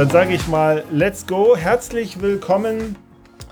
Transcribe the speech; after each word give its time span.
Dann 0.00 0.08
sage 0.08 0.32
ich 0.32 0.48
mal, 0.48 0.82
let's 0.90 1.26
go. 1.26 1.54
Herzlich 1.54 2.22
willkommen 2.22 2.96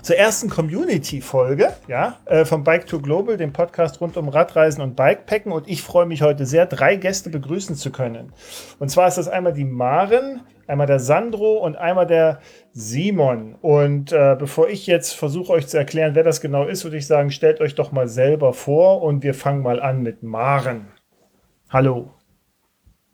zur 0.01 0.15
ersten 0.15 0.49
Community-Folge 0.49 1.73
ja, 1.87 2.17
äh, 2.25 2.43
vom 2.43 2.63
Bike 2.63 2.87
to 2.87 2.99
Global, 2.99 3.37
dem 3.37 3.53
Podcast 3.53 4.01
rund 4.01 4.17
um 4.17 4.29
Radreisen 4.29 4.81
und 4.81 4.95
Bikepacken. 4.95 5.51
Und 5.51 5.67
ich 5.67 5.83
freue 5.83 6.07
mich 6.07 6.23
heute 6.23 6.47
sehr, 6.47 6.65
drei 6.65 6.95
Gäste 6.95 7.29
begrüßen 7.29 7.75
zu 7.75 7.91
können. 7.91 8.33
Und 8.79 8.89
zwar 8.89 9.07
ist 9.07 9.19
das 9.19 9.27
einmal 9.27 9.53
die 9.53 9.63
Maren, 9.63 10.41
einmal 10.65 10.87
der 10.87 10.99
Sandro 10.99 11.57
und 11.57 11.75
einmal 11.75 12.07
der 12.07 12.39
Simon. 12.71 13.53
Und 13.61 14.11
äh, 14.11 14.35
bevor 14.39 14.69
ich 14.69 14.87
jetzt 14.87 15.13
versuche 15.13 15.53
euch 15.53 15.67
zu 15.67 15.77
erklären, 15.77 16.15
wer 16.15 16.23
das 16.23 16.41
genau 16.41 16.65
ist, 16.65 16.83
würde 16.83 16.97
ich 16.97 17.05
sagen, 17.05 17.29
stellt 17.29 17.61
euch 17.61 17.75
doch 17.75 17.91
mal 17.91 18.07
selber 18.07 18.53
vor 18.53 19.03
und 19.03 19.21
wir 19.21 19.35
fangen 19.35 19.61
mal 19.61 19.79
an 19.79 20.01
mit 20.01 20.23
Maren. 20.23 20.87
Hallo. 21.69 22.18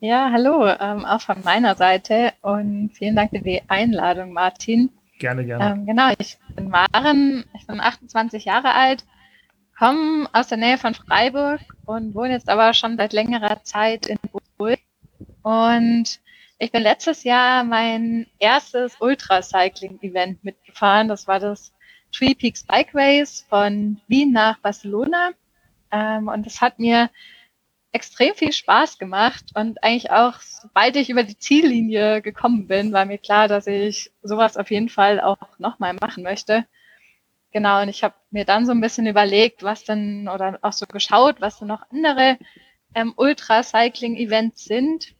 Ja, 0.05 0.29
hallo, 0.31 0.67
ähm, 0.67 1.03
auch 1.03 1.21
von 1.21 1.41
meiner 1.43 1.73
Seite 1.73 2.31
und 2.43 2.91
vielen 2.93 3.15
Dank 3.15 3.31
für 3.31 3.39
die 3.39 3.63
Einladung, 3.67 4.33
Martin. 4.33 4.91
Gerne, 5.17 5.43
gerne. 5.43 5.71
Ähm, 5.71 5.87
genau, 5.87 6.11
ich 6.19 6.37
bin 6.55 6.69
Maren, 6.69 7.43
ich 7.55 7.65
bin 7.65 7.81
28 7.81 8.45
Jahre 8.45 8.75
alt, 8.75 9.03
komme 9.75 10.29
aus 10.31 10.49
der 10.49 10.59
Nähe 10.59 10.77
von 10.77 10.93
Freiburg 10.93 11.59
und 11.87 12.13
wohne 12.13 12.33
jetzt 12.33 12.49
aber 12.49 12.75
schon 12.75 12.97
seit 12.97 13.13
längerer 13.13 13.63
Zeit 13.63 14.05
in 14.05 14.19
Ulm. 14.59 14.77
Und 15.41 16.19
ich 16.59 16.71
bin 16.71 16.83
letztes 16.83 17.23
Jahr 17.23 17.63
mein 17.63 18.27
erstes 18.37 18.97
Ultracycling-Event 18.99 20.43
mitgefahren. 20.43 21.07
Das 21.07 21.27
war 21.27 21.39
das 21.39 21.73
Three 22.15 22.35
Peaks 22.35 22.63
Bike 22.63 22.93
Race 22.93 23.43
von 23.49 23.99
Wien 24.07 24.31
nach 24.33 24.59
Barcelona. 24.59 25.31
Ähm, 25.91 26.27
und 26.27 26.45
das 26.45 26.61
hat 26.61 26.77
mir 26.77 27.09
extrem 27.95 28.35
viel 28.35 28.51
Spaß 28.51 28.97
gemacht 28.97 29.45
und 29.55 29.81
eigentlich 29.81 30.11
auch, 30.11 30.41
sobald 30.41 30.97
ich 30.97 31.09
über 31.09 31.23
die 31.23 31.37
Ziellinie 31.37 32.21
gekommen 32.21 32.67
bin, 32.67 32.91
war 32.91 33.05
mir 33.05 33.17
klar, 33.17 33.47
dass 33.47 33.67
ich 33.67 34.11
sowas 34.21 34.57
auf 34.57 34.69
jeden 34.69 34.89
Fall 34.89 35.21
auch 35.21 35.37
nochmal 35.59 35.93
machen 35.93 36.23
möchte. 36.23 36.65
Genau, 37.51 37.81
und 37.81 37.87
ich 37.87 38.03
habe 38.03 38.15
mir 38.31 38.43
dann 38.43 38.65
so 38.65 38.73
ein 38.73 38.81
bisschen 38.81 39.07
überlegt, 39.07 39.63
was 39.63 39.85
denn, 39.85 40.27
oder 40.27 40.59
auch 40.61 40.73
so 40.73 40.85
geschaut, 40.85 41.39
was 41.39 41.57
denn 41.59 41.69
noch 41.69 41.83
andere 41.89 42.37
ähm, 42.93 43.13
Ultra-Cycling-Events 43.15 44.65
sind. 44.65 45.15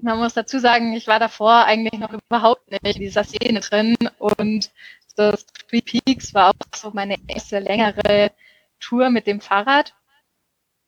Man 0.00 0.18
muss 0.18 0.34
dazu 0.34 0.60
sagen, 0.60 0.92
ich 0.92 1.08
war 1.08 1.18
davor 1.18 1.64
eigentlich 1.64 1.98
noch 1.98 2.12
überhaupt 2.12 2.70
nicht 2.70 2.96
in 2.96 3.02
dieser 3.02 3.24
Szene 3.24 3.58
drin 3.58 3.96
und 4.18 4.70
das 5.16 5.46
Three 5.46 5.80
Peaks 5.80 6.32
war 6.32 6.50
auch 6.50 6.76
so 6.76 6.92
meine 6.92 7.16
erste 7.26 7.58
längere 7.58 8.30
Tour 8.78 9.10
mit 9.10 9.26
dem 9.26 9.40
Fahrrad. 9.40 9.94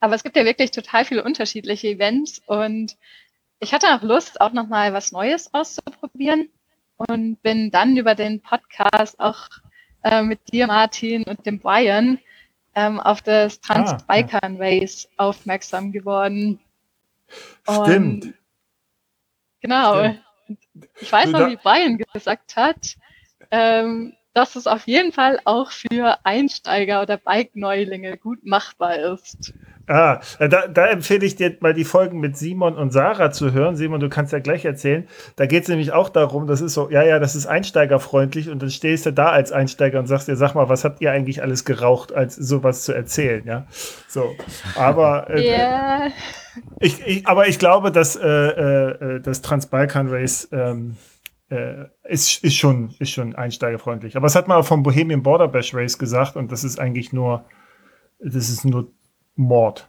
Aber 0.01 0.15
es 0.15 0.23
gibt 0.23 0.37
ja 0.37 0.45
wirklich 0.45 0.71
total 0.71 1.05
viele 1.05 1.25
unterschiedliche 1.25 1.89
Events 1.89 2.43
und 2.47 2.97
ich 3.59 3.73
hatte 3.73 3.95
auch 3.95 4.03
Lust, 4.03 4.41
auch 4.41 4.53
nochmal 4.53 4.93
was 4.93 5.13
Neues 5.13 5.53
auszuprobieren 5.55 6.51
und 6.97 7.43
bin 7.43 7.71
dann 7.71 7.97
über 7.97 8.15
den 8.15 8.41
Podcast 8.41 9.19
auch 9.19 9.49
äh, 10.03 10.23
mit 10.23 10.53
dir, 10.53 10.67
Martin, 10.67 11.25
und 11.25 11.47
dem 11.47 11.59
Brian 11.59 12.19
ähm, 12.75 13.01
auf 13.01 13.23
das 13.23 13.59
ah, 13.69 13.95
Race 14.09 15.09
aufmerksam 15.17 15.93
geworden. 15.93 16.61
Stimmt. 17.63 18.25
Und, 18.25 18.35
genau. 19.61 20.05
Stimmt. 20.05 20.23
Ich 21.01 21.11
weiß 21.11 21.31
noch, 21.31 21.49
wie 21.49 21.57
Brian 21.57 21.99
gesagt 21.99 22.57
hat, 22.57 22.97
ähm, 23.51 24.15
dass 24.35 24.55
es 24.55 24.67
auf 24.67 24.87
jeden 24.87 25.13
Fall 25.13 25.41
auch 25.45 25.71
für 25.71 26.19
Einsteiger 26.25 27.03
oder 27.03 27.17
Bike-Neulinge 27.17 28.19
gut 28.19 28.45
machbar 28.45 28.97
ist. 28.97 29.55
Ah, 29.89 30.21
da, 30.39 30.67
da 30.67 30.87
empfehle 30.87 31.25
ich 31.25 31.37
dir 31.37 31.57
mal 31.61 31.73
die 31.73 31.85
Folgen 31.85 32.19
mit 32.19 32.37
Simon 32.37 32.75
und 32.75 32.93
Sarah 32.93 33.31
zu 33.31 33.53
hören. 33.53 33.77
Simon, 33.77 34.01
du 34.01 34.09
kannst 34.09 34.33
ja 34.33 34.41
gleich 34.41 34.65
erzählen. 34.65 35.07
Da 35.37 35.47
geht 35.47 35.63
es 35.63 35.69
nämlich 35.69 35.93
auch 35.93 36.09
darum, 36.09 36.49
das 36.49 36.61
ist 36.61 36.75
so, 36.75 36.91
ja, 36.91 37.05
ja, 37.05 37.21
das 37.21 37.37
ist 37.37 37.47
einsteigerfreundlich 37.47 38.51
und 38.51 38.61
dann 38.61 38.71
stehst 38.71 39.07
du 39.07 39.13
da 39.13 39.29
als 39.29 39.53
Einsteiger 39.53 40.01
und 40.01 40.07
sagst 40.07 40.27
dir, 40.27 40.35
sag 40.35 40.55
mal, 40.55 40.69
was 40.69 40.85
habt 40.85 41.01
ihr 41.01 41.13
eigentlich 41.13 41.41
alles 41.41 41.65
geraucht, 41.65 42.13
als 42.13 42.35
sowas 42.35 42.83
zu 42.83 42.93
erzählen, 42.93 43.47
ja? 43.47 43.67
So, 44.09 44.35
aber 44.75 45.31
äh, 45.31 45.47
yeah. 45.47 46.09
ich, 46.81 47.07
ich, 47.07 47.27
aber 47.29 47.47
ich 47.47 47.61
glaube, 47.61 47.93
dass 47.93 48.17
äh, 48.17 48.29
äh, 48.29 49.21
das 49.21 49.41
Transbalkan 49.43 50.09
Race 50.09 50.49
ähm, 50.51 50.97
äh, 51.49 51.85
ist, 52.03 52.43
ist, 52.43 52.57
schon, 52.57 52.93
ist 52.99 53.11
schon 53.11 53.37
einsteigerfreundlich. 53.37 54.17
Aber 54.17 54.27
es 54.27 54.35
hat 54.35 54.49
man 54.49 54.59
auch 54.59 54.67
vom 54.67 54.83
Bohemian 54.83 55.23
Border 55.23 55.47
Bash 55.47 55.75
Race 55.75 55.97
gesagt 55.97 56.35
und 56.35 56.51
das 56.51 56.65
ist 56.65 56.81
eigentlich 56.81 57.13
nur, 57.13 57.45
das 58.19 58.49
ist 58.49 58.65
nur 58.65 58.96
Mord. 59.37 59.89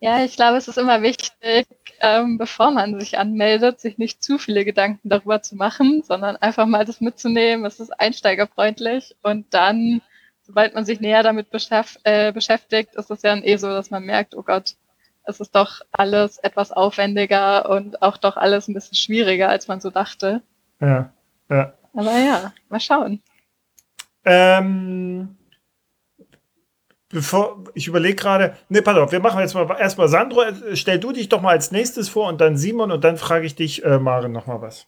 Ja, 0.00 0.22
ich 0.24 0.36
glaube, 0.36 0.58
es 0.58 0.68
ist 0.68 0.76
immer 0.76 1.02
wichtig, 1.02 1.66
ähm, 2.00 2.36
bevor 2.36 2.70
man 2.70 3.00
sich 3.00 3.18
anmeldet, 3.18 3.80
sich 3.80 3.96
nicht 3.96 4.22
zu 4.22 4.38
viele 4.38 4.64
Gedanken 4.64 5.08
darüber 5.08 5.42
zu 5.42 5.56
machen, 5.56 6.02
sondern 6.04 6.36
einfach 6.36 6.66
mal 6.66 6.84
das 6.84 7.00
mitzunehmen. 7.00 7.64
Es 7.64 7.80
ist 7.80 7.98
einsteigerfreundlich 7.98 9.16
und 9.22 9.52
dann, 9.54 10.02
sobald 10.42 10.74
man 10.74 10.84
sich 10.84 11.00
näher 11.00 11.22
damit 11.22 11.50
beschäf 11.50 11.98
äh, 12.04 12.30
beschäftigt, 12.32 12.94
ist 12.94 13.10
es 13.10 13.22
ja 13.22 13.34
dann 13.34 13.42
eh 13.42 13.56
so, 13.56 13.68
dass 13.68 13.90
man 13.90 14.04
merkt, 14.04 14.36
oh 14.36 14.42
Gott, 14.42 14.76
es 15.24 15.40
ist 15.40 15.54
doch 15.56 15.80
alles 15.92 16.38
etwas 16.38 16.72
aufwendiger 16.72 17.68
und 17.68 18.02
auch 18.02 18.16
doch 18.16 18.36
alles 18.36 18.68
ein 18.68 18.74
bisschen 18.74 18.96
schwieriger, 18.96 19.48
als 19.48 19.66
man 19.66 19.80
so 19.80 19.90
dachte. 19.90 20.42
Ja, 20.80 21.10
ja. 21.48 21.72
Aber 21.94 22.18
ja, 22.18 22.52
mal 22.68 22.80
schauen. 22.80 23.22
Ähm, 24.24 25.35
bevor 27.08 27.64
ich 27.74 27.86
überlege 27.86 28.16
gerade, 28.16 28.56
ne, 28.68 28.82
pass 28.82 28.96
auf, 28.96 29.12
wir 29.12 29.20
machen 29.20 29.40
jetzt 29.40 29.54
mal 29.54 29.68
erstmal 29.78 30.08
Sandro, 30.08 30.42
stell 30.74 30.98
du 30.98 31.12
dich 31.12 31.28
doch 31.28 31.40
mal 31.40 31.50
als 31.50 31.70
nächstes 31.70 32.08
vor 32.08 32.28
und 32.28 32.40
dann 32.40 32.56
Simon 32.56 32.90
und 32.90 33.04
dann 33.04 33.16
frage 33.16 33.46
ich 33.46 33.54
dich, 33.54 33.84
äh, 33.84 33.98
Maren, 33.98 34.32
noch 34.32 34.46
mal 34.46 34.60
was. 34.60 34.86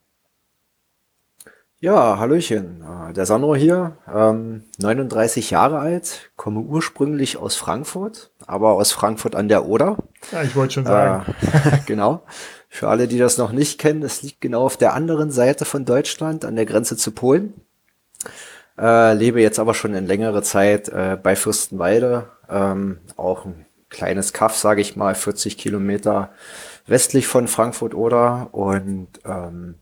Ja, 1.80 2.18
Hallöchen, 2.18 2.82
äh, 2.82 3.12
der 3.12 3.24
Sandro 3.24 3.54
hier, 3.54 3.98
ähm, 4.12 4.64
39 4.78 5.50
Jahre 5.50 5.78
alt, 5.78 6.32
komme 6.34 6.58
ursprünglich 6.58 7.36
aus 7.36 7.54
Frankfurt, 7.54 8.32
aber 8.46 8.72
aus 8.72 8.90
Frankfurt 8.90 9.36
an 9.36 9.48
der 9.48 9.64
Oder. 9.64 9.96
Ja, 10.32 10.42
ich 10.42 10.56
wollte 10.56 10.74
schon 10.74 10.86
sagen. 10.86 11.32
Äh, 11.52 11.78
genau. 11.86 12.24
Für 12.68 12.88
alle, 12.88 13.06
die 13.06 13.18
das 13.18 13.38
noch 13.38 13.52
nicht 13.52 13.78
kennen, 13.78 14.02
es 14.02 14.22
liegt 14.22 14.40
genau 14.40 14.64
auf 14.64 14.76
der 14.76 14.92
anderen 14.92 15.30
Seite 15.30 15.64
von 15.64 15.84
Deutschland, 15.84 16.44
an 16.44 16.56
der 16.56 16.66
Grenze 16.66 16.96
zu 16.96 17.12
Polen. 17.12 17.54
Äh, 18.78 19.14
lebe 19.14 19.40
jetzt 19.40 19.58
aber 19.58 19.74
schon 19.74 19.94
in 19.94 20.06
längere 20.06 20.42
Zeit 20.42 20.88
äh, 20.88 21.18
bei 21.20 21.34
Fürstenwalde, 21.34 22.28
ähm, 22.48 22.98
auch 23.16 23.44
ein 23.44 23.66
kleines 23.88 24.32
Kaff, 24.32 24.56
sage 24.56 24.80
ich 24.80 24.96
mal, 24.96 25.14
40 25.14 25.58
Kilometer 25.58 26.30
westlich 26.86 27.26
von 27.26 27.48
Frankfurt 27.48 27.94
oder 27.94 28.48
und 28.52 29.08
ähm, 29.24 29.76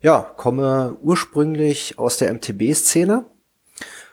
ja, 0.00 0.20
komme 0.36 0.96
ursprünglich 1.00 1.98
aus 1.98 2.18
der 2.18 2.32
MTB-Szene. 2.32 3.24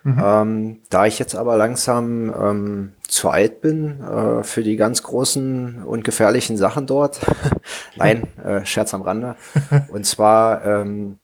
Mhm. 0.04 0.22
Ähm, 0.24 0.82
da 0.90 1.06
ich 1.08 1.20
jetzt 1.20 1.36
aber 1.36 1.58
langsam 1.58 2.34
ähm, 2.34 2.94
zu 3.08 3.30
alt 3.30 3.62
bin 3.62 4.02
äh, 4.02 4.44
für 4.44 4.64
die 4.64 4.78
ganz 4.78 5.04
großen 5.04 5.84
und 5.84 6.04
gefährlichen 6.04 6.56
Sachen 6.56 6.88
dort. 6.88 7.20
Nein, 7.98 8.24
äh, 8.44 8.66
Scherz 8.66 8.94
am 8.94 9.02
Rande. 9.02 9.36
Und 9.90 10.06
zwar 10.06 10.64
ähm, 10.64 11.20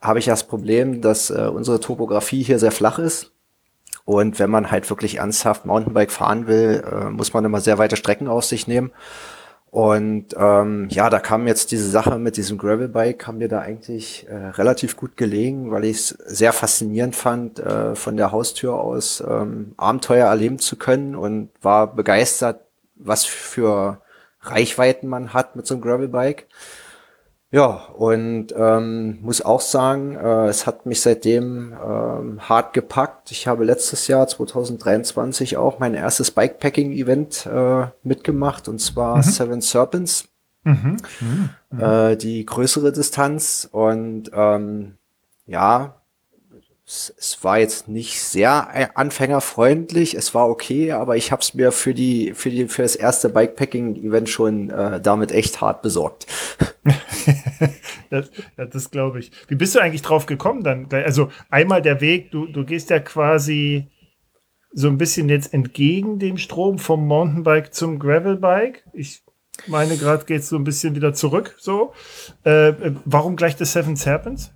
habe 0.00 0.18
ich 0.18 0.24
das 0.24 0.44
Problem, 0.44 1.00
dass 1.00 1.30
äh, 1.30 1.50
unsere 1.52 1.80
Topografie 1.80 2.42
hier 2.42 2.58
sehr 2.58 2.72
flach 2.72 2.98
ist. 2.98 3.32
Und 4.04 4.38
wenn 4.38 4.50
man 4.50 4.70
halt 4.70 4.88
wirklich 4.90 5.18
ernsthaft 5.18 5.66
Mountainbike 5.66 6.10
fahren 6.10 6.46
will, 6.46 6.82
äh, 6.90 7.10
muss 7.10 7.32
man 7.32 7.44
immer 7.44 7.60
sehr 7.60 7.78
weite 7.78 7.96
Strecken 7.96 8.28
auf 8.28 8.44
sich 8.44 8.66
nehmen. 8.66 8.92
Und 9.70 10.34
ähm, 10.36 10.88
ja, 10.90 11.10
da 11.10 11.20
kam 11.20 11.46
jetzt 11.46 11.70
diese 11.70 11.88
Sache 11.88 12.18
mit 12.18 12.36
diesem 12.36 12.58
Gravelbike, 12.58 13.20
kam 13.20 13.38
mir 13.38 13.46
da 13.46 13.60
eigentlich 13.60 14.26
äh, 14.28 14.34
relativ 14.34 14.96
gut 14.96 15.16
gelegen, 15.16 15.70
weil 15.70 15.84
ich 15.84 15.98
es 15.98 16.08
sehr 16.08 16.52
faszinierend 16.52 17.14
fand, 17.14 17.60
äh, 17.60 17.94
von 17.94 18.16
der 18.16 18.32
Haustür 18.32 18.74
aus 18.74 19.22
ähm, 19.24 19.74
Abenteuer 19.76 20.26
erleben 20.26 20.58
zu 20.58 20.76
können 20.76 21.14
und 21.14 21.50
war 21.62 21.94
begeistert, 21.94 22.62
was 22.96 23.24
für 23.24 24.00
Reichweiten 24.42 25.06
man 25.06 25.32
hat 25.34 25.54
mit 25.54 25.68
so 25.68 25.74
einem 25.74 25.82
Gravelbike. 25.82 26.48
Ja, 27.52 27.86
und 27.96 28.54
ähm, 28.56 29.18
muss 29.22 29.42
auch 29.42 29.60
sagen, 29.60 30.14
äh, 30.14 30.46
es 30.46 30.66
hat 30.68 30.86
mich 30.86 31.00
seitdem 31.00 31.72
ähm, 31.72 32.40
hart 32.48 32.74
gepackt. 32.74 33.32
Ich 33.32 33.48
habe 33.48 33.64
letztes 33.64 34.06
Jahr, 34.06 34.28
2023, 34.28 35.56
auch 35.56 35.80
mein 35.80 35.94
erstes 35.94 36.30
Bikepacking-Event 36.30 37.46
äh, 37.46 37.86
mitgemacht, 38.04 38.68
und 38.68 38.80
zwar 38.80 39.16
mhm. 39.16 39.22
Seven 39.22 39.60
Serpents. 39.60 40.28
Mhm. 40.62 40.98
Mhm. 41.20 41.80
Äh, 41.80 42.16
die 42.16 42.46
größere 42.46 42.92
Distanz. 42.92 43.68
Und 43.70 44.30
ähm, 44.32 44.98
ja, 45.46 45.99
es, 46.90 47.38
war 47.42 47.58
jetzt 47.58 47.86
nicht 47.86 48.20
sehr 48.20 48.68
äh, 48.72 48.88
anfängerfreundlich, 48.94 50.14
es 50.14 50.34
war 50.34 50.48
okay, 50.48 50.90
aber 50.90 51.16
ich 51.16 51.30
habe 51.30 51.40
es 51.40 51.54
mir 51.54 51.70
für 51.70 51.94
die 51.94 52.34
für 52.34 52.50
die 52.50 52.66
für 52.66 52.82
das 52.82 52.96
erste 52.96 53.28
Bikepacking-Event 53.28 54.28
schon 54.28 54.70
äh, 54.70 55.00
damit 55.00 55.30
echt 55.30 55.60
hart 55.60 55.82
besorgt. 55.82 56.26
das, 58.10 58.30
das 58.56 58.90
glaube 58.90 59.20
ich. 59.20 59.30
Wie 59.46 59.54
bist 59.54 59.76
du 59.76 59.80
eigentlich 59.80 60.02
drauf 60.02 60.26
gekommen 60.26 60.64
dann? 60.64 60.88
Also 60.90 61.30
einmal 61.48 61.80
der 61.80 62.00
Weg, 62.00 62.32
du, 62.32 62.46
du 62.46 62.64
gehst 62.64 62.90
ja 62.90 62.98
quasi 62.98 63.88
so 64.72 64.88
ein 64.88 64.98
bisschen 64.98 65.28
jetzt 65.28 65.54
entgegen 65.54 66.18
dem 66.18 66.38
Strom 66.38 66.78
vom 66.78 67.06
Mountainbike 67.06 67.72
zum 67.72 68.00
Gravelbike. 68.00 68.84
Ich 68.92 69.22
meine 69.68 69.96
gerade 69.96 70.24
geht 70.24 70.40
es 70.40 70.48
so 70.48 70.56
ein 70.56 70.64
bisschen 70.64 70.96
wieder 70.96 71.12
zurück. 71.14 71.54
So, 71.58 71.92
äh, 72.42 72.72
warum 73.04 73.36
gleich 73.36 73.56
The 73.56 73.64
Seven 73.64 73.94
Serpents? 73.94 74.52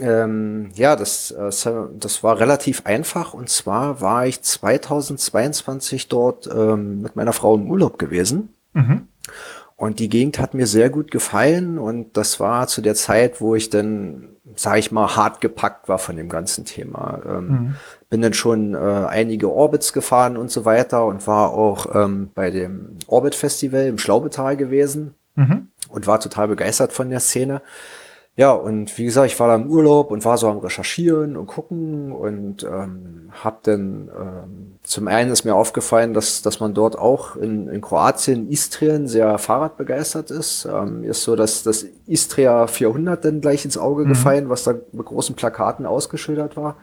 Ähm, 0.00 0.70
ja, 0.74 0.96
das, 0.96 1.30
äh, 1.30 1.50
das 1.98 2.22
war 2.22 2.40
relativ 2.40 2.86
einfach. 2.86 3.34
Und 3.34 3.48
zwar 3.48 4.00
war 4.00 4.26
ich 4.26 4.42
2022 4.42 6.08
dort 6.08 6.48
ähm, 6.52 7.02
mit 7.02 7.16
meiner 7.16 7.32
Frau 7.32 7.54
im 7.54 7.70
Urlaub 7.70 7.98
gewesen. 7.98 8.54
Mhm. 8.72 9.08
Und 9.76 9.98
die 9.98 10.10
Gegend 10.10 10.38
hat 10.38 10.52
mir 10.52 10.66
sehr 10.66 10.90
gut 10.90 11.10
gefallen. 11.10 11.78
Und 11.78 12.16
das 12.16 12.38
war 12.38 12.66
zu 12.66 12.82
der 12.82 12.94
Zeit, 12.94 13.40
wo 13.40 13.54
ich 13.54 13.70
dann, 13.70 14.28
sag 14.54 14.78
ich 14.78 14.92
mal, 14.92 15.16
hart 15.16 15.40
gepackt 15.40 15.88
war 15.88 15.98
von 15.98 16.16
dem 16.16 16.28
ganzen 16.28 16.64
Thema. 16.64 17.20
Ähm, 17.26 17.48
mhm. 17.48 17.74
Bin 18.10 18.20
dann 18.20 18.34
schon 18.34 18.74
äh, 18.74 18.78
einige 18.78 19.50
Orbits 19.50 19.92
gefahren 19.92 20.36
und 20.36 20.50
so 20.50 20.64
weiter 20.64 21.06
und 21.06 21.26
war 21.26 21.52
auch 21.52 21.94
ähm, 21.94 22.30
bei 22.34 22.50
dem 22.50 22.96
Orbit 23.06 23.34
Festival 23.34 23.86
im 23.86 23.98
Schlaubetal 23.98 24.56
gewesen 24.56 25.14
mhm. 25.36 25.68
und 25.88 26.06
war 26.06 26.20
total 26.20 26.48
begeistert 26.48 26.92
von 26.92 27.08
der 27.08 27.20
Szene. 27.20 27.62
Ja, 28.36 28.52
und 28.52 28.96
wie 28.96 29.04
gesagt, 29.04 29.26
ich 29.26 29.38
war 29.38 29.48
da 29.48 29.56
im 29.56 29.66
Urlaub 29.66 30.10
und 30.10 30.24
war 30.24 30.38
so 30.38 30.48
am 30.48 30.58
Recherchieren 30.58 31.36
und 31.36 31.46
gucken 31.46 32.12
und 32.12 32.62
ähm, 32.64 33.30
hab 33.42 33.62
dann 33.64 34.10
ähm, 34.18 34.78
zum 34.82 35.08
einen 35.08 35.30
ist 35.30 35.44
mir 35.44 35.54
aufgefallen, 35.54 36.14
dass, 36.14 36.40
dass 36.40 36.58
man 36.58 36.72
dort 36.72 36.98
auch 36.98 37.36
in, 37.36 37.68
in 37.68 37.80
Kroatien, 37.80 38.48
Istrien 38.48 39.08
sehr 39.08 39.36
Fahrradbegeistert 39.36 40.30
ist. 40.30 40.66
Ähm, 40.72 41.04
ist 41.04 41.22
so, 41.22 41.36
dass 41.36 41.64
das 41.64 41.84
Istria 42.06 42.66
400 42.66 43.24
dann 43.24 43.40
gleich 43.40 43.64
ins 43.64 43.76
Auge 43.76 44.04
mhm. 44.04 44.10
gefallen, 44.10 44.48
was 44.48 44.64
da 44.64 44.74
mit 44.92 45.06
großen 45.06 45.36
Plakaten 45.36 45.84
ausgeschildert 45.84 46.56
war. 46.56 46.76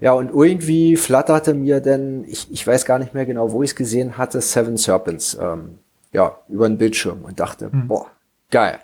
Ja, 0.00 0.12
und 0.12 0.30
irgendwie 0.30 0.96
flatterte 0.96 1.54
mir 1.54 1.80
denn, 1.80 2.24
ich, 2.28 2.52
ich 2.52 2.66
weiß 2.66 2.84
gar 2.84 2.98
nicht 2.98 3.14
mehr 3.14 3.26
genau, 3.26 3.52
wo 3.52 3.62
ich 3.62 3.70
es 3.70 3.76
gesehen 3.76 4.18
hatte, 4.18 4.40
Seven 4.40 4.76
Serpents, 4.76 5.36
ähm, 5.40 5.78
ja, 6.12 6.38
über 6.48 6.68
den 6.68 6.78
Bildschirm 6.78 7.24
und 7.24 7.40
dachte, 7.40 7.70
mhm. 7.72 7.88
boah, 7.88 8.06
geil. 8.50 8.78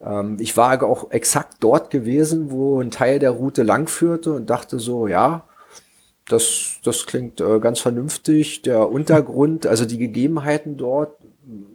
Ähm, 0.00 0.36
ich 0.40 0.56
war 0.56 0.82
auch 0.82 1.10
exakt 1.10 1.56
dort 1.60 1.90
gewesen, 1.90 2.50
wo 2.50 2.80
ein 2.80 2.90
Teil 2.90 3.18
der 3.18 3.30
Route 3.30 3.62
langführte 3.62 4.32
und 4.32 4.50
dachte 4.50 4.78
so, 4.78 5.06
ja, 5.06 5.44
das, 6.28 6.78
das 6.84 7.06
klingt 7.06 7.40
äh, 7.40 7.58
ganz 7.60 7.80
vernünftig. 7.80 8.62
Der 8.62 8.90
Untergrund, 8.90 9.66
also 9.66 9.84
die 9.84 9.98
Gegebenheiten 9.98 10.76
dort 10.76 11.16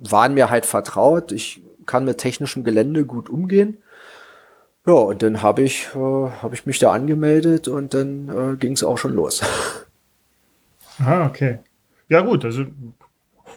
waren 0.02 0.36
mir 0.36 0.50
halt 0.50 0.66
vertraut. 0.66 1.32
Ich 1.32 1.62
kann 1.86 2.06
mit 2.06 2.20
technischem 2.20 2.64
Gelände 2.64 3.06
gut 3.06 3.30
umgehen. 3.30 3.78
Ja, 4.86 4.94
und 4.94 5.24
dann 5.24 5.42
habe 5.42 5.64
ich, 5.64 5.88
äh, 5.96 5.98
hab 5.98 6.54
ich 6.54 6.66
mich 6.66 6.78
da 6.80 6.92
angemeldet 6.92 7.68
und 7.68 7.94
dann 7.94 8.30
äh, 8.54 8.58
ging 8.58 8.74
es 8.74 8.84
auch 8.84 8.98
schon 8.98 9.14
los. 9.14 9.42
Ah, 11.00 11.26
okay. 11.26 11.58
Ja, 12.08 12.22
gut, 12.22 12.46
also 12.46 12.66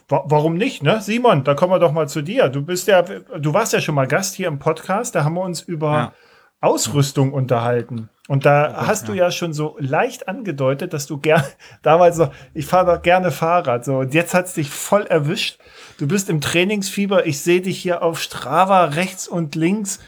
Warum 0.09 0.55
nicht, 0.55 0.83
ne? 0.83 1.01
Simon, 1.01 1.43
da 1.43 1.53
kommen 1.53 1.73
wir 1.73 1.79
doch 1.79 1.91
mal 1.91 2.07
zu 2.07 2.21
dir. 2.21 2.47
Du 2.47 2.61
bist 2.61 2.87
ja, 2.87 3.01
du 3.01 3.53
warst 3.53 3.73
ja 3.73 3.81
schon 3.81 3.95
mal 3.95 4.07
Gast 4.07 4.35
hier 4.35 4.47
im 4.47 4.57
Podcast, 4.57 5.15
da 5.15 5.25
haben 5.25 5.35
wir 5.35 5.41
uns 5.41 5.61
über 5.61 5.91
ja. 5.91 6.13
Ausrüstung 6.61 7.33
unterhalten. 7.33 8.09
Und 8.29 8.45
da 8.45 8.73
oh, 8.73 8.87
hast 8.87 9.09
du 9.09 9.13
ja 9.13 9.31
schon 9.31 9.53
so 9.53 9.75
leicht 9.79 10.29
angedeutet, 10.29 10.93
dass 10.93 11.07
du 11.07 11.17
gern 11.17 11.43
damals 11.81 12.15
so, 12.17 12.29
ich 12.53 12.65
fahre 12.65 12.95
doch 12.95 13.01
gerne 13.01 13.31
Fahrrad. 13.31 13.83
So, 13.83 13.97
und 13.97 14.13
jetzt 14.13 14.33
hat's 14.33 14.53
dich 14.53 14.69
voll 14.69 15.03
erwischt. 15.03 15.59
Du 15.97 16.07
bist 16.07 16.29
im 16.29 16.39
Trainingsfieber. 16.39 17.25
Ich 17.25 17.41
sehe 17.41 17.61
dich 17.61 17.77
hier 17.77 18.01
auf 18.01 18.21
Strava 18.21 18.85
rechts 18.85 19.27
und 19.27 19.55
links. 19.55 19.99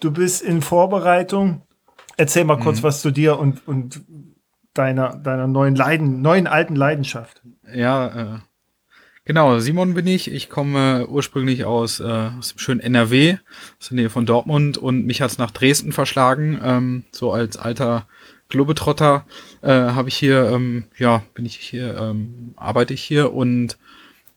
Du 0.00 0.10
bist 0.10 0.42
in 0.42 0.62
Vorbereitung. 0.62 1.62
Erzähl 2.16 2.44
mal 2.44 2.58
kurz 2.58 2.78
mhm. 2.78 2.82
was 2.84 3.00
zu 3.00 3.10
dir 3.10 3.38
und, 3.38 3.66
und 3.66 4.02
deiner, 4.72 5.16
deiner 5.16 5.46
neuen 5.46 5.74
Leiden, 5.74 6.22
neuen 6.22 6.46
alten 6.46 6.76
Leidenschaft. 6.76 7.42
Ja, 7.72 8.34
äh, 8.36 8.38
Genau, 9.26 9.58
Simon 9.58 9.94
bin 9.94 10.06
ich. 10.06 10.30
Ich 10.30 10.50
komme 10.50 11.06
ursprünglich 11.08 11.64
aus, 11.64 11.98
äh, 11.98 12.04
aus 12.04 12.52
dem 12.52 12.58
schönen 12.58 12.80
NRW, 12.80 13.38
aus 13.80 13.88
der 13.88 13.96
Nähe 13.96 14.10
von 14.10 14.26
Dortmund 14.26 14.76
und 14.76 15.06
mich 15.06 15.22
hat's 15.22 15.38
nach 15.38 15.50
Dresden 15.50 15.92
verschlagen. 15.92 16.60
Ähm, 16.62 17.04
so 17.10 17.32
als 17.32 17.56
alter 17.56 18.06
Globetrotter 18.50 19.24
äh, 19.62 19.70
habe 19.70 20.10
ich 20.10 20.16
hier, 20.16 20.50
ähm, 20.50 20.84
ja, 20.98 21.22
bin 21.32 21.46
ich 21.46 21.56
hier, 21.56 21.96
ähm, 21.96 22.52
arbeite 22.56 22.92
ich 22.92 23.02
hier 23.02 23.32
und 23.32 23.78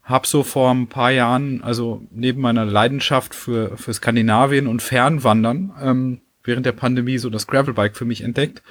habe 0.04 0.25
so 0.25 0.44
vor 0.44 0.72
ein 0.72 0.88
paar 0.88 1.12
Jahren, 1.12 1.62
also 1.63 2.01
neben 2.12 2.39
meiner 2.39 2.63
Leidenschaft 2.63 3.36
für, 3.36 3.75
für 3.75 3.94
Skandinavien 3.94 4.68
und 4.68 4.81
Fernwandern, 4.81 5.74
ähm, 5.81 6.22
während 6.45 6.66
der 6.66 6.72
Pandemie 6.72 7.18
so 7.18 7.30
das 7.30 7.45
Gravelbike 7.45 7.98
für 7.98 8.06
mich 8.06 8.22
entdeckt. 8.22 8.63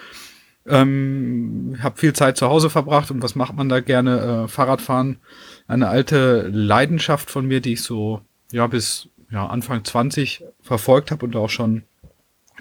Ähm, 0.67 1.77
habe 1.81 1.99
viel 1.99 2.15
Zeit 2.15 2.39
zu 2.39 2.49
Hause 2.49 2.71
verbracht 2.71 3.11
und 3.11 3.23
was 3.23 3.35
macht 3.35 3.55
man 3.55 3.69
da 3.69 3.81
gerne? 3.81 4.45
Äh, 4.47 4.49
Fahrradfahren 4.49 5.19
eine 5.67 5.89
alte 5.89 6.49
Leidenschaft 6.49 7.31
von 7.31 7.47
mir, 7.47 7.61
die 7.61 7.75
ich 7.75 7.83
so 7.83 8.21
ja 8.53 8.67
bis 8.67 9.09
ja, 9.31 9.47
Anfang 9.47 9.85
20 9.85 10.45
verfolgt 10.61 11.11
habe 11.11 11.27
und 11.27 11.37
auch 11.37 11.51
schon 11.51 11.83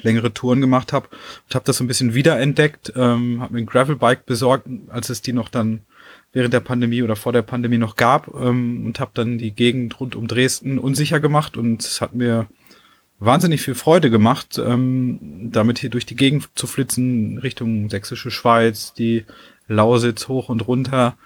längere 0.01 0.33
Touren 0.33 0.61
gemacht 0.61 0.93
habe 0.93 1.07
und 1.47 1.55
habe 1.55 1.65
das 1.65 1.77
so 1.77 1.83
ein 1.83 1.87
bisschen 1.87 2.13
wiederentdeckt, 2.13 2.93
ähm, 2.95 3.41
habe 3.41 3.53
mir 3.53 3.59
ein 3.59 3.65
Gravelbike 3.65 4.25
besorgt, 4.25 4.67
als 4.89 5.09
es 5.09 5.21
die 5.21 5.33
noch 5.33 5.49
dann 5.49 5.81
während 6.33 6.53
der 6.53 6.59
Pandemie 6.59 7.01
oder 7.01 7.15
vor 7.15 7.31
der 7.31 7.43
Pandemie 7.43 7.77
noch 7.77 7.95
gab 7.95 8.27
ähm, 8.35 8.85
und 8.85 8.99
habe 8.99 9.11
dann 9.13 9.37
die 9.37 9.51
Gegend 9.51 9.99
rund 9.99 10.15
um 10.15 10.27
Dresden 10.27 10.79
unsicher 10.79 11.19
gemacht 11.19 11.55
und 11.55 11.81
es 11.81 12.01
hat 12.01 12.13
mir 12.13 12.47
wahnsinnig 13.19 13.61
viel 13.61 13.75
Freude 13.75 14.09
gemacht, 14.09 14.59
ähm, 14.59 15.49
damit 15.51 15.79
hier 15.79 15.89
durch 15.89 16.05
die 16.05 16.17
Gegend 16.17 16.49
zu 16.55 16.67
flitzen, 16.67 17.37
Richtung 17.37 17.89
Sächsische 17.89 18.31
Schweiz, 18.31 18.93
die 18.93 19.23
Lausitz 19.67 20.27
hoch 20.27 20.49
und 20.49 20.67
runter 20.67 21.17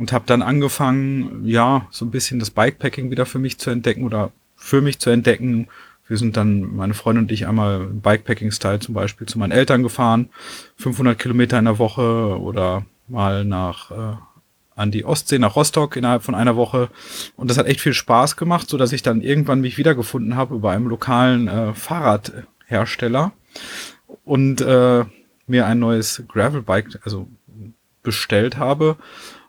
und 0.00 0.12
habe 0.12 0.24
dann 0.26 0.40
angefangen, 0.40 1.42
ja, 1.44 1.86
so 1.90 2.06
ein 2.06 2.10
bisschen 2.10 2.40
das 2.40 2.50
Bikepacking 2.50 3.10
wieder 3.10 3.26
für 3.26 3.38
mich 3.38 3.58
zu 3.58 3.68
entdecken 3.68 4.04
oder 4.04 4.32
für 4.56 4.80
mich 4.80 4.98
zu 4.98 5.10
entdecken. 5.10 5.68
Wir 6.08 6.16
sind 6.16 6.38
dann, 6.38 6.74
meine 6.74 6.94
Freundin 6.94 7.24
und 7.24 7.32
ich, 7.32 7.46
einmal 7.46 7.80
Bikepacking-Style 7.80 8.78
zum 8.78 8.94
Beispiel 8.94 9.26
zu 9.26 9.38
meinen 9.38 9.52
Eltern 9.52 9.82
gefahren, 9.82 10.30
500 10.78 11.18
Kilometer 11.18 11.58
in 11.58 11.66
der 11.66 11.78
Woche 11.78 12.40
oder 12.40 12.86
mal 13.08 13.44
nach 13.44 13.90
äh, 13.90 14.16
an 14.74 14.90
die 14.90 15.04
Ostsee, 15.04 15.38
nach 15.38 15.54
Rostock 15.54 15.96
innerhalb 15.96 16.22
von 16.22 16.34
einer 16.34 16.56
Woche. 16.56 16.88
Und 17.36 17.50
das 17.50 17.58
hat 17.58 17.66
echt 17.66 17.82
viel 17.82 17.92
Spaß 17.92 18.38
gemacht, 18.38 18.70
so 18.70 18.78
dass 18.78 18.92
ich 18.92 19.02
dann 19.02 19.20
irgendwann 19.20 19.60
mich 19.60 19.76
wiedergefunden 19.76 20.34
habe 20.34 20.54
über 20.54 20.70
einem 20.70 20.88
lokalen 20.88 21.46
äh, 21.46 21.74
Fahrradhersteller 21.74 23.32
und 24.24 24.62
äh, 24.62 25.04
mir 25.46 25.66
ein 25.66 25.78
neues 25.78 26.22
Gravelbike, 26.26 27.00
also 27.04 27.28
bestellt 28.02 28.56
habe 28.56 28.96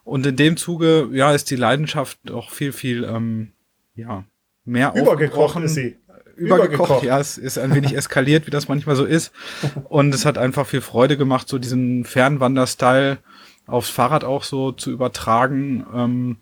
und 0.03 0.25
in 0.25 0.35
dem 0.35 0.57
Zuge, 0.57 1.09
ja, 1.11 1.33
ist 1.33 1.51
die 1.51 1.55
Leidenschaft 1.55 2.31
auch 2.31 2.51
viel, 2.51 2.71
viel, 2.71 3.03
ähm, 3.03 3.51
ja, 3.95 4.25
mehr 4.65 4.93
Übergekocht 4.95 5.61
ist 5.63 5.75
sie. 5.75 5.97
Übergekocht, 6.35 6.73
Übergekocht, 6.73 7.03
ja, 7.03 7.19
es 7.19 7.37
ist 7.37 7.57
ein 7.57 7.75
wenig 7.75 7.95
eskaliert, 7.95 8.47
wie 8.47 8.51
das 8.51 8.67
manchmal 8.67 8.95
so 8.95 9.05
ist. 9.05 9.31
Und 9.89 10.13
es 10.15 10.25
hat 10.25 10.37
einfach 10.37 10.65
viel 10.65 10.81
Freude 10.81 11.17
gemacht, 11.17 11.47
so 11.47 11.59
diesen 11.59 12.03
Fernwanderstyle 12.05 13.19
aufs 13.67 13.89
Fahrrad 13.89 14.23
auch 14.23 14.43
so 14.43 14.71
zu 14.71 14.91
übertragen. 14.91 15.85
Ähm, 15.93 16.37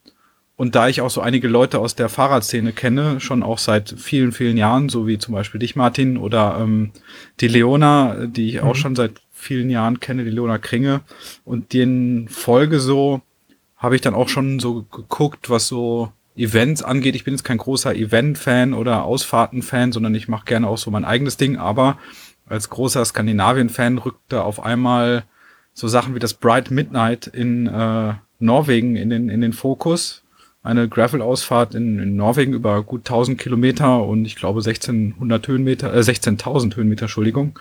und 0.56 0.76
da 0.76 0.90
ich 0.90 1.02
auch 1.02 1.10
so 1.10 1.22
einige 1.22 1.48
Leute 1.48 1.80
aus 1.80 1.96
der 1.96 2.10
Fahrradszene 2.10 2.74
kenne, 2.74 3.20
schon 3.20 3.44
auch 3.44 3.58
seit 3.58 3.96
vielen, 3.98 4.32
vielen 4.32 4.58
Jahren, 4.58 4.90
so 4.90 5.08
wie 5.08 5.18
zum 5.18 5.34
Beispiel 5.34 5.60
dich, 5.60 5.76
Martin, 5.76 6.18
oder 6.18 6.58
ähm, 6.60 6.92
die 7.40 7.48
Leona, 7.48 8.26
die 8.26 8.50
ich 8.50 8.62
auch 8.62 8.76
mhm. 8.76 8.80
schon 8.80 8.96
seit 8.96 9.22
vielen 9.32 9.70
Jahren 9.70 10.00
kenne, 10.00 10.26
die 10.26 10.32
Leona 10.32 10.58
Kringe, 10.58 11.02
und 11.46 11.72
den 11.74 12.28
Folge 12.28 12.80
so, 12.80 13.22
habe 13.80 13.96
ich 13.96 14.02
dann 14.02 14.14
auch 14.14 14.30
schon 14.30 14.60
so 14.60 14.84
geguckt, 14.84 15.50
was 15.50 15.68
so 15.68 16.12
Events 16.36 16.84
angeht. 16.84 17.16
Ich 17.16 17.24
bin 17.24 17.34
jetzt 17.34 17.44
kein 17.44 17.58
großer 17.58 17.96
Event-Fan 17.96 18.74
oder 18.74 19.04
Ausfahrten-Fan, 19.04 19.92
sondern 19.92 20.14
ich 20.16 20.28
mache 20.28 20.46
gerne 20.46 20.68
auch 20.68 20.78
so 20.78 20.92
mein 20.92 21.06
eigenes 21.06 21.38
Ding. 21.38 21.58
Aber 21.58 21.98
als 22.48 22.70
großer 22.70 23.04
Skandinavien-Fan 23.04 23.98
rückte 23.98 24.44
auf 24.44 24.64
einmal 24.64 25.24
so 25.74 25.88
Sachen 25.88 26.14
wie 26.14 26.20
das 26.20 26.34
Bright 26.34 26.72
Midnight 26.72 27.28
in 27.28 27.68
äh, 27.68 28.14
Norwegen 28.40 28.96
in 28.96 29.10
den, 29.10 29.30
in 29.30 29.42
den 29.42 29.54
Fokus. 29.54 30.24
Eine 30.62 30.90
Gravel-Ausfahrt 30.90 31.74
in, 31.74 32.00
in 32.00 32.18
Norwegen 32.18 32.54
über 32.54 32.84
gut 32.84 33.02
1000 33.02 33.40
Kilometer 33.40 34.04
und 34.04 34.26
ich 34.26 34.36
glaube 34.36 34.60
1600 34.60 35.48
Höhenmeter, 35.48 35.94
äh, 35.94 36.00
16.000 36.00 36.76
Höhenmeter, 36.76 37.04
Entschuldigung. 37.04 37.58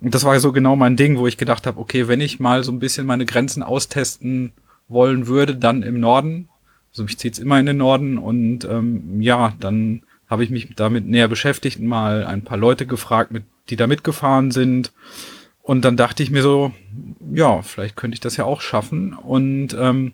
Und 0.00 0.14
das 0.14 0.24
war 0.24 0.38
so 0.38 0.52
genau 0.52 0.76
mein 0.76 0.96
Ding, 0.96 1.18
wo 1.18 1.26
ich 1.26 1.36
gedacht 1.36 1.66
habe, 1.66 1.80
okay, 1.80 2.06
wenn 2.06 2.20
ich 2.20 2.38
mal 2.38 2.62
so 2.62 2.70
ein 2.70 2.78
bisschen 2.78 3.06
meine 3.06 3.26
Grenzen 3.26 3.64
austesten 3.64 4.52
wollen 4.88 5.26
würde, 5.26 5.56
dann 5.56 5.82
im 5.82 6.00
Norden. 6.00 6.48
Also 6.90 7.04
mich 7.04 7.18
zieht's 7.18 7.38
immer 7.38 7.60
in 7.60 7.66
den 7.66 7.76
Norden 7.76 8.18
und 8.18 8.64
ähm, 8.64 9.20
ja, 9.20 9.54
dann 9.60 10.02
habe 10.28 10.44
ich 10.44 10.50
mich 10.50 10.68
damit 10.76 11.06
näher 11.06 11.28
beschäftigt, 11.28 11.80
mal 11.80 12.24
ein 12.24 12.42
paar 12.42 12.58
Leute 12.58 12.86
gefragt, 12.86 13.30
mit, 13.30 13.44
die 13.70 13.76
da 13.76 13.86
mitgefahren 13.86 14.50
sind. 14.50 14.92
Und 15.62 15.84
dann 15.84 15.96
dachte 15.96 16.22
ich 16.22 16.30
mir 16.30 16.42
so, 16.42 16.72
ja, 17.32 17.62
vielleicht 17.62 17.96
könnte 17.96 18.14
ich 18.14 18.20
das 18.20 18.36
ja 18.36 18.44
auch 18.44 18.60
schaffen. 18.60 19.12
Und 19.14 19.76
ähm, 19.78 20.12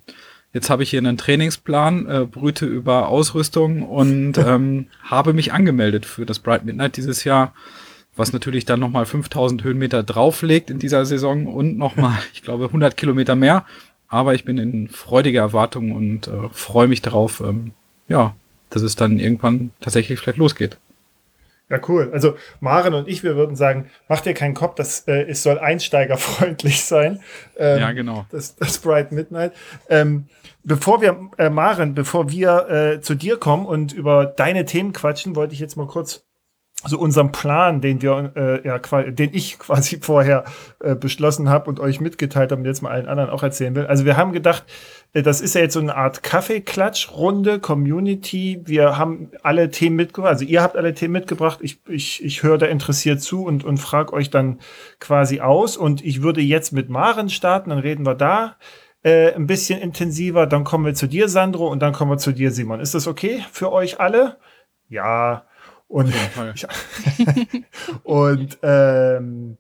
jetzt 0.53 0.71
habe 0.71 0.83
ich 0.83 0.91
hier 0.91 0.99
einen 0.99 1.17
Trainingsplan, 1.17 2.07
äh, 2.07 2.27
brüte 2.31 2.67
über 2.67 3.09
Ausrüstung 3.09 3.83
und 3.83 4.39
ähm, 4.39 4.87
habe 5.03 5.33
mich 5.33 5.53
angemeldet 5.53 6.07
für 6.07 6.27
das 6.27 6.39
Bright 6.39 6.65
Midnight 6.65 6.97
dieses 6.97 7.25
Jahr, 7.25 7.55
was 8.17 8.33
natürlich 8.33 8.65
dann 8.65 8.81
nochmal 8.81 9.07
5000 9.07 9.65
Höhenmeter 9.65 10.03
drauflegt 10.05 10.71
in 10.71 10.79
dieser 10.79 11.05
Saison 11.05 11.47
und 11.47 11.77
nochmal, 11.77 12.19
ich 12.33 12.43
glaube, 12.43 12.67
100 12.67 12.97
Kilometer 12.97 13.35
mehr. 13.35 13.65
Aber 14.15 14.33
ich 14.33 14.45
bin 14.45 14.59
in 14.59 14.87
freudiger 14.87 15.41
Erwartung 15.41 15.91
und 15.91 16.29
äh, 16.29 16.49
freue 16.53 16.87
mich 16.87 17.03
darauf, 17.03 17.41
ähm, 17.41 17.73
ja, 18.07 18.37
dass 18.71 18.83
es 18.83 18.95
dann 18.95 19.19
irgendwann 19.19 19.73
tatsächlich 19.81 20.21
vielleicht 20.21 20.39
losgeht. 20.39 20.79
Ja, 21.69 21.81
cool. 21.89 22.11
Also 22.13 22.37
Maren 22.61 22.95
und 22.95 23.09
ich, 23.09 23.25
wir 23.25 23.35
würden 23.35 23.57
sagen, 23.57 23.91
mach 24.09 24.21
dir 24.21 24.33
keinen 24.33 24.55
Kopf, 24.55 24.77
das 24.77 25.09
äh, 25.09 25.25
es 25.25 25.43
soll 25.43 25.59
einsteigerfreundlich 25.59 26.85
sein. 26.85 27.23
Ähm, 27.57 27.81
ja, 27.81 27.91
genau. 27.91 28.25
Das, 28.31 28.55
das 28.55 28.79
Bright 28.79 29.11
Midnight. 29.11 29.53
Ähm, 29.89 30.27
bevor 30.63 31.03
wir, 31.03 31.31
äh, 31.37 31.51
Maren, 31.51 31.97
bevor 31.97 32.31
wir 32.31 32.69
äh, 32.69 33.01
zu 33.01 33.17
dir 33.17 33.37
kommen 33.37 33.67
und 33.67 33.93
über 33.93 34.27
deine 34.27 34.65
Themen 34.65 34.93
quatschen, 34.93 35.35
wollte 35.35 35.55
ich 35.55 35.59
jetzt 35.59 35.77
mal 35.77 35.89
kurz 35.89 36.25
so 36.87 36.99
unserem 36.99 37.33
Plan, 37.33 37.81
den 37.81 38.03
wir, 38.03 38.33
äh, 38.37 38.67
ja, 38.67 38.79
den 38.79 39.31
ich 39.33 39.59
quasi 39.59 39.99
vorher 40.01 40.45
äh, 40.81 40.95
beschlossen 40.95 41.49
habe 41.49 41.69
und 41.71 41.81
euch 41.81 42.01
mitgeteilt 42.01 42.51
habe 42.53 42.61
und 42.61 42.67
jetzt 42.67 42.83
mal 42.83 42.91
allen 42.91 43.07
anderen 43.07 43.31
auch 43.31 43.43
erzählen 43.43 43.75
will. 43.75 43.87
Also 43.87 44.05
wir 44.05 44.17
haben 44.17 44.33
gedacht, 44.33 44.65
äh, 45.13 45.23
das 45.23 45.41
ist 45.41 45.55
ja 45.55 45.63
jetzt 45.63 45.75
so 45.75 45.81
eine 45.81 45.97
Art 45.97 46.23
Kaffeeklatsch-Runde, 46.23 47.61
Community. 47.61 48.61
Wir 48.65 48.99
haben 48.99 49.31
alle 49.43 49.71
Themen 49.71 49.97
mitgebracht, 49.97 50.33
also 50.33 50.45
ihr 50.45 50.63
habt 50.63 50.77
alle 50.77 50.95
Themen 50.95 51.13
mitgebracht. 51.13 51.59
Ich, 51.63 51.81
ich, 51.89 52.25
ich 52.25 52.43
höre 52.43 52.59
da 52.59 52.67
interessiert 52.67 53.21
zu 53.23 53.45
und, 53.45 53.65
und 53.65 53.79
frage 53.79 54.13
euch 54.13 54.31
dann 54.31 54.61
quasi 55.01 55.41
aus. 55.41 55.77
Und 55.77 56.05
ich 56.05 56.23
würde 56.23 56.41
jetzt 56.41 56.73
mit 56.73 56.91
Maren 56.91 57.31
starten, 57.31 57.71
dann 57.71 57.79
reden 57.79 58.05
wir 58.05 58.15
da 58.15 58.57
äh, 59.03 59.33
ein 59.33 59.47
bisschen 59.47 59.81
intensiver. 59.81 60.47
Dann 60.47 60.65
kommen 60.65 60.85
wir 60.85 60.95
zu 60.95 61.07
dir, 61.07 61.29
Sandro, 61.29 61.69
und 61.69 61.81
dann 61.81 61.93
kommen 61.93 62.11
wir 62.11 62.19
zu 62.19 62.33
dir, 62.33 62.51
Simon. 62.51 62.81
Ist 62.81 62.95
das 62.95 63.07
okay 63.07 63.45
für 63.53 63.73
euch 63.73 64.01
alle? 64.01 64.37
Ja. 64.89 65.47
Und, 65.89 66.13
und 68.05 68.59
ähm, 68.63 69.59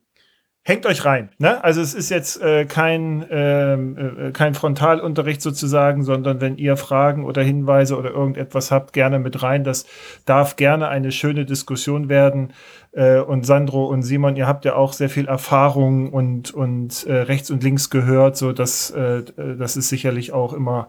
hängt 0.64 0.86
euch 0.86 1.04
rein. 1.04 1.28
Ne? 1.38 1.62
Also 1.62 1.82
es 1.82 1.92
ist 1.94 2.08
jetzt 2.08 2.40
äh, 2.40 2.64
kein, 2.64 3.24
ähm, 3.30 3.98
äh, 3.98 4.30
kein 4.32 4.54
Frontalunterricht 4.54 5.42
sozusagen, 5.42 6.02
sondern 6.02 6.40
wenn 6.40 6.56
ihr 6.56 6.78
Fragen 6.78 7.24
oder 7.24 7.42
Hinweise 7.42 7.98
oder 7.98 8.10
irgendetwas 8.10 8.70
habt, 8.70 8.94
gerne 8.94 9.18
mit 9.18 9.42
rein. 9.42 9.62
Das 9.62 9.84
darf 10.24 10.56
gerne 10.56 10.88
eine 10.88 11.12
schöne 11.12 11.44
Diskussion 11.44 12.08
werden. 12.08 12.54
Äh, 12.92 13.18
und 13.18 13.44
Sandro 13.44 13.84
und 13.84 14.02
Simon, 14.02 14.36
ihr 14.36 14.46
habt 14.46 14.64
ja 14.64 14.74
auch 14.74 14.94
sehr 14.94 15.10
viel 15.10 15.26
Erfahrung 15.26 16.10
und, 16.10 16.52
und 16.54 17.06
äh, 17.06 17.12
rechts 17.12 17.50
und 17.50 17.62
links 17.62 17.90
gehört, 17.90 18.38
so 18.38 18.52
dass 18.52 18.90
äh, 18.90 19.22
das 19.36 19.76
ist 19.76 19.90
sicherlich 19.90 20.32
auch 20.32 20.54
immer 20.54 20.88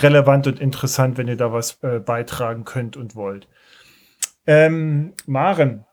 relevant 0.00 0.48
und 0.48 0.58
interessant, 0.58 1.16
wenn 1.16 1.28
ihr 1.28 1.36
da 1.36 1.52
was 1.52 1.78
äh, 1.82 2.00
beitragen 2.00 2.64
könnt 2.64 2.96
und 2.96 3.14
wollt. 3.14 3.46
Ähm, 4.46 5.12
Maren, 5.26 5.84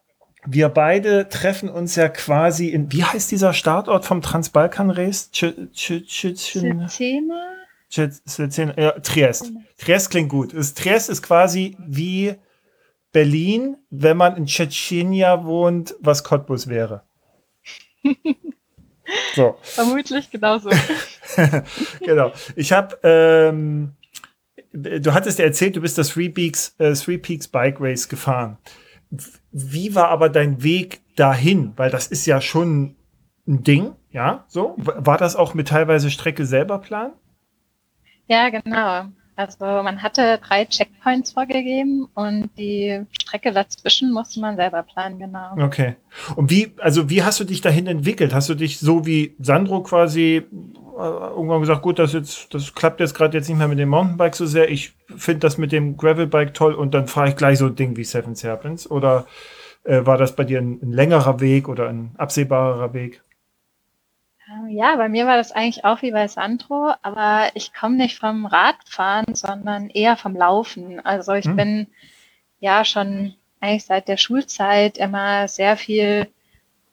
wir 0.46 0.70
beide 0.70 1.27
treffen 1.29 1.70
uns 1.70 1.96
ja 1.96 2.10
quasi 2.10 2.70
in, 2.70 2.91
wie 2.91 3.03
heißt 3.03 3.32
dieser 3.32 3.53
Startort 3.53 4.06
vom 4.06 4.22
Transbalkan-Race? 4.22 5.32
Ja, 8.77 8.91
Triest. 9.00 9.51
Triest 9.77 10.10
klingt 10.10 10.29
gut. 10.29 10.53
Triest 10.75 11.10
ist 11.10 11.22
quasi 11.22 11.75
wie 11.79 12.36
Berlin, 13.12 13.77
wenn 13.89 14.18
man 14.18 14.38
in 14.38 14.46
Tschetschenia 14.46 15.44
wohnt, 15.44 15.96
was 16.00 16.24
Cottbus 16.24 16.68
wäre. 16.68 17.03
so. 19.36 19.58
Vermutlich 19.62 20.29
genauso. 20.29 20.70
genau. 22.00 22.32
Ich 22.56 22.72
habe 22.72 22.98
ähm, 23.03 23.96
du 24.72 25.14
hattest 25.14 25.40
ja 25.40 25.46
erzählt, 25.46 25.76
du 25.76 25.82
bist 25.82 25.98
das 25.98 26.10
Three 26.10 26.30
Peaks, 26.30 26.76
äh, 26.78 26.94
Three 26.94 27.18
Peaks 27.18 27.48
Bike 27.48 27.78
Race 27.80 28.08
gefahren. 28.08 28.58
Wie 29.52 29.96
war 29.96 30.10
aber 30.10 30.30
dein 30.30 30.62
Weg 30.64 31.02
dahin? 31.16 31.74
Weil 31.76 31.90
das 31.90 32.08
ist 32.08 32.26
ja 32.26 32.42
schon 32.42 32.96
ein 33.48 33.64
Ding, 33.64 33.94
ja, 34.12 34.46
so. 34.48 34.76
War 34.78 35.18
das 35.18 35.36
auch 35.36 35.54
mit 35.54 35.68
teilweise 35.68 36.12
Strecke 36.12 36.46
selber 36.46 36.80
plan? 36.80 37.14
Ja, 38.28 38.50
genau. 38.50 39.06
Also 39.36 39.66
man 39.66 40.04
hatte 40.04 40.38
drei 40.46 40.66
Checkpoints 40.66 41.32
vorgegeben 41.32 42.10
und 42.14 42.50
die 42.58 43.06
Strecke 43.22 43.54
dazwischen 43.54 44.12
musste 44.12 44.42
man 44.42 44.58
selber 44.58 44.84
planen, 44.84 45.18
genau. 45.18 45.56
Okay. 45.58 45.96
Und 46.36 46.52
wie, 46.52 46.74
also 46.78 47.10
wie 47.10 47.24
hast 47.24 47.40
du 47.40 47.46
dich 47.46 47.62
dahin 47.62 47.88
entwickelt? 47.88 48.34
Hast 48.34 48.50
du 48.50 48.56
dich 48.56 48.80
so 48.80 49.06
wie 49.06 49.36
Sandro 49.40 49.82
quasi 49.82 50.44
irgendwann 51.00 51.62
gesagt, 51.62 51.82
gut, 51.82 52.00
das 52.00 52.13
jetzt, 52.13 52.53
das 52.53 52.75
klappt 52.75 53.00
jetzt 53.00 53.13
gerade 53.13 53.38
jetzt 53.38 53.48
nicht 53.48 53.58
mehr 53.58 53.68
mit 53.68 53.79
dem 53.79 53.89
Mountainbike 53.89 54.36
so 54.36 54.46
sehr. 54.46 54.70
Ich 54.70 54.94
finde 55.15 55.39
das 55.39 55.58
mit 55.58 55.72
dem 55.72 55.98
Gravelbike 55.98 56.53
toll 56.53 56.74
und 56.74 56.94
dann 56.94 57.08
fahre 57.08 57.29
ich 57.29 57.36
gleich 57.36 57.58
so 57.58 57.68
ein 57.68 57.75
Ding 57.75 57.96
wie 57.96 58.03
Seven 58.03 58.36
Serpents. 58.36 58.89
Oder 58.89 59.25
äh, 59.84 60.06
war 60.06 60.18
das 60.18 60.36
bei 60.36 60.44
dir 60.44 60.60
ein, 60.60 60.79
ein 60.82 60.91
längerer 60.91 61.39
Weg 61.39 61.68
oder 61.68 61.89
ein 61.89 62.12
absehbarer 62.18 62.94
Weg? 62.94 63.24
Ähm, 64.50 64.70
ja, 64.70 64.96
bei 64.96 65.10
mir 65.10 65.25
war 65.25 65.38
das 65.38 65.51
eigentlich 65.51 65.86
auch 65.86 66.01
wie 66.01 66.12
bei 66.12 66.27
Sandro, 66.27 66.94
aber 67.01 67.50
ich 67.53 67.74
komme 67.74 67.96
nicht 67.96 68.18
vom 68.18 68.46
Radfahren, 68.46 69.36
sondern 69.36 69.89
eher 69.89 70.18
vom 70.18 70.36
Laufen. 70.36 71.00
Also 71.06 71.34
ich 71.34 71.46
hm. 71.46 71.56
bin 71.56 71.88
ja 72.60 72.84
schon 72.84 73.36
eigentlich 73.62 73.86
seit 73.86 74.08
der 74.08 74.18
Schulzeit 74.18 74.98
immer 74.98 75.48
sehr 75.48 75.77
viel 75.77 76.27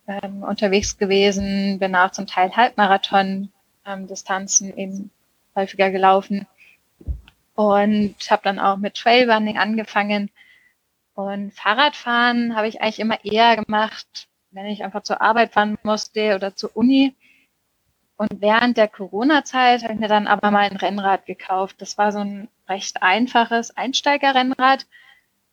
ähm, 0.06 0.42
unterwegs 0.42 0.98
gewesen, 0.98 1.78
bin 1.78 1.94
auch 1.94 2.10
zum 2.10 2.26
Teil 2.26 2.54
Halbmarathon 2.56 3.50
ähm, 3.86 4.06
Distanzen 4.06 4.76
eben 4.76 5.10
häufiger 5.54 5.90
gelaufen 5.90 6.46
und 7.54 8.14
habe 8.30 8.42
dann 8.44 8.58
auch 8.58 8.76
mit 8.76 8.94
Trailrunning 8.94 9.58
angefangen. 9.58 10.30
Und 11.14 11.54
Fahrradfahren 11.54 12.54
habe 12.54 12.68
ich 12.68 12.82
eigentlich 12.82 13.00
immer 13.00 13.24
eher 13.24 13.56
gemacht, 13.56 14.28
wenn 14.50 14.66
ich 14.66 14.84
einfach 14.84 15.02
zur 15.02 15.22
Arbeit 15.22 15.52
fahren 15.52 15.78
musste 15.82 16.34
oder 16.34 16.54
zur 16.54 16.76
Uni. 16.76 17.14
Und 18.18 18.40
während 18.40 18.76
der 18.76 18.88
Corona-Zeit 18.88 19.82
habe 19.82 19.94
ich 19.94 20.00
mir 20.00 20.08
dann 20.08 20.26
aber 20.26 20.50
mal 20.50 20.68
ein 20.70 20.76
Rennrad 20.76 21.26
gekauft. 21.26 21.76
Das 21.80 21.98
war 21.98 22.12
so 22.12 22.18
ein 22.18 22.48
recht 22.68 23.02
einfaches 23.02 23.76
Einsteigerrennrad, 23.76 24.86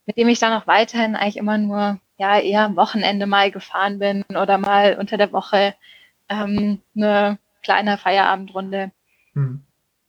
mit 0.05 0.17
dem 0.17 0.27
ich 0.27 0.39
dann 0.39 0.53
auch 0.53 0.67
weiterhin 0.67 1.15
eigentlich 1.15 1.37
immer 1.37 1.57
nur 1.57 1.99
ja 2.17 2.39
eher 2.39 2.63
am 2.63 2.75
Wochenende 2.75 3.25
mal 3.25 3.51
gefahren 3.51 3.99
bin 3.99 4.23
oder 4.29 4.57
mal 4.57 4.97
unter 4.99 5.17
der 5.17 5.31
Woche 5.31 5.75
ähm, 6.29 6.81
eine 6.95 7.37
kleine 7.63 7.97
Feierabendrunde. 7.97 8.91
Hm. 9.33 9.63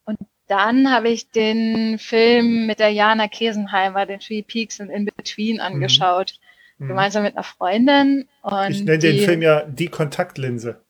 Und 0.05 0.19
dann 0.47 0.91
habe 0.91 1.09
ich 1.09 1.31
den 1.31 1.99
Film 1.99 2.67
mit 2.67 2.79
der 2.79 2.91
Jana 2.91 3.29
Kesenheimer, 3.29 4.07
den 4.07 4.21
Three 4.21 4.43
Peaks 4.43 4.81
and 4.81 4.91
In 4.91 5.07
Between, 5.07 5.61
angeschaut. 5.61 6.35
Mhm. 6.79 6.89
Gemeinsam 6.89 7.23
mit 7.23 7.35
einer 7.35 7.45
Freundin. 7.45 8.29
Und 8.43 8.71
ich 8.71 8.85
nenne 8.85 8.99
den 8.99 9.25
Film 9.25 9.43
ja 9.43 9.63
die 9.65 9.89
Kontaktlinse. 9.89 10.81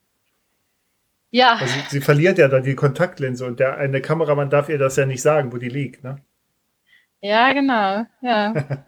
Ja. 1.30 1.56
Also 1.56 1.74
sie 1.90 2.00
verliert 2.00 2.38
ja 2.38 2.48
dann 2.48 2.62
die 2.62 2.76
Kontaktlinse 2.76 3.44
und 3.44 3.58
der 3.58 3.76
eine 3.76 4.00
Kameramann 4.00 4.50
darf 4.50 4.68
ihr 4.68 4.78
das 4.78 4.96
ja 4.96 5.04
nicht 5.04 5.20
sagen, 5.20 5.52
wo 5.52 5.56
die 5.56 5.68
liegt, 5.68 6.04
ne? 6.04 6.18
Ja, 7.20 7.52
genau. 7.52 8.06
Ja. 8.20 8.54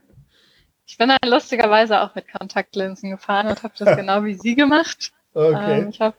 ich 0.86 0.96
bin 0.96 1.08
dann 1.08 1.18
lustigerweise 1.28 2.00
auch 2.00 2.14
mit 2.14 2.30
Kontaktlinsen 2.30 3.10
gefahren 3.10 3.48
und 3.48 3.62
habe 3.62 3.74
das 3.76 3.96
genau 3.96 4.22
wie 4.24 4.34
sie 4.34 4.54
gemacht. 4.54 5.12
Okay. 5.34 5.80
Ähm, 5.80 5.88
ich 5.88 6.00
habe 6.00 6.16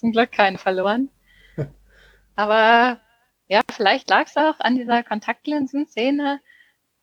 zum 0.00 0.12
Glück 0.12 0.32
keine 0.32 0.58
verloren. 0.58 1.10
Aber 2.36 3.00
ja, 3.48 3.60
vielleicht 3.70 4.08
lag 4.10 4.26
es 4.26 4.36
auch 4.36 4.60
an 4.60 4.76
dieser 4.76 5.02
Kontaktlinsen-Szene, 5.02 6.40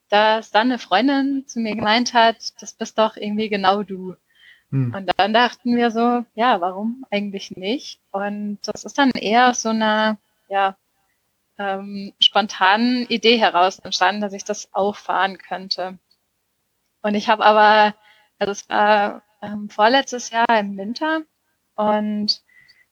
dass 0.08 0.50
dann 0.50 0.68
eine 0.68 0.78
Freundin 0.78 1.46
zu 1.46 1.60
mir 1.60 1.76
gemeint 1.76 2.14
hat, 2.14 2.36
das 2.60 2.72
bist 2.72 2.98
doch 2.98 3.16
irgendwie 3.16 3.48
genau 3.48 3.82
du. 3.82 4.14
Hm. 4.70 4.94
Und 4.94 5.10
dann 5.16 5.32
dachten 5.32 5.76
wir 5.76 5.90
so, 5.90 6.24
ja, 6.34 6.60
warum 6.60 7.04
eigentlich 7.10 7.50
nicht? 7.56 8.00
Und 8.10 8.58
das 8.64 8.84
ist 8.84 8.98
dann 8.98 9.10
eher 9.10 9.54
so 9.54 9.70
eine, 9.70 10.18
ja, 10.48 10.76
ähm, 11.58 12.14
spontanen 12.20 13.06
Idee 13.08 13.38
heraus 13.38 13.78
entstanden, 13.80 14.20
dass 14.20 14.32
ich 14.32 14.44
das 14.44 14.72
auch 14.72 14.96
fahren 14.96 15.38
könnte. 15.38 15.98
Und 17.02 17.14
ich 17.14 17.28
habe 17.28 17.44
aber, 17.44 17.94
also 18.38 18.52
es 18.52 18.68
war 18.68 19.22
ähm, 19.42 19.68
vorletztes 19.68 20.30
Jahr 20.30 20.46
im 20.58 20.76
Winter 20.76 21.22
und 21.74 22.42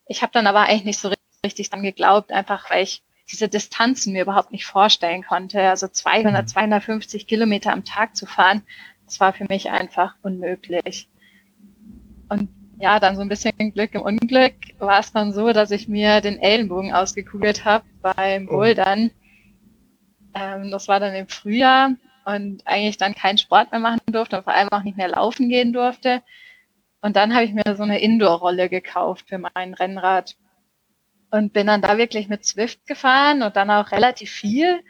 ich 0.07 0.21
habe 0.21 0.31
dann 0.33 0.47
aber 0.47 0.61
eigentlich 0.61 0.85
nicht 0.85 0.99
so 0.99 1.11
richtig 1.45 1.69
dran 1.69 1.83
geglaubt, 1.83 2.31
einfach 2.31 2.69
weil 2.69 2.83
ich 2.83 3.03
diese 3.29 3.49
Distanzen 3.49 4.13
mir 4.13 4.21
überhaupt 4.21 4.51
nicht 4.51 4.65
vorstellen 4.65 5.23
konnte. 5.23 5.61
Also 5.61 5.87
200, 5.87 6.49
250 6.49 7.21
hm. 7.21 7.27
Kilometer 7.27 7.73
am 7.73 7.83
Tag 7.83 8.15
zu 8.15 8.25
fahren, 8.25 8.63
das 9.05 9.19
war 9.19 9.33
für 9.33 9.45
mich 9.47 9.69
einfach 9.69 10.15
unmöglich. 10.21 11.09
Und 12.29 12.49
ja, 12.79 12.99
dann 12.99 13.15
so 13.15 13.21
ein 13.21 13.29
bisschen 13.29 13.73
Glück 13.73 13.95
im 13.95 14.01
Unglück 14.01 14.53
war 14.79 14.99
es 14.99 15.11
dann 15.11 15.33
so, 15.33 15.51
dass 15.51 15.71
ich 15.71 15.87
mir 15.87 16.21
den 16.21 16.39
Ellenbogen 16.39 16.93
ausgekugelt 16.93 17.65
habe 17.65 17.85
beim 18.01 18.47
oh. 18.47 18.57
Bouldern. 18.57 19.11
Oh. 19.11 20.39
Ähm, 20.39 20.71
das 20.71 20.87
war 20.87 20.99
dann 20.99 21.15
im 21.15 21.27
Frühjahr 21.27 21.91
und 22.25 22.67
eigentlich 22.67 22.97
dann 22.97 23.15
keinen 23.15 23.37
Sport 23.37 23.71
mehr 23.71 23.79
machen 23.79 24.01
durfte 24.07 24.37
und 24.37 24.43
vor 24.43 24.53
allem 24.53 24.69
auch 24.69 24.83
nicht 24.83 24.97
mehr 24.97 25.07
laufen 25.07 25.49
gehen 25.49 25.73
durfte. 25.73 26.21
Und 27.01 27.15
dann 27.15 27.33
habe 27.33 27.45
ich 27.45 27.53
mir 27.53 27.75
so 27.75 27.83
eine 27.83 27.99
Indoor-Rolle 27.99 28.69
gekauft 28.69 29.29
für 29.29 29.37
mein 29.37 29.73
Rennrad 29.73 30.35
und 31.31 31.53
bin 31.53 31.67
dann 31.67 31.81
da 31.81 31.97
wirklich 31.97 32.27
mit 32.27 32.45
Swift 32.45 32.85
gefahren 32.87 33.43
und 33.43 33.55
dann 33.55 33.69
auch 33.69 33.91
relativ 33.91 34.31
viel. 34.31 34.81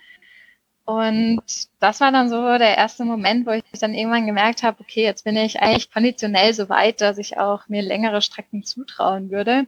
Und 0.85 1.41
das 1.79 1.99
war 1.99 2.11
dann 2.13 2.29
so 2.29 2.57
der 2.57 2.77
erste 2.77 3.03
Moment, 3.03 3.45
wo 3.45 3.51
ich 3.51 3.63
dann 3.79 3.93
irgendwann 3.93 4.25
gemerkt 4.25 4.63
habe, 4.63 4.79
okay, 4.79 5.03
jetzt 5.03 5.25
bin 5.25 5.35
ich 5.35 5.61
eigentlich 5.61 5.91
konditionell 5.91 6.53
so 6.53 6.69
weit, 6.69 7.01
dass 7.01 7.17
ich 7.17 7.37
auch 7.37 7.67
mir 7.67 7.81
längere 7.81 8.21
Strecken 8.21 8.63
zutrauen 8.63 9.29
würde. 9.29 9.67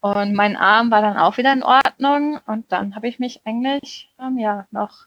Und 0.00 0.34
mein 0.34 0.56
Arm 0.56 0.90
war 0.90 1.02
dann 1.02 1.18
auch 1.18 1.36
wieder 1.36 1.52
in 1.52 1.62
Ordnung 1.62 2.40
und 2.46 2.70
dann 2.72 2.94
habe 2.94 3.08
ich 3.08 3.18
mich 3.18 3.40
eigentlich 3.44 4.10
ähm, 4.20 4.38
ja 4.38 4.66
noch 4.70 5.06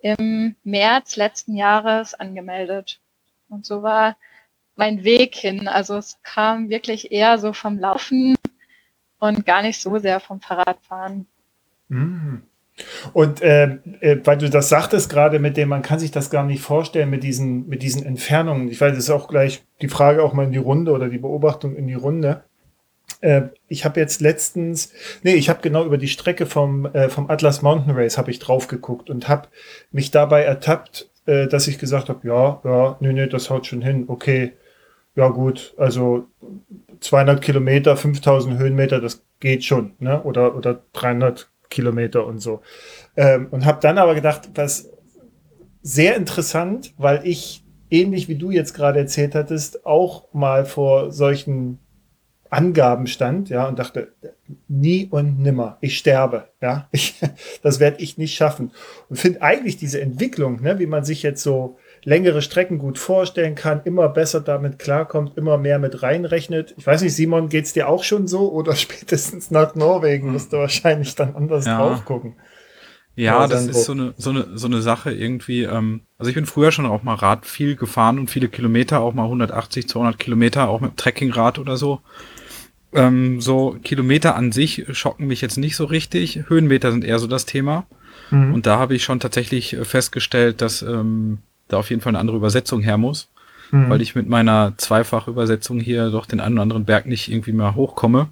im 0.00 0.56
März 0.64 1.16
letzten 1.16 1.54
Jahres 1.54 2.14
angemeldet. 2.14 3.00
Und 3.48 3.66
so 3.66 3.82
war 3.82 4.16
mein 4.80 5.04
Weg 5.04 5.36
hin. 5.36 5.68
Also 5.68 5.96
es 5.98 6.18
kam 6.22 6.70
wirklich 6.70 7.12
eher 7.12 7.38
so 7.38 7.52
vom 7.52 7.78
Laufen 7.78 8.34
und 9.20 9.44
gar 9.44 9.62
nicht 9.62 9.80
so 9.80 9.98
sehr 9.98 10.20
vom 10.20 10.40
Fahrradfahren. 10.40 11.26
Mhm. 11.88 12.42
Und 13.12 13.42
äh, 13.42 13.76
äh, 14.00 14.20
weil 14.24 14.38
du 14.38 14.48
das 14.48 14.70
sagtest 14.70 15.10
gerade 15.10 15.38
mit 15.38 15.58
dem, 15.58 15.68
man 15.68 15.82
kann 15.82 15.98
sich 15.98 16.10
das 16.10 16.30
gar 16.30 16.44
nicht 16.44 16.62
vorstellen 16.62 17.10
mit 17.10 17.22
diesen, 17.22 17.68
mit 17.68 17.82
diesen 17.82 18.06
Entfernungen. 18.06 18.68
Ich 18.68 18.80
weiß, 18.80 18.92
das 18.92 19.04
ist 19.04 19.10
auch 19.10 19.28
gleich 19.28 19.62
die 19.82 19.88
Frage 19.88 20.24
auch 20.24 20.32
mal 20.32 20.46
in 20.46 20.52
die 20.52 20.58
Runde 20.58 20.92
oder 20.92 21.10
die 21.10 21.18
Beobachtung 21.18 21.76
in 21.76 21.86
die 21.86 21.94
Runde. 21.94 22.42
Äh, 23.20 23.42
ich 23.68 23.84
habe 23.84 24.00
jetzt 24.00 24.22
letztens, 24.22 24.94
nee, 25.22 25.34
ich 25.34 25.50
habe 25.50 25.60
genau 25.60 25.84
über 25.84 25.98
die 25.98 26.08
Strecke 26.08 26.46
vom, 26.46 26.86
äh, 26.86 27.10
vom 27.10 27.28
Atlas 27.28 27.60
Mountain 27.60 27.94
Race 27.94 28.16
habe 28.16 28.30
ich 28.30 28.38
drauf 28.38 28.66
geguckt 28.66 29.10
und 29.10 29.28
habe 29.28 29.48
mich 29.92 30.10
dabei 30.10 30.42
ertappt, 30.42 31.10
äh, 31.26 31.48
dass 31.48 31.68
ich 31.68 31.78
gesagt 31.78 32.08
habe, 32.08 32.26
ja, 32.26 32.62
ja, 32.64 32.96
nee, 33.00 33.12
nee, 33.12 33.26
das 33.26 33.50
haut 33.50 33.66
schon 33.66 33.82
hin, 33.82 34.04
okay, 34.08 34.54
ja 35.16 35.28
gut, 35.28 35.74
also 35.76 36.26
200 37.00 37.42
Kilometer, 37.42 37.96
5000 37.96 38.58
Höhenmeter, 38.58 39.00
das 39.00 39.24
geht 39.40 39.64
schon, 39.64 39.92
ne? 39.98 40.22
Oder, 40.22 40.56
oder 40.56 40.82
300 40.92 41.50
Kilometer 41.70 42.26
und 42.26 42.40
so. 42.40 42.60
Ähm, 43.16 43.48
und 43.50 43.64
habe 43.64 43.80
dann 43.80 43.98
aber 43.98 44.14
gedacht, 44.14 44.50
was 44.54 44.90
sehr 45.82 46.16
interessant, 46.16 46.92
weil 46.98 47.26
ich 47.26 47.64
ähnlich 47.90 48.28
wie 48.28 48.36
du 48.36 48.50
jetzt 48.50 48.74
gerade 48.74 48.98
erzählt 48.98 49.34
hattest, 49.34 49.84
auch 49.84 50.32
mal 50.32 50.64
vor 50.64 51.10
solchen 51.10 51.78
Angaben 52.48 53.06
stand, 53.06 53.48
ja, 53.48 53.68
und 53.68 53.78
dachte, 53.78 54.12
nie 54.66 55.06
und 55.10 55.38
nimmer, 55.40 55.78
ich 55.80 55.96
sterbe, 55.96 56.48
ja, 56.60 56.88
ich, 56.92 57.14
das 57.62 57.78
werde 57.78 58.02
ich 58.02 58.18
nicht 58.18 58.34
schaffen. 58.34 58.72
Und 59.08 59.16
finde 59.16 59.42
eigentlich 59.42 59.76
diese 59.76 60.00
Entwicklung, 60.00 60.60
ne, 60.60 60.78
wie 60.78 60.86
man 60.86 61.04
sich 61.04 61.22
jetzt 61.22 61.42
so 61.42 61.78
längere 62.04 62.42
Strecken 62.42 62.78
gut 62.78 62.98
vorstellen 62.98 63.54
kann, 63.54 63.82
immer 63.84 64.08
besser 64.08 64.40
damit 64.40 64.78
klarkommt, 64.78 65.36
immer 65.36 65.58
mehr 65.58 65.78
mit 65.78 66.02
reinrechnet. 66.02 66.74
Ich 66.78 66.86
weiß 66.86 67.02
nicht, 67.02 67.14
Simon, 67.14 67.48
geht's 67.48 67.72
dir 67.72 67.88
auch 67.88 68.04
schon 68.04 68.26
so 68.26 68.50
oder 68.52 68.74
spätestens 68.76 69.50
nach 69.50 69.74
Norwegen 69.74 70.32
musst 70.32 70.52
du 70.52 70.58
wahrscheinlich 70.58 71.14
dann 71.14 71.34
anders 71.34 71.66
ja. 71.66 71.78
drauf 71.78 72.04
gucken. 72.04 72.36
Ja, 73.16 73.46
das 73.46 73.66
ist 73.66 73.84
so 73.84 73.92
eine, 73.92 74.14
so 74.16 74.30
eine, 74.30 74.46
so 74.54 74.66
eine 74.66 74.80
Sache 74.80 75.12
irgendwie. 75.12 75.64
Ähm, 75.64 76.02
also 76.16 76.30
ich 76.30 76.34
bin 76.34 76.46
früher 76.46 76.72
schon 76.72 76.86
auch 76.86 77.02
mal 77.02 77.14
Rad 77.14 77.44
viel 77.44 77.76
gefahren 77.76 78.18
und 78.18 78.30
viele 78.30 78.48
Kilometer, 78.48 79.00
auch 79.00 79.12
mal 79.12 79.24
180, 79.24 79.88
200 79.88 80.18
Kilometer, 80.18 80.68
auch 80.68 80.80
mit 80.80 80.96
Trekkingrad 80.96 81.58
oder 81.58 81.76
so. 81.76 82.00
Ähm, 82.94 83.40
so 83.40 83.76
Kilometer 83.82 84.36
an 84.36 84.52
sich 84.52 84.86
schocken 84.92 85.26
mich 85.26 85.42
jetzt 85.42 85.58
nicht 85.58 85.76
so 85.76 85.84
richtig. 85.84 86.48
Höhenmeter 86.48 86.92
sind 86.92 87.04
eher 87.04 87.18
so 87.18 87.26
das 87.26 87.44
Thema. 87.44 87.86
Mhm. 88.30 88.54
Und 88.54 88.66
da 88.66 88.78
habe 88.78 88.94
ich 88.94 89.04
schon 89.04 89.20
tatsächlich 89.20 89.76
festgestellt, 89.82 90.62
dass 90.62 90.80
ähm, 90.80 91.38
da 91.72 91.78
auf 91.78 91.90
jeden 91.90 92.02
Fall 92.02 92.10
eine 92.10 92.18
andere 92.18 92.36
Übersetzung 92.36 92.80
her 92.80 92.98
muss, 92.98 93.28
mhm. 93.70 93.88
weil 93.90 94.02
ich 94.02 94.14
mit 94.14 94.28
meiner 94.28 94.74
Zweifachübersetzung 94.76 95.80
hier 95.80 96.10
doch 96.10 96.26
den 96.26 96.40
einen 96.40 96.54
oder 96.54 96.62
anderen 96.62 96.84
Berg 96.84 97.06
nicht 97.06 97.30
irgendwie 97.30 97.52
mehr 97.52 97.74
hochkomme. 97.74 98.28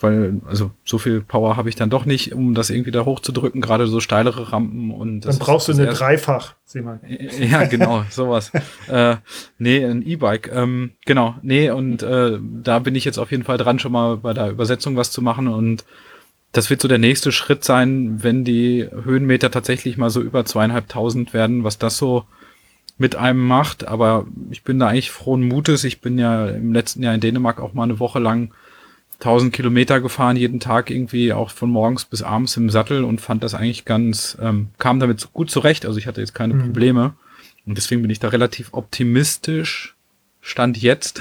Weil, 0.00 0.40
also 0.46 0.72
so 0.84 0.98
viel 0.98 1.20
Power 1.20 1.56
habe 1.56 1.68
ich 1.68 1.76
dann 1.76 1.88
doch 1.88 2.06
nicht, 2.06 2.34
um 2.34 2.54
das 2.54 2.70
irgendwie 2.70 2.90
da 2.90 3.04
hochzudrücken, 3.04 3.60
gerade 3.60 3.86
so 3.86 4.00
steilere 4.00 4.52
Rampen 4.52 4.90
und 4.90 5.20
Dann 5.20 5.38
brauchst 5.38 5.68
du 5.68 5.72
eine 5.72 5.86
Dreifach, 5.86 6.56
Simon. 6.64 6.98
Ja, 7.38 7.66
genau, 7.66 8.04
sowas. 8.10 8.50
äh, 8.88 9.16
nee, 9.58 9.84
ein 9.84 10.02
E-Bike. 10.02 10.50
Ähm, 10.52 10.90
genau, 11.06 11.36
nee, 11.42 11.70
und 11.70 12.02
äh, 12.02 12.36
da 12.40 12.80
bin 12.80 12.96
ich 12.96 13.04
jetzt 13.04 13.18
auf 13.18 13.30
jeden 13.30 13.44
Fall 13.44 13.58
dran, 13.58 13.78
schon 13.78 13.92
mal 13.92 14.16
bei 14.16 14.32
der 14.32 14.50
Übersetzung 14.50 14.96
was 14.96 15.12
zu 15.12 15.22
machen 15.22 15.46
und 15.46 15.84
das 16.52 16.68
wird 16.68 16.82
so 16.82 16.88
der 16.88 16.98
nächste 16.98 17.32
Schritt 17.32 17.64
sein, 17.64 18.22
wenn 18.22 18.44
die 18.44 18.86
Höhenmeter 19.04 19.50
tatsächlich 19.50 19.96
mal 19.96 20.10
so 20.10 20.20
über 20.20 20.44
zweieinhalbtausend 20.44 21.32
werden, 21.32 21.64
was 21.64 21.78
das 21.78 21.96
so 21.96 22.24
mit 23.02 23.16
einem 23.16 23.46
macht. 23.46 23.86
Aber 23.86 24.26
ich 24.50 24.62
bin 24.62 24.78
da 24.78 24.86
eigentlich 24.86 25.10
frohen 25.10 25.42
Mutes. 25.42 25.82
Ich 25.84 26.00
bin 26.00 26.18
ja 26.18 26.46
im 26.46 26.72
letzten 26.72 27.02
Jahr 27.02 27.14
in 27.14 27.20
Dänemark 27.20 27.60
auch 27.60 27.74
mal 27.74 27.82
eine 27.82 27.98
Woche 27.98 28.20
lang 28.20 28.52
1000 29.14 29.52
Kilometer 29.52 30.00
gefahren, 30.00 30.36
jeden 30.36 30.60
Tag 30.60 30.90
irgendwie 30.90 31.32
auch 31.32 31.50
von 31.50 31.68
morgens 31.68 32.04
bis 32.04 32.22
abends 32.22 32.56
im 32.56 32.70
Sattel 32.70 33.04
und 33.04 33.20
fand 33.20 33.42
das 33.42 33.54
eigentlich 33.54 33.84
ganz, 33.84 34.38
ähm, 34.40 34.68
kam 34.78 35.00
damit 35.00 35.32
gut 35.32 35.50
zurecht. 35.50 35.84
Also 35.84 35.98
ich 35.98 36.06
hatte 36.06 36.20
jetzt 36.20 36.34
keine 36.34 36.54
mhm. 36.54 36.62
Probleme. 36.62 37.14
Und 37.66 37.76
deswegen 37.76 38.02
bin 38.02 38.10
ich 38.10 38.20
da 38.20 38.28
relativ 38.28 38.70
optimistisch, 38.72 39.96
stand 40.40 40.80
jetzt, 40.80 41.20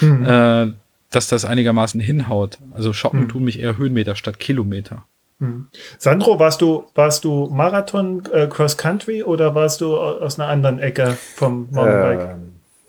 mhm. 0.00 0.24
äh, 0.26 0.72
dass 1.10 1.28
das 1.28 1.44
einigermaßen 1.46 2.00
hinhaut. 2.00 2.58
Also 2.72 2.92
Schocken 2.92 3.22
mhm. 3.22 3.28
tun 3.28 3.44
mich 3.44 3.58
eher 3.58 3.78
Höhenmeter 3.78 4.16
statt 4.16 4.38
Kilometer. 4.38 5.04
Hm. 5.40 5.68
Sandro, 5.98 6.38
warst 6.38 6.60
du, 6.60 6.84
warst 6.94 7.24
du 7.24 7.48
Marathon 7.50 8.22
äh, 8.30 8.46
Cross 8.46 8.76
Country 8.76 9.22
oder 9.22 9.54
warst 9.54 9.80
du 9.80 9.96
aus 9.96 10.38
einer 10.38 10.48
anderen 10.48 10.78
Ecke 10.78 11.16
vom 11.36 11.68
Mountainbike? 11.70 12.20
Äh, 12.20 12.36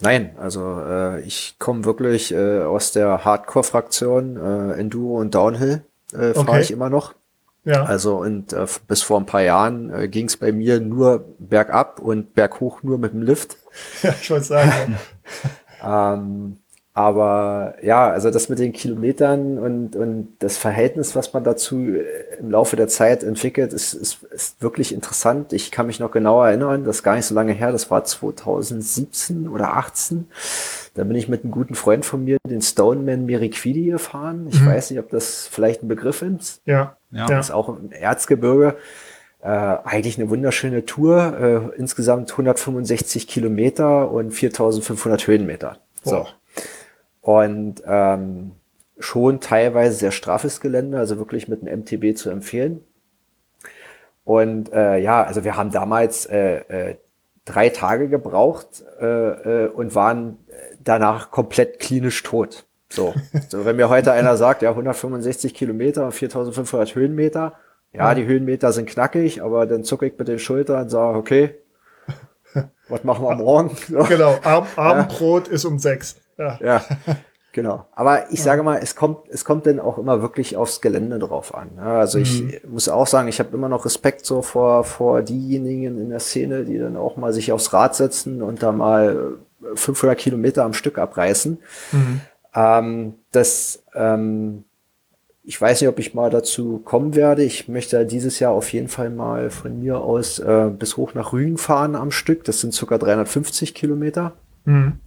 nein, 0.00 0.36
also 0.38 0.80
äh, 0.86 1.22
ich 1.22 1.56
komme 1.58 1.86
wirklich 1.86 2.32
äh, 2.32 2.60
aus 2.60 2.92
der 2.92 3.24
Hardcore-Fraktion 3.24 4.36
äh, 4.36 4.72
Enduro 4.78 5.18
und 5.18 5.34
Downhill 5.34 5.82
äh, 6.12 6.34
fahre 6.34 6.50
okay. 6.50 6.60
ich 6.60 6.70
immer 6.70 6.90
noch. 6.90 7.14
Ja. 7.64 7.84
Also 7.84 8.18
und 8.18 8.52
äh, 8.52 8.66
bis 8.86 9.02
vor 9.02 9.18
ein 9.18 9.26
paar 9.26 9.42
Jahren 9.42 10.10
ging 10.10 10.26
es 10.26 10.36
bei 10.36 10.52
mir 10.52 10.78
nur 10.80 11.24
bergab 11.38 12.00
und 12.00 12.34
berghoch 12.34 12.82
nur 12.82 12.98
mit 12.98 13.12
dem 13.12 13.22
Lift. 13.22 13.56
Ja, 14.02 14.14
ich 14.20 14.30
wollte 14.30 14.44
sagen. 14.44 14.98
ähm, 15.82 16.58
aber 16.94 17.76
ja, 17.82 18.10
also 18.10 18.30
das 18.30 18.50
mit 18.50 18.58
den 18.58 18.74
Kilometern 18.74 19.58
und, 19.58 19.96
und 19.96 20.36
das 20.40 20.58
Verhältnis, 20.58 21.16
was 21.16 21.32
man 21.32 21.42
dazu 21.42 21.78
äh, 21.78 22.04
im 22.38 22.50
Laufe 22.50 22.76
der 22.76 22.88
Zeit 22.88 23.22
entwickelt, 23.22 23.72
ist, 23.72 23.94
ist, 23.94 24.22
ist 24.24 24.60
wirklich 24.60 24.92
interessant. 24.92 25.54
Ich 25.54 25.70
kann 25.70 25.86
mich 25.86 26.00
noch 26.00 26.10
genauer 26.10 26.48
erinnern, 26.48 26.84
das 26.84 26.96
ist 26.96 27.02
gar 27.02 27.16
nicht 27.16 27.24
so 27.24 27.34
lange 27.34 27.52
her, 27.52 27.72
das 27.72 27.90
war 27.90 28.04
2017 28.04 29.48
oder 29.48 29.74
18. 29.74 30.28
Da 30.92 31.04
bin 31.04 31.16
ich 31.16 31.28
mit 31.28 31.44
einem 31.44 31.50
guten 31.50 31.74
Freund 31.74 32.04
von 32.04 32.24
mir, 32.24 32.36
den 32.46 32.60
Stoneman 32.60 33.24
Miriquidi, 33.24 33.86
gefahren. 33.86 34.48
Ich 34.50 34.60
mhm. 34.60 34.66
weiß 34.66 34.90
nicht, 34.90 35.00
ob 35.00 35.08
das 35.08 35.48
vielleicht 35.50 35.82
ein 35.82 35.88
Begriff 35.88 36.20
ist. 36.20 36.60
Ja. 36.66 36.96
ja. 37.10 37.26
Das 37.26 37.46
ist 37.46 37.52
auch 37.52 37.70
im 37.70 37.90
Erzgebirge. 37.90 38.76
Äh, 39.40 39.48
eigentlich 39.48 40.18
eine 40.18 40.28
wunderschöne 40.28 40.84
Tour. 40.84 41.72
Äh, 41.74 41.78
insgesamt 41.78 42.30
165 42.32 43.26
Kilometer 43.26 44.10
und 44.10 44.32
4500 44.32 45.26
Höhenmeter. 45.26 45.78
So. 46.04 46.16
Boah. 46.16 46.28
Und 47.22 47.82
ähm, 47.86 48.52
schon 48.98 49.40
teilweise 49.40 49.96
sehr 49.96 50.12
straffes 50.12 50.60
Gelände, 50.60 50.98
also 50.98 51.18
wirklich 51.18 51.48
mit 51.48 51.62
einem 51.62 51.80
MTB 51.80 52.16
zu 52.16 52.30
empfehlen. 52.30 52.84
Und 54.24 54.72
äh, 54.72 54.98
ja, 54.98 55.22
also 55.22 55.44
wir 55.44 55.56
haben 55.56 55.70
damals 55.70 56.26
äh, 56.26 56.90
äh, 56.90 56.96
drei 57.44 57.70
Tage 57.70 58.08
gebraucht 58.08 58.84
äh, 59.00 59.06
äh, 59.64 59.68
und 59.68 59.94
waren 59.94 60.38
danach 60.82 61.30
komplett 61.30 61.80
klinisch 61.80 62.22
tot. 62.22 62.66
So, 62.88 63.14
so 63.48 63.64
wenn 63.64 63.76
mir 63.76 63.88
heute 63.88 64.12
einer 64.12 64.36
sagt, 64.36 64.62
ja 64.62 64.70
165 64.70 65.54
Kilometer, 65.54 66.08
4.500 66.08 66.94
Höhenmeter, 66.94 67.54
ja, 67.92 68.14
die 68.14 68.24
Höhenmeter 68.24 68.72
sind 68.72 68.88
knackig, 68.88 69.42
aber 69.42 69.66
dann 69.66 69.84
zucke 69.84 70.06
ich 70.06 70.18
mit 70.18 70.26
den 70.26 70.38
Schultern 70.38 70.84
und 70.84 70.88
sage, 70.88 71.18
okay, 71.18 71.54
was 72.88 73.04
machen 73.04 73.24
wir 73.24 73.34
morgen? 73.36 73.76
So. 73.88 74.04
Genau, 74.04 74.38
Ab 74.42 74.66
Abendbrot 74.76 75.48
ja. 75.48 75.54
ist 75.54 75.64
um 75.66 75.78
sechs. 75.78 76.16
Ja. 76.38 76.58
ja. 76.62 76.84
Genau. 77.52 77.84
Aber 77.92 78.32
ich 78.32 78.42
sage 78.42 78.62
mal, 78.62 78.80
es 78.82 78.96
kommt, 78.96 79.28
es 79.28 79.44
kommt 79.44 79.66
dann 79.66 79.78
auch 79.78 79.98
immer 79.98 80.22
wirklich 80.22 80.56
aufs 80.56 80.80
Gelände 80.80 81.18
drauf 81.18 81.54
an. 81.54 81.78
Also 81.78 82.18
mhm. 82.18 82.24
ich 82.24 82.64
muss 82.66 82.88
auch 82.88 83.06
sagen, 83.06 83.28
ich 83.28 83.38
habe 83.40 83.54
immer 83.54 83.68
noch 83.68 83.84
Respekt 83.84 84.24
so 84.24 84.40
vor, 84.40 84.84
vor 84.84 85.20
diejenigen 85.20 85.98
in 85.98 86.08
der 86.08 86.20
Szene, 86.20 86.64
die 86.64 86.78
dann 86.78 86.96
auch 86.96 87.16
mal 87.16 87.32
sich 87.32 87.52
aufs 87.52 87.74
Rad 87.74 87.94
setzen 87.94 88.42
und 88.42 88.62
da 88.62 88.72
mal 88.72 89.34
500 89.74 90.18
Kilometer 90.18 90.64
am 90.64 90.72
Stück 90.72 90.98
abreißen. 90.98 91.58
Mhm. 91.92 92.20
Ähm, 92.54 93.14
das, 93.32 93.82
ähm, 93.94 94.64
ich 95.44 95.60
weiß 95.60 95.80
nicht, 95.80 95.88
ob 95.90 95.98
ich 95.98 96.14
mal 96.14 96.30
dazu 96.30 96.78
kommen 96.78 97.14
werde. 97.14 97.42
Ich 97.42 97.68
möchte 97.68 98.06
dieses 98.06 98.38
Jahr 98.38 98.52
auf 98.52 98.72
jeden 98.72 98.88
Fall 98.88 99.10
mal 99.10 99.50
von 99.50 99.78
mir 99.78 99.98
aus 99.98 100.38
äh, 100.38 100.70
bis 100.70 100.96
hoch 100.96 101.12
nach 101.12 101.34
Rügen 101.34 101.58
fahren 101.58 101.96
am 101.96 102.10
Stück. 102.10 102.44
Das 102.44 102.60
sind 102.60 102.72
circa 102.72 102.96
350 102.96 103.74
Kilometer. 103.74 104.32
Mhm. 104.64 105.00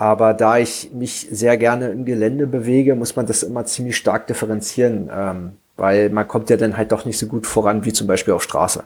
Aber 0.00 0.32
da 0.32 0.56
ich 0.56 0.92
mich 0.94 1.28
sehr 1.30 1.58
gerne 1.58 1.90
im 1.90 2.06
Gelände 2.06 2.46
bewege, 2.46 2.94
muss 2.94 3.16
man 3.16 3.26
das 3.26 3.42
immer 3.42 3.66
ziemlich 3.66 3.98
stark 3.98 4.26
differenzieren, 4.28 5.10
ähm, 5.14 5.52
weil 5.76 6.08
man 6.08 6.26
kommt 6.26 6.48
ja 6.48 6.56
dann 6.56 6.78
halt 6.78 6.90
doch 6.90 7.04
nicht 7.04 7.18
so 7.18 7.26
gut 7.26 7.46
voran 7.46 7.84
wie 7.84 7.92
zum 7.92 8.06
Beispiel 8.06 8.32
auf 8.32 8.42
Straße. 8.42 8.84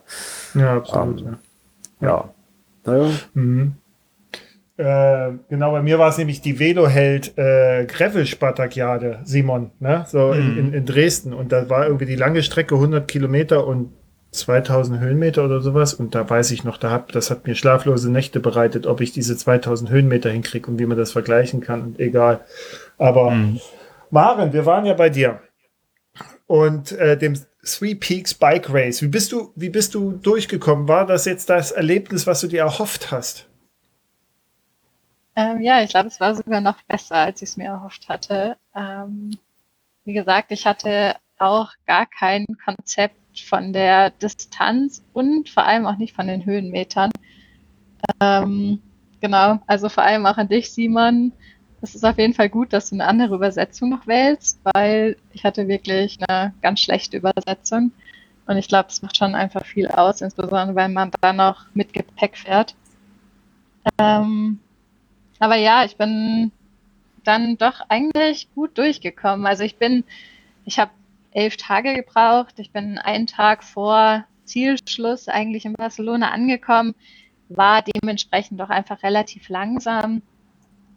Ja, 0.54 0.78
absolut. 0.78 1.20
Ähm, 1.20 1.36
ja. 2.00 2.08
ja. 2.08 2.28
Naja. 2.84 3.10
Mhm. 3.34 3.74
Äh, 4.76 5.30
genau, 5.48 5.70
bei 5.70 5.82
mir 5.82 6.00
war 6.00 6.08
es 6.08 6.18
nämlich 6.18 6.40
die 6.40 6.58
Veloheld 6.58 7.38
äh, 7.38 7.86
Gravel-Spartakiade, 7.86 9.20
Simon, 9.22 9.70
ne? 9.78 10.06
so 10.08 10.34
mhm. 10.34 10.40
in, 10.40 10.58
in, 10.58 10.74
in 10.74 10.84
Dresden. 10.84 11.32
Und 11.32 11.52
da 11.52 11.70
war 11.70 11.86
irgendwie 11.86 12.06
die 12.06 12.16
lange 12.16 12.42
Strecke 12.42 12.74
100 12.74 13.06
Kilometer 13.06 13.68
und 13.68 13.92
2000 14.34 15.00
Höhenmeter 15.00 15.44
oder 15.44 15.60
sowas. 15.60 15.94
Und 15.94 16.14
da 16.14 16.28
weiß 16.28 16.50
ich 16.50 16.64
noch, 16.64 16.76
da 16.76 16.90
hat, 16.90 17.14
das 17.14 17.30
hat 17.30 17.46
mir 17.46 17.54
schlaflose 17.54 18.10
Nächte 18.10 18.40
bereitet, 18.40 18.86
ob 18.86 19.00
ich 19.00 19.12
diese 19.12 19.36
2000 19.36 19.90
Höhenmeter 19.90 20.30
hinkriege 20.30 20.70
und 20.70 20.78
wie 20.78 20.86
man 20.86 20.98
das 20.98 21.12
vergleichen 21.12 21.60
kann. 21.60 21.82
Und 21.82 22.00
egal. 22.00 22.40
Aber 22.98 23.30
mhm. 23.30 23.60
Maren, 24.10 24.52
wir 24.52 24.66
waren 24.66 24.86
ja 24.86 24.94
bei 24.94 25.10
dir. 25.10 25.40
Und 26.46 26.92
äh, 26.92 27.16
dem 27.16 27.38
Three 27.64 27.94
Peaks 27.94 28.34
Bike 28.34 28.68
Race. 28.68 29.02
Wie 29.02 29.08
bist 29.08 29.32
du, 29.32 29.52
wie 29.56 29.70
bist 29.70 29.94
du 29.94 30.12
durchgekommen? 30.12 30.86
War 30.86 31.06
das 31.06 31.24
jetzt 31.24 31.48
das 31.48 31.72
Erlebnis, 31.72 32.26
was 32.26 32.40
du 32.40 32.46
dir 32.46 32.60
erhofft 32.60 33.10
hast? 33.10 33.48
Ähm, 35.36 35.60
ja, 35.62 35.82
ich 35.82 35.90
glaube, 35.90 36.08
es 36.08 36.20
war 36.20 36.34
sogar 36.34 36.60
noch 36.60 36.80
besser, 36.82 37.16
als 37.16 37.42
ich 37.42 37.50
es 37.50 37.56
mir 37.56 37.66
erhofft 37.66 38.08
hatte. 38.08 38.56
Ähm, 38.76 39.36
wie 40.04 40.12
gesagt, 40.12 40.52
ich 40.52 40.66
hatte 40.66 41.16
auch 41.38 41.72
gar 41.86 42.06
kein 42.06 42.46
Konzept 42.64 43.16
von 43.42 43.72
der 43.72 44.10
Distanz 44.10 45.02
und 45.12 45.48
vor 45.48 45.64
allem 45.64 45.86
auch 45.86 45.96
nicht 45.96 46.14
von 46.14 46.26
den 46.26 46.44
Höhenmetern. 46.46 47.10
Ähm, 48.20 48.80
genau, 49.20 49.60
also 49.66 49.88
vor 49.88 50.04
allem 50.04 50.26
auch 50.26 50.36
an 50.36 50.48
dich, 50.48 50.70
Simon. 50.70 51.32
Es 51.82 51.94
ist 51.94 52.04
auf 52.04 52.18
jeden 52.18 52.34
Fall 52.34 52.48
gut, 52.48 52.72
dass 52.72 52.90
du 52.90 52.96
eine 52.96 53.06
andere 53.06 53.34
Übersetzung 53.34 53.90
noch 53.90 54.06
wählst, 54.06 54.58
weil 54.72 55.16
ich 55.32 55.44
hatte 55.44 55.68
wirklich 55.68 56.18
eine 56.26 56.54
ganz 56.62 56.80
schlechte 56.80 57.18
Übersetzung. 57.18 57.92
Und 58.46 58.56
ich 58.56 58.68
glaube, 58.68 58.88
es 58.90 59.02
macht 59.02 59.16
schon 59.16 59.34
einfach 59.34 59.64
viel 59.64 59.88
aus, 59.88 60.20
insbesondere 60.20 60.74
wenn 60.74 60.92
man 60.92 61.10
da 61.20 61.32
noch 61.32 61.66
mit 61.74 61.92
Gepäck 61.92 62.36
fährt. 62.36 62.74
Ähm, 63.98 64.60
aber 65.38 65.56
ja, 65.56 65.84
ich 65.84 65.96
bin 65.96 66.52
dann 67.24 67.56
doch 67.56 67.80
eigentlich 67.88 68.48
gut 68.54 68.78
durchgekommen. 68.78 69.46
Also 69.46 69.64
ich 69.64 69.76
bin, 69.76 70.04
ich 70.64 70.78
habe 70.78 70.90
elf 71.34 71.56
Tage 71.56 71.94
gebraucht. 71.94 72.54
Ich 72.58 72.72
bin 72.72 72.98
einen 72.98 73.26
Tag 73.26 73.62
vor 73.62 74.24
Zielschluss 74.44 75.28
eigentlich 75.28 75.64
in 75.66 75.74
Barcelona 75.74 76.30
angekommen, 76.30 76.94
war 77.48 77.82
dementsprechend 77.82 78.60
doch 78.60 78.70
einfach 78.70 79.02
relativ 79.02 79.48
langsam. 79.48 80.22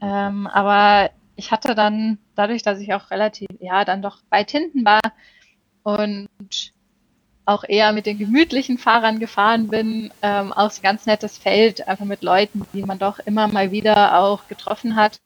Ähm, 0.01 0.47
aber 0.47 1.09
ich 1.35 1.51
hatte 1.51 1.75
dann, 1.75 2.19
dadurch, 2.35 2.61
dass 2.63 2.79
ich 2.79 2.93
auch 2.93 3.11
relativ, 3.11 3.47
ja, 3.59 3.83
dann 3.83 4.01
doch 4.01 4.19
weit 4.29 4.51
hinten 4.51 4.85
war 4.85 5.01
und 5.83 6.29
auch 7.45 7.63
eher 7.67 7.93
mit 7.93 8.05
den 8.05 8.17
gemütlichen 8.17 8.77
Fahrern 8.77 9.19
gefahren 9.19 9.69
bin, 9.69 10.11
ähm, 10.21 10.51
auch 10.51 10.69
ein 10.69 10.81
ganz 10.81 11.05
nettes 11.05 11.37
Feld, 11.37 11.87
einfach 11.87 12.05
mit 12.05 12.21
Leuten, 12.21 12.65
die 12.73 12.83
man 12.83 12.99
doch 12.99 13.19
immer 13.19 13.47
mal 13.47 13.71
wieder 13.71 14.19
auch 14.19 14.47
getroffen 14.47 14.95
hat. 14.95 15.19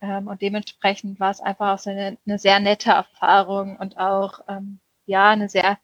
Ähm, 0.00 0.28
und 0.28 0.42
dementsprechend 0.42 1.20
war 1.20 1.30
es 1.30 1.40
einfach 1.40 1.74
auch 1.74 1.78
so 1.78 1.90
eine, 1.90 2.18
eine 2.26 2.38
sehr 2.38 2.60
nette 2.60 2.90
Erfahrung 2.90 3.76
und 3.76 3.96
auch 3.98 4.40
ähm, 4.48 4.80
ja 5.06 5.30
eine 5.30 5.48
sehr 5.48 5.78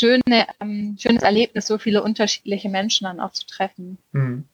schöne, 0.00 0.46
ähm, 0.60 0.96
schönes 0.98 1.22
Erlebnis, 1.22 1.66
so 1.66 1.78
viele 1.78 2.02
unterschiedliche 2.02 2.68
Menschen 2.68 3.04
dann 3.04 3.20
auch 3.20 3.32
zu 3.32 3.46
treffen. 3.46 3.98
Mhm. 4.12 4.48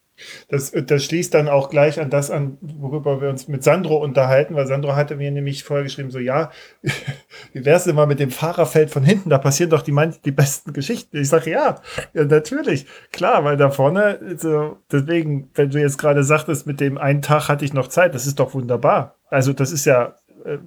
Das, 0.47 0.71
das 0.71 1.05
schließt 1.05 1.33
dann 1.33 1.47
auch 1.47 1.69
gleich 1.69 1.99
an 1.99 2.09
das 2.09 2.31
an, 2.31 2.57
worüber 2.61 3.21
wir 3.21 3.29
uns 3.29 3.47
mit 3.47 3.63
Sandro 3.63 3.97
unterhalten, 3.97 4.55
weil 4.55 4.67
Sandro 4.67 4.95
hatte 4.95 5.15
mir 5.15 5.31
nämlich 5.31 5.63
vorher 5.63 5.83
geschrieben, 5.83 6.11
so 6.11 6.19
ja, 6.19 6.51
wie 7.53 7.65
wär's 7.65 7.83
denn 7.83 7.95
mal 7.95 8.07
mit 8.07 8.19
dem 8.19 8.31
Fahrerfeld 8.31 8.89
von 8.89 9.03
hinten? 9.03 9.29
Da 9.29 9.37
passieren 9.37 9.69
doch 9.69 9.81
die, 9.81 9.95
die 10.25 10.31
besten 10.31 10.73
Geschichten. 10.73 11.17
Ich 11.17 11.29
sage 11.29 11.51
ja, 11.51 11.81
ja, 12.13 12.25
natürlich, 12.25 12.85
klar, 13.11 13.43
weil 13.43 13.57
da 13.57 13.69
vorne, 13.69 14.37
so, 14.37 14.77
deswegen, 14.91 15.49
wenn 15.55 15.69
du 15.69 15.79
jetzt 15.79 15.97
gerade 15.97 16.23
sagtest, 16.23 16.67
mit 16.67 16.79
dem 16.79 16.97
einen 16.97 17.21
Tag 17.21 17.49
hatte 17.49 17.65
ich 17.65 17.73
noch 17.73 17.87
Zeit, 17.87 18.15
das 18.15 18.27
ist 18.27 18.39
doch 18.39 18.53
wunderbar. 18.53 19.15
Also 19.29 19.53
das 19.53 19.71
ist 19.71 19.85
ja 19.85 20.15
äh, 20.45 20.57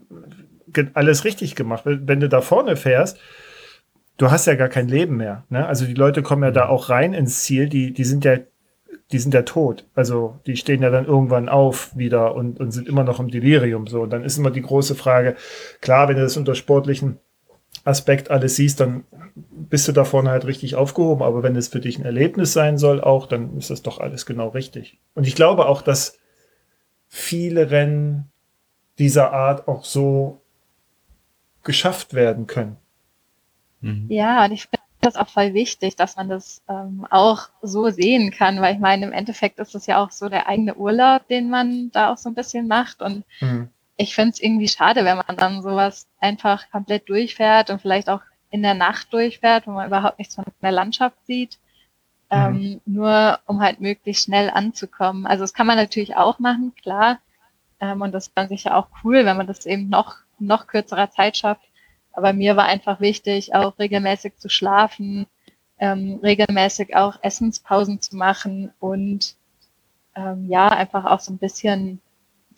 alles 0.95 1.25
richtig 1.25 1.55
gemacht. 1.55 1.85
Wenn, 1.85 2.09
wenn 2.09 2.21
du 2.21 2.29
da 2.29 2.41
vorne 2.41 2.77
fährst, 2.77 3.19
du 4.17 4.31
hast 4.31 4.47
ja 4.47 4.55
gar 4.55 4.69
kein 4.69 4.88
Leben 4.88 5.17
mehr. 5.17 5.45
Ne? 5.49 5.67
Also 5.67 5.85
die 5.85 5.95
Leute 5.95 6.23
kommen 6.23 6.43
ja 6.43 6.51
da 6.51 6.69
auch 6.69 6.88
rein 6.88 7.15
ins 7.15 7.43
Ziel, 7.43 7.69
die, 7.69 7.93
die 7.93 8.05
sind 8.05 8.25
ja 8.25 8.38
die 9.12 9.18
sind 9.18 9.35
ja 9.35 9.42
tot. 9.42 9.87
Also 9.94 10.40
die 10.46 10.57
stehen 10.57 10.83
ja 10.83 10.90
dann 10.90 11.07
irgendwann 11.07 11.48
auf 11.48 11.96
wieder 11.96 12.35
und, 12.35 12.59
und 12.59 12.72
sind 12.72 12.88
immer 12.88 13.05
noch 13.05 13.20
im 13.20 13.31
Delirium. 13.31 13.87
So, 13.87 14.03
und 14.03 14.11
dann 14.11 14.25
ist 14.25 14.38
immer 14.38 14.51
die 14.51 14.62
große 14.62 14.94
Frage, 14.94 15.37
klar, 15.81 16.09
wenn 16.09 16.16
du 16.16 16.22
das 16.22 16.37
unter 16.37 16.55
sportlichen 16.55 17.18
Aspekt 17.85 18.31
alles 18.31 18.57
siehst, 18.57 18.81
dann 18.81 19.05
bist 19.35 19.87
du 19.88 19.92
da 19.92 20.05
vorne 20.05 20.31
halt 20.31 20.46
richtig 20.46 20.77
aufgehoben. 20.77 21.22
Aber 21.22 21.42
wenn 21.42 21.57
es 21.57 21.68
für 21.68 21.81
dich 21.81 21.98
ein 21.98 22.05
Erlebnis 22.05 22.53
sein 22.53 22.79
soll, 22.79 23.01
auch, 23.01 23.27
dann 23.27 23.57
ist 23.59 23.70
das 23.70 23.83
doch 23.83 23.98
alles 23.98 24.25
genau 24.25 24.48
richtig. 24.48 24.98
Und 25.14 25.27
ich 25.27 25.35
glaube 25.35 25.66
auch, 25.66 25.83
dass 25.83 26.18
viele 27.09 27.70
Rennen 27.70 28.31
dieser 28.98 29.33
Art 29.33 29.68
auch 29.68 29.85
so 29.85 30.40
geschafft 31.62 32.14
werden 32.14 32.46
können. 32.46 32.77
Mhm. 33.81 34.07
Ja, 34.09 34.44
und 34.44 34.53
ich 34.53 34.62
finde 34.62 34.82
das 35.03 35.17
auch 35.17 35.29
voll 35.29 35.53
wichtig, 35.53 35.97
dass 35.97 36.17
man 36.17 36.29
das 36.29 36.62
ähm, 36.69 37.07
auch 37.11 37.49
so 37.61 37.91
sehen 37.91 38.31
kann, 38.31 38.61
weil 38.61 38.75
ich 38.75 38.81
meine, 38.81 39.07
im 39.07 39.12
Endeffekt 39.12 39.59
ist 39.59 39.75
es 39.75 39.87
ja 39.87 40.03
auch 40.03 40.11
so 40.11 40.29
der 40.29 40.49
eigene 40.49 40.77
Urlaub, 40.77 41.27
den 41.29 41.51
man 41.51 41.91
da 41.91 42.12
auch 42.12 42.17
so 42.17 42.31
ein 42.31 42.35
bisschen 42.35 42.69
macht. 42.69 43.03
Und 43.03 43.25
mhm. 43.41 43.69
ich 43.97 44.15
finde 44.15 44.31
es 44.31 44.41
irgendwie 44.41 44.69
schade, 44.69 45.05
wenn 45.05 45.17
man 45.17 45.37
dann 45.37 45.62
sowas 45.62 46.07
einfach 46.21 46.71
komplett 46.71 47.09
durchfährt 47.09 47.71
und 47.71 47.83
vielleicht 47.83 48.09
auch 48.09 48.23
in 48.51 48.62
der 48.62 48.75
Nacht 48.75 49.12
durchfährt, 49.12 49.67
wo 49.67 49.73
man 49.73 49.88
überhaupt 49.88 50.19
nichts 50.19 50.37
von 50.37 50.45
der 50.62 50.73
Landschaft 50.73 51.17
sieht. 51.27 51.59
Mhm. 52.31 52.37
Ähm, 52.38 52.81
nur 52.87 53.41
um 53.47 53.61
halt 53.61 53.81
möglichst 53.81 54.25
schnell 54.25 54.51
anzukommen. 54.51 55.27
Also 55.27 55.43
das 55.43 55.53
kann 55.53 55.67
man 55.67 55.77
natürlich 55.77 56.17
auch 56.17 56.38
machen, 56.38 56.73
klar. 56.81 57.19
Ähm, 57.81 58.01
und 58.01 58.12
das 58.12 58.29
ist 58.29 58.33
dann 58.37 58.49
sicher 58.49 58.77
auch 58.77 58.87
cool, 59.03 59.25
wenn 59.25 59.37
man 59.37 59.49
das 59.49 59.67
eben 59.67 59.88
noch, 59.88 60.17
noch 60.38 60.69
kürzerer 60.69 61.11
Zeit 61.11 61.37
schafft. 61.37 61.65
Aber 62.12 62.33
mir 62.33 62.57
war 62.57 62.66
einfach 62.66 63.01
wichtig, 63.01 63.55
auch 63.55 63.79
regelmäßig 63.79 64.37
zu 64.37 64.48
schlafen, 64.48 65.27
ähm, 65.79 66.20
regelmäßig 66.22 66.94
auch 66.94 67.18
Essenspausen 67.22 68.01
zu 68.01 68.16
machen 68.16 68.72
und 68.79 69.37
ähm, 70.14 70.46
ja, 70.48 70.68
einfach 70.68 71.07
auch 71.07 71.20
so 71.20 71.33
ein 71.33 71.38
bisschen 71.38 72.01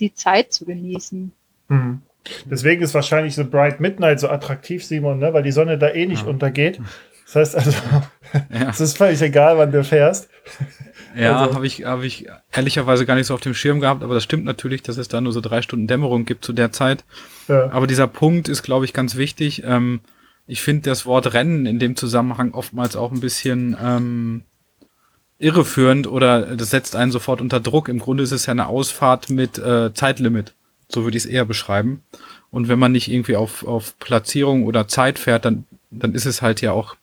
die 0.00 0.12
Zeit 0.12 0.52
zu 0.52 0.64
genießen. 0.64 1.32
Mhm. 1.68 2.02
Deswegen 2.46 2.82
ist 2.82 2.94
wahrscheinlich 2.94 3.34
so 3.34 3.44
Bright 3.44 3.80
Midnight 3.80 4.20
so 4.20 4.28
attraktiv, 4.28 4.84
Simon, 4.84 5.18
ne? 5.18 5.32
weil 5.32 5.42
die 5.42 5.52
Sonne 5.52 5.78
da 5.78 5.90
eh 5.90 6.06
nicht 6.06 6.22
ja. 6.22 6.28
untergeht. 6.28 6.80
Das 7.26 7.36
heißt 7.36 7.56
also, 7.56 7.70
ja. 8.50 8.68
es 8.70 8.80
ist 8.80 8.96
völlig 8.96 9.20
egal, 9.22 9.58
wann 9.58 9.72
du 9.72 9.84
fährst. 9.84 10.28
Ja, 11.16 11.38
also. 11.38 11.54
habe 11.54 11.66
ich, 11.66 11.84
hab 11.84 12.02
ich 12.02 12.26
ehrlicherweise 12.52 13.06
gar 13.06 13.14
nicht 13.14 13.26
so 13.26 13.34
auf 13.34 13.40
dem 13.40 13.54
Schirm 13.54 13.80
gehabt, 13.80 14.02
aber 14.02 14.14
das 14.14 14.24
stimmt 14.24 14.44
natürlich, 14.44 14.82
dass 14.82 14.96
es 14.96 15.08
da 15.08 15.20
nur 15.20 15.32
so 15.32 15.40
drei 15.40 15.62
Stunden 15.62 15.86
Dämmerung 15.86 16.24
gibt 16.24 16.44
zu 16.44 16.52
der 16.52 16.72
Zeit. 16.72 17.04
Ja. 17.48 17.70
Aber 17.70 17.86
dieser 17.86 18.06
Punkt 18.06 18.48
ist, 18.48 18.62
glaube 18.62 18.84
ich, 18.84 18.92
ganz 18.92 19.16
wichtig. 19.16 19.62
Ähm, 19.64 20.00
ich 20.46 20.62
finde 20.62 20.90
das 20.90 21.06
Wort 21.06 21.32
Rennen 21.32 21.66
in 21.66 21.78
dem 21.78 21.96
Zusammenhang 21.96 22.52
oftmals 22.52 22.96
auch 22.96 23.12
ein 23.12 23.20
bisschen 23.20 23.76
ähm, 23.82 24.42
irreführend 25.38 26.06
oder 26.06 26.56
das 26.56 26.70
setzt 26.70 26.96
einen 26.96 27.12
sofort 27.12 27.40
unter 27.40 27.60
Druck. 27.60 27.88
Im 27.88 27.98
Grunde 27.98 28.24
ist 28.24 28.32
es 28.32 28.46
ja 28.46 28.52
eine 28.52 28.66
Ausfahrt 28.66 29.30
mit 29.30 29.58
äh, 29.58 29.92
Zeitlimit. 29.94 30.54
So 30.88 31.04
würde 31.04 31.16
ich 31.16 31.24
es 31.24 31.30
eher 31.30 31.44
beschreiben. 31.44 32.02
Und 32.50 32.68
wenn 32.68 32.78
man 32.78 32.92
nicht 32.92 33.10
irgendwie 33.10 33.36
auf, 33.36 33.66
auf 33.66 33.98
Platzierung 33.98 34.64
oder 34.64 34.86
Zeit 34.86 35.18
fährt, 35.18 35.44
dann, 35.44 35.64
dann 35.90 36.14
ist 36.14 36.26
es 36.26 36.42
halt 36.42 36.60
ja 36.60 36.72
auch 36.72 36.96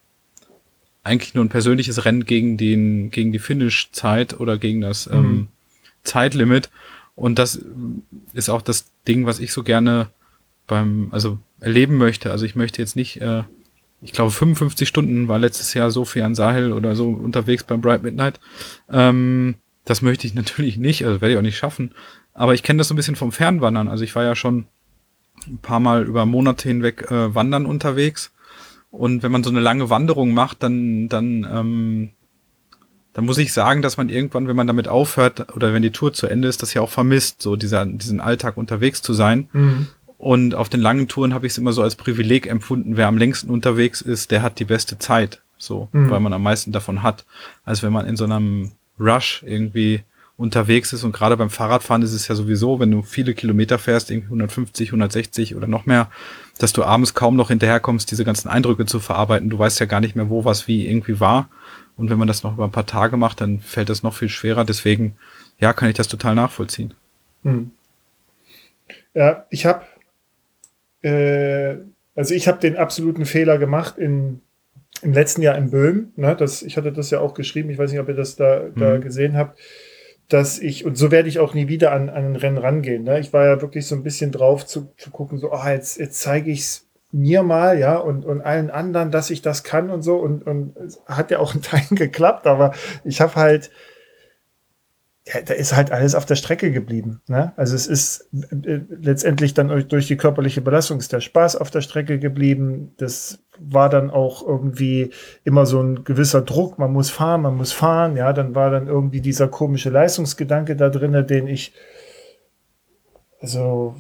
eigentlich 1.04 1.34
nur 1.34 1.44
ein 1.44 1.50
persönliches 1.50 2.06
Rennen 2.06 2.26
gegen 2.26 2.58
den, 2.58 3.10
gegen 3.10 3.32
die 3.32 3.40
Finish-Zeit 3.40 4.40
oder 4.40 4.58
gegen 4.58 4.82
das 4.82 5.08
ähm, 5.08 5.22
mhm. 5.22 5.48
Zeitlimit. 6.04 6.70
Und 7.16 7.40
das 7.40 7.64
ist 8.34 8.50
auch 8.50 8.62
das 8.62 8.92
Ding, 9.08 9.26
was 9.26 9.40
ich 9.40 9.52
so 9.52 9.64
gerne 9.64 10.10
beim, 10.68 11.10
also 11.12 11.40
erleben 11.60 11.98
möchte. 11.98 12.32
Also 12.32 12.46
ich 12.46 12.56
möchte 12.56 12.82
jetzt 12.82 12.96
nicht, 12.96 13.20
äh, 13.22 13.44
ich 14.02 14.12
glaube 14.14 14.32
55 14.32 14.88
Stunden 14.88 15.28
war 15.28 15.40
letztes 15.40 15.74
Jahr 15.74 15.92
Sophie 15.92 16.22
an 16.22 16.36
Sahel 16.36 16.72
oder 16.72 16.96
so 16.96 17.10
unterwegs 17.10 17.64
beim 17.64 17.82
Bright 17.82 18.04
Midnight. 18.04 18.40
Ähm, 18.90 19.56
das 19.86 20.02
möchte 20.02 20.28
ich 20.28 20.34
natürlich 20.36 20.78
nicht, 20.78 21.06
also 21.06 21.20
werde 21.20 21.34
ich 21.34 21.38
auch 21.38 21.44
nicht 21.44 21.58
schaffen. 21.58 21.94
Aber 22.34 22.54
ich 22.54 22.64
kenne 22.64 22.78
das 22.78 22.88
so 22.88 22.94
ein 22.94 22.98
bisschen 22.98 23.16
vom 23.16 23.32
Fernwandern. 23.32 23.88
Also 23.88 24.04
ich 24.04 24.16
war 24.16 24.24
ja 24.24 24.36
schon 24.36 24.66
ein 25.48 25.58
paar 25.58 25.80
Mal 25.80 26.04
über 26.04 26.26
Monate 26.26 26.68
hinweg 26.68 27.10
äh, 27.10 27.34
wandern 27.34 27.66
unterwegs 27.66 28.32
und 28.92 29.24
wenn 29.24 29.32
man 29.32 29.44
so 29.44 29.50
eine 29.50 29.62
lange 29.62 29.90
Wanderung 29.90 30.34
macht, 30.34 30.62
dann, 30.64 31.08
dann, 31.08 31.48
ähm, 31.50 32.10
dann 33.14 33.26
muss 33.26 33.38
ich 33.38 33.54
sagen, 33.54 33.82
dass 33.82 33.98
man 33.98 34.10
irgendwann, 34.10 34.48
wenn 34.48 34.56
man 34.56 34.68
damit 34.68 34.90
aufhört 34.90 35.56
oder 35.56 35.74
wenn 35.74 35.82
die 35.82 35.92
Tour 35.92 36.14
zu 36.14 36.28
Ende 36.28 36.50
ist, 36.50 36.62
das 36.62 36.74
ja 36.74 36.82
auch 36.82 36.90
vermisst, 36.90 37.42
so 37.42 37.56
dieser, 37.56 37.86
diesen 37.86 38.20
Alltag 38.20 38.58
unterwegs 38.58 39.02
zu 39.02 39.14
sein. 39.14 39.50
Mhm. 39.54 39.88
Und 40.18 40.56
auf 40.56 40.70
den 40.70 40.82
langen 40.82 41.08
Touren 41.08 41.34
habe 41.34 41.48
ich 41.48 41.54
es 41.54 41.58
immer 41.58 41.74
so 41.74 41.82
als 41.82 41.96
Privileg 41.96 42.46
empfunden, 42.48 42.96
wer 42.96 43.08
am 43.08 43.18
längsten 43.18 43.50
unterwegs 43.50 44.02
ist, 44.02 44.30
der 44.30 44.44
hat 44.44 44.60
die 44.60 44.66
beste 44.66 45.00
Zeit, 45.00 45.42
so, 45.58 45.88
mhm. 45.94 46.10
weil 46.10 46.20
man 46.20 46.34
am 46.34 46.44
meisten 46.44 46.72
davon 46.72 47.02
hat, 47.02 47.26
als 47.64 47.82
wenn 47.82 47.94
man 47.94 48.06
in 48.06 48.18
so 48.18 48.26
einem 48.26 48.74
Rush 49.00 49.42
irgendwie 49.46 50.04
unterwegs 50.38 50.92
ist. 50.92 51.04
Und 51.04 51.14
gerade 51.14 51.38
beim 51.38 51.50
Fahrradfahren 51.50 52.02
ist 52.02 52.14
es 52.14 52.28
ja 52.28 52.36
sowieso, 52.36 52.80
wenn 52.80 52.92
du 52.92 53.02
viele 53.04 53.34
Kilometer 53.34 53.80
fährst, 53.80 54.12
irgendwie 54.12 54.28
150, 54.28 54.90
160 54.90 55.56
oder 55.56 55.68
noch 55.68 55.86
mehr, 55.86 56.12
dass 56.62 56.74
du 56.74 56.84
abends 56.84 57.14
kaum 57.14 57.36
noch 57.36 57.50
hinterherkommst, 57.50 58.12
diese 58.12 58.24
ganzen 58.24 58.48
Eindrücke 58.48 58.86
zu 58.86 59.00
verarbeiten. 59.00 59.50
Du 59.50 59.58
weißt 59.58 59.80
ja 59.80 59.86
gar 59.86 60.00
nicht 60.00 60.16
mehr, 60.16 60.30
wo 60.30 60.46
was 60.46 60.68
wie 60.68 60.88
irgendwie 60.88 61.20
war. 61.20 61.50
Und 61.98 62.10
wenn 62.10 62.20
man 62.20 62.28
das 62.28 62.44
noch 62.44 62.54
über 62.54 62.66
ein 62.66 62.72
paar 62.72 62.86
Tage 62.86 63.18
macht, 63.18 63.42
dann 63.42 63.60
fällt 63.60 63.90
das 63.90 64.04
noch 64.04 64.14
viel 64.14 64.30
schwerer. 64.30 64.64
Deswegen, 64.64 65.16
ja, 65.60 65.74
kann 65.74 65.90
ich 65.90 65.96
das 65.96 66.08
total 66.08 66.36
nachvollziehen. 66.36 66.94
Hm. 67.44 67.72
Ja, 69.14 69.46
ich 69.50 69.66
habe, 69.66 69.84
äh, 71.02 71.78
also 72.16 72.34
ich 72.34 72.48
habe 72.48 72.60
den 72.60 72.78
absoluten 72.78 73.26
Fehler 73.26 73.58
gemacht 73.58 73.98
in, 73.98 74.42
im 75.02 75.14
letzten 75.14 75.42
Jahr 75.42 75.58
in 75.58 75.72
Böhm. 75.72 76.12
Ne, 76.16 76.36
das, 76.36 76.62
ich 76.62 76.78
hatte 76.78 76.92
das 76.92 77.10
ja 77.10 77.20
auch 77.20 77.34
geschrieben. 77.34 77.70
Ich 77.72 77.78
weiß 77.78 77.92
nicht, 77.92 78.00
ob 78.00 78.08
ihr 78.08 78.16
das 78.16 78.36
da, 78.36 78.66
da 78.76 78.94
hm. 78.94 79.02
gesehen 79.02 79.36
habt 79.36 79.60
dass 80.32 80.60
ich, 80.60 80.86
und 80.86 80.98
so 80.98 81.12
werde 81.12 81.28
ich 81.28 81.40
auch 81.40 81.54
nie 81.54 81.68
wieder 81.68 81.92
an, 81.92 82.10
an 82.10 82.26
ein 82.26 82.36
Rennen 82.36 82.58
rangehen. 82.58 83.04
Ne? 83.04 83.20
Ich 83.20 83.34
war 83.34 83.46
ja 83.46 83.62
wirklich 83.62 83.86
so 83.86 83.96
ein 83.96 84.04
bisschen 84.04 84.32
drauf 84.32 84.66
zu, 84.66 84.94
zu 84.98 85.12
gucken, 85.12 85.38
so, 85.38 85.52
oh, 85.52 85.68
jetzt, 85.68 86.00
jetzt 86.00 86.22
zeige 86.22 86.52
ich 86.52 86.62
es 86.62 86.88
mir 87.12 87.44
mal, 87.44 87.78
ja, 87.78 87.98
und, 87.98 88.24
und 88.24 88.40
allen 88.40 88.70
anderen, 88.70 89.12
dass 89.12 89.30
ich 89.30 89.42
das 89.42 89.64
kann 89.64 89.90
und 89.90 90.02
so. 90.02 90.16
Und, 90.16 90.48
und 90.48 90.74
hat 91.06 91.32
ja 91.32 91.40
auch 91.40 91.54
in 91.54 91.62
Teilen 91.62 91.86
geklappt, 91.92 92.48
aber 92.48 92.74
ich 93.04 93.20
habe 93.20 93.36
halt, 93.36 93.72
ja, 95.28 95.42
da 95.42 95.54
ist 95.54 95.76
halt 95.76 95.92
alles 95.92 96.16
auf 96.16 96.26
der 96.26 96.36
Strecke 96.36 96.72
geblieben. 96.72 97.22
Ne? 97.28 97.52
Also 97.58 97.76
es 97.76 97.88
ist 97.88 98.30
äh, 98.34 98.80
letztendlich 98.90 99.54
dann 99.54 99.88
durch 99.90 100.08
die 100.08 100.18
körperliche 100.18 100.62
Belastung 100.62 100.98
ist 100.98 101.12
der 101.12 101.20
Spaß 101.20 101.58
auf 101.58 101.70
der 101.70 101.82
Strecke 101.82 102.20
geblieben. 102.20 102.94
Das 102.98 103.40
war 103.64 103.90
dann 103.90 104.10
auch 104.10 104.46
irgendwie 104.46 105.12
immer 105.44 105.66
so 105.66 105.82
ein 105.82 106.04
gewisser 106.04 106.42
Druck. 106.42 106.80
Man 106.80 106.94
muss 106.94 107.10
fahren, 107.10 107.42
man 107.42 107.56
muss 107.56 107.72
fahren. 107.72 108.18
Ja, 108.18 108.34
dann 108.34 108.56
war 108.56 108.72
dann 108.72 108.88
irgendwie 108.88 109.22
dieser 109.22 109.48
komische 109.48 109.90
Leistungsgedanke 109.90 110.76
da 110.76 110.90
drinne, 110.90 111.24
den 111.24 111.48
ich 111.48 111.74
also 113.42 113.96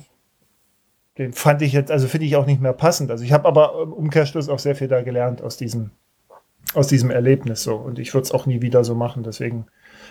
den 1.18 1.34
fand 1.34 1.62
ich 1.62 1.74
jetzt, 1.74 1.92
also 1.92 2.08
finde 2.08 2.28
ich 2.28 2.36
auch 2.36 2.46
nicht 2.46 2.62
mehr 2.62 2.74
passend. 2.74 3.12
Also 3.12 3.24
ich 3.24 3.34
habe 3.34 3.48
aber 3.48 3.82
im 3.84 3.92
Umkehrschluss 3.92 4.50
auch 4.50 4.60
sehr 4.60 4.76
viel 4.76 4.88
da 4.88 5.02
gelernt 5.02 5.42
aus 5.42 5.58
diesem, 5.58 5.92
aus 6.74 6.88
diesem 6.88 7.12
Erlebnis 7.12 7.64
so. 7.64 7.76
Und 7.76 8.00
ich 8.00 8.14
würde 8.14 8.24
es 8.24 8.32
auch 8.32 8.46
nie 8.46 8.62
wieder 8.62 8.84
so 8.84 8.96
machen. 8.96 9.24
Deswegen 9.24 9.66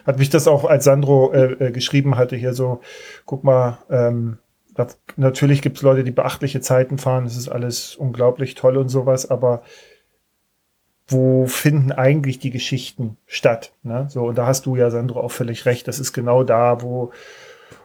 hat 0.04 0.18
mich 0.18 0.30
das 0.30 0.46
auch, 0.46 0.64
als 0.64 0.84
Sandro 0.84 1.32
äh, 1.32 1.52
äh, 1.68 1.72
geschrieben 1.72 2.16
hatte, 2.16 2.36
hier 2.36 2.52
so, 2.52 2.80
guck 3.24 3.44
mal, 3.44 3.78
ähm, 3.88 4.38
natürlich 5.16 5.62
gibt 5.62 5.78
es 5.78 5.82
Leute, 5.82 6.04
die 6.04 6.10
beachtliche 6.10 6.60
Zeiten 6.60 6.98
fahren, 6.98 7.24
das 7.24 7.36
ist 7.36 7.48
alles 7.48 7.96
unglaublich 7.96 8.54
toll 8.54 8.76
und 8.76 8.88
sowas, 8.88 9.30
aber 9.30 9.62
wo 11.08 11.46
finden 11.46 11.92
eigentlich 11.92 12.38
die 12.38 12.50
Geschichten 12.50 13.16
statt? 13.26 13.72
Ne? 13.82 14.06
So, 14.08 14.26
und 14.26 14.38
da 14.38 14.46
hast 14.46 14.66
du 14.66 14.76
ja, 14.76 14.90
Sandro, 14.90 15.20
auch 15.20 15.32
völlig 15.32 15.66
recht. 15.66 15.88
Das 15.88 15.98
ist 15.98 16.12
genau 16.12 16.44
da, 16.44 16.82
wo 16.82 17.10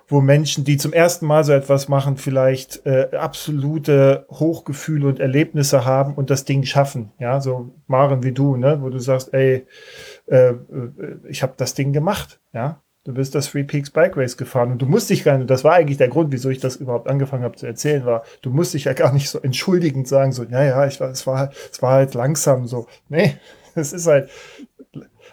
wo 0.08 0.22
Menschen, 0.22 0.64
die 0.64 0.78
zum 0.78 0.94
ersten 0.94 1.26
Mal 1.26 1.44
so 1.44 1.52
etwas 1.52 1.88
machen, 1.88 2.18
vielleicht 2.18 2.86
äh, 2.86 3.10
absolute 3.14 4.28
Hochgefühle 4.30 5.08
und 5.08 5.20
Erlebnisse 5.20 5.86
haben 5.86 6.14
und 6.14 6.30
das 6.30 6.46
Ding 6.46 6.64
schaffen. 6.64 7.12
Ja, 7.18 7.42
so 7.42 7.74
Maren 7.88 8.24
wie 8.24 8.32
du, 8.32 8.56
ne, 8.56 8.80
wo 8.82 8.90
du 8.90 9.00
sagst, 9.00 9.34
ey, 9.34 9.66
äh, 10.28 10.50
äh 10.50 10.58
ich 11.28 11.42
habe 11.42 11.54
das 11.58 11.74
Ding 11.74 11.92
gemacht. 11.92 12.40
Ja, 12.54 12.82
du 13.06 13.14
bist 13.14 13.36
das 13.36 13.52
Three 13.52 13.64
Peaks 13.64 13.92
Bike 13.92 14.18
Race 14.18 14.36
gefahren 14.36 14.72
und 14.72 14.82
du 14.82 14.88
musst 14.88 15.10
dich 15.10 15.24
gar 15.24 15.38
nicht, 15.38 15.50
das 15.50 15.64
war 15.64 15.74
eigentlich 15.74 15.98
der 15.98 16.10
Grund, 16.10 16.32
wieso 16.32 16.50
ich 16.50 16.60
das 16.60 16.76
überhaupt 16.76 17.08
angefangen 17.08 17.44
habe 17.44 17.56
zu 17.56 17.66
erzählen, 17.66 18.04
war, 18.06 18.24
du 18.42 18.50
musst 18.50 18.74
dich 18.74 18.86
ja 18.86 18.94
gar 18.94 19.14
nicht 19.14 19.30
so 19.30 19.40
entschuldigend 19.40 20.08
sagen, 20.08 20.32
so, 20.32 20.44
ja, 20.44 20.64
ja, 20.64 20.86
ich 20.86 21.00
war, 21.00 21.12
es 21.12 21.26
war, 21.26 21.52
es 21.72 21.82
war 21.82 21.94
halt 21.94 22.16
langsam 22.16 22.68
so. 22.68 22.88
Nee, 23.08 23.38
es 23.76 23.94
ist 23.94 24.08
halt, 24.08 24.30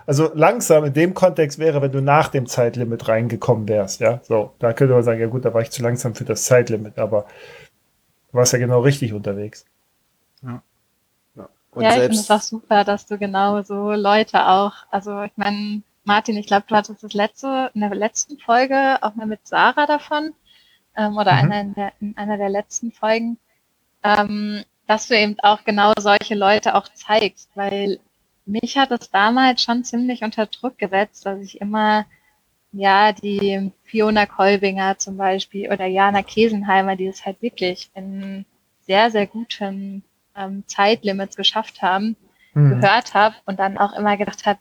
also 0.06 0.30
langsam 0.34 0.84
in 0.84 0.92
dem 0.92 1.14
Kontext 1.14 1.58
wäre, 1.58 1.80
wenn 1.80 1.92
du 1.92 2.02
nach 2.02 2.28
dem 2.28 2.46
Zeitlimit 2.46 3.08
reingekommen 3.08 3.66
wärst, 3.68 4.00
ja. 4.00 4.20
So, 4.22 4.52
da 4.58 4.74
könnte 4.74 4.92
man 4.92 5.02
sagen, 5.02 5.20
ja 5.20 5.26
gut, 5.26 5.46
da 5.46 5.54
war 5.54 5.62
ich 5.62 5.70
zu 5.70 5.82
langsam 5.82 6.14
für 6.14 6.24
das 6.24 6.44
Zeitlimit, 6.44 6.98
aber 6.98 7.24
du 8.30 8.38
warst 8.38 8.52
ja 8.52 8.58
genau 8.58 8.80
richtig 8.80 9.14
unterwegs. 9.14 9.64
Ja. 10.42 10.62
Ja, 11.36 11.48
ja 11.80 11.88
ich 11.88 12.02
finde 12.02 12.16
es 12.16 12.30
auch 12.30 12.42
super, 12.42 12.84
dass 12.84 13.06
du 13.06 13.16
genau 13.16 13.62
so 13.62 13.92
Leute 13.92 14.46
auch, 14.46 14.74
also 14.90 15.22
ich 15.22 15.32
meine, 15.36 15.82
Martin, 16.04 16.36
ich 16.36 16.46
glaube, 16.46 16.64
du 16.66 16.74
hattest 16.74 17.02
das 17.02 17.12
letzte, 17.12 17.70
in 17.74 17.80
der 17.80 17.94
letzten 17.94 18.38
Folge 18.38 18.98
auch 19.02 19.14
mal 19.14 19.26
mit 19.26 19.46
Sarah 19.46 19.86
davon, 19.86 20.34
ähm, 20.96 21.16
oder 21.16 21.32
mhm. 21.32 21.38
einer 21.38 21.60
in, 21.60 21.74
der, 21.74 21.92
in 22.00 22.16
einer 22.16 22.36
der 22.36 22.48
letzten 22.48 22.92
Folgen, 22.92 23.38
ähm, 24.02 24.64
dass 24.86 25.08
du 25.08 25.16
eben 25.16 25.38
auch 25.40 25.64
genau 25.64 25.92
solche 25.98 26.34
Leute 26.34 26.74
auch 26.74 26.88
zeigst, 26.88 27.50
weil 27.54 27.98
mich 28.44 28.76
hat 28.76 28.90
es 28.90 29.10
damals 29.10 29.62
schon 29.62 29.84
ziemlich 29.84 30.22
unter 30.22 30.46
Druck 30.46 30.78
gesetzt, 30.78 31.24
dass 31.24 31.40
ich 31.40 31.60
immer, 31.60 32.06
ja, 32.72 33.12
die 33.12 33.70
Fiona 33.84 34.26
Kolbinger 34.26 34.98
zum 34.98 35.16
Beispiel 35.16 35.70
oder 35.70 35.86
Jana 35.86 36.22
Kesenheimer, 36.22 36.96
die 36.96 37.06
es 37.06 37.24
halt 37.24 37.40
wirklich 37.40 37.90
in 37.94 38.44
sehr, 38.80 39.10
sehr 39.10 39.26
guten 39.26 40.02
ähm, 40.36 40.64
Zeitlimits 40.66 41.36
geschafft 41.36 41.82
haben, 41.82 42.16
mhm. 42.54 42.80
gehört 42.80 43.14
habe 43.14 43.36
und 43.46 43.60
dann 43.60 43.78
auch 43.78 43.92
immer 43.92 44.16
gedacht 44.16 44.44
habe, 44.44 44.58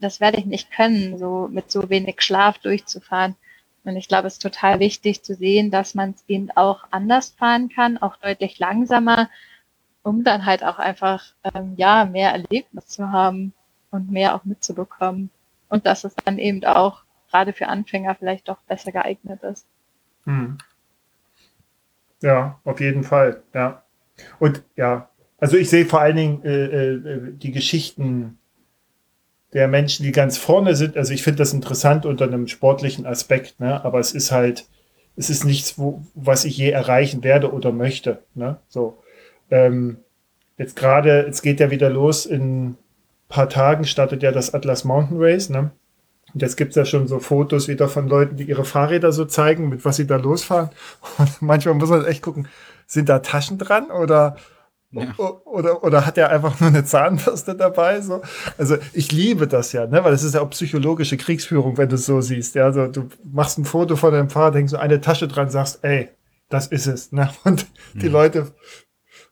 das 0.00 0.20
werde 0.20 0.38
ich 0.38 0.46
nicht 0.46 0.70
können, 0.70 1.18
so 1.18 1.48
mit 1.50 1.70
so 1.70 1.90
wenig 1.90 2.22
Schlaf 2.22 2.58
durchzufahren. 2.58 3.36
Und 3.84 3.96
ich 3.96 4.08
glaube, 4.08 4.26
es 4.26 4.34
ist 4.34 4.42
total 4.42 4.80
wichtig 4.80 5.22
zu 5.22 5.34
sehen, 5.34 5.70
dass 5.70 5.94
man 5.94 6.10
es 6.10 6.24
eben 6.28 6.50
auch 6.52 6.84
anders 6.90 7.30
fahren 7.30 7.68
kann, 7.68 7.98
auch 7.98 8.16
deutlich 8.16 8.58
langsamer, 8.58 9.30
um 10.02 10.24
dann 10.24 10.44
halt 10.44 10.62
auch 10.62 10.78
einfach 10.78 11.24
ähm, 11.54 11.74
ja 11.76 12.04
mehr 12.04 12.32
Erlebnis 12.32 12.86
zu 12.86 13.10
haben 13.10 13.52
und 13.90 14.10
mehr 14.10 14.34
auch 14.34 14.44
mitzubekommen 14.44 15.30
und 15.68 15.86
dass 15.86 16.04
es 16.04 16.14
dann 16.24 16.38
eben 16.38 16.64
auch 16.64 17.02
gerade 17.30 17.52
für 17.52 17.68
Anfänger 17.68 18.14
vielleicht 18.14 18.48
doch 18.48 18.58
besser 18.62 18.92
geeignet 18.92 19.42
ist. 19.42 19.66
Hm. 20.24 20.58
Ja, 22.20 22.58
auf 22.64 22.80
jeden 22.80 23.04
Fall, 23.04 23.42
ja. 23.54 23.82
Und 24.38 24.64
ja, 24.76 25.08
also 25.38 25.56
ich 25.56 25.70
sehe 25.70 25.86
vor 25.86 26.00
allen 26.00 26.16
Dingen 26.16 26.44
äh, 26.44 26.64
äh, 26.64 27.32
die 27.32 27.52
Geschichten 27.52 28.38
der 29.52 29.68
Menschen, 29.68 30.04
die 30.04 30.12
ganz 30.12 30.36
vorne 30.36 30.74
sind. 30.76 30.96
Also 30.96 31.12
ich 31.12 31.22
finde 31.22 31.38
das 31.38 31.52
interessant 31.52 32.04
unter 32.06 32.24
einem 32.24 32.48
sportlichen 32.48 33.06
Aspekt, 33.06 33.60
ne? 33.60 33.82
aber 33.84 33.98
es 33.98 34.12
ist 34.12 34.30
halt, 34.30 34.66
es 35.16 35.30
ist 35.30 35.44
nichts, 35.44 35.78
wo, 35.78 36.02
was 36.14 36.44
ich 36.44 36.58
je 36.58 36.70
erreichen 36.70 37.24
werde 37.24 37.52
oder 37.52 37.72
möchte. 37.72 38.22
Ne? 38.34 38.58
So. 38.68 38.98
Ähm, 39.50 39.98
jetzt 40.58 40.76
gerade, 40.76 41.24
jetzt 41.26 41.42
geht 41.42 41.60
ja 41.60 41.70
wieder 41.70 41.88
los, 41.88 42.26
in 42.26 42.66
ein 42.70 42.78
paar 43.28 43.48
Tagen 43.48 43.84
startet 43.84 44.22
ja 44.22 44.32
das 44.32 44.52
Atlas 44.52 44.84
Mountain 44.84 45.18
Race, 45.20 45.48
ne? 45.48 45.70
Und 46.34 46.42
jetzt 46.42 46.56
gibt's 46.56 46.76
ja 46.76 46.84
schon 46.84 47.08
so 47.08 47.20
Fotos 47.20 47.68
wieder 47.68 47.88
von 47.88 48.06
Leuten, 48.06 48.36
die 48.36 48.44
ihre 48.44 48.66
Fahrräder 48.66 49.12
so 49.12 49.24
zeigen, 49.24 49.70
mit 49.70 49.86
was 49.86 49.96
sie 49.96 50.06
da 50.06 50.16
losfahren. 50.16 50.68
Und 51.18 51.40
manchmal 51.40 51.74
muss 51.74 51.88
man 51.88 52.04
echt 52.04 52.22
gucken, 52.22 52.48
sind 52.86 53.08
da 53.08 53.20
Taschen 53.20 53.56
dran 53.56 53.90
oder, 53.90 54.36
ja. 54.90 55.14
oder, 55.44 55.84
oder 55.84 56.06
hat 56.06 56.16
er 56.16 56.30
einfach 56.30 56.58
nur 56.60 56.70
eine 56.70 56.84
Zahnbürste 56.84 57.54
dabei? 57.54 58.00
So? 58.00 58.22
Also 58.56 58.76
ich 58.92 59.12
liebe 59.12 59.46
das 59.46 59.72
ja, 59.72 59.86
ne? 59.86 60.02
weil 60.02 60.12
das 60.12 60.22
ist 60.22 60.34
ja 60.34 60.40
auch 60.40 60.50
psychologische 60.50 61.16
Kriegsführung, 61.16 61.76
wenn 61.76 61.88
du 61.88 61.96
es 61.96 62.06
so 62.06 62.20
siehst. 62.20 62.54
Ja? 62.54 62.64
Also, 62.64 62.86
du 62.86 63.08
machst 63.24 63.58
ein 63.58 63.64
Foto 63.64 63.96
von 63.96 64.12
deinem 64.12 64.30
Fahrrad, 64.30 64.54
denkst 64.54 64.70
so 64.70 64.78
eine 64.78 65.00
Tasche 65.00 65.28
dran, 65.28 65.50
sagst, 65.50 65.80
ey, 65.82 66.08
das 66.48 66.68
ist 66.68 66.86
es. 66.86 67.12
Ne? 67.12 67.30
Und 67.44 67.66
die 67.94 68.06
mhm. 68.06 68.12
Leute 68.12 68.52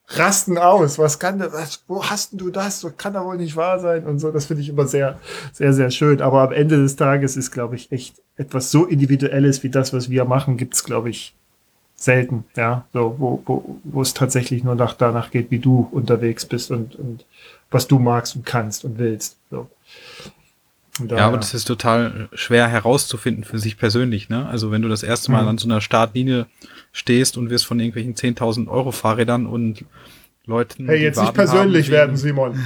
rasten 0.08 0.58
aus. 0.58 0.98
Was 0.98 1.18
kann 1.18 1.40
was, 1.40 1.84
wo 1.88 2.04
hast 2.04 2.30
du 2.40 2.50
das? 2.50 2.80
So 2.80 2.90
kann 2.90 3.14
da 3.14 3.24
wohl 3.24 3.36
nicht 3.36 3.56
wahr 3.56 3.80
sein 3.80 4.04
und 4.04 4.18
so. 4.18 4.30
Das 4.30 4.46
finde 4.46 4.62
ich 4.62 4.68
immer 4.68 4.86
sehr, 4.86 5.18
sehr, 5.52 5.72
sehr 5.72 5.90
schön. 5.90 6.20
Aber 6.20 6.42
am 6.42 6.52
Ende 6.52 6.76
des 6.76 6.96
Tages 6.96 7.36
ist, 7.36 7.50
glaube 7.50 7.76
ich, 7.76 7.90
echt 7.90 8.22
etwas 8.36 8.70
so 8.70 8.84
Individuelles 8.84 9.62
wie 9.62 9.70
das, 9.70 9.92
was 9.92 10.08
wir 10.08 10.24
machen, 10.24 10.56
gibt's 10.56 10.84
glaube 10.84 11.10
ich, 11.10 11.34
selten. 11.96 12.44
Ja, 12.56 12.84
so, 12.92 13.16
wo, 13.18 13.42
wo, 13.46 13.80
wo 13.84 14.02
es 14.02 14.14
tatsächlich 14.14 14.62
nur 14.62 14.74
nach, 14.74 14.94
danach 14.94 15.30
geht, 15.30 15.50
wie 15.50 15.58
du 15.58 15.88
unterwegs 15.90 16.44
bist 16.44 16.70
und, 16.70 16.94
und 16.94 17.24
was 17.70 17.88
du 17.88 17.98
magst 17.98 18.36
und 18.36 18.44
kannst 18.44 18.84
und 18.84 18.98
willst. 18.98 19.38
So. 19.50 19.68
Ja, 21.08 21.28
und 21.28 21.44
es 21.44 21.52
ist 21.52 21.66
total 21.66 22.28
schwer 22.32 22.68
herauszufinden 22.68 23.44
für 23.44 23.58
sich 23.58 23.76
persönlich. 23.76 24.28
Ne? 24.28 24.46
Also 24.46 24.70
wenn 24.70 24.82
du 24.82 24.88
das 24.88 25.02
erste 25.02 25.30
Mal 25.30 25.42
mhm. 25.42 25.48
an 25.48 25.58
so 25.58 25.68
einer 25.68 25.80
Startlinie 25.80 26.46
stehst 26.92 27.36
und 27.36 27.50
wirst 27.50 27.66
von 27.66 27.80
irgendwelchen 27.80 28.14
10.000 28.14 28.68
Euro 28.68 28.92
Fahrrädern 28.92 29.46
und 29.46 29.84
Leuten. 30.46 30.86
Hey, 30.86 31.02
jetzt 31.02 31.20
nicht 31.20 31.34
persönlich 31.34 31.86
haben, 31.86 31.92
werden, 31.92 32.16
Simon. 32.16 32.54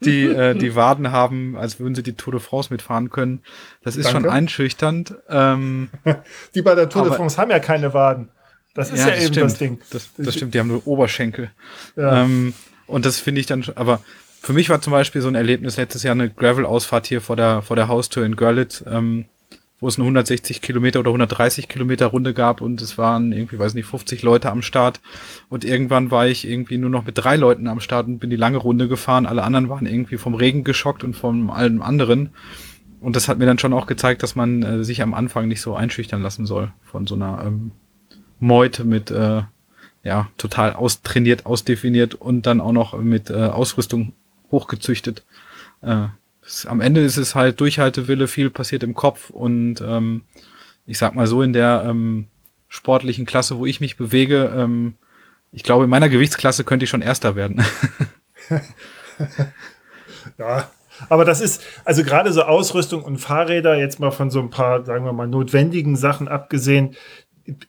die 0.00 0.26
äh, 0.26 0.54
die 0.54 0.76
Waden 0.76 1.10
haben, 1.10 1.56
als 1.56 1.80
würden 1.80 1.94
sie 1.94 2.04
die 2.04 2.12
Tour 2.14 2.32
de 2.32 2.40
France 2.40 2.72
mitfahren 2.72 3.10
können. 3.10 3.42
Das 3.82 3.96
ist 3.96 4.06
Danke. 4.06 4.20
schon 4.20 4.30
einschüchternd. 4.30 5.16
Ähm, 5.28 5.90
die 6.54 6.62
bei 6.62 6.74
der 6.74 6.88
Tour 6.88 7.04
de 7.04 7.12
France 7.12 7.36
haben 7.36 7.50
ja 7.50 7.58
keine 7.58 7.92
Waden. 7.94 8.28
Das 8.74 8.90
ist 8.90 9.00
ja, 9.00 9.08
ja 9.08 9.14
das 9.14 9.24
eben 9.24 9.32
stimmt. 9.32 9.50
das 9.50 9.58
Ding. 9.58 9.80
Das, 9.90 10.10
das 10.16 10.34
stimmt, 10.34 10.54
die 10.54 10.60
haben 10.60 10.68
nur 10.68 10.86
Oberschenkel. 10.86 11.50
Ja. 11.96 12.22
Ähm, 12.22 12.54
und 12.86 13.04
das 13.04 13.18
finde 13.18 13.40
ich 13.40 13.46
dann, 13.46 13.64
aber 13.74 14.00
für 14.40 14.52
mich 14.52 14.70
war 14.70 14.80
zum 14.80 14.92
Beispiel 14.92 15.20
so 15.20 15.28
ein 15.28 15.34
Erlebnis 15.34 15.76
letztes 15.76 16.02
Jahr 16.02 16.12
eine 16.12 16.30
Gravel-Ausfahrt 16.30 17.06
hier 17.06 17.20
vor 17.20 17.36
der, 17.36 17.62
vor 17.62 17.76
der 17.76 17.88
Haustür 17.88 18.24
in 18.24 18.36
Görlitz, 18.36 18.84
ähm, 18.86 19.26
wo 19.82 19.88
es 19.88 19.96
eine 19.98 20.04
160 20.04 20.62
Kilometer 20.62 21.00
oder 21.00 21.10
130 21.10 21.66
Kilometer 21.66 22.06
Runde 22.06 22.34
gab 22.34 22.60
und 22.60 22.80
es 22.80 22.98
waren 22.98 23.32
irgendwie, 23.32 23.58
weiß 23.58 23.74
nicht, 23.74 23.86
50 23.86 24.22
Leute 24.22 24.48
am 24.48 24.62
Start. 24.62 25.00
Und 25.48 25.64
irgendwann 25.64 26.12
war 26.12 26.28
ich 26.28 26.48
irgendwie 26.48 26.78
nur 26.78 26.88
noch 26.88 27.04
mit 27.04 27.18
drei 27.18 27.34
Leuten 27.34 27.66
am 27.66 27.80
Start 27.80 28.06
und 28.06 28.20
bin 28.20 28.30
die 28.30 28.36
lange 28.36 28.58
Runde 28.58 28.86
gefahren. 28.86 29.26
Alle 29.26 29.42
anderen 29.42 29.68
waren 29.68 29.86
irgendwie 29.86 30.18
vom 30.18 30.36
Regen 30.36 30.62
geschockt 30.62 31.02
und 31.02 31.16
von 31.16 31.50
allem 31.50 31.82
anderen. 31.82 32.30
Und 33.00 33.16
das 33.16 33.26
hat 33.26 33.38
mir 33.38 33.46
dann 33.46 33.58
schon 33.58 33.72
auch 33.72 33.88
gezeigt, 33.88 34.22
dass 34.22 34.36
man 34.36 34.62
äh, 34.62 34.84
sich 34.84 35.02
am 35.02 35.14
Anfang 35.14 35.48
nicht 35.48 35.60
so 35.60 35.74
einschüchtern 35.74 36.22
lassen 36.22 36.46
soll 36.46 36.70
von 36.84 37.08
so 37.08 37.16
einer 37.16 37.42
ähm, 37.44 37.72
Meute 38.38 38.84
mit 38.84 39.10
äh, 39.10 39.42
ja 40.04 40.28
total 40.38 40.74
austrainiert, 40.74 41.44
ausdefiniert 41.44 42.14
und 42.14 42.46
dann 42.46 42.60
auch 42.60 42.72
noch 42.72 42.96
mit 42.96 43.30
äh, 43.30 43.34
Ausrüstung 43.34 44.12
hochgezüchtet. 44.52 45.24
Äh, 45.80 46.06
am 46.66 46.80
Ende 46.80 47.02
ist 47.02 47.16
es 47.16 47.34
halt 47.34 47.60
Durchhaltewille, 47.60 48.28
viel 48.28 48.50
passiert 48.50 48.82
im 48.82 48.94
Kopf 48.94 49.30
und 49.30 49.80
ähm, 49.80 50.22
ich 50.86 50.98
sag 50.98 51.14
mal 51.14 51.26
so 51.26 51.42
in 51.42 51.52
der 51.52 51.84
ähm, 51.86 52.26
sportlichen 52.68 53.26
Klasse, 53.26 53.58
wo 53.58 53.66
ich 53.66 53.80
mich 53.80 53.96
bewege, 53.96 54.52
ähm, 54.56 54.94
ich 55.52 55.62
glaube, 55.62 55.84
in 55.84 55.90
meiner 55.90 56.08
Gewichtsklasse 56.08 56.64
könnte 56.64 56.84
ich 56.84 56.90
schon 56.90 57.02
Erster 57.02 57.36
werden. 57.36 57.62
ja, 60.38 60.70
aber 61.08 61.24
das 61.24 61.40
ist, 61.40 61.62
also 61.84 62.02
gerade 62.02 62.32
so 62.32 62.42
Ausrüstung 62.42 63.02
und 63.02 63.18
Fahrräder, 63.18 63.76
jetzt 63.76 64.00
mal 64.00 64.10
von 64.10 64.30
so 64.30 64.40
ein 64.40 64.50
paar, 64.50 64.84
sagen 64.84 65.04
wir 65.04 65.12
mal, 65.12 65.28
notwendigen 65.28 65.96
Sachen 65.96 66.28
abgesehen, 66.28 66.96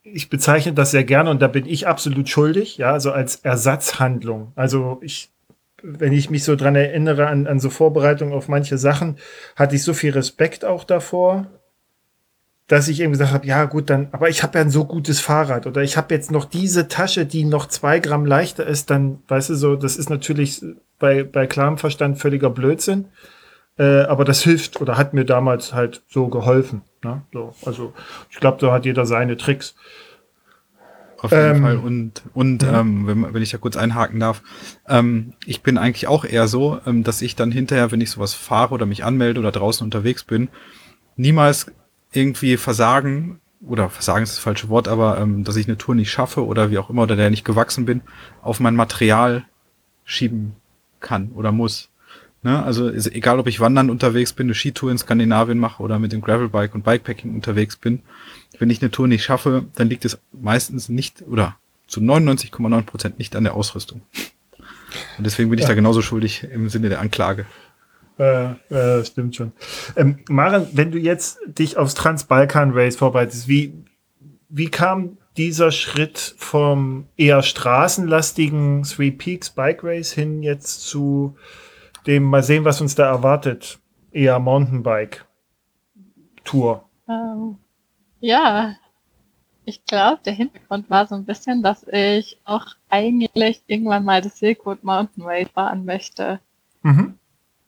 ich 0.04 0.30
bezeichne 0.30 0.74
das 0.74 0.92
sehr 0.92 1.04
gerne 1.04 1.30
und 1.30 1.42
da 1.42 1.48
bin 1.48 1.66
ich 1.66 1.88
absolut 1.88 2.30
schuldig, 2.30 2.78
ja, 2.78 2.92
also 2.92 3.12
als 3.12 3.38
Ersatzhandlung. 3.38 4.52
Also 4.56 5.00
ich, 5.02 5.33
wenn 5.84 6.14
ich 6.14 6.30
mich 6.30 6.44
so 6.44 6.56
dran 6.56 6.76
erinnere 6.76 7.28
an, 7.28 7.46
an 7.46 7.60
so 7.60 7.70
Vorbereitungen 7.70 8.34
auf 8.34 8.48
manche 8.48 8.78
Sachen, 8.78 9.18
hatte 9.56 9.76
ich 9.76 9.84
so 9.84 9.94
viel 9.94 10.14
Respekt 10.14 10.66
auch 10.66 10.86
davor, 10.86 11.46
dass 12.68 12.88
ich 12.88 13.02
eben 13.02 13.12
gesagt 13.12 13.34
habe, 13.34 13.46
ja 13.46 13.66
gut, 13.66 13.90
dann, 13.90 14.08
aber 14.14 14.30
ich 14.30 14.42
habe 14.42 14.58
ja 14.58 14.64
ein 14.64 14.70
so 14.70 14.86
gutes 14.86 15.20
Fahrrad 15.20 15.68
oder 15.68 15.84
ich 15.84 15.98
habe 15.98 16.14
jetzt 16.14 16.32
noch 16.32 16.46
diese 16.46 16.88
Tasche, 16.88 17.26
die 17.26 17.44
noch 17.44 17.68
zwei 17.68 18.00
Gramm 18.00 18.26
leichter 18.26 18.66
ist, 18.66 18.90
dann, 18.90 19.22
weißt 19.28 19.50
du 19.50 19.56
so, 19.56 19.76
das 19.76 19.98
ist 19.98 20.10
natürlich 20.10 20.64
bei, 20.98 21.24
bei 21.24 21.46
klarem 21.46 21.78
Verstand 21.78 22.18
völliger 22.18 22.50
Blödsinn. 22.50 23.10
Äh, 23.78 24.02
aber 24.04 24.24
das 24.24 24.44
hilft 24.44 24.80
oder 24.82 24.98
hat 24.98 25.14
mir 25.14 25.26
damals 25.26 25.74
halt 25.74 26.04
so 26.08 26.28
geholfen. 26.28 26.84
Ne? 27.04 27.24
So, 27.34 27.54
also 27.66 27.94
ich 28.30 28.40
glaube, 28.40 28.60
da 28.62 28.72
hat 28.72 28.86
jeder 28.86 29.06
seine 29.06 29.36
Tricks. 29.36 29.76
Auf 31.24 31.32
jeden 31.32 31.56
ähm, 31.56 31.62
Fall. 31.62 31.78
Und, 31.78 32.22
und 32.34 32.64
ja. 32.64 32.82
ähm, 32.82 33.08
wenn, 33.08 33.34
wenn 33.34 33.42
ich 33.42 33.52
da 33.52 33.58
kurz 33.58 33.78
einhaken 33.78 34.20
darf, 34.20 34.44
ähm, 34.90 35.34
ich 35.46 35.64
bin 35.64 35.78
eigentlich 35.78 36.08
auch 36.08 36.26
eher 36.26 36.50
so, 36.50 36.80
ähm, 36.86 37.06
dass 37.06 37.22
ich 37.22 37.38
dann 37.38 37.50
hinterher, 37.50 37.92
wenn 37.92 38.02
ich 38.02 38.12
sowas 38.12 38.34
fahre 38.34 38.74
oder 38.74 38.86
mich 38.86 39.06
anmelde 39.06 39.40
oder 39.40 39.54
draußen 39.54 39.86
unterwegs 39.86 40.26
bin, 40.26 40.50
niemals 41.16 41.72
irgendwie 42.12 42.58
versagen, 42.58 43.40
oder 43.66 43.90
versagen 43.90 44.24
ist 44.24 44.34
das 44.34 44.44
falsche 44.44 44.68
Wort, 44.68 44.90
aber 44.90 45.18
ähm, 45.18 45.46
dass 45.46 45.56
ich 45.56 45.66
eine 45.66 45.78
Tour 45.78 45.96
nicht 45.96 46.12
schaffe 46.12 46.46
oder 46.46 46.70
wie 46.70 46.78
auch 46.78 46.90
immer, 46.90 47.04
oder 47.04 47.16
der 47.16 47.30
nicht 47.30 47.46
gewachsen 47.46 47.86
bin, 47.86 48.02
auf 48.42 48.60
mein 48.60 48.76
Material 48.76 49.46
schieben 50.04 50.58
kann 51.00 51.32
oder 51.34 51.54
muss. 51.54 51.90
Ne? 52.42 52.62
Also 52.62 52.90
egal, 52.90 53.40
ob 53.40 53.48
ich 53.48 53.62
wandern 53.62 53.90
unterwegs 53.90 54.34
bin, 54.34 54.48
eine 54.48 54.56
Skitour 54.56 54.92
in 54.92 54.98
Skandinavien 54.98 55.58
mache 55.58 55.82
oder 55.82 56.00
mit 56.00 56.12
dem 56.12 56.20
Gravelbike 56.20 56.76
und 56.76 56.84
Bikepacking 56.84 57.34
unterwegs 57.34 57.78
bin, 57.78 58.02
wenn 58.60 58.70
ich 58.70 58.82
eine 58.82 58.92
Tour 58.92 59.08
nicht 59.08 59.24
schaffe, 59.24 59.66
dann 59.76 59.90
liegt 59.90 60.06
es 60.06 60.20
meistens 60.32 60.90
nicht 60.90 61.24
oder 61.28 61.58
zu 61.88 62.00
99,9 62.00 62.82
Prozent 62.84 63.20
nicht 63.20 63.36
an 63.36 63.44
der 63.44 63.56
Ausrüstung. 63.56 64.02
Und 65.18 65.26
deswegen 65.26 65.50
bin 65.50 65.60
ich 65.60 65.64
ja. 65.64 65.70
da 65.70 65.76
genauso 65.76 66.02
schuldig 66.02 66.44
im 66.44 66.70
Sinne 66.70 66.90
der 66.90 67.02
Anklage. 67.02 67.46
Äh, 68.20 68.52
äh, 68.70 69.06
stimmt 69.06 69.36
schon. 69.36 69.54
Ähm, 69.96 70.20
Maren, 70.30 70.68
wenn 70.74 70.92
du 70.92 71.00
jetzt 71.00 71.40
dich 71.48 71.78
aufs 71.78 71.96
Trans-Balkan 71.96 72.72
Race 72.72 72.96
vorbereitest, 72.96 73.48
wie, 73.48 73.74
wie 74.50 74.70
kam 74.70 75.18
dieser 75.36 75.72
Schritt 75.72 76.36
vom 76.38 77.08
eher 77.18 77.42
straßenlastigen 77.42 78.84
Three 78.84 79.12
Peaks 79.12 79.50
Bike 79.50 79.84
Race 79.84 80.12
hin 80.12 80.44
jetzt 80.44 80.82
zu 80.82 81.36
dem, 82.06 82.24
mal 82.24 82.44
sehen, 82.44 82.66
was 82.66 82.82
uns 82.82 82.94
da 82.94 83.08
erwartet, 83.10 83.80
eher 84.12 84.38
Mountainbike 84.38 85.26
Tour? 86.44 86.88
Ähm, 87.10 87.58
ja, 88.24 88.78
ich 89.66 89.84
glaube, 89.84 90.22
der 90.26 90.32
Hintergrund 90.32 90.90
war 90.90 91.08
so 91.08 91.16
ein 91.16 91.26
bisschen, 91.26 91.62
dass 91.62 91.86
ich 91.90 92.40
auch 92.46 92.68
eigentlich 92.90 93.64
irgendwann 93.68 94.06
mal 94.06 94.22
das 94.22 94.40
Silkwood 94.40 94.86
Mountain 94.86 95.26
Race 95.26 95.50
fahren 95.54 95.84
möchte. 95.84 96.40
Mhm. 96.84 97.20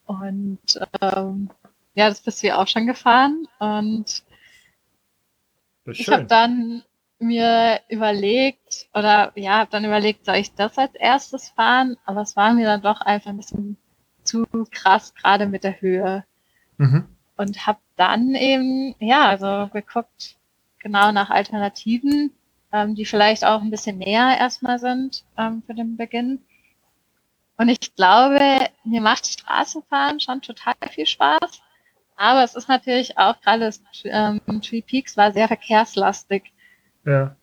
Und 0.06 0.80
ähm, 1.02 1.50
ja, 1.94 2.08
das 2.08 2.22
bist 2.22 2.42
du 2.42 2.48
ja 2.48 2.58
auch 2.58 2.68
schon 2.68 2.88
gefahren. 2.88 3.50
Und 3.60 4.24
ich 5.86 6.08
habe 6.08 6.24
dann 6.24 6.84
mir 7.20 7.82
überlegt, 7.90 8.88
oder 8.94 9.34
ja, 9.36 9.60
habe 9.60 9.72
dann 9.72 9.84
überlegt, 9.84 10.26
soll 10.26 10.36
ich 10.36 10.54
das 10.54 10.78
als 10.78 10.96
erstes 10.96 11.50
fahren? 11.50 11.98
Aber 12.06 12.22
es 12.22 12.38
war 12.38 12.54
mir 12.54 12.66
dann 12.66 12.82
doch 12.82 13.02
einfach 13.02 13.32
ein 13.32 13.38
bisschen 13.38 13.76
zu 14.24 14.46
krass, 14.72 15.14
gerade 15.16 15.48
mit 15.48 15.66
der 15.66 15.82
Höhe. 15.82 16.24
Mhm. 16.78 17.10
Und 17.36 17.68
habe 17.68 17.80
dann 17.98 18.36
eben, 18.36 18.96
ja, 19.00 19.28
also 19.28 19.70
geguckt, 19.74 20.38
genau 20.86 21.12
nach 21.12 21.32
Alternativen, 21.32 22.32
ähm, 22.72 22.94
die 22.94 23.06
vielleicht 23.06 23.44
auch 23.44 23.60
ein 23.60 23.72
bisschen 23.72 23.98
näher 23.98 24.38
erstmal 24.38 24.78
sind 24.78 25.26
ähm, 25.36 25.64
für 25.66 25.74
den 25.74 25.98
Beginn. 25.98 26.44
Und 27.58 27.70
ich 27.70 27.96
glaube, 27.96 28.40
mir 28.84 29.02
macht 29.02 29.26
Straßenfahren 29.26 30.20
schon 30.20 30.44
total 30.44 30.76
viel 30.92 31.08
Spaß. 31.08 31.64
Aber 32.16 32.44
es 32.44 32.54
ist 32.54 32.70
natürlich 32.70 33.18
auch 33.18 33.42
gerade 33.42 33.62
das 33.62 33.82
ähm, 34.04 34.40
Tree 34.62 34.84
Peaks 34.84 35.18
war 35.18 35.32
sehr 35.32 35.48
verkehrslastig. 35.48 36.54
Ja. 37.04 37.36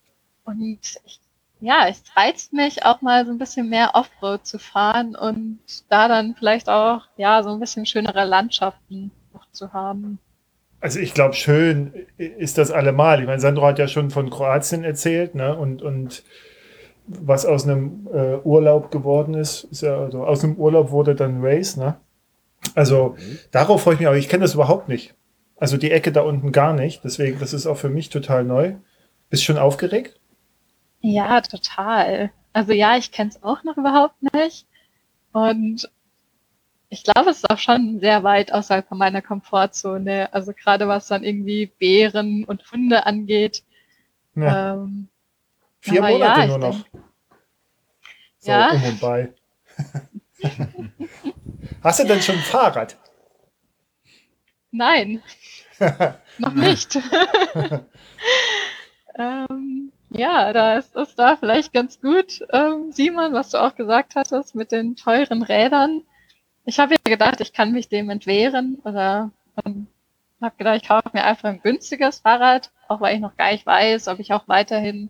Und 0.45 0.79
ich, 0.81 1.19
ja, 1.59 1.87
es 1.89 2.01
reizt 2.15 2.53
mich 2.53 2.85
auch 2.85 3.01
mal 3.01 3.25
so 3.25 3.33
ein 3.33 3.37
bisschen 3.39 3.67
mehr 3.67 3.91
Offroad 3.93 4.47
zu 4.47 4.57
fahren 4.57 5.17
und 5.17 5.59
da 5.89 6.07
dann 6.07 6.33
vielleicht 6.35 6.69
auch, 6.69 7.01
ja, 7.17 7.43
so 7.43 7.49
ein 7.49 7.59
bisschen 7.59 7.85
schönere 7.85 8.23
Landschaften 8.23 9.11
noch 9.33 9.51
zu 9.51 9.73
haben. 9.73 10.19
Also 10.83 10.99
ich 10.99 11.13
glaube, 11.13 11.33
schön 11.33 11.93
ist 12.17 12.57
das 12.57 12.69
allemal. 12.69 13.21
Ich 13.21 13.25
meine, 13.25 13.39
Sandro 13.39 13.65
hat 13.65 13.79
ja 13.79 13.87
schon 13.87 14.11
von 14.11 14.29
Kroatien 14.29 14.83
erzählt, 14.83 15.33
ne? 15.33 15.55
Und, 15.55 15.81
und 15.81 16.23
was 17.07 17.45
aus 17.45 17.63
einem 17.63 18.05
äh, 18.13 18.35
Urlaub 18.43 18.91
geworden 18.91 19.33
ist, 19.33 19.63
ist 19.63 19.81
ja, 19.81 19.97
also 19.97 20.25
aus 20.25 20.43
einem 20.43 20.57
Urlaub 20.57 20.91
wurde 20.91 21.15
dann 21.15 21.39
Race, 21.41 21.77
ne? 21.77 21.95
Also 22.75 23.15
mhm. 23.17 23.39
darauf 23.51 23.83
freue 23.83 23.93
ich 23.93 24.01
mich, 24.01 24.07
aber 24.09 24.17
ich 24.17 24.27
kenne 24.27 24.41
das 24.41 24.55
überhaupt 24.55 24.89
nicht. 24.89 25.15
Also 25.55 25.77
die 25.77 25.89
Ecke 25.89 26.11
da 26.11 26.19
unten 26.19 26.51
gar 26.51 26.73
nicht. 26.73 27.01
Deswegen, 27.05 27.39
das 27.39 27.53
ist 27.53 27.65
auch 27.65 27.77
für 27.77 27.87
mich 27.87 28.09
total 28.09 28.43
neu. 28.43 28.73
Bist 29.29 29.43
du 29.43 29.45
schon 29.45 29.57
aufgeregt? 29.57 30.19
Ja, 30.99 31.39
total. 31.39 32.29
Also 32.51 32.73
ja, 32.73 32.97
ich 32.97 33.13
kenne 33.13 33.29
es 33.29 33.41
auch 33.41 33.63
noch 33.63 33.77
überhaupt 33.77 34.21
nicht. 34.33 34.67
Und 35.31 35.89
ich 36.93 37.03
glaube, 37.03 37.31
es 37.31 37.37
ist 37.37 37.49
auch 37.49 37.57
schon 37.57 37.99
sehr 37.99 38.23
weit 38.23 38.53
außerhalb 38.53 38.87
von 38.87 38.99
meiner 38.99 39.23
Komfortzone. 39.23 40.31
Also 40.31 40.53
gerade 40.53 40.87
was 40.87 41.07
dann 41.07 41.23
irgendwie 41.23 41.65
Bären 41.65 42.43
und 42.43 42.71
Hunde 42.71 43.07
angeht. 43.07 43.63
Ja. 44.35 44.75
Ähm, 44.75 45.09
Vier 45.79 46.01
Monate 46.01 46.41
ja, 46.41 46.47
nur 46.47 46.57
noch. 46.59 46.83
Denk, 46.83 47.03
so, 48.37 48.51
ja. 48.51 48.71
um 48.71 48.83
und 48.83 49.01
bei. 49.01 49.33
Hast 51.83 51.99
du 51.99 52.05
denn 52.05 52.21
schon 52.21 52.35
ein 52.35 52.41
Fahrrad? 52.41 52.95
Nein, 54.69 55.23
noch 56.37 56.53
nicht. 56.53 56.95
ähm, 59.17 59.91
ja, 60.11 60.53
da 60.53 60.77
ist 60.77 60.95
es 60.95 61.15
da 61.15 61.37
vielleicht 61.37 61.73
ganz 61.73 61.99
gut, 61.99 62.45
ähm, 62.51 62.91
Simon, 62.91 63.33
was 63.33 63.49
du 63.49 63.57
auch 63.57 63.73
gesagt 63.75 64.13
hattest 64.15 64.53
mit 64.53 64.71
den 64.71 64.95
teuren 64.95 65.41
Rädern. 65.41 66.03
Ich 66.65 66.79
habe 66.79 66.95
ja 66.95 67.11
gedacht, 67.11 67.41
ich 67.41 67.51
kann 67.53 67.71
mich 67.71 67.89
dem 67.89 68.09
entwehren 68.09 68.77
oder 68.83 69.31
ähm, 69.65 69.87
habe 70.41 70.55
gedacht, 70.57 70.77
ich 70.81 70.87
kaufe 70.87 71.09
mir 71.13 71.23
einfach 71.23 71.49
ein 71.49 71.61
günstiges 71.61 72.19
Fahrrad, 72.19 72.71
auch 72.87 73.01
weil 73.01 73.15
ich 73.15 73.21
noch 73.21 73.35
gar 73.35 73.51
nicht 73.51 73.65
weiß, 73.65 74.07
ob 74.07 74.19
ich 74.19 74.33
auch 74.33 74.47
weiterhin 74.47 75.09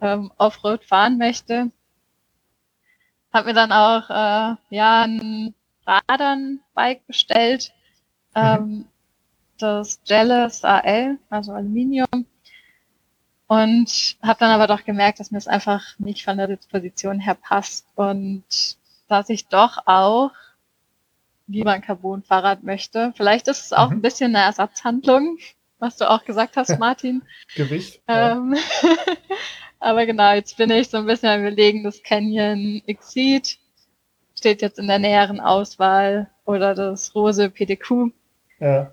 ähm, 0.00 0.30
Offroad 0.36 0.84
fahren 0.84 1.18
möchte. 1.18 1.70
Hab 3.32 3.46
mir 3.46 3.54
dann 3.54 3.72
auch 3.72 4.10
äh, 4.10 4.56
ja 4.70 5.02
ein 5.02 5.54
Radern-Bike 5.86 7.06
bestellt, 7.06 7.72
mhm. 8.34 8.42
ähm, 8.42 8.88
das 9.58 10.00
Jealous 10.04 10.64
AL, 10.64 11.18
also 11.30 11.52
Aluminium. 11.52 12.26
Und 13.48 14.16
habe 14.22 14.40
dann 14.40 14.50
aber 14.50 14.66
doch 14.66 14.84
gemerkt, 14.84 15.20
dass 15.20 15.30
mir 15.30 15.38
es 15.38 15.46
einfach 15.46 15.98
nicht 15.98 16.24
von 16.24 16.36
der 16.36 16.48
Disposition 16.48 17.20
her 17.20 17.36
passt 17.36 17.86
und 17.94 18.44
dass 19.08 19.28
ich 19.28 19.46
doch 19.46 19.86
auch 19.86 20.32
lieber 21.46 21.72
ein 21.72 21.82
Carbon-Fahrrad 21.82 22.62
möchte. 22.62 23.12
Vielleicht 23.16 23.48
ist 23.48 23.64
es 23.64 23.72
auch 23.72 23.90
mhm. 23.90 23.98
ein 23.98 24.02
bisschen 24.02 24.34
eine 24.34 24.44
Ersatzhandlung, 24.44 25.38
was 25.78 25.96
du 25.96 26.08
auch 26.10 26.24
gesagt 26.24 26.56
hast, 26.56 26.78
Martin. 26.78 27.22
Gewicht. 27.54 28.00
Ähm. 28.08 28.56
Aber 29.78 30.06
genau, 30.06 30.32
jetzt 30.32 30.56
bin 30.56 30.70
ich 30.70 30.88
so 30.88 30.96
ein 30.96 31.06
bisschen 31.06 31.28
am 31.28 31.40
überlegen, 31.40 31.84
das 31.84 32.02
Canyon 32.02 32.82
Exceed 32.86 33.58
steht 34.34 34.62
jetzt 34.62 34.78
in 34.78 34.86
der 34.86 34.98
näheren 34.98 35.38
Auswahl 35.38 36.30
oder 36.44 36.74
das 36.74 37.14
Rose 37.14 37.50
PDQ. 37.50 38.10
Ja. 38.58 38.92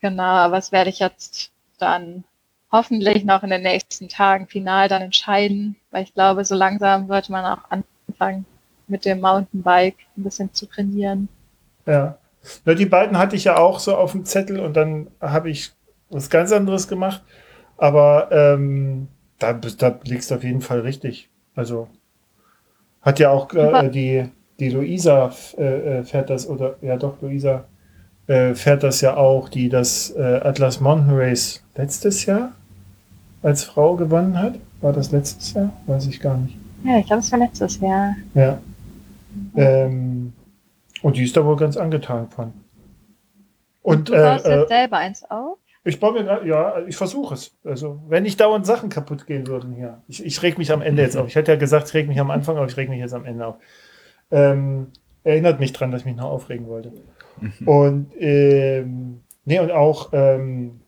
Genau, 0.00 0.22
aber 0.22 0.56
das 0.56 0.72
werde 0.72 0.90
ich 0.90 0.98
jetzt 0.98 1.50
dann 1.78 2.24
hoffentlich 2.70 3.24
noch 3.24 3.42
in 3.42 3.50
den 3.50 3.62
nächsten 3.62 4.08
Tagen 4.08 4.48
final 4.48 4.88
dann 4.88 5.02
entscheiden, 5.02 5.76
weil 5.90 6.02
ich 6.02 6.12
glaube, 6.12 6.44
so 6.44 6.54
langsam 6.54 7.06
sollte 7.06 7.32
man 7.32 7.44
auch 7.44 7.70
anfangen, 7.70 8.44
mit 8.86 9.04
dem 9.04 9.20
Mountainbike 9.20 9.96
ein 10.16 10.24
bisschen 10.24 10.52
zu 10.52 10.66
trainieren. 10.66 11.28
Ja. 11.86 12.18
Na, 12.64 12.74
die 12.74 12.86
beiden 12.86 13.18
hatte 13.18 13.36
ich 13.36 13.44
ja 13.44 13.56
auch 13.56 13.78
so 13.78 13.96
auf 13.96 14.12
dem 14.12 14.24
Zettel 14.24 14.60
und 14.60 14.76
dann 14.76 15.08
habe 15.20 15.50
ich 15.50 15.72
was 16.10 16.30
ganz 16.30 16.52
anderes 16.52 16.88
gemacht. 16.88 17.22
Aber 17.76 18.28
ähm, 18.30 19.08
da, 19.38 19.52
da 19.52 19.98
liegst 20.04 20.30
du 20.30 20.36
auf 20.36 20.44
jeden 20.44 20.60
Fall 20.60 20.80
richtig. 20.80 21.28
Also 21.54 21.88
hat 23.02 23.18
ja 23.18 23.30
auch 23.30 23.52
äh, 23.54 23.88
die, 23.90 24.24
die 24.58 24.70
Luisa 24.70 25.32
äh, 25.58 25.98
äh, 25.98 26.04
fährt 26.04 26.30
das, 26.30 26.48
oder 26.48 26.76
ja 26.80 26.96
doch, 26.96 27.20
Luisa 27.20 27.64
äh, 28.26 28.54
fährt 28.54 28.82
das 28.82 29.00
ja 29.00 29.16
auch, 29.16 29.48
die 29.48 29.68
das 29.68 30.10
äh, 30.16 30.40
Atlas 30.42 30.80
Mountain 30.80 31.16
Race 31.16 31.62
letztes 31.76 32.24
Jahr 32.26 32.52
als 33.42 33.64
Frau 33.64 33.96
gewonnen 33.96 34.38
hat. 34.38 34.54
War 34.80 34.92
das 34.92 35.12
letztes 35.12 35.52
Jahr? 35.52 35.72
Weiß 35.86 36.06
ich 36.06 36.20
gar 36.20 36.36
nicht. 36.38 36.56
Ja, 36.84 36.98
ich 36.98 37.06
glaube, 37.06 37.20
es 37.20 37.32
war 37.32 37.38
letztes 37.38 37.80
Jahr. 37.80 38.14
Ja. 38.34 38.58
Ähm, 39.56 40.23
und 41.04 41.18
die 41.18 41.24
ist 41.24 41.36
da 41.36 41.44
wohl 41.44 41.56
ganz 41.56 41.76
angetan 41.76 42.30
von. 42.30 42.54
Und, 43.82 43.96
und 43.96 44.08
du 44.08 44.12
baust 44.14 44.46
äh, 44.46 44.60
jetzt 44.60 44.68
selber 44.68 44.96
eins 44.96 45.22
auf? 45.30 45.58
Ich 45.84 46.00
baue 46.00 46.14
mir 46.14 46.46
ja, 46.46 46.78
ich 46.86 46.96
versuche 46.96 47.34
es. 47.34 47.54
Also, 47.62 48.00
wenn 48.08 48.22
nicht 48.22 48.40
dauernd 48.40 48.64
Sachen 48.64 48.88
kaputt 48.88 49.26
gehen 49.26 49.46
würden 49.46 49.74
hier. 49.74 50.02
Ich, 50.08 50.24
ich 50.24 50.42
reg 50.42 50.56
mich 50.56 50.72
am 50.72 50.80
Ende 50.80 51.02
jetzt 51.02 51.18
auf. 51.18 51.28
Ich 51.28 51.34
hätte 51.34 51.52
ja 51.52 51.58
gesagt, 51.58 51.88
ich 51.88 51.94
reg 51.94 52.08
mich 52.08 52.18
am 52.18 52.30
Anfang, 52.30 52.56
aber 52.56 52.64
ich 52.64 52.76
reg 52.78 52.88
mich 52.88 53.00
jetzt 53.00 53.12
am 53.12 53.26
Ende 53.26 53.46
auf. 53.46 53.56
Ähm, 54.30 54.92
erinnert 55.24 55.60
mich 55.60 55.74
dran, 55.74 55.90
dass 55.90 56.00
ich 56.00 56.06
mich 56.06 56.16
noch 56.16 56.30
aufregen 56.30 56.68
wollte. 56.68 56.90
Und 57.66 58.10
ähm, 58.18 59.20
nee, 59.44 59.58
und 59.58 59.72
auch 59.72 60.08
ähm, 60.12 60.80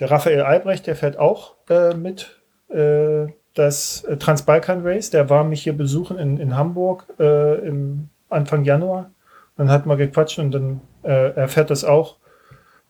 der 0.00 0.10
Raphael 0.10 0.40
Albrecht, 0.40 0.88
der 0.88 0.96
fährt 0.96 1.16
auch 1.18 1.54
äh, 1.68 1.94
mit 1.94 2.42
äh, 2.68 3.28
das 3.54 4.02
äh, 4.02 4.16
Transbalkan 4.16 4.84
Race. 4.84 5.10
Der 5.10 5.30
war 5.30 5.44
mich 5.44 5.62
hier 5.62 5.76
besuchen 5.76 6.18
in, 6.18 6.38
in 6.38 6.56
Hamburg 6.56 7.06
äh, 7.20 7.64
im 7.64 8.08
Anfang 8.28 8.64
Januar. 8.64 9.12
Dann 9.60 9.70
hat 9.70 9.84
man 9.84 9.98
gequatscht 9.98 10.38
und 10.38 10.52
dann 10.52 10.80
äh, 11.02 11.32
er 11.34 11.46
fährt 11.46 11.68
das 11.68 11.84
auch. 11.84 12.16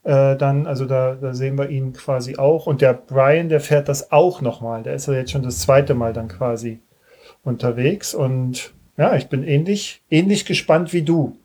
Äh, 0.04 0.36
dann, 0.36 0.68
also 0.68 0.86
da, 0.86 1.16
da 1.16 1.34
sehen 1.34 1.58
wir 1.58 1.68
ihn 1.68 1.92
quasi 1.94 2.36
auch. 2.36 2.68
Und 2.68 2.80
der 2.80 2.92
Brian, 2.94 3.48
der 3.48 3.58
fährt 3.60 3.88
das 3.88 4.12
auch 4.12 4.40
nochmal. 4.40 4.84
Der 4.84 4.94
ist 4.94 5.08
ja 5.08 5.14
jetzt 5.14 5.32
schon 5.32 5.42
das 5.42 5.58
zweite 5.58 5.94
Mal 5.94 6.12
dann 6.12 6.28
quasi 6.28 6.78
unterwegs. 7.42 8.14
Und 8.14 8.72
ja, 8.96 9.16
ich 9.16 9.28
bin 9.28 9.42
ähnlich, 9.42 10.00
ähnlich 10.10 10.44
gespannt 10.44 10.92
wie 10.92 11.02
du. 11.02 11.36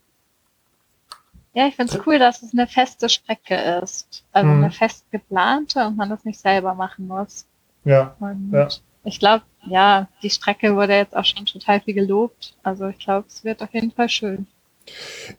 Ja, 1.56 1.66
ich 1.66 1.76
finde 1.76 1.98
es 1.98 2.06
cool, 2.06 2.20
dass 2.20 2.44
es 2.44 2.54
eine 2.54 2.68
feste 2.68 3.10
Strecke 3.10 3.56
ist. 3.82 4.24
Also 4.32 4.52
Mhm. 4.52 4.64
eine 4.66 4.72
fest 4.72 5.06
geplante 5.10 5.88
und 5.88 5.98
man 5.98 6.12
das 6.12 6.24
nicht 6.24 6.40
selber 6.40 6.76
machen 6.76 7.08
muss. 7.08 7.48
Ja, 7.84 8.16
Und 8.20 8.52
Ja. 8.54 8.68
ich 9.04 9.18
glaube, 9.18 9.44
ja, 9.66 10.08
die 10.22 10.30
Strecke 10.30 10.76
wurde 10.76 10.94
jetzt 10.94 11.18
auch 11.18 11.26
schon 11.26 11.48
total 11.48 11.82
viel 11.82 11.96
gelobt. 11.96 12.56
Also 12.62 12.90
ich 12.90 13.00
glaube, 13.00 13.26
es 13.28 13.44
wird 13.44 13.64
auf 13.64 13.74
jeden 13.74 13.90
Fall 13.90 14.08
schön. 14.10 14.46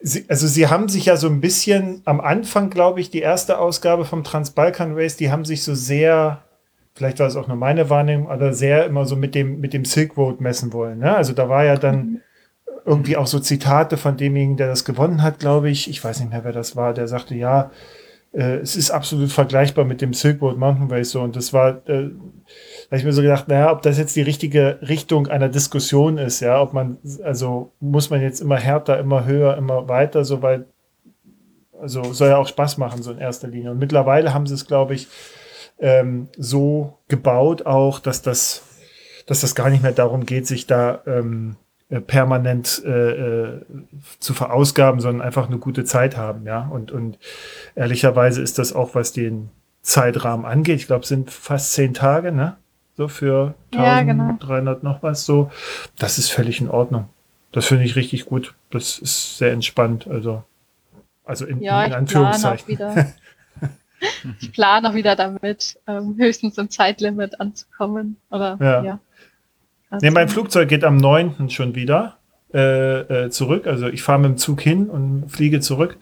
Sie, 0.00 0.24
also 0.28 0.46
sie 0.46 0.66
haben 0.68 0.88
sich 0.88 1.06
ja 1.06 1.16
so 1.16 1.28
ein 1.28 1.40
bisschen 1.40 2.02
am 2.04 2.20
Anfang, 2.20 2.70
glaube 2.70 3.00
ich, 3.00 3.10
die 3.10 3.20
erste 3.20 3.58
Ausgabe 3.58 4.04
vom 4.04 4.24
Transbalkan 4.24 4.94
Race, 4.94 5.16
die 5.16 5.30
haben 5.30 5.44
sich 5.44 5.62
so 5.62 5.74
sehr, 5.74 6.42
vielleicht 6.94 7.20
war 7.20 7.28
es 7.28 7.36
auch 7.36 7.46
nur 7.46 7.56
meine 7.56 7.88
Wahrnehmung, 7.88 8.28
aber 8.28 8.52
sehr 8.52 8.86
immer 8.86 9.04
so 9.06 9.16
mit 9.16 9.34
dem, 9.34 9.60
mit 9.60 9.72
dem 9.72 9.84
Silk 9.84 10.16
Road 10.16 10.40
messen 10.40 10.72
wollen. 10.72 10.98
Ne? 10.98 11.16
Also 11.16 11.32
da 11.32 11.48
war 11.48 11.64
ja 11.64 11.76
dann 11.76 12.22
irgendwie 12.84 13.16
auch 13.16 13.26
so 13.26 13.40
Zitate 13.40 13.96
von 13.96 14.16
demjenigen, 14.16 14.56
der 14.56 14.68
das 14.68 14.84
gewonnen 14.84 15.22
hat, 15.22 15.38
glaube 15.40 15.70
ich. 15.70 15.90
Ich 15.90 16.02
weiß 16.02 16.20
nicht 16.20 16.30
mehr, 16.30 16.44
wer 16.44 16.52
das 16.52 16.76
war, 16.76 16.94
der 16.94 17.08
sagte, 17.08 17.34
ja, 17.34 17.70
äh, 18.32 18.56
es 18.58 18.76
ist 18.76 18.90
absolut 18.90 19.32
vergleichbar 19.32 19.84
mit 19.84 20.00
dem 20.00 20.14
Silk 20.14 20.40
Road 20.40 20.56
Mountain 20.56 20.90
Race 20.90 21.10
so. 21.10 21.20
Und 21.20 21.36
das 21.36 21.52
war, 21.52 21.88
äh, 21.88 22.10
da 22.88 22.92
habe 22.92 22.98
ich 22.98 23.04
mir 23.04 23.12
so 23.12 23.22
gedacht, 23.22 23.48
naja, 23.48 23.72
ob 23.72 23.82
das 23.82 23.98
jetzt 23.98 24.14
die 24.14 24.22
richtige 24.22 24.78
Richtung 24.80 25.26
einer 25.26 25.48
Diskussion 25.48 26.18
ist, 26.18 26.38
ja, 26.38 26.60
ob 26.60 26.72
man, 26.72 26.98
also 27.24 27.72
muss 27.80 28.10
man 28.10 28.22
jetzt 28.22 28.40
immer 28.40 28.58
härter, 28.58 29.00
immer 29.00 29.24
höher, 29.24 29.56
immer 29.56 29.88
weiter, 29.88 30.24
so 30.24 30.40
weit, 30.40 30.66
also 31.80 32.12
soll 32.12 32.28
ja 32.28 32.36
auch 32.36 32.46
Spaß 32.46 32.78
machen, 32.78 33.02
so 33.02 33.10
in 33.10 33.18
erster 33.18 33.48
Linie. 33.48 33.72
Und 33.72 33.78
mittlerweile 33.78 34.32
haben 34.32 34.46
sie 34.46 34.54
es, 34.54 34.66
glaube 34.66 34.94
ich, 34.94 35.08
ähm, 35.80 36.28
so 36.38 36.98
gebaut 37.08 37.66
auch, 37.66 37.98
dass 37.98 38.22
das, 38.22 38.62
dass 39.26 39.40
das 39.40 39.56
gar 39.56 39.68
nicht 39.68 39.82
mehr 39.82 39.92
darum 39.92 40.24
geht, 40.24 40.46
sich 40.46 40.68
da 40.68 41.02
ähm, 41.06 41.56
äh, 41.88 42.00
permanent 42.00 42.82
äh, 42.84 43.10
äh, 43.10 43.60
zu 44.20 44.32
verausgaben, 44.32 45.00
sondern 45.00 45.26
einfach 45.26 45.48
eine 45.48 45.58
gute 45.58 45.84
Zeit 45.84 46.16
haben, 46.16 46.46
ja. 46.46 46.68
Und, 46.68 46.92
und 46.92 47.18
ehrlicherweise 47.74 48.42
ist 48.42 48.58
das 48.58 48.72
auch, 48.72 48.94
was 48.94 49.12
den 49.12 49.50
Zeitrahmen 49.82 50.46
angeht. 50.46 50.80
Ich 50.80 50.86
glaube, 50.86 51.02
es 51.02 51.08
sind 51.08 51.30
fast 51.30 51.72
zehn 51.72 51.94
Tage, 51.94 52.32
ne? 52.32 52.56
So 52.96 53.08
für 53.08 53.54
Ja, 53.74 54.02
genau. 54.02 54.30
1300 54.30 54.82
noch 54.82 55.02
was 55.02 55.26
so. 55.26 55.50
Das 55.98 56.18
ist 56.18 56.30
völlig 56.30 56.60
in 56.60 56.68
Ordnung. 56.70 57.08
Das 57.52 57.66
finde 57.66 57.84
ich 57.84 57.96
richtig 57.96 58.26
gut. 58.26 58.54
Das 58.70 58.98
ist 58.98 59.38
sehr 59.38 59.52
entspannt. 59.52 60.06
Also, 60.06 60.42
also 61.24 61.44
in, 61.46 61.60
Ja, 61.60 61.84
in 61.84 61.86
ich 61.86 61.88
plane 61.90 61.94
auch 61.94 61.98
Anführungszeichen. 61.98 62.68
wieder. 62.68 63.12
ich 64.40 64.52
plane 64.52 64.88
auch 64.90 64.94
wieder 64.94 65.16
damit, 65.16 65.78
ähm, 65.86 66.16
höchstens 66.18 66.58
im 66.58 66.70
Zeitlimit 66.70 67.40
anzukommen. 67.40 68.16
Oder 68.30 68.58
Ja. 68.60 68.82
ja. 68.84 68.98
Also, 69.90 70.04
Nee, 70.04 70.10
mein 70.10 70.28
Flugzeug 70.28 70.68
geht 70.68 70.84
am 70.84 70.96
9. 70.96 71.48
schon 71.50 71.74
wieder 71.74 72.16
äh, 72.52 73.00
äh, 73.00 73.30
zurück. 73.30 73.66
Also 73.66 73.88
ich 73.88 74.02
fahre 74.02 74.18
mit 74.20 74.30
dem 74.32 74.36
Zug 74.38 74.60
hin 74.60 74.88
und 74.88 75.28
fliege 75.30 75.60
zurück. 75.60 75.96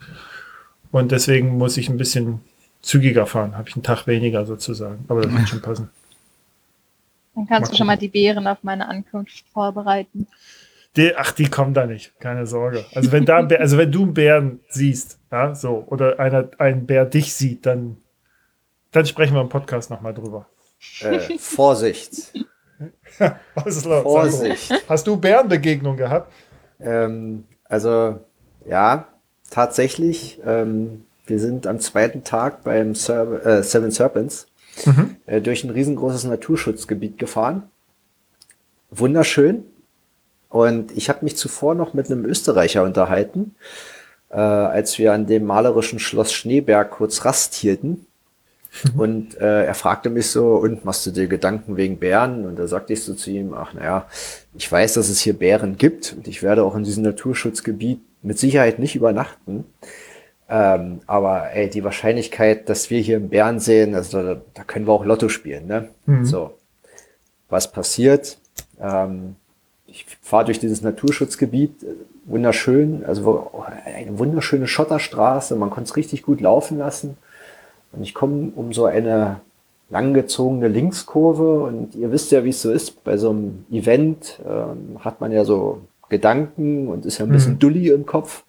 Und 0.91 1.11
deswegen 1.11 1.57
muss 1.57 1.77
ich 1.77 1.89
ein 1.89 1.97
bisschen 1.97 2.39
zügiger 2.81 3.25
fahren. 3.25 3.57
Habe 3.57 3.69
ich 3.69 3.75
einen 3.75 3.83
Tag 3.83 4.07
weniger 4.07 4.45
sozusagen. 4.45 5.05
Aber 5.07 5.21
das 5.21 5.31
wird 5.31 5.49
schon 5.49 5.61
passen. 5.61 5.89
Dann 7.35 7.47
kannst 7.47 7.69
Mal 7.69 7.71
du 7.71 7.77
schon 7.77 7.87
mal 7.87 7.97
die 7.97 8.07
Beeren 8.07 8.47
auf 8.47 8.59
meine 8.63 8.87
Ankunft 8.87 9.45
vorbereiten. 9.51 10.27
Die, 10.95 11.15
ach, 11.15 11.33
die 11.33 11.49
kommen 11.49 11.73
da 11.73 11.85
nicht. 11.85 12.17
Keine 12.19 12.47
Sorge. 12.47 12.85
Also 12.93 13.11
wenn 13.11 13.25
da, 13.25 13.37
ein 13.37 13.49
Bär, 13.49 13.59
also 13.59 13.77
wenn 13.77 13.91
du 13.91 14.03
einen 14.03 14.13
Bären 14.13 14.59
siehst, 14.69 15.19
ja, 15.31 15.53
so, 15.53 15.83
oder 15.87 16.19
einer, 16.19 16.49
ein 16.57 16.85
Bär 16.85 17.05
dich 17.05 17.33
sieht, 17.33 17.65
dann, 17.65 17.97
dann 18.91 19.05
sprechen 19.05 19.33
wir 19.33 19.41
im 19.41 19.49
Podcast 19.49 19.89
nochmal 19.89 20.13
drüber. 20.13 20.47
Äh, 21.01 21.37
Vorsicht. 21.37 22.33
Was 23.55 23.77
ist 23.77 23.85
los? 23.85 24.03
Vorsicht. 24.03 24.67
Sandro? 24.67 24.85
Hast 24.87 25.07
du 25.07 25.17
Bärenbegegnung 25.17 25.97
gehabt? 25.97 26.31
Ähm, 26.79 27.45
also, 27.65 28.19
ja, 28.65 29.07
tatsächlich. 29.49 30.39
Ähm, 30.45 31.05
wir 31.25 31.39
sind 31.39 31.67
am 31.67 31.79
zweiten 31.79 32.23
Tag 32.23 32.63
beim 32.63 32.95
Ser 32.95 33.45
äh, 33.45 33.63
Seven 33.63 33.91
Serpents 33.91 34.47
Mhm. 34.85 35.15
äh, 35.25 35.41
durch 35.41 35.63
ein 35.63 35.69
riesengroßes 35.69 36.25
Naturschutzgebiet 36.25 37.17
gefahren. 37.17 37.63
Wunderschön. 38.91 39.63
Und 40.49 40.91
ich 40.95 41.09
habe 41.09 41.23
mich 41.23 41.35
zuvor 41.37 41.75
noch 41.75 41.93
mit 41.93 42.09
einem 42.09 42.25
Österreicher 42.25 42.83
unterhalten, 42.83 43.55
äh, 44.29 44.35
als 44.35 44.97
wir 44.97 45.13
an 45.13 45.27
dem 45.27 45.45
malerischen 45.45 45.99
Schloss 45.99 46.33
Schneeberg 46.33 46.91
kurz 46.91 47.25
Rast 47.25 47.53
hielten. 47.55 48.05
Und 48.97 49.37
äh, 49.37 49.65
er 49.65 49.73
fragte 49.73 50.09
mich 50.09 50.27
so, 50.27 50.55
und 50.55 50.83
machst 50.83 51.05
du 51.05 51.11
dir 51.11 51.27
Gedanken 51.27 51.77
wegen 51.77 51.97
Bären? 51.97 52.45
Und 52.45 52.57
da 52.57 52.67
sagte 52.67 52.93
ich 52.93 53.03
so 53.03 53.13
zu 53.13 53.31
ihm, 53.31 53.53
ach 53.53 53.73
naja, 53.73 54.07
ich 54.53 54.69
weiß, 54.69 54.95
dass 54.95 55.09
es 55.09 55.21
hier 55.21 55.33
Bären 55.33 55.77
gibt 55.77 56.13
und 56.17 56.27
ich 56.27 56.43
werde 56.43 56.63
auch 56.63 56.75
in 56.75 56.83
diesem 56.83 57.03
Naturschutzgebiet 57.03 58.01
mit 58.21 58.37
Sicherheit 58.37 58.79
nicht 58.79 58.95
übernachten. 58.95 59.65
Ähm, 60.47 61.01
aber 61.07 61.51
ey, 61.53 61.69
die 61.69 61.83
Wahrscheinlichkeit, 61.83 62.69
dass 62.69 62.89
wir 62.89 62.99
hier 62.99 63.17
einen 63.17 63.29
Bären 63.29 63.59
sehen, 63.59 63.95
also 63.95 64.21
da, 64.21 64.41
da 64.53 64.63
können 64.63 64.85
wir 64.85 64.93
auch 64.93 65.05
Lotto 65.05 65.27
spielen, 65.27 65.65
ne? 65.65 65.89
Mhm. 66.05 66.25
So. 66.25 66.51
Was 67.49 67.71
passiert? 67.71 68.37
Ähm, 68.79 69.35
ich 69.87 70.05
fahre 70.21 70.45
durch 70.45 70.59
dieses 70.59 70.81
Naturschutzgebiet, 70.81 71.83
äh, 71.83 71.87
wunderschön, 72.25 73.03
also 73.05 73.63
eine 73.85 74.19
wunderschöne 74.19 74.67
Schotterstraße, 74.67 75.55
man 75.55 75.69
konnte 75.71 75.89
es 75.89 75.95
richtig 75.95 76.21
gut 76.23 76.41
laufen 76.41 76.77
lassen. 76.77 77.17
Und 77.91 78.03
ich 78.03 78.13
komme 78.13 78.51
um 78.55 78.73
so 78.73 78.85
eine 78.85 79.41
langgezogene 79.89 80.67
Linkskurve 80.67 81.63
und 81.63 81.95
ihr 81.95 82.11
wisst 82.11 82.31
ja, 82.31 82.43
wie 82.43 82.49
es 82.49 82.61
so 82.61 82.71
ist. 82.71 83.03
Bei 83.03 83.17
so 83.17 83.29
einem 83.29 83.65
Event 83.71 84.39
ähm, 84.45 84.97
hat 84.99 85.21
man 85.21 85.31
ja 85.31 85.45
so 85.45 85.81
Gedanken 86.09 86.87
und 86.87 87.05
ist 87.05 87.19
ja 87.19 87.25
ein 87.25 87.31
bisschen 87.31 87.53
Mhm. 87.53 87.59
dulli 87.59 87.89
im 87.89 88.05
Kopf. 88.05 88.43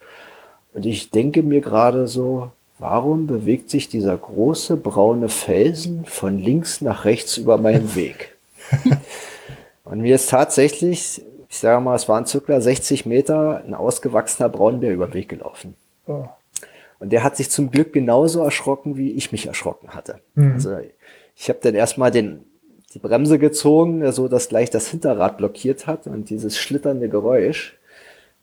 Und 0.77 0.85
ich 0.85 1.09
denke 1.09 1.41
mir 1.41 1.59
gerade 1.59 2.07
so, 2.07 2.51
warum 2.77 3.25
bewegt 3.25 3.71
sich 3.71 3.89
dieser 3.89 4.15
große 4.15 4.77
braune 4.77 5.27
Felsen 5.27 6.05
von 6.05 6.37
links 6.37 6.81
nach 6.81 7.03
rechts 7.03 7.35
über 7.37 7.57
meinen 7.57 7.95
Weg? 7.95 8.37
Und 9.85 10.01
mir 10.01 10.13
ist 10.13 10.29
tatsächlich, 10.29 11.23
ich 11.49 11.57
sage 11.57 11.81
mal, 11.81 11.95
es 11.95 12.07
waren 12.07 12.27
circa 12.27 12.61
60 12.61 13.07
Meter, 13.07 13.63
ein 13.65 13.73
ausgewachsener 13.73 14.49
Braunbär 14.49 14.93
über 14.93 15.07
den 15.07 15.15
Weg 15.15 15.29
gelaufen. 15.29 15.73
Oh. 16.05 16.25
Und 16.99 17.09
der 17.11 17.23
hat 17.23 17.37
sich 17.37 17.49
zum 17.49 17.71
Glück 17.71 17.91
genauso 17.91 18.43
erschrocken, 18.43 18.97
wie 18.97 19.13
ich 19.13 19.31
mich 19.31 19.47
erschrocken 19.47 19.95
hatte. 19.95 20.19
Mhm. 20.35 20.51
Also 20.53 20.77
ich 21.35 21.49
habe 21.49 21.57
dann 21.63 21.73
erstmal 21.73 22.11
den, 22.11 22.43
die 22.93 22.99
Bremse 22.99 23.39
gezogen, 23.39 24.11
so 24.11 24.27
dass 24.27 24.47
gleich 24.47 24.69
das 24.69 24.89
Hinterrad 24.89 25.37
blockiert 25.37 25.87
hat 25.87 26.05
und 26.05 26.29
dieses 26.29 26.55
schlitternde 26.59 27.09
Geräusch, 27.09 27.75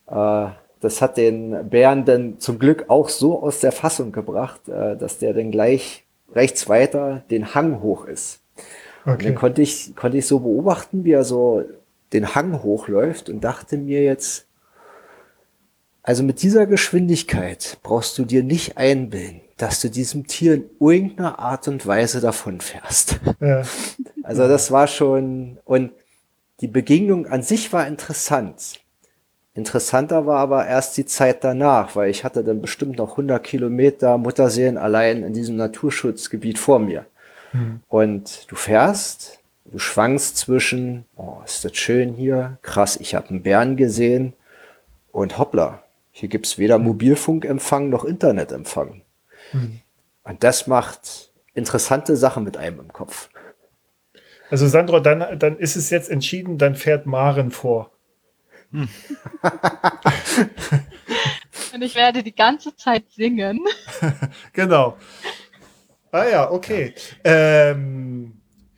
äh, 0.09 0.49
das 0.85 1.03
hat 1.03 1.17
den 1.17 1.69
Bären 1.69 2.05
dann 2.05 2.39
zum 2.39 2.59
Glück 2.61 2.85
auch 2.89 3.09
so 3.09 3.43
aus 3.43 3.59
der 3.61 3.73
Fassung 3.73 4.13
gebracht, 4.13 4.69
äh, 4.69 4.97
dass 4.97 5.19
der 5.19 5.35
dann 5.35 5.51
gleich 5.51 6.05
rechts 6.35 6.69
weiter 6.69 7.25
den 7.31 7.55
Hang 7.55 7.81
hoch 7.81 8.07
ist. 8.07 8.41
Und 9.05 9.23
dann 9.23 9.33
Okay. 9.33 9.35
konnte 9.35 9.63
ich, 9.63 9.95
konnte 9.97 10.17
ich 10.19 10.27
so 10.27 10.41
beobachten, 10.41 11.05
wie 11.05 11.13
er 11.13 11.25
so 11.25 11.63
den 12.13 12.35
Hang 12.35 12.63
hochläuft 12.63 13.29
und 13.29 13.43
dachte 13.43 13.77
mir 13.77 14.03
jetzt, 14.05 14.47
also 16.03 16.23
mit 16.23 16.43
dieser 16.43 16.67
Geschwindigkeit 16.67 17.79
brauchst 17.83 18.17
du 18.19 18.25
dir 18.25 18.43
nicht 18.43 18.77
einbilden, 18.77 19.41
dass 19.57 19.81
du 19.81 19.89
diesem 19.89 20.27
Tier 20.27 20.55
in 20.55 20.71
irgendeiner 20.81 21.39
Art 21.39 21.67
und 21.69 21.87
Weise 21.87 22.21
davonfährst. 22.21 23.21
Ja. 23.41 23.63
Also 24.23 24.47
das 24.49 24.71
war 24.71 24.87
schon, 24.87 25.59
und 25.65 25.93
die 26.61 26.69
Begegnung 26.69 27.27
an 27.27 27.43
sich 27.43 27.73
war 27.73 27.87
interessant. 27.87 28.81
Interessanter 29.55 30.27
war 30.27 30.41
aber 30.41 30.67
erst 30.67 30.97
die 30.97 31.07
Zeit 31.07 31.45
danach, 31.45 31.95
weil 31.95 32.11
ich 32.11 32.25
hatte 32.25 32.43
dann 32.43 32.61
bestimmt 32.61 32.99
noch 32.99 33.13
100 33.13 33.43
Kilometer 33.43 34.19
Mutterseelen 34.19 34.77
allein 34.77 35.23
in 35.23 35.33
diesem 35.33 35.57
Naturschutzgebiet 35.57 36.59
vor 36.59 36.81
mir. 36.81 37.07
Hm. 37.53 37.81
Und 37.89 38.51
du 38.51 38.57
fährst, 38.57 39.39
du 39.65 39.79
schwankst 39.79 40.37
zwischen, 40.37 41.05
oh, 41.17 41.37
ist 41.45 41.65
das 41.65 41.77
schön 41.77 42.15
hier, 42.15 42.59
krass, 42.63 42.97
ich 43.01 43.15
habe 43.15 43.31
einen 43.31 43.43
Bären 43.43 43.77
gesehen 43.77 44.33
und 45.13 45.39
hoppla, 45.39 45.85
hier 46.11 46.29
gibt's 46.29 46.59
weder 46.59 46.79
Mobilfunkempfang 46.79 47.89
noch 47.89 48.05
Internetempfang. 48.05 49.03
Hm. 49.53 49.81
Und 50.25 50.43
das 50.43 50.67
macht 50.67 51.31
interessante 51.55 52.17
Sachen 52.17 52.43
mit 52.43 52.57
einem 52.57 52.81
im 52.81 52.93
Kopf. 52.93 53.29
Also 54.51 54.67
Sandro, 54.67 54.99
dann, 54.99 55.39
dann 55.39 55.59
ist 55.59 55.77
es 55.77 55.91
jetzt 55.91 56.11
entschieden, 56.11 56.59
dann 56.59 56.75
fährt 56.75 57.07
Maren 57.07 57.53
vor. 57.53 57.91
Und 61.75 61.83
ich 61.83 61.95
werde 61.95 62.23
die 62.23 62.35
ganze 62.35 62.75
Zeit 62.77 63.05
singen. 63.11 63.61
genau. 64.53 64.97
Ah 66.11 66.29
ja, 66.29 66.51
okay. 66.51 66.95
Ähm, 67.25 68.35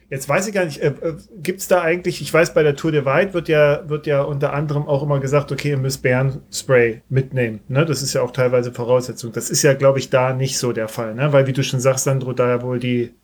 jetzt 0.08 0.28
weiß 0.28 0.48
ich 0.48 0.54
gar 0.54 0.64
nicht, 0.64 0.80
äh, 0.80 0.88
äh, 0.88 1.16
gibt 1.36 1.60
es 1.60 1.68
da 1.68 1.82
eigentlich, 1.82 2.22
ich 2.22 2.32
weiß, 2.32 2.54
bei 2.54 2.62
der 2.62 2.76
Tour 2.76 2.92
de 2.92 3.04
White 3.04 3.34
wird 3.34 3.48
ja, 3.48 3.88
wird 3.88 4.06
ja 4.06 4.22
unter 4.22 4.52
anderem 4.52 4.86
auch 4.86 5.02
immer 5.02 5.20
gesagt, 5.20 5.52
okay, 5.52 5.70
ihr 5.70 5.76
müsst 5.76 6.02
Bärenspray 6.02 7.02
mitnehmen. 7.08 7.60
Ne? 7.68 7.84
Das 7.84 8.02
ist 8.02 8.14
ja 8.14 8.22
auch 8.22 8.30
teilweise 8.30 8.72
Voraussetzung. 8.72 9.32
Das 9.32 9.50
ist 9.50 9.62
ja, 9.62 9.74
glaube 9.74 9.98
ich, 9.98 10.10
da 10.10 10.32
nicht 10.32 10.58
so 10.58 10.72
der 10.72 10.88
Fall, 10.88 11.14
ne? 11.14 11.32
weil 11.32 11.46
wie 11.46 11.52
du 11.52 11.62
schon 11.62 11.80
sagst, 11.80 12.04
Sandro, 12.04 12.32
da 12.32 12.48
ja 12.48 12.62
wohl 12.62 12.78
die, 12.78 13.14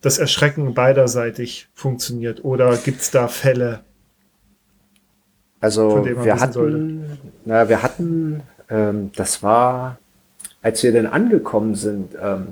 das 0.00 0.18
Erschrecken 0.18 0.74
beiderseitig 0.74 1.68
funktioniert. 1.74 2.44
Oder 2.44 2.76
gibt 2.76 3.00
es 3.00 3.10
da 3.10 3.28
Fälle? 3.28 3.85
Also 5.60 6.04
wir 6.04 6.38
hatten, 6.40 7.18
na, 7.44 7.68
wir 7.68 7.82
hatten, 7.82 8.42
ähm, 8.68 9.10
das 9.16 9.42
war, 9.42 9.98
als 10.62 10.82
wir 10.82 10.92
denn 10.92 11.06
angekommen 11.06 11.74
sind, 11.74 12.14
ähm, 12.20 12.46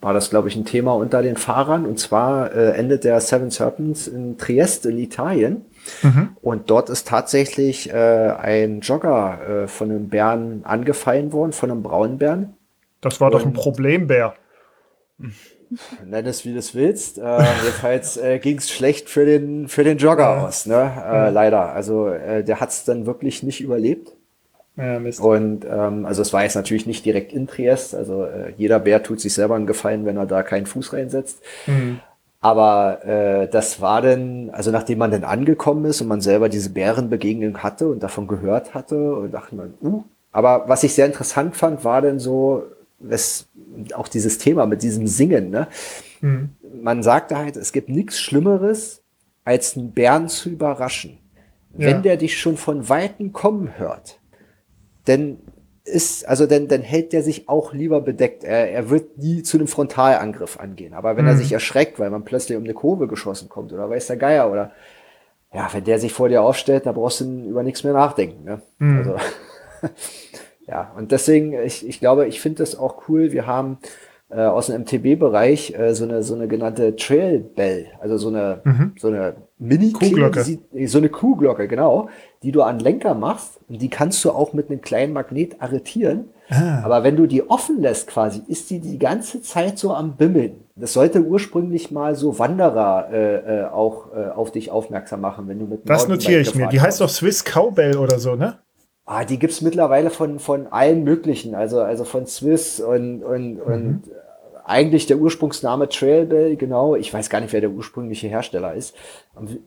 war 0.00 0.12
das, 0.12 0.30
glaube 0.30 0.48
ich, 0.48 0.56
ein 0.56 0.64
Thema 0.64 0.94
unter 0.94 1.22
den 1.22 1.36
Fahrern. 1.36 1.86
Und 1.86 1.98
zwar 1.98 2.52
äh, 2.54 2.72
endet 2.72 3.04
der 3.04 3.20
Seven 3.20 3.50
Serpents 3.50 4.06
in 4.06 4.38
Trieste 4.38 4.90
in 4.90 4.98
Italien. 4.98 5.64
Mhm. 6.02 6.36
Und 6.42 6.70
dort 6.70 6.90
ist 6.90 7.08
tatsächlich 7.08 7.92
äh, 7.92 7.94
ein 8.38 8.80
Jogger 8.80 9.64
äh, 9.64 9.68
von 9.68 9.90
einem 9.90 10.08
Bären 10.08 10.64
angefallen 10.64 11.32
worden, 11.32 11.52
von 11.52 11.70
einem 11.70 11.82
braunen 11.82 12.18
Bären. 12.18 12.54
Das 13.00 13.20
war 13.20 13.32
Und, 13.32 13.40
doch 13.40 13.46
ein 13.46 13.52
Problembär. 13.52 14.34
Nenn 16.04 16.26
es 16.26 16.44
wie 16.44 16.52
du 16.52 16.58
es 16.58 16.74
willst. 16.74 17.18
Äh, 17.18 17.38
jedenfalls 17.62 18.16
äh, 18.16 18.38
ging 18.38 18.58
es 18.58 18.70
schlecht 18.70 19.08
für 19.08 19.24
den, 19.24 19.68
für 19.68 19.84
den 19.84 19.98
Jogger 19.98 20.36
ja. 20.36 20.46
aus, 20.46 20.66
ne? 20.66 20.92
Äh, 21.04 21.30
leider. 21.30 21.72
Also 21.72 22.08
äh, 22.08 22.44
der 22.44 22.60
hat 22.60 22.70
es 22.70 22.84
dann 22.84 23.06
wirklich 23.06 23.42
nicht 23.42 23.60
überlebt. 23.60 24.12
Ja, 24.76 24.98
Mist. 24.98 25.20
Und 25.20 25.64
ähm, 25.64 26.04
also 26.04 26.22
es 26.22 26.32
war 26.32 26.42
jetzt 26.42 26.54
natürlich 26.54 26.86
nicht 26.86 27.04
direkt 27.04 27.32
in 27.32 27.46
Triest. 27.46 27.94
Also 27.94 28.24
äh, 28.24 28.52
jeder 28.56 28.78
Bär 28.78 29.02
tut 29.02 29.20
sich 29.20 29.32
selber 29.32 29.54
einen 29.54 29.66
Gefallen, 29.66 30.04
wenn 30.04 30.16
er 30.16 30.26
da 30.26 30.42
keinen 30.42 30.66
Fuß 30.66 30.92
reinsetzt. 30.92 31.42
Mhm. 31.66 32.00
Aber 32.40 33.04
äh, 33.04 33.48
das 33.48 33.80
war 33.80 34.02
dann, 34.02 34.50
also 34.50 34.70
nachdem 34.70 34.98
man 34.98 35.10
dann 35.10 35.24
angekommen 35.24 35.86
ist 35.86 36.00
und 36.00 36.08
man 36.08 36.20
selber 36.20 36.48
diese 36.48 36.70
Bärenbegegnung 36.70 37.62
hatte 37.62 37.88
und 37.88 38.02
davon 38.02 38.28
gehört 38.28 38.74
hatte 38.74 39.14
und 39.14 39.32
dachte 39.32 39.56
man, 39.56 39.74
uh. 39.82 40.02
Aber 40.32 40.68
was 40.68 40.82
ich 40.82 40.92
sehr 40.92 41.06
interessant 41.06 41.56
fand, 41.56 41.82
war 41.82 42.02
dann 42.02 42.18
so, 42.18 42.64
was, 42.98 43.46
auch 43.94 44.08
dieses 44.08 44.38
Thema 44.38 44.66
mit 44.66 44.82
diesem 44.82 45.06
Singen. 45.06 45.50
Ne? 45.50 45.68
Mhm. 46.20 46.50
Man 46.82 47.02
sagte 47.02 47.36
halt, 47.36 47.56
es 47.56 47.72
gibt 47.72 47.88
nichts 47.88 48.20
Schlimmeres, 48.20 49.02
als 49.44 49.76
einen 49.76 49.92
Bären 49.92 50.28
zu 50.28 50.50
überraschen. 50.50 51.18
Ja. 51.76 51.88
Wenn 51.88 52.02
der 52.02 52.16
dich 52.16 52.38
schon 52.38 52.56
von 52.56 52.88
Weitem 52.88 53.32
kommen 53.32 53.78
hört, 53.78 54.18
denn 55.06 55.38
ist, 55.86 56.26
also 56.26 56.46
dann, 56.46 56.66
dann 56.66 56.82
hält 56.82 57.12
der 57.12 57.22
sich 57.22 57.48
auch 57.48 57.72
lieber 57.72 58.00
bedeckt. 58.00 58.42
Er, 58.42 58.70
er 58.70 58.90
wird 58.90 59.18
nie 59.18 59.42
zu 59.42 59.56
einem 59.56 59.68
Frontalangriff 59.68 60.58
angehen. 60.58 60.94
Aber 60.94 61.16
wenn 61.16 61.24
mhm. 61.24 61.30
er 61.30 61.36
sich 61.36 61.52
erschreckt, 61.52 62.00
weil 62.00 62.10
man 62.10 62.24
plötzlich 62.24 62.58
um 62.58 62.64
eine 62.64 62.74
Kurve 62.74 63.06
geschossen 63.06 63.48
kommt 63.48 63.72
oder 63.72 63.88
weiß 63.88 64.08
der 64.08 64.16
Geier 64.16 64.50
oder 64.50 64.72
ja, 65.54 65.68
wenn 65.72 65.84
der 65.84 65.98
sich 65.98 66.12
vor 66.12 66.28
dir 66.28 66.42
aufstellt, 66.42 66.86
da 66.86 66.92
brauchst 66.92 67.20
du 67.20 67.48
über 67.48 67.62
nichts 67.62 67.84
mehr 67.84 67.92
nachdenken. 67.92 68.44
Ne? 68.44 68.62
Mhm. 68.78 68.98
Also, 68.98 69.16
ja, 70.68 70.92
und 70.96 71.12
deswegen, 71.12 71.52
ich, 71.52 71.86
ich 71.86 72.00
glaube, 72.00 72.26
ich 72.26 72.40
finde 72.40 72.58
das 72.58 72.76
auch 72.76 73.08
cool. 73.08 73.32
Wir 73.32 73.46
haben 73.46 73.78
äh, 74.28 74.40
aus 74.40 74.66
dem 74.66 74.82
MTB-Bereich 74.82 75.78
äh, 75.78 75.94
so 75.94 76.04
eine 76.04 76.22
so 76.22 76.34
eine 76.34 76.48
genannte 76.48 76.96
Trail 76.96 77.38
Bell, 77.38 77.86
also 78.00 78.18
so 78.18 78.28
eine 78.28 78.60
mhm. 78.64 78.92
so 78.98 79.08
eine 79.08 79.36
Mini 79.58 79.92
Kuhglocke, 79.92 80.44
so 80.86 80.98
eine 80.98 81.08
Kuhglocke, 81.08 81.68
genau, 81.68 82.08
die 82.42 82.50
du 82.50 82.62
an 82.62 82.80
Lenker 82.80 83.14
machst 83.14 83.60
und 83.68 83.80
die 83.80 83.88
kannst 83.88 84.24
du 84.24 84.30
auch 84.32 84.52
mit 84.52 84.68
einem 84.68 84.80
kleinen 84.80 85.12
Magnet 85.12 85.60
arretieren. 85.60 86.26
Ah. 86.48 86.82
Aber 86.84 87.02
wenn 87.04 87.16
du 87.16 87.26
die 87.26 87.48
offen 87.48 87.80
lässt 87.80 88.08
quasi, 88.08 88.42
ist 88.46 88.70
die 88.70 88.80
die 88.80 88.98
ganze 88.98 89.42
Zeit 89.42 89.78
so 89.78 89.92
am 89.94 90.16
Bimmeln. 90.16 90.64
Das 90.76 90.92
sollte 90.92 91.22
ursprünglich 91.22 91.90
mal 91.90 92.14
so 92.14 92.38
Wanderer 92.38 93.08
äh, 93.10 93.34
äh, 93.36 93.64
auch 93.66 94.12
äh, 94.14 94.28
auf 94.28 94.52
dich 94.52 94.70
aufmerksam 94.70 95.22
machen, 95.22 95.48
wenn 95.48 95.58
du 95.58 95.66
mit 95.66 95.88
Das 95.88 96.06
notiere 96.06 96.40
ich 96.40 96.54
mir. 96.54 96.68
Die 96.68 96.80
heißt 96.80 97.00
doch 97.00 97.08
Swiss 97.08 97.44
Cowbell 97.44 97.96
oder 97.96 98.18
so, 98.18 98.34
ne? 98.36 98.58
Ah, 99.06 99.24
die 99.24 99.38
gibt's 99.38 99.60
mittlerweile 99.60 100.10
von, 100.10 100.40
von 100.40 100.66
allen 100.66 101.04
möglichen, 101.04 101.54
also, 101.54 101.80
also 101.80 102.04
von 102.04 102.26
Swiss 102.26 102.80
und, 102.80 103.22
und, 103.22 103.54
mhm. 103.54 103.60
und 103.60 104.02
eigentlich 104.64 105.06
der 105.06 105.18
Ursprungsname 105.18 105.88
Trailbell, 105.88 106.56
genau. 106.56 106.96
Ich 106.96 107.14
weiß 107.14 107.30
gar 107.30 107.40
nicht, 107.40 107.52
wer 107.52 107.60
der 107.60 107.70
ursprüngliche 107.70 108.26
Hersteller 108.26 108.74
ist. 108.74 108.96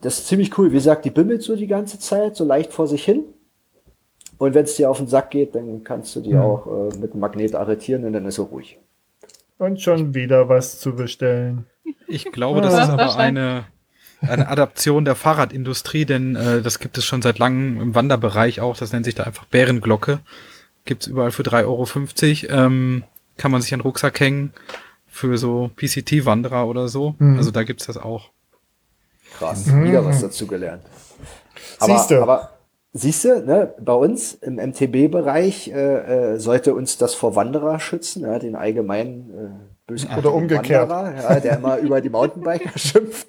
Das 0.02 0.18
ist 0.18 0.26
ziemlich 0.26 0.56
cool. 0.58 0.70
Wie 0.70 0.74
gesagt, 0.74 1.06
die 1.06 1.10
bimmelt 1.10 1.42
so 1.42 1.56
die 1.56 1.66
ganze 1.66 1.98
Zeit, 1.98 2.36
so 2.36 2.44
leicht 2.44 2.72
vor 2.72 2.86
sich 2.86 3.02
hin. 3.02 3.24
Und 4.36 4.54
wenn 4.54 4.64
es 4.64 4.76
dir 4.76 4.90
auf 4.90 4.98
den 4.98 5.06
Sack 5.06 5.30
geht, 5.30 5.54
dann 5.54 5.84
kannst 5.84 6.14
du 6.16 6.20
die 6.20 6.34
mhm. 6.34 6.40
auch 6.40 6.66
äh, 6.66 6.98
mit 6.98 7.14
dem 7.14 7.20
Magnet 7.20 7.54
arretieren 7.54 8.04
und 8.04 8.12
dann 8.12 8.26
ist 8.26 8.38
er 8.38 8.44
ruhig. 8.44 8.78
Und 9.58 9.80
schon 9.80 10.14
wieder 10.14 10.48
was 10.48 10.80
zu 10.80 10.94
bestellen. 10.94 11.66
Ich 12.06 12.30
glaube, 12.32 12.60
das 12.60 12.74
ist 12.74 12.90
aber 12.90 13.16
eine, 13.16 13.64
eine 14.20 14.48
Adaption 14.48 15.04
der 15.04 15.14
Fahrradindustrie, 15.14 16.04
denn 16.04 16.36
äh, 16.36 16.62
das 16.62 16.78
gibt 16.78 16.98
es 16.98 17.04
schon 17.04 17.22
seit 17.22 17.38
langem 17.38 17.80
im 17.80 17.94
Wanderbereich 17.94 18.60
auch. 18.60 18.76
Das 18.76 18.92
nennt 18.92 19.04
sich 19.04 19.14
da 19.14 19.24
einfach 19.24 19.46
Bärenglocke. 19.46 20.20
Gibt's 20.84 21.06
überall 21.06 21.30
für 21.30 21.42
3,50 21.42 22.48
Euro. 22.48 22.66
Ähm, 22.66 23.04
kann 23.36 23.50
man 23.50 23.62
sich 23.62 23.72
an 23.72 23.80
den 23.80 23.84
Rucksack 23.84 24.20
hängen 24.20 24.52
für 25.06 25.38
so 25.38 25.70
PCT-Wanderer 25.76 26.66
oder 26.66 26.88
so. 26.88 27.14
Mhm. 27.18 27.38
Also 27.38 27.50
da 27.50 27.62
gibt's 27.62 27.86
das 27.86 27.96
auch. 27.96 28.30
Krass, 29.38 29.66
mhm. 29.66 29.84
wieder 29.84 30.04
was 30.04 30.20
dazu 30.20 30.46
gelernt. 30.46 30.82
Aber, 31.78 31.96
siehst 31.96 32.10
du. 32.10 32.22
Aber 32.22 32.58
siehst 32.92 33.24
du, 33.24 33.44
ne, 33.44 33.74
bei 33.80 33.92
uns 33.92 34.34
im 34.34 34.56
MTB-Bereich 34.56 35.68
äh, 35.68 36.34
äh, 36.34 36.38
sollte 36.38 36.74
uns 36.74 36.98
das 36.98 37.14
vor 37.14 37.36
Wanderer 37.36 37.80
schützen, 37.80 38.22
ja, 38.22 38.38
den 38.38 38.56
allgemeinen 38.56 39.30
äh, 39.30 39.69
Oder 40.16 40.32
umgekehrt. 40.32 40.88
Wanderer, 40.88 41.34
ja, 41.34 41.40
der 41.40 41.56
immer 41.56 41.78
über 41.78 42.00
die 42.00 42.10
Mountainbiker 42.10 42.70
schimpft. 42.78 43.28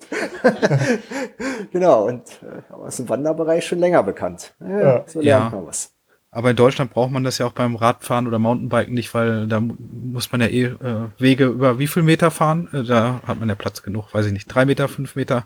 genau, 1.72 2.08
und 2.08 2.24
äh, 2.42 2.74
aus 2.74 2.98
dem 2.98 3.10
Wanderbereich 3.10 3.66
schon 3.66 3.80
länger 3.80 4.04
bekannt. 4.04 4.54
Ja, 4.60 4.80
ja. 4.80 5.04
So 5.08 5.22
lernt 5.22 5.52
ja. 5.52 5.58
man 5.58 5.68
was. 5.68 5.92
Aber 6.34 6.52
in 6.52 6.56
Deutschland 6.56 6.94
braucht 6.94 7.12
man 7.12 7.26
das 7.26 7.40
ja 7.40 7.46
auch 7.46 7.52
beim 7.52 7.76
Radfahren 7.76 8.26
oder 8.26 8.40
Mountainbiken 8.40 8.94
nicht, 8.94 9.14
weil 9.14 9.48
da 9.48 9.60
muss 9.60 10.32
man 10.32 10.40
ja 10.40 10.48
eh 10.48 10.64
äh, 10.64 10.78
Wege 11.18 11.48
über 11.48 11.78
wie 11.78 11.88
viel 11.88 12.04
Meter 12.04 12.32
fahren? 12.32 12.70
Äh, 12.72 12.84
da 12.84 13.20
hat 13.28 13.40
man 13.40 13.50
ja 13.50 13.56
Platz 13.56 13.84
genug, 13.84 14.14
weiß 14.14 14.28
ich 14.28 14.32
nicht, 14.32 14.48
drei 14.48 14.66
Meter, 14.66 14.88
fünf 14.88 15.18
Meter. 15.18 15.46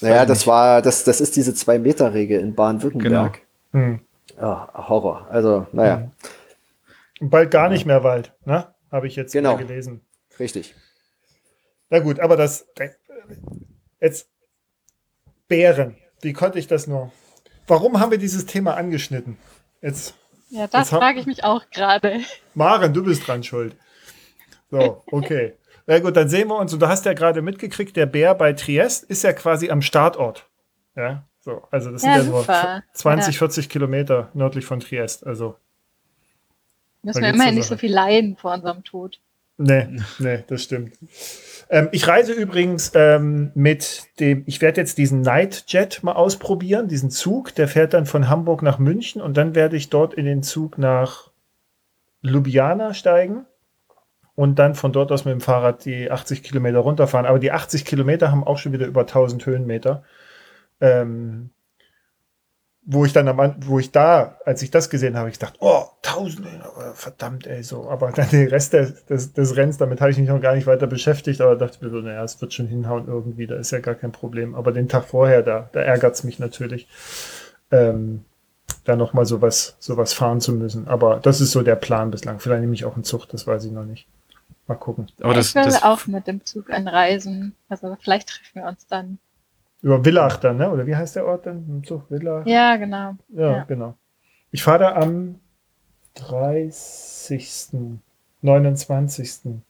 Naja, 0.00 0.26
das 0.26 0.40
nicht. 0.40 0.46
war, 0.48 0.82
das, 0.82 1.04
das 1.04 1.20
ist 1.20 1.36
diese 1.36 1.54
Zwei-Meter-Regel 1.54 2.40
in 2.40 2.56
Baden-Württemberg. 2.56 3.42
Genau. 3.70 3.84
Hm. 3.84 4.00
Ja, 4.36 4.68
Horror. 4.74 5.28
Also, 5.30 5.68
naja. 5.70 6.10
Hm. 7.20 7.30
Bald 7.30 7.52
gar 7.52 7.68
nicht 7.68 7.86
mehr 7.86 8.02
Wald, 8.02 8.32
ne? 8.44 8.66
Habe 8.90 9.06
ich 9.06 9.14
jetzt 9.14 9.32
genau. 9.32 9.56
gelesen. 9.56 10.00
Richtig. 10.38 10.74
Na 11.90 11.98
gut, 12.00 12.20
aber 12.20 12.36
das 12.36 12.66
jetzt 14.00 14.28
Bären. 15.48 15.96
Wie 16.20 16.32
konnte 16.32 16.58
ich 16.58 16.66
das 16.66 16.86
nur? 16.86 17.12
Warum 17.66 18.00
haben 18.00 18.10
wir 18.10 18.18
dieses 18.18 18.46
Thema 18.46 18.74
angeschnitten? 18.74 19.36
Jetzt 19.80 20.14
ja, 20.54 20.68
das 20.68 20.90
frage 20.90 21.18
ich 21.18 21.26
mich 21.26 21.42
auch 21.44 21.68
gerade. 21.70 22.20
Maren, 22.54 22.92
du 22.92 23.02
bist 23.02 23.26
dran 23.26 23.42
schuld. 23.42 23.76
So, 24.70 25.02
okay. 25.10 25.54
Na 25.86 25.98
gut, 25.98 26.16
dann 26.16 26.28
sehen 26.28 26.48
wir 26.48 26.56
uns. 26.56 26.72
Und 26.72 26.80
du 26.80 26.88
hast 26.88 27.04
ja 27.04 27.12
gerade 27.12 27.42
mitgekriegt, 27.42 27.96
der 27.96 28.06
Bär 28.06 28.34
bei 28.34 28.52
Triest 28.52 29.04
ist 29.04 29.24
ja 29.24 29.32
quasi 29.32 29.70
am 29.70 29.82
Startort. 29.82 30.46
Ja, 30.96 31.24
so. 31.40 31.62
Also, 31.70 31.90
das 31.90 32.02
ja, 32.02 32.20
sind 32.20 32.32
ja 32.32 32.38
super. 32.38 32.82
so 32.92 33.00
20, 33.00 33.34
ja. 33.34 33.38
40 33.38 33.68
Kilometer 33.68 34.30
nördlich 34.32 34.64
von 34.64 34.80
Triest. 34.80 35.26
Also. 35.26 35.56
Müssen 37.02 37.22
wir 37.22 37.30
immerhin 37.30 37.56
nicht 37.56 37.66
so 37.66 37.76
viel 37.76 37.92
leiden 37.92 38.36
vor 38.36 38.54
unserem 38.54 38.84
Tod. 38.84 39.20
Nee, 39.56 39.86
nee, 40.18 40.44
das 40.48 40.64
stimmt. 40.64 40.98
Ähm, 41.70 41.88
ich 41.92 42.08
reise 42.08 42.32
übrigens 42.32 42.90
ähm, 42.94 43.52
mit 43.54 44.04
dem, 44.18 44.42
ich 44.46 44.60
werde 44.60 44.80
jetzt 44.80 44.98
diesen 44.98 45.20
Nightjet 45.20 46.02
mal 46.02 46.12
ausprobieren, 46.12 46.88
diesen 46.88 47.10
Zug, 47.10 47.54
der 47.54 47.68
fährt 47.68 47.94
dann 47.94 48.06
von 48.06 48.28
Hamburg 48.28 48.62
nach 48.62 48.78
München 48.78 49.22
und 49.22 49.36
dann 49.36 49.54
werde 49.54 49.76
ich 49.76 49.90
dort 49.90 50.14
in 50.14 50.24
den 50.24 50.42
Zug 50.42 50.76
nach 50.76 51.30
Ljubljana 52.22 52.94
steigen 52.94 53.46
und 54.34 54.58
dann 54.58 54.74
von 54.74 54.92
dort 54.92 55.12
aus 55.12 55.24
mit 55.24 55.32
dem 55.32 55.40
Fahrrad 55.40 55.84
die 55.84 56.10
80 56.10 56.42
Kilometer 56.42 56.80
runterfahren. 56.80 57.26
Aber 57.26 57.38
die 57.38 57.52
80 57.52 57.84
Kilometer 57.84 58.32
haben 58.32 58.42
auch 58.42 58.58
schon 58.58 58.72
wieder 58.72 58.86
über 58.86 59.02
1000 59.02 59.46
Höhenmeter. 59.46 60.02
Ähm, 60.80 61.50
wo 62.86 63.04
ich 63.04 63.12
dann 63.12 63.28
am, 63.28 63.54
wo 63.60 63.78
ich 63.78 63.92
da, 63.92 64.36
als 64.44 64.62
ich 64.62 64.70
das 64.70 64.90
gesehen 64.90 65.16
habe, 65.16 65.30
ich 65.30 65.38
dachte, 65.38 65.56
oh, 65.60 65.84
tausende, 66.02 66.50
verdammt, 66.94 67.46
ey, 67.46 67.62
so. 67.62 67.88
Aber 67.88 68.12
dann 68.12 68.28
den 68.28 68.48
Rest 68.48 68.74
des, 68.74 69.06
des, 69.06 69.32
des 69.32 69.56
Renns, 69.56 69.78
damit 69.78 70.00
habe 70.00 70.10
ich 70.10 70.18
mich 70.18 70.28
noch 70.28 70.40
gar 70.40 70.54
nicht 70.54 70.66
weiter 70.66 70.86
beschäftigt, 70.86 71.40
aber 71.40 71.56
dachte 71.56 71.82
mir 71.84 71.90
so, 71.90 71.98
naja, 71.98 72.22
es 72.22 72.40
wird 72.40 72.52
schon 72.52 72.66
hinhauen 72.66 73.08
irgendwie, 73.08 73.46
da 73.46 73.56
ist 73.56 73.70
ja 73.70 73.78
gar 73.78 73.94
kein 73.94 74.12
Problem. 74.12 74.54
Aber 74.54 74.72
den 74.72 74.88
Tag 74.88 75.04
vorher, 75.04 75.42
da, 75.42 75.70
da 75.72 75.80
ärgert 75.80 76.14
es 76.14 76.24
mich 76.24 76.38
natürlich, 76.38 76.88
ähm, 77.70 78.24
da 78.84 78.96
nochmal 78.96 79.24
sowas, 79.24 79.76
sowas 79.78 80.12
fahren 80.12 80.42
zu 80.42 80.52
müssen. 80.52 80.86
Aber 80.86 81.20
das 81.20 81.40
ist 81.40 81.52
so 81.52 81.62
der 81.62 81.76
Plan 81.76 82.10
bislang. 82.10 82.38
Vielleicht 82.38 82.60
nehme 82.60 82.74
ich 82.74 82.84
auch 82.84 82.94
einen 82.94 83.04
Zug, 83.04 83.26
das 83.28 83.46
weiß 83.46 83.64
ich 83.64 83.72
noch 83.72 83.84
nicht. 83.84 84.06
Mal 84.66 84.74
gucken. 84.74 85.08
Aber 85.20 85.34
das, 85.34 85.48
ich 85.48 85.54
will 85.54 85.64
das, 85.64 85.82
auch 85.82 86.06
mit 86.06 86.26
dem 86.26 86.44
Zug 86.44 86.70
anreisen. 86.70 87.54
Also 87.68 87.96
vielleicht 88.00 88.28
treffen 88.28 88.62
wir 88.62 88.64
uns 88.66 88.86
dann. 88.86 89.18
Über 89.84 90.02
Villach 90.02 90.38
dann, 90.38 90.56
ne? 90.56 90.70
Oder 90.70 90.86
wie 90.86 90.96
heißt 90.96 91.14
der 91.14 91.26
Ort 91.26 91.44
dann? 91.44 91.66
Im 91.68 91.84
Zug 91.84 92.08
Villach? 92.08 92.46
Ja, 92.46 92.76
genau. 92.76 93.16
Ja, 93.28 93.50
Ja. 93.50 93.64
genau. 93.64 93.94
Ich 94.50 94.62
fahre 94.62 94.78
da 94.78 94.94
am 94.94 95.40
30. 96.14 97.98
29. 98.40 99.60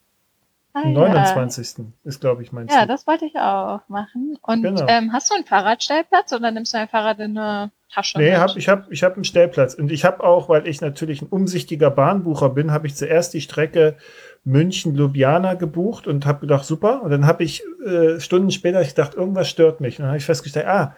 Ah, 0.73 0.83
29. 0.89 1.87
ist, 2.05 2.21
glaube 2.21 2.43
ich, 2.43 2.53
mein 2.53 2.69
Ja. 2.69 2.81
ja, 2.81 2.87
das 2.87 3.07
wollte 3.09 3.25
ich 3.27 3.37
auch 3.37 3.81
machen. 3.89 4.39
Und 4.43 4.63
Genau. 4.63 4.87
ähm, 4.89 5.13
hast 5.13 5.31
du 5.31 5.35
einen 5.35 5.45
Fahrradstellplatz 5.47 6.33
oder 6.33 6.53
nimmst 6.53 6.73
du 6.75 6.79
dein 6.79 6.89
Fahrrad 6.89 7.19
in 7.19 7.37
eine 7.37 7.71
Tasche? 7.93 8.19
Nee, 8.19 8.37
hab, 8.37 8.57
ich 8.57 8.69
habe 8.69 8.87
ich 8.93 9.03
hab 9.03 9.15
einen 9.15 9.25
Stellplatz. 9.25 9.75
Und 9.75 9.91
ich 9.91 10.05
habe 10.05 10.23
auch, 10.23 10.49
weil 10.49 10.69
ich 10.69 10.81
natürlich 10.81 11.23
ein 11.23 11.29
umsichtiger 11.29 11.91
Bahnbucher 11.91 12.51
bin, 12.51 12.71
habe 12.71 12.87
ich 12.87 12.95
zuerst 12.95 13.35
die 13.35 13.41
Strecke 13.41 13.97
München-Ljubljana 14.45 15.55
gebucht 15.55 16.07
und 16.07 16.27
habe 16.27 16.41
gedacht, 16.41 16.65
super. 16.65 17.03
Und 17.03 17.11
dann 17.11 17.27
habe 17.27 17.45
ich 17.45 17.63
äh, 17.87 18.21
Stunden 18.21 18.51
später 18.51 18.81
ich 18.83 18.91
gedacht, 18.91 19.15
irgendwas 19.15 19.49
stört 19.49 19.81
mich. 19.81 19.99
Und 19.99 20.03
dann 20.03 20.09
habe 20.09 20.19
ich 20.19 20.25
festgestellt, 20.25 20.67
ah, 20.67 20.95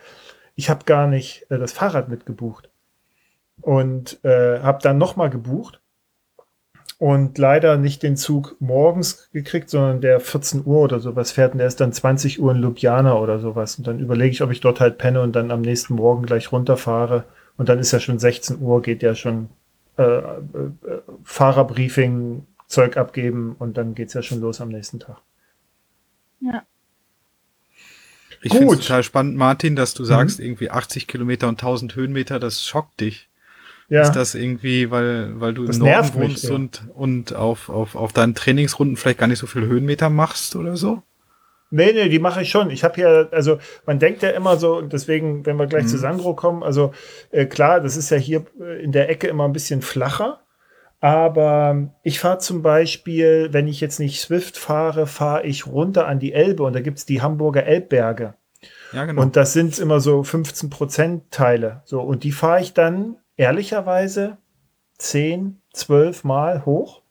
ich 0.55 0.70
habe 0.70 0.84
gar 0.84 1.07
nicht 1.07 1.47
äh, 1.51 1.59
das 1.59 1.72
Fahrrad 1.72 2.09
mitgebucht. 2.09 2.70
Und 3.61 4.22
äh, 4.24 4.61
habe 4.61 4.82
dann 4.82 4.99
nochmal 4.99 5.30
gebucht 5.30 5.80
und 6.99 7.36
leider 7.36 7.76
nicht 7.76 8.03
den 8.03 8.16
Zug 8.16 8.57
morgens 8.59 9.30
gekriegt, 9.32 9.68
sondern 9.68 10.01
der 10.01 10.18
14 10.20 10.64
Uhr 10.64 10.80
oder 10.80 11.01
sowas 11.01 11.30
fährt 11.30 11.53
und 11.53 11.59
der 11.59 11.66
ist 11.66 11.80
dann 11.80 11.92
20 11.92 12.40
Uhr 12.40 12.53
in 12.53 12.62
Ljubljana 12.62 13.18
oder 13.18 13.38
sowas. 13.38 13.76
Und 13.76 13.86
dann 13.86 13.99
überlege 14.01 14.30
ich, 14.30 14.42
ob 14.42 14.51
ich 14.51 14.61
dort 14.61 14.80
halt 14.80 14.99
penne 14.99 15.20
und 15.20 15.36
dann 15.36 15.51
am 15.51 15.61
nächsten 15.61 15.94
Morgen 15.94 16.24
gleich 16.24 16.53
runterfahre. 16.53 17.24
Und 17.59 17.68
dann 17.68 17.78
ist 17.78 17.92
ja 17.92 18.01
schon 18.01 18.18
16 18.18 18.61
Uhr, 18.61 18.82
geht 18.82 19.03
ja 19.03 19.14
schon 19.14 19.49
äh, 19.99 20.03
äh, 20.03 20.22
äh, 20.22 21.01
Fahrerbriefing, 21.24 22.47
Zeug 22.66 22.96
abgeben 22.96 23.54
und 23.58 23.76
dann 23.76 23.94
geht's 23.94 24.14
ja 24.14 24.22
schon 24.22 24.40
los 24.40 24.60
am 24.60 24.68
nächsten 24.68 24.98
Tag. 24.98 25.18
ich 28.42 28.52
finde 28.52 28.74
es 28.74 28.80
total 28.80 29.02
spannend, 29.02 29.36
Martin, 29.36 29.76
dass 29.76 29.94
du 29.94 30.04
sagst, 30.04 30.40
irgendwie 30.40 30.70
80 30.70 31.06
Kilometer 31.06 31.48
und 31.48 31.54
1000 31.60 31.96
Höhenmeter, 31.96 32.38
das 32.38 32.64
schockt 32.64 33.00
dich. 33.00 33.28
Ja, 33.88 34.02
Ist 34.02 34.12
das 34.12 34.34
irgendwie, 34.34 34.90
weil, 34.90 35.40
weil 35.40 35.54
du 35.54 35.64
Das 35.64 35.76
im 35.76 35.82
Norden 35.84 35.92
nervt 35.94 36.14
mich, 36.16 36.28
wohnst 36.30 36.44
ja. 36.48 36.54
und, 36.54 36.82
und 36.94 37.34
auf, 37.34 37.68
auf, 37.68 37.94
auf 37.94 38.12
deinen 38.12 38.34
Trainingsrunden 38.34 38.96
vielleicht 38.96 39.18
gar 39.18 39.28
nicht 39.28 39.38
so 39.38 39.46
viel 39.46 39.64
Höhenmeter 39.66 40.10
machst 40.10 40.56
oder 40.56 40.76
so? 40.76 41.02
Nee, 41.70 41.92
nee, 41.92 42.08
die 42.08 42.18
mache 42.18 42.42
ich 42.42 42.50
schon. 42.50 42.70
Ich 42.70 42.82
habe 42.84 43.00
ja, 43.00 43.28
also 43.30 43.58
man 43.86 43.98
denkt 44.00 44.22
ja 44.22 44.30
immer 44.30 44.56
so, 44.56 44.76
und 44.76 44.92
deswegen, 44.92 45.46
wenn 45.46 45.56
wir 45.56 45.66
gleich 45.66 45.84
Mhm. 45.84 45.88
zu 45.88 45.98
Sandro 45.98 46.34
kommen, 46.34 46.62
also 46.64 46.92
äh, 47.30 47.46
klar, 47.46 47.80
das 47.80 47.96
ist 47.96 48.10
ja 48.10 48.16
hier 48.16 48.44
äh, 48.60 48.82
in 48.82 48.90
der 48.92 49.08
Ecke 49.08 49.28
immer 49.28 49.44
ein 49.44 49.52
bisschen 49.52 49.82
flacher. 49.82 50.40
Aber 51.01 51.90
ich 52.03 52.18
fahre 52.20 52.38
zum 52.38 52.62
Beispiel, 52.62 53.49
wenn 53.53 53.68
ich 53.68 53.80
jetzt 53.80 54.01
nicht 54.01 54.20
Swift 54.20 54.57
fahre, 54.57 55.07
fahre 55.07 55.44
ich 55.44 55.66
runter 55.66 56.07
an 56.07 56.18
die 56.18 56.32
Elbe 56.32 56.62
und 56.62 56.72
da 56.74 56.80
gibt's 56.80 57.05
die 57.05 57.22
Hamburger 57.22 57.64
Elbberge. 57.64 58.34
Ja, 58.92 59.05
genau. 59.05 59.22
Und 59.22 59.36
das 59.36 59.53
sind 59.53 59.78
immer 59.78 60.01
so 60.01 60.22
15 60.22 60.70
Prozent 60.70 61.30
Teile. 61.30 61.82
So, 61.84 62.01
und 62.01 62.24
die 62.24 62.32
fahre 62.32 62.61
ich 62.61 62.72
dann 62.72 63.16
ehrlicherweise 63.36 64.38
10, 64.99 65.61
12 65.72 66.24
Mal 66.24 66.64
hoch, 66.64 67.03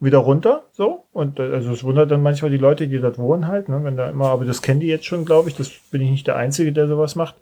wieder 0.00 0.18
runter. 0.18 0.64
So. 0.72 1.04
Und 1.12 1.38
äh, 1.38 1.42
also 1.42 1.72
es 1.72 1.82
wundert 1.82 2.10
dann 2.10 2.22
manchmal 2.22 2.50
die 2.50 2.56
Leute, 2.56 2.86
die 2.88 2.98
dort 2.98 3.18
wohnen 3.18 3.48
halt, 3.48 3.68
ne, 3.68 3.82
wenn 3.82 3.96
da 3.96 4.08
immer, 4.08 4.28
aber 4.28 4.44
das 4.44 4.62
kennen 4.62 4.80
die 4.80 4.86
jetzt 4.86 5.06
schon, 5.06 5.24
glaube 5.24 5.48
ich. 5.48 5.56
Das 5.56 5.70
bin 5.90 6.00
ich 6.02 6.10
nicht 6.10 6.26
der 6.26 6.36
Einzige, 6.36 6.72
der 6.72 6.86
sowas 6.86 7.16
macht. 7.16 7.34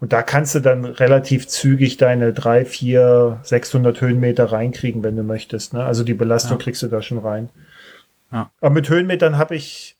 Und 0.00 0.12
da 0.12 0.22
kannst 0.22 0.54
du 0.54 0.60
dann 0.60 0.84
relativ 0.84 1.48
zügig 1.48 1.96
deine 1.96 2.32
3, 2.32 2.64
4, 2.64 3.40
600 3.42 4.00
Höhenmeter 4.00 4.46
reinkriegen, 4.46 5.02
wenn 5.02 5.16
du 5.16 5.22
möchtest. 5.22 5.74
Ne? 5.74 5.84
Also 5.84 6.04
die 6.04 6.14
Belastung 6.14 6.58
Ja. 6.58 6.62
kriegst 6.64 6.82
du 6.82 6.88
da 6.88 7.02
schon 7.02 7.18
rein. 7.18 7.48
Ja. 8.32 8.50
Aber 8.60 8.70
mit 8.74 8.88
Höhenmetern 8.88 9.38
habe 9.38 9.54
ich 9.54 9.93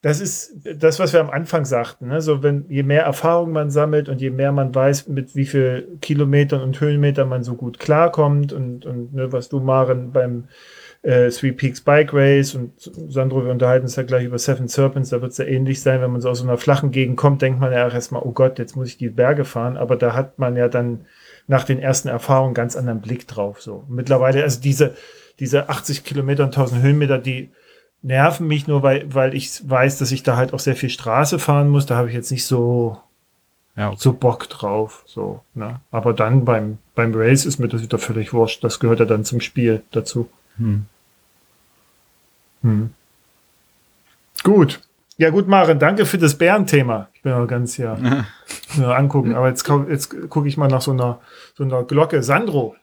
das 0.00 0.20
ist 0.20 0.54
das, 0.76 1.00
was 1.00 1.12
wir 1.12 1.20
am 1.20 1.30
Anfang 1.30 1.64
sagten. 1.64 2.08
Ne? 2.08 2.20
So, 2.20 2.42
wenn 2.42 2.66
je 2.68 2.84
mehr 2.84 3.02
Erfahrung 3.02 3.50
man 3.50 3.70
sammelt 3.70 4.08
und 4.08 4.20
je 4.20 4.30
mehr 4.30 4.52
man 4.52 4.72
weiß, 4.72 5.08
mit 5.08 5.34
wie 5.34 5.46
viel 5.46 5.98
Kilometern 6.00 6.62
und 6.62 6.80
Höhenmetern 6.80 7.28
man 7.28 7.42
so 7.42 7.54
gut 7.54 7.80
klarkommt 7.80 8.52
und, 8.52 8.86
und 8.86 9.12
ne, 9.12 9.32
was 9.32 9.48
du, 9.48 9.58
Maren, 9.58 10.12
beim 10.12 10.44
äh, 11.02 11.30
Three 11.30 11.50
Peaks 11.50 11.80
Bike 11.80 12.12
Race 12.12 12.54
und 12.54 12.72
Sandro, 12.78 13.44
wir 13.44 13.50
unterhalten 13.50 13.86
uns 13.86 13.96
ja 13.96 14.04
gleich 14.04 14.24
über 14.24 14.38
Seven 14.38 14.68
Serpents, 14.68 15.10
da 15.10 15.20
wird 15.20 15.32
es 15.32 15.38
ja 15.38 15.46
ähnlich 15.46 15.80
sein, 15.80 16.00
wenn 16.00 16.12
man 16.12 16.20
so 16.20 16.30
aus 16.30 16.38
so 16.38 16.44
einer 16.44 16.58
flachen 16.58 16.92
Gegend 16.92 17.16
kommt, 17.16 17.42
denkt 17.42 17.58
man 17.58 17.72
ja 17.72 17.88
auch 17.88 17.94
erstmal, 17.94 18.22
oh 18.22 18.32
Gott, 18.32 18.60
jetzt 18.60 18.76
muss 18.76 18.88
ich 18.88 18.98
die 18.98 19.08
Berge 19.08 19.44
fahren, 19.44 19.76
aber 19.76 19.96
da 19.96 20.14
hat 20.14 20.38
man 20.38 20.56
ja 20.56 20.68
dann 20.68 21.06
nach 21.48 21.64
den 21.64 21.80
ersten 21.80 22.06
Erfahrungen 22.06 22.54
ganz 22.54 22.76
anderen 22.76 23.00
Blick 23.00 23.26
drauf. 23.26 23.60
So 23.60 23.84
mittlerweile, 23.88 24.44
also 24.44 24.60
diese, 24.60 24.94
diese 25.40 25.68
80 25.68 26.04
Kilometer 26.04 26.44
und 26.44 26.50
1000 26.50 26.82
Höhenmeter, 26.82 27.18
die 27.18 27.50
nerven 28.02 28.46
mich 28.46 28.66
nur, 28.66 28.82
weil, 28.82 29.12
weil 29.12 29.34
ich 29.34 29.68
weiß, 29.68 29.98
dass 29.98 30.12
ich 30.12 30.22
da 30.22 30.36
halt 30.36 30.52
auch 30.52 30.60
sehr 30.60 30.76
viel 30.76 30.90
Straße 30.90 31.38
fahren 31.38 31.68
muss. 31.68 31.86
Da 31.86 31.96
habe 31.96 32.08
ich 32.08 32.14
jetzt 32.14 32.30
nicht 32.30 32.46
so, 32.46 32.98
ja, 33.76 33.88
okay. 33.88 33.96
so 33.98 34.12
Bock 34.12 34.48
drauf. 34.48 35.02
So, 35.06 35.42
ne? 35.54 35.80
Aber 35.90 36.12
dann 36.12 36.44
beim, 36.44 36.78
beim 36.94 37.12
Race 37.14 37.44
ist 37.44 37.58
mir 37.58 37.68
das 37.68 37.82
wieder 37.82 37.98
völlig 37.98 38.32
wurscht. 38.32 38.62
Das 38.62 38.80
gehört 38.80 39.00
ja 39.00 39.06
dann 39.06 39.24
zum 39.24 39.40
Spiel 39.40 39.82
dazu. 39.90 40.28
Hm. 40.56 40.86
Hm. 42.62 42.90
Gut. 44.42 44.80
Ja, 45.16 45.30
gut, 45.30 45.48
Maren, 45.48 45.80
danke 45.80 46.06
für 46.06 46.18
das 46.18 46.38
Bärenthema. 46.38 47.08
Ich 47.12 47.22
bin 47.22 47.32
aber 47.32 47.48
ganz 47.48 47.76
ja, 47.76 47.98
ja 48.78 48.92
angucken. 48.92 49.34
Aber 49.34 49.48
jetzt, 49.48 49.68
jetzt 49.88 50.30
gucke 50.30 50.46
ich 50.46 50.56
mal 50.56 50.68
nach 50.68 50.80
so 50.80 50.92
einer, 50.92 51.18
so 51.56 51.64
einer 51.64 51.82
Glocke. 51.82 52.22
Sandro, 52.22 52.76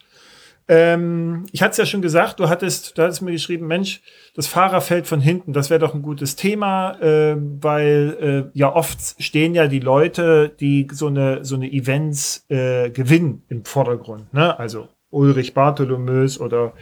ähm, 0.67 1.45
ich 1.51 1.61
hatte 1.61 1.71
es 1.71 1.77
ja 1.77 1.85
schon 1.85 2.01
gesagt, 2.01 2.39
du 2.39 2.49
hattest, 2.49 2.97
du 2.97 3.03
hattest 3.03 3.21
mir 3.21 3.31
geschrieben, 3.31 3.67
Mensch, 3.67 4.01
das 4.35 4.47
Fahrerfeld 4.47 5.05
von 5.05 5.21
hinten, 5.21 5.53
das 5.53 5.69
wäre 5.69 5.79
doch 5.79 5.93
ein 5.93 6.01
gutes 6.01 6.35
Thema, 6.35 6.97
ähm, 7.01 7.59
weil 7.61 8.51
äh, 8.53 8.57
ja 8.57 8.73
oft 8.73 9.21
stehen 9.21 9.53
ja 9.53 9.67
die 9.67 9.79
Leute, 9.79 10.49
die 10.59 10.87
so 10.91 11.07
eine, 11.07 11.45
so 11.45 11.55
eine 11.55 11.71
Events 11.71 12.45
äh, 12.49 12.89
gewinnen 12.89 13.43
im 13.49 13.63
Vordergrund. 13.63 14.33
Ne? 14.33 14.57
Also 14.57 14.87
Ulrich 15.11 15.53
Bartholomäus 15.53 16.39
oder 16.39 16.73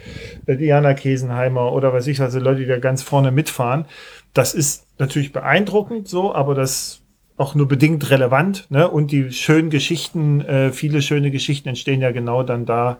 äh, 0.46 0.56
Diana 0.56 0.94
Kesenheimer 0.94 1.72
oder 1.72 1.92
weiß 1.92 2.06
ich 2.06 2.20
also 2.20 2.40
Leute, 2.40 2.60
die 2.60 2.66
da 2.66 2.78
ganz 2.78 3.02
vorne 3.02 3.32
mitfahren. 3.32 3.84
Das 4.32 4.54
ist 4.54 4.86
natürlich 4.98 5.32
beeindruckend 5.32 6.08
so, 6.08 6.34
aber 6.34 6.54
das 6.54 7.02
auch 7.36 7.54
nur 7.54 7.68
bedingt 7.68 8.10
relevant. 8.10 8.66
Ne? 8.70 8.88
Und 8.88 9.10
die 9.10 9.32
schönen 9.32 9.70
Geschichten, 9.70 10.40
äh, 10.40 10.72
viele 10.72 11.02
schöne 11.02 11.30
Geschichten 11.30 11.68
entstehen 11.68 12.00
ja 12.00 12.12
genau 12.12 12.42
dann 12.42 12.64
da, 12.64 12.98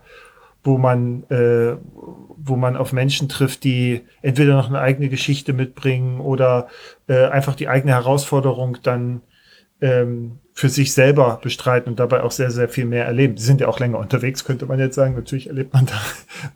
wo 0.65 0.79
man, 0.79 1.25
äh, 1.31 1.77
wo 2.37 2.57
man 2.57 2.77
auf 2.77 2.93
Menschen 2.93 3.29
trifft, 3.29 3.65
die 3.65 4.01
entweder 4.23 4.57
noch 4.57 4.69
eine 4.69 4.81
eigene 4.81 5.09
Geschichte 5.11 5.53
mitbringen 5.53 6.21
oder 6.21 6.69
äh, 7.07 7.27
einfach 7.27 7.55
die 7.55 7.69
eigene 7.69 7.93
Herausforderung 7.93 8.79
dann 8.83 9.21
ähm, 9.81 10.39
für 10.57 10.69
sich 10.69 10.95
selber 10.95 11.41
bestreiten 11.43 11.91
und 11.91 11.99
dabei 11.99 12.23
auch 12.23 12.31
sehr, 12.31 12.53
sehr 12.53 12.69
viel 12.69 12.85
mehr 12.85 13.05
erleben. 13.07 13.37
Sie 13.37 13.45
sind 13.45 13.61
ja 13.61 13.67
auch 13.67 13.81
länger 13.81 13.99
unterwegs, 13.99 14.45
könnte 14.45 14.67
man 14.67 14.79
jetzt 14.79 14.95
sagen. 14.95 15.17
Natürlich 15.17 15.49
erlebt 15.49 15.75
man 15.75 15.87
da 15.87 16.01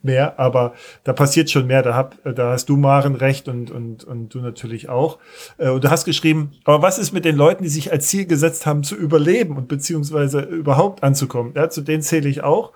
mehr, 0.03 0.39
aber 0.39 0.75
da 1.03 1.13
passiert 1.13 1.51
schon 1.51 1.67
mehr. 1.67 1.83
Da, 1.83 1.95
hab, 1.95 2.17
da 2.25 2.53
hast 2.53 2.69
du, 2.69 2.77
Maren, 2.77 3.17
recht 3.17 3.49
und, 3.49 3.73
und, 3.73 4.05
und 4.05 4.33
du 4.33 4.39
natürlich 4.39 4.89
auch. 4.89 5.19
Äh, 5.59 5.71
Und 5.71 5.83
du 5.83 5.91
hast 5.91 6.05
geschrieben, 6.05 6.53
aber 6.65 6.81
was 6.81 6.99
ist 6.99 7.13
mit 7.13 7.25
den 7.25 7.37
Leuten, 7.37 7.65
die 7.65 7.69
sich 7.69 7.91
als 7.91 8.07
Ziel 8.07 8.27
gesetzt 8.27 8.67
haben, 8.67 8.85
zu 8.85 8.95
überleben 8.95 9.57
und 9.57 9.67
beziehungsweise 9.67 10.41
überhaupt 10.41 11.03
anzukommen? 11.03 11.53
Ja, 11.57 11.69
zu 11.69 11.83
denen 11.83 12.03
zähle 12.03 12.29
ich 12.29 12.45
auch. 12.45 12.73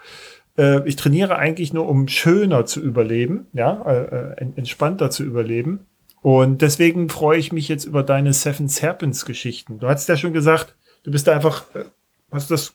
Äh, 0.57 0.87
Ich 0.87 0.97
trainiere 0.97 1.37
eigentlich 1.37 1.73
nur, 1.73 1.89
um 1.89 2.09
schöner 2.09 2.67
zu 2.67 2.81
überleben, 2.81 3.47
ja, 3.53 3.83
äh, 3.83 4.33
äh, 4.33 4.47
entspannter 4.57 5.11
zu 5.11 5.25
überleben. 5.25 5.87
Und 6.21 6.63
deswegen 6.63 7.09
freue 7.09 7.39
ich 7.39 7.53
mich 7.53 7.69
jetzt 7.69 7.85
über 7.85 8.03
deine 8.03 8.33
Seven 8.33 8.69
Serpents 8.69 9.25
Geschichten. 9.25 9.81
Du 9.81 9.89
hast 9.89 10.09
ja 10.09 10.17
schon 10.17 10.33
gesagt, 10.33 10.77
du 11.03 11.11
bist 11.11 11.27
da 11.27 11.33
einfach, 11.33 11.65
äh, 11.75 11.85
hast 12.31 12.51
das 12.51 12.75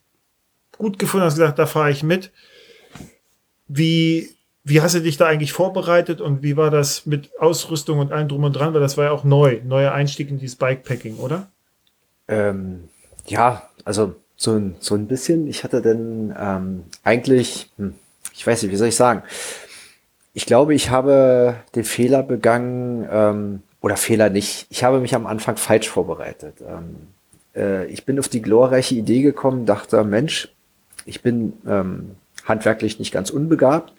gut 0.77 0.99
gefunden, 0.99 1.25
hast 1.25 1.35
gesagt, 1.35 1.59
da 1.59 1.65
fahre 1.65 1.91
ich 1.91 2.03
mit. 2.03 2.31
Wie, 3.67 4.29
wie 4.63 4.81
hast 4.81 4.95
du 4.95 5.01
dich 5.01 5.17
da 5.17 5.27
eigentlich 5.27 5.53
vorbereitet 5.53 6.19
und 6.21 6.43
wie 6.43 6.57
war 6.57 6.71
das 6.71 7.05
mit 7.05 7.31
Ausrüstung 7.39 7.99
und 7.99 8.11
allem 8.11 8.27
drum 8.27 8.43
und 8.43 8.53
dran? 8.53 8.73
Weil 8.73 8.81
das 8.81 8.97
war 8.97 9.05
ja 9.05 9.11
auch 9.11 9.23
neu, 9.23 9.61
neuer 9.63 9.93
Einstieg 9.93 10.29
in 10.29 10.39
dieses 10.39 10.57
Bikepacking, 10.57 11.17
oder? 11.17 11.49
Ähm, 12.27 12.89
ja, 13.25 13.69
also 13.85 14.15
so 14.37 14.53
ein, 14.53 14.75
so 14.79 14.95
ein 14.95 15.07
bisschen. 15.07 15.47
Ich 15.47 15.63
hatte 15.63 15.81
dann 15.81 16.33
ähm, 16.39 16.83
eigentlich, 17.03 17.69
hm, 17.77 17.95
ich 18.33 18.45
weiß 18.45 18.63
nicht, 18.63 18.71
wie 18.71 18.77
soll 18.77 18.87
ich 18.87 18.95
sagen? 18.95 19.23
Ich 20.33 20.45
glaube, 20.45 20.75
ich 20.75 20.91
habe 20.91 21.55
den 21.75 21.83
Fehler 21.83 22.21
begangen, 22.23 23.07
ähm, 23.11 23.63
oder 23.81 23.97
Fehler 23.97 24.29
nicht. 24.29 24.67
Ich 24.69 24.83
habe 24.83 24.99
mich 24.99 25.15
am 25.15 25.27
Anfang 25.27 25.57
falsch 25.57 25.89
vorbereitet. 25.89 26.55
Ähm, 26.61 26.95
äh, 27.55 27.85
ich 27.87 28.05
bin 28.05 28.19
auf 28.19 28.27
die 28.27 28.41
glorreiche 28.41 28.95
Idee 28.95 29.21
gekommen, 29.21 29.65
dachte, 29.65 30.03
Mensch, 30.03 30.49
ich 31.05 31.21
bin 31.21 31.53
ähm, 31.67 32.15
handwerklich 32.45 32.99
nicht 32.99 33.11
ganz 33.11 33.29
unbegabt. 33.29 33.93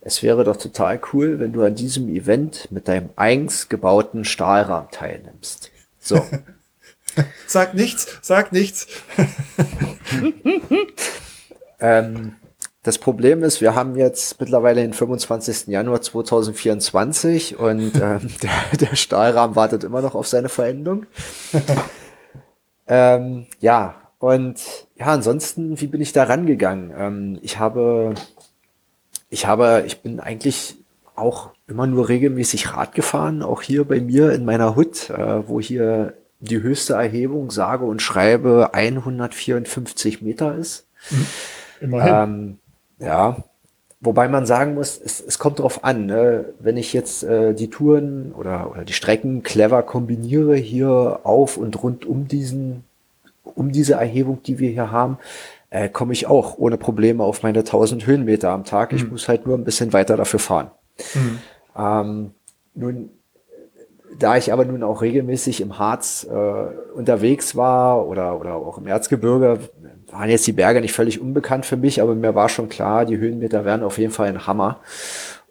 Es 0.00 0.22
wäre 0.22 0.44
doch 0.44 0.56
total 0.56 1.00
cool, 1.12 1.40
wenn 1.40 1.52
du 1.52 1.62
an 1.62 1.74
diesem 1.74 2.08
Event 2.08 2.70
mit 2.70 2.88
deinem 2.88 3.08
eigens 3.16 3.68
gebauten 3.68 4.24
Stahlrahmen 4.24 4.90
teilnimmst. 4.90 5.70
So. 5.98 6.24
Sag 7.46 7.74
nichts, 7.74 8.18
sag 8.22 8.52
nichts. 8.52 8.86
Ähm, 11.80 12.36
Das 12.82 12.98
Problem 12.98 13.42
ist, 13.42 13.60
wir 13.60 13.74
haben 13.74 13.96
jetzt 13.96 14.38
mittlerweile 14.40 14.82
den 14.82 14.92
25. 14.92 15.68
Januar 15.68 16.02
2024 16.02 17.58
und 17.58 17.94
äh, 17.96 18.18
der, 18.42 18.78
der 18.78 18.96
Stahlrahmen 18.96 19.56
wartet 19.56 19.84
immer 19.84 20.02
noch 20.02 20.14
auf 20.14 20.26
seine 20.28 20.48
Verendung. 20.48 21.06
ähm, 22.86 23.46
ja, 23.60 23.94
und 24.18 24.60
ja, 24.96 25.06
ansonsten, 25.06 25.80
wie 25.80 25.86
bin 25.86 26.00
ich 26.00 26.12
da 26.12 26.24
rangegangen? 26.24 26.92
Ähm, 26.96 27.38
ich 27.42 27.58
habe, 27.58 28.14
ich 29.30 29.46
habe, 29.46 29.84
ich 29.86 30.00
bin 30.02 30.20
eigentlich 30.20 30.76
auch 31.16 31.50
immer 31.66 31.86
nur 31.86 32.08
regelmäßig 32.08 32.74
Rad 32.74 32.94
gefahren, 32.94 33.42
auch 33.42 33.62
hier 33.62 33.84
bei 33.84 34.00
mir 34.00 34.32
in 34.32 34.44
meiner 34.44 34.76
Hut, 34.76 35.10
äh, 35.10 35.48
wo 35.48 35.60
hier 35.60 36.14
die 36.44 36.62
höchste 36.62 36.94
Erhebung, 36.94 37.50
sage 37.50 37.84
und 37.84 38.02
schreibe, 38.02 38.70
154 38.72 40.22
Meter 40.22 40.54
ist. 40.56 40.86
Mhm. 41.10 41.26
Immerhin. 41.80 42.14
Ähm, 42.14 42.58
ja, 42.98 43.36
wobei 44.00 44.28
man 44.28 44.46
sagen 44.46 44.74
muss, 44.74 45.00
es, 45.02 45.20
es 45.20 45.38
kommt 45.38 45.58
darauf 45.58 45.84
an, 45.84 46.06
ne? 46.06 46.46
wenn 46.60 46.76
ich 46.76 46.92
jetzt 46.92 47.24
äh, 47.24 47.54
die 47.54 47.70
Touren 47.70 48.32
oder, 48.32 48.70
oder 48.70 48.84
die 48.84 48.92
Strecken 48.92 49.42
clever 49.42 49.82
kombiniere 49.82 50.56
hier 50.56 51.20
auf 51.24 51.56
und 51.56 51.82
rund 51.82 52.06
um 52.06 52.28
diesen, 52.28 52.84
um 53.42 53.72
diese 53.72 53.94
Erhebung, 53.94 54.42
die 54.42 54.58
wir 54.58 54.70
hier 54.70 54.90
haben, 54.90 55.18
äh, 55.70 55.88
komme 55.88 56.12
ich 56.12 56.26
auch 56.26 56.56
ohne 56.58 56.78
Probleme 56.78 57.24
auf 57.24 57.42
meine 57.42 57.60
1000 57.60 58.06
Höhenmeter 58.06 58.50
am 58.50 58.64
Tag. 58.64 58.92
Mhm. 58.92 58.98
Ich 58.98 59.10
muss 59.10 59.28
halt 59.28 59.46
nur 59.46 59.58
ein 59.58 59.64
bisschen 59.64 59.92
weiter 59.92 60.16
dafür 60.16 60.40
fahren. 60.40 60.70
Mhm. 61.14 61.38
Ähm, 61.76 62.30
nun 62.74 63.10
da 64.18 64.36
ich 64.36 64.52
aber 64.52 64.64
nun 64.64 64.82
auch 64.82 65.02
regelmäßig 65.02 65.60
im 65.60 65.78
Harz 65.78 66.26
äh, 66.30 66.94
unterwegs 66.94 67.56
war 67.56 68.06
oder, 68.06 68.38
oder 68.38 68.54
auch 68.54 68.78
im 68.78 68.86
Erzgebirge, 68.86 69.58
waren 70.10 70.30
jetzt 70.30 70.46
die 70.46 70.52
Berge 70.52 70.80
nicht 70.80 70.92
völlig 70.92 71.20
unbekannt 71.20 71.66
für 71.66 71.76
mich, 71.76 72.00
aber 72.00 72.14
mir 72.14 72.34
war 72.34 72.48
schon 72.48 72.68
klar, 72.68 73.04
die 73.04 73.18
Höhenmeter 73.18 73.64
werden 73.64 73.82
auf 73.82 73.98
jeden 73.98 74.12
Fall 74.12 74.28
ein 74.28 74.46
Hammer. 74.46 74.80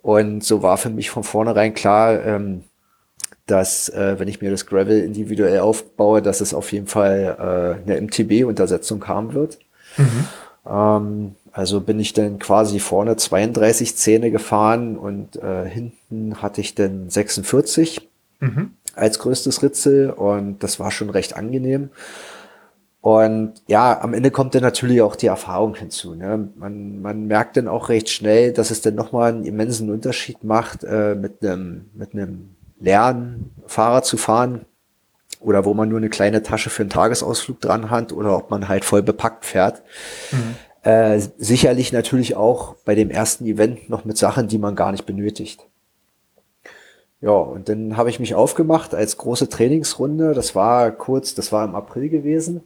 Und 0.01 0.43
so 0.43 0.61
war 0.61 0.77
für 0.77 0.89
mich 0.89 1.09
von 1.09 1.23
vornherein 1.23 1.73
klar, 1.73 2.23
ähm, 2.25 2.63
dass 3.45 3.89
äh, 3.89 4.19
wenn 4.19 4.27
ich 4.27 4.41
mir 4.41 4.51
das 4.51 4.65
Gravel 4.65 5.03
individuell 5.03 5.59
aufbaue, 5.59 6.21
dass 6.21 6.41
es 6.41 6.53
auf 6.53 6.71
jeden 6.71 6.87
Fall 6.87 7.81
äh, 7.85 7.91
eine 7.91 8.01
MTB-Untersetzung 8.01 9.05
haben 9.07 9.33
wird. 9.33 9.59
Mhm. 9.97 10.27
Ähm, 10.69 11.35
also 11.51 11.81
bin 11.81 11.99
ich 11.99 12.13
dann 12.13 12.39
quasi 12.39 12.79
vorne 12.79 13.15
32 13.15 13.95
Zähne 13.95 14.31
gefahren 14.31 14.97
und 14.97 15.35
äh, 15.35 15.65
hinten 15.69 16.41
hatte 16.41 16.61
ich 16.61 16.73
dann 16.73 17.09
46 17.09 18.09
mhm. 18.43 18.71
als 18.95 19.19
größtes 19.19 19.63
Ritzel 19.63 20.09
und 20.11 20.63
das 20.63 20.79
war 20.79 20.91
schon 20.91 21.09
recht 21.09 21.35
angenehm. 21.35 21.89
Und 23.01 23.55
ja, 23.67 23.99
am 24.01 24.13
Ende 24.13 24.31
kommt 24.31 24.55
dann 24.55 24.61
natürlich 24.61 25.01
auch 25.01 25.17
die 25.17 25.27
Erfahrung 25.27 25.75
hinzu. 25.75 26.15
Ne? 26.15 26.49
Man, 26.55 27.01
man 27.01 27.25
merkt 27.25 27.57
dann 27.57 27.67
auch 27.67 27.89
recht 27.89 28.09
schnell, 28.09 28.53
dass 28.53 28.71
es 28.71 28.79
dann 28.79 28.95
nochmal 28.95 29.33
einen 29.33 29.43
immensen 29.43 29.89
Unterschied 29.89 30.45
macht, 30.45 30.85
äh, 30.85 31.13
mit 31.13 31.43
einem 31.43 31.89
mit 31.93 32.13
einem 32.13 32.55
leeren 32.79 33.51
Fahrer 33.65 34.03
zu 34.03 34.15
fahren 34.15 34.65
oder 35.41 35.65
wo 35.65 35.73
man 35.73 35.89
nur 35.89 35.97
eine 35.97 36.09
kleine 36.09 36.43
Tasche 36.43 36.69
für 36.69 36.83
einen 36.83 36.89
Tagesausflug 36.89 37.59
dran 37.59 37.89
hat 37.89 38.13
oder 38.13 38.37
ob 38.37 38.49
man 38.49 38.69
halt 38.69 38.85
voll 38.85 39.03
bepackt 39.03 39.43
fährt. 39.43 39.81
Mhm. 40.31 40.55
Äh, 40.83 41.19
sicherlich 41.37 41.91
natürlich 41.91 42.35
auch 42.35 42.75
bei 42.85 42.95
dem 42.95 43.09
ersten 43.09 43.45
Event 43.45 43.89
noch 43.89 44.05
mit 44.05 44.17
Sachen, 44.17 44.47
die 44.47 44.57
man 44.57 44.75
gar 44.75 44.91
nicht 44.91 45.05
benötigt. 45.05 45.65
Ja, 47.23 47.31
und 47.31 47.69
dann 47.69 47.95
habe 47.95 48.09
ich 48.09 48.19
mich 48.19 48.35
aufgemacht 48.35 48.93
als 48.93 49.17
große 49.17 49.47
Trainingsrunde. 49.47 50.33
Das 50.33 50.55
war 50.55 50.91
kurz, 50.91 51.33
das 51.33 51.53
war 51.53 51.63
im 51.63 51.73
April 51.73 52.09
gewesen, 52.09 52.61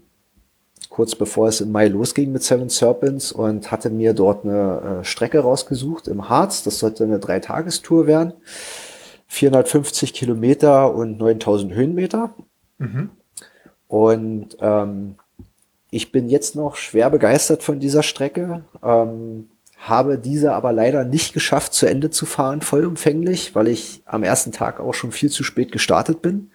kurz 0.89 1.13
bevor 1.13 1.47
es 1.47 1.61
im 1.61 1.71
Mai 1.71 1.89
losging 1.89 2.31
mit 2.31 2.41
Seven 2.41 2.69
Serpents 2.69 3.31
und 3.31 3.69
hatte 3.69 3.91
mir 3.91 4.15
dort 4.15 4.45
eine 4.45 5.01
äh, 5.01 5.03
Strecke 5.03 5.41
rausgesucht 5.41 6.07
im 6.07 6.27
Harz. 6.27 6.63
Das 6.63 6.79
sollte 6.79 7.03
eine 7.03 7.19
Dreitagestour 7.19 8.07
werden. 8.07 8.33
450 9.27 10.11
Kilometer 10.15 10.91
und 10.91 11.19
9000 11.19 11.75
Höhenmeter. 11.75 12.33
Mhm. 12.79 13.11
Und 13.87 14.57
ähm, 14.59 15.17
ich 15.91 16.11
bin 16.11 16.29
jetzt 16.29 16.55
noch 16.55 16.77
schwer 16.77 17.11
begeistert 17.11 17.61
von 17.61 17.79
dieser 17.79 18.01
Strecke. 18.01 18.63
Ähm, 18.81 19.49
habe 19.89 20.17
diese 20.17 20.53
aber 20.53 20.73
leider 20.73 21.03
nicht 21.03 21.33
geschafft, 21.33 21.73
zu 21.73 21.85
Ende 21.85 22.09
zu 22.09 22.25
fahren, 22.25 22.61
vollumfänglich, 22.61 23.55
weil 23.55 23.67
ich 23.67 24.01
am 24.05 24.23
ersten 24.23 24.51
Tag 24.51 24.79
auch 24.79 24.93
schon 24.93 25.11
viel 25.11 25.29
zu 25.29 25.43
spät 25.43 25.71
gestartet 25.71 26.21
bin. 26.21 26.51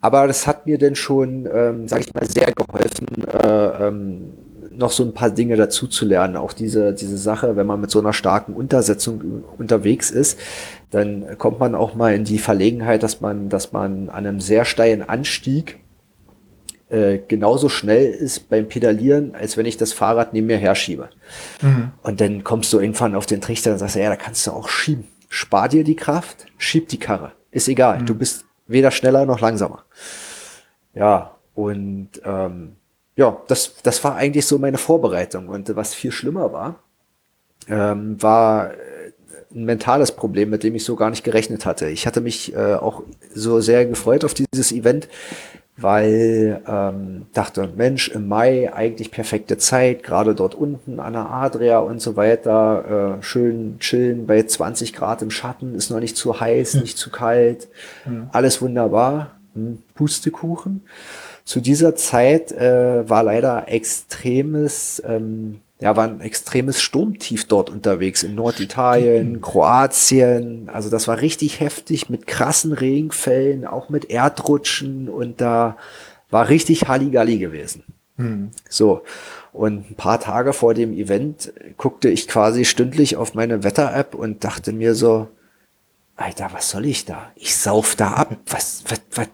Aber 0.00 0.26
das 0.26 0.46
hat 0.46 0.66
mir 0.66 0.78
denn 0.78 0.94
schon, 0.94 1.48
ähm, 1.52 1.88
sage 1.88 2.04
ich 2.06 2.14
mal, 2.14 2.26
sehr 2.26 2.52
geholfen, 2.52 3.06
äh, 3.26 3.86
ähm, 3.86 4.34
noch 4.70 4.92
so 4.92 5.02
ein 5.02 5.12
paar 5.12 5.30
Dinge 5.30 5.56
dazu 5.56 5.88
zu 5.88 6.06
lernen. 6.06 6.36
Auch 6.36 6.52
diese, 6.52 6.94
diese 6.94 7.18
Sache, 7.18 7.56
wenn 7.56 7.66
man 7.66 7.80
mit 7.80 7.90
so 7.90 7.98
einer 7.98 8.12
starken 8.12 8.54
Untersetzung 8.54 9.44
unterwegs 9.58 10.10
ist, 10.10 10.38
dann 10.90 11.36
kommt 11.36 11.58
man 11.58 11.74
auch 11.74 11.94
mal 11.94 12.14
in 12.14 12.24
die 12.24 12.38
Verlegenheit, 12.38 13.02
dass 13.02 13.20
man, 13.20 13.48
dass 13.48 13.72
man 13.72 14.08
an 14.08 14.26
einem 14.26 14.40
sehr 14.40 14.64
steilen 14.64 15.02
Anstieg 15.02 15.80
äh, 16.90 17.18
genauso 17.28 17.68
schnell 17.68 18.10
ist 18.10 18.48
beim 18.48 18.68
Pedalieren, 18.68 19.34
als 19.34 19.56
wenn 19.56 19.66
ich 19.66 19.76
das 19.76 19.92
Fahrrad 19.92 20.32
neben 20.32 20.46
mir 20.46 20.56
herschiebe. 20.56 21.10
Mhm. 21.60 21.92
Und 22.02 22.20
dann 22.20 22.44
kommst 22.44 22.72
du 22.72 22.80
irgendwann 22.80 23.14
auf 23.14 23.26
den 23.26 23.40
Trichter 23.40 23.72
und 23.72 23.78
sagst, 23.78 23.96
ja, 23.96 24.08
da 24.08 24.16
kannst 24.16 24.46
du 24.46 24.52
auch 24.52 24.68
schieben. 24.68 25.06
Spar 25.28 25.68
dir 25.68 25.84
die 25.84 25.96
Kraft, 25.96 26.46
schieb 26.56 26.88
die 26.88 26.98
Karre. 26.98 27.32
Ist 27.50 27.68
egal, 27.68 28.00
mhm. 28.00 28.06
du 28.06 28.14
bist 28.14 28.44
weder 28.66 28.90
schneller 28.90 29.26
noch 29.26 29.40
langsamer. 29.40 29.84
Ja, 30.94 31.36
und 31.54 32.10
ähm, 32.24 32.76
ja, 33.16 33.36
das, 33.48 33.74
das 33.82 34.02
war 34.04 34.14
eigentlich 34.14 34.46
so 34.46 34.58
meine 34.58 34.78
Vorbereitung. 34.78 35.48
Und 35.48 35.74
was 35.76 35.94
viel 35.94 36.12
schlimmer 36.12 36.52
war, 36.52 36.82
ähm, 37.68 38.22
war 38.22 38.70
äh, 38.70 38.76
ein 39.54 39.64
mentales 39.64 40.12
Problem, 40.12 40.50
mit 40.50 40.62
dem 40.62 40.74
ich 40.74 40.84
so 40.84 40.96
gar 40.96 41.10
nicht 41.10 41.24
gerechnet 41.24 41.66
hatte. 41.66 41.88
Ich 41.88 42.06
hatte 42.06 42.20
mich 42.20 42.54
äh, 42.54 42.74
auch 42.74 43.02
so 43.34 43.60
sehr 43.60 43.86
gefreut 43.86 44.24
auf 44.24 44.34
dieses 44.34 44.72
Event, 44.72 45.08
weil 45.80 46.60
ähm, 46.66 47.26
dachte, 47.32 47.68
Mensch, 47.76 48.08
im 48.08 48.26
Mai 48.26 48.72
eigentlich 48.72 49.10
perfekte 49.10 49.58
Zeit, 49.58 50.02
gerade 50.02 50.34
dort 50.34 50.54
unten 50.54 50.98
an 50.98 51.12
der 51.12 51.30
Adria 51.30 51.78
und 51.78 52.02
so 52.02 52.16
weiter, 52.16 53.18
äh, 53.18 53.22
schön 53.22 53.78
chillen 53.78 54.26
bei 54.26 54.42
20 54.42 54.92
Grad 54.92 55.22
im 55.22 55.30
Schatten, 55.30 55.74
ist 55.74 55.90
noch 55.90 56.00
nicht 56.00 56.16
zu 56.16 56.40
heiß, 56.40 56.74
hm. 56.74 56.80
nicht 56.82 56.98
zu 56.98 57.10
kalt, 57.10 57.68
hm. 58.04 58.28
alles 58.32 58.60
wunderbar, 58.60 59.36
hm, 59.54 59.82
Pustekuchen. 59.94 60.82
Zu 61.44 61.60
dieser 61.60 61.94
Zeit 61.94 62.52
äh, 62.52 63.08
war 63.08 63.22
leider 63.22 63.68
extremes 63.68 65.02
ähm, 65.06 65.60
ja, 65.80 65.96
war 65.96 66.04
ein 66.04 66.20
extremes 66.20 66.82
Sturmtief 66.82 67.46
dort 67.46 67.70
unterwegs 67.70 68.24
in 68.24 68.34
Norditalien, 68.34 69.40
Kroatien. 69.40 70.68
Also 70.68 70.90
das 70.90 71.06
war 71.06 71.20
richtig 71.20 71.60
heftig 71.60 72.10
mit 72.10 72.26
krassen 72.26 72.72
Regenfällen, 72.72 73.64
auch 73.64 73.88
mit 73.88 74.10
Erdrutschen 74.10 75.08
und 75.08 75.40
da 75.40 75.76
war 76.30 76.48
richtig 76.48 76.88
Halligalli 76.88 77.38
gewesen. 77.38 77.84
Hm. 78.16 78.50
So. 78.68 79.02
Und 79.52 79.90
ein 79.90 79.94
paar 79.94 80.20
Tage 80.20 80.52
vor 80.52 80.74
dem 80.74 80.92
Event 80.92 81.52
guckte 81.76 82.08
ich 82.08 82.28
quasi 82.28 82.64
stündlich 82.64 83.16
auf 83.16 83.34
meine 83.34 83.62
Wetter-App 83.62 84.14
und 84.14 84.44
dachte 84.44 84.72
mir 84.72 84.94
so, 84.94 85.28
Alter, 86.16 86.48
was 86.52 86.70
soll 86.70 86.86
ich 86.86 87.04
da? 87.04 87.30
Ich 87.36 87.56
sauf 87.56 87.94
da 87.94 88.14
ab. 88.14 88.36
Was, 88.46 88.82
was, 88.88 89.00
was, 89.14 89.28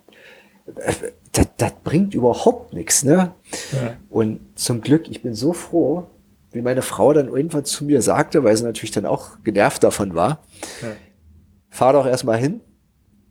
das, 1.32 1.49
das 1.57 1.72
bringt 1.82 2.14
überhaupt 2.14 2.74
nichts, 2.74 3.03
ne? 3.03 3.32
Ja. 3.72 3.97
Und 4.11 4.40
zum 4.55 4.82
Glück, 4.82 5.09
ich 5.09 5.22
bin 5.22 5.34
so 5.34 5.55
froh, 5.55 6.07
wie 6.55 6.63
meine 6.63 6.83
Frau 6.83 7.13
dann 7.13 7.29
irgendwann 7.29 7.65
zu 7.65 7.85
mir 7.85 8.03
sagte, 8.03 8.45
weil 8.45 8.57
sie 8.57 8.65
natürlich 8.65 8.93
dann 8.93 9.07
auch 9.07 9.43
genervt 9.43 9.83
davon 9.83 10.15
war, 10.15 10.45
ja. 10.83 10.89
fahr 11.69 11.93
doch 11.93 12.07
erstmal 12.07 12.39
hin, 12.39 12.61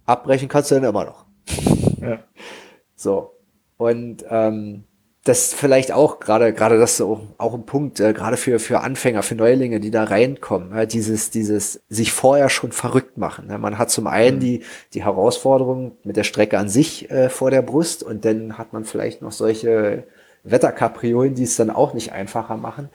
abbrechen 0.05 0.49
kannst 0.49 0.71
du 0.71 0.75
dann 0.75 0.83
immer 0.83 1.05
noch. 1.05 1.25
Ja. 2.01 2.19
So. 2.95 3.31
Und 3.77 4.23
ähm, 4.29 4.83
das 5.23 5.53
vielleicht 5.53 5.91
auch 5.93 6.19
gerade 6.19 6.53
gerade 6.53 6.77
das 6.77 6.97
so 6.97 7.29
auch 7.37 7.53
ein 7.53 7.65
Punkt 7.65 7.99
äh, 7.99 8.13
gerade 8.13 8.35
für 8.35 8.59
für 8.59 8.81
Anfänger 8.81 9.23
für 9.23 9.35
Neulinge 9.35 9.79
die 9.79 9.91
da 9.91 10.03
reinkommen 10.03 10.75
ja, 10.75 10.85
dieses 10.85 11.29
dieses 11.29 11.81
sich 11.87 12.11
vorher 12.11 12.49
schon 12.49 12.73
verrückt 12.73 13.17
machen 13.17 13.47
ja, 13.49 13.57
man 13.57 13.77
hat 13.77 13.89
zum 13.89 14.07
einen 14.07 14.37
mhm. 14.37 14.41
die 14.41 14.63
die 14.93 15.03
Herausforderung 15.03 15.97
mit 16.03 16.17
der 16.17 16.25
Strecke 16.25 16.57
an 16.59 16.67
sich 16.67 17.09
äh, 17.09 17.29
vor 17.29 17.51
der 17.51 17.61
Brust 17.61 18.03
und 18.03 18.25
dann 18.25 18.57
hat 18.57 18.73
man 18.73 18.83
vielleicht 18.83 19.21
noch 19.21 19.31
solche 19.31 20.03
Wetterkapriolen, 20.43 21.35
die 21.35 21.43
es 21.43 21.55
dann 21.55 21.69
auch 21.69 21.93
nicht 21.93 22.11
einfacher 22.11 22.57
machen. 22.57 22.89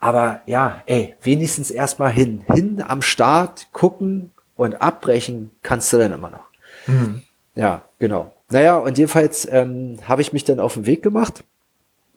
Aber 0.00 0.42
ja, 0.46 0.82
ey, 0.86 1.14
wenigstens 1.22 1.70
erstmal 1.70 2.12
hin. 2.12 2.44
Hin 2.52 2.82
am 2.86 3.02
Start, 3.02 3.68
gucken 3.72 4.32
und 4.56 4.80
abbrechen 4.82 5.50
kannst 5.62 5.92
du 5.92 5.98
dann 5.98 6.12
immer 6.12 6.30
noch. 6.30 6.44
Mhm. 6.86 7.22
Ja, 7.54 7.82
genau. 7.98 8.32
Naja, 8.50 8.76
und 8.76 8.98
jedenfalls 8.98 9.48
ähm, 9.50 9.98
habe 10.06 10.22
ich 10.22 10.32
mich 10.32 10.44
dann 10.44 10.60
auf 10.60 10.74
den 10.74 10.86
Weg 10.86 11.02
gemacht. 11.02 11.44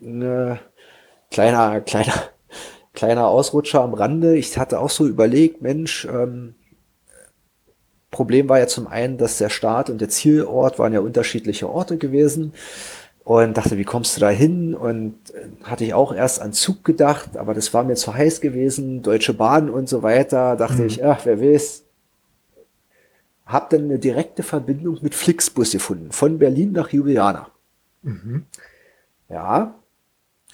Äh, 0.01 0.55
kleiner, 1.31 1.81
kleiner, 1.81 2.13
kleiner 2.93 3.27
Ausrutscher 3.27 3.81
am 3.81 3.93
Rande. 3.93 4.37
Ich 4.37 4.57
hatte 4.57 4.79
auch 4.79 4.89
so 4.89 5.07
überlegt, 5.07 5.61
Mensch, 5.61 6.05
ähm, 6.05 6.55
Problem 8.11 8.49
war 8.49 8.59
ja 8.59 8.67
zum 8.67 8.87
einen, 8.87 9.17
dass 9.17 9.37
der 9.37 9.49
Start 9.49 9.89
und 9.89 9.99
der 9.99 10.09
Zielort 10.09 10.79
waren 10.79 10.93
ja 10.93 11.01
unterschiedliche 11.01 11.69
Orte 11.69 11.97
gewesen. 11.97 12.53
Und 13.27 13.57
dachte, 13.57 13.77
wie 13.77 13.83
kommst 13.83 14.15
du 14.15 14.21
da 14.21 14.29
hin? 14.29 14.73
Und 14.73 15.15
äh, 15.31 15.49
hatte 15.65 15.83
ich 15.83 15.93
auch 15.93 16.13
erst 16.15 16.41
an 16.41 16.53
Zug 16.53 16.85
gedacht, 16.85 17.35
aber 17.35 17.53
das 17.53 17.73
war 17.73 17.83
mir 17.83 17.95
zu 17.95 18.13
heiß 18.13 18.39
gewesen, 18.39 19.01
Deutsche 19.03 19.33
Bahn 19.33 19.69
und 19.69 19.89
so 19.89 20.01
weiter. 20.01 20.55
Dachte 20.55 20.83
Mhm. 20.83 20.87
ich, 20.87 21.03
ach, 21.03 21.25
wer 21.25 21.41
weiß. 21.41 21.83
Hab 23.45 23.69
dann 23.69 23.83
eine 23.83 23.99
direkte 23.99 24.43
Verbindung 24.43 24.99
mit 25.01 25.13
Flixbus 25.13 25.71
gefunden, 25.73 26.11
von 26.13 26.39
Berlin 26.39 26.71
nach 26.71 26.91
Ljubljana. 26.93 27.49
Mhm. 28.03 28.45
Ja, 29.29 29.75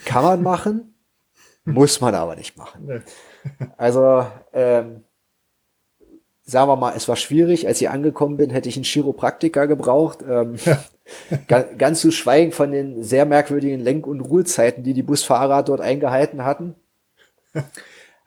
kann 0.05 0.23
man 0.23 0.41
machen, 0.41 0.95
muss 1.65 2.01
man 2.01 2.15
aber 2.15 2.35
nicht 2.35 2.57
machen. 2.57 3.03
Also, 3.77 4.25
ähm, 4.51 5.03
sagen 6.45 6.69
wir 6.69 6.75
mal, 6.75 6.93
es 6.95 7.07
war 7.07 7.15
schwierig. 7.15 7.67
Als 7.67 7.81
ich 7.81 7.89
angekommen 7.89 8.37
bin, 8.37 8.49
hätte 8.49 8.69
ich 8.69 8.75
einen 8.75 8.83
Chiropraktiker 8.85 9.67
gebraucht. 9.67 10.19
Ähm, 10.27 10.55
ga- 11.47 11.65
ganz 11.77 12.01
zu 12.01 12.11
schweigen 12.11 12.51
von 12.51 12.71
den 12.71 13.03
sehr 13.03 13.25
merkwürdigen 13.25 13.79
Lenk- 13.79 14.07
und 14.07 14.21
Ruhezeiten, 14.21 14.83
die 14.83 14.93
die 14.93 15.03
Busfahrer 15.03 15.63
dort 15.63 15.81
eingehalten 15.81 16.43
hatten. 16.43 16.75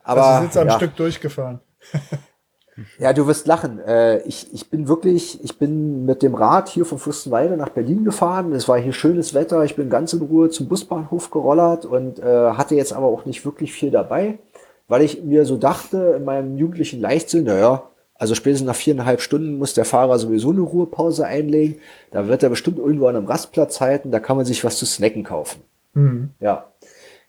Aber 0.03 0.25
also 0.25 0.41
sind 0.41 0.53
sie 0.53 0.59
am 0.61 0.67
ja, 0.67 0.75
Stück 0.75 0.95
durchgefahren. 0.95 1.59
ja, 2.99 3.11
du 3.13 3.27
wirst 3.27 3.45
lachen. 3.45 3.79
Äh, 3.79 4.19
ich, 4.21 4.53
ich 4.53 4.69
bin 4.69 4.87
wirklich, 4.87 5.43
ich 5.43 5.59
bin 5.59 6.05
mit 6.05 6.23
dem 6.23 6.33
Rad 6.33 6.69
hier 6.69 6.85
von 6.85 6.97
Fürstenwalde 6.97 7.57
nach 7.57 7.69
Berlin 7.69 8.05
gefahren. 8.05 8.53
Es 8.53 8.67
war 8.67 8.79
hier 8.79 8.93
schönes 8.93 9.33
Wetter. 9.33 9.63
Ich 9.65 9.75
bin 9.75 9.89
ganz 9.89 10.13
in 10.13 10.21
Ruhe 10.21 10.49
zum 10.49 10.69
Busbahnhof 10.69 11.29
gerollert 11.29 11.85
und 11.85 12.19
äh, 12.19 12.23
hatte 12.51 12.75
jetzt 12.75 12.93
aber 12.93 13.07
auch 13.07 13.25
nicht 13.25 13.43
wirklich 13.45 13.73
viel 13.73 13.91
dabei, 13.91 14.39
weil 14.87 15.01
ich 15.01 15.23
mir 15.23 15.45
so 15.45 15.57
dachte, 15.57 16.15
in 16.17 16.23
meinem 16.23 16.57
jugendlichen 16.57 17.01
Leichtsinn, 17.01 17.43
naja, 17.43 17.83
also 18.17 18.35
spätestens 18.35 18.67
nach 18.67 18.75
viereinhalb 18.75 19.21
Stunden 19.21 19.57
muss 19.57 19.73
der 19.73 19.85
Fahrer 19.85 20.19
sowieso 20.19 20.51
eine 20.51 20.61
Ruhepause 20.61 21.25
einlegen. 21.25 21.79
Da 22.11 22.27
wird 22.27 22.43
er 22.43 22.49
bestimmt 22.49 22.79
irgendwo 22.79 23.07
an 23.07 23.15
einem 23.15 23.27
Rastplatz 23.27 23.79
halten. 23.79 24.11
Da 24.11 24.19
kann 24.19 24.37
man 24.37 24.45
sich 24.45 24.63
was 24.63 24.77
zu 24.77 24.85
snacken 24.85 25.23
kaufen. 25.23 25.61
Mhm. 25.93 26.31
Ja. 26.39 26.71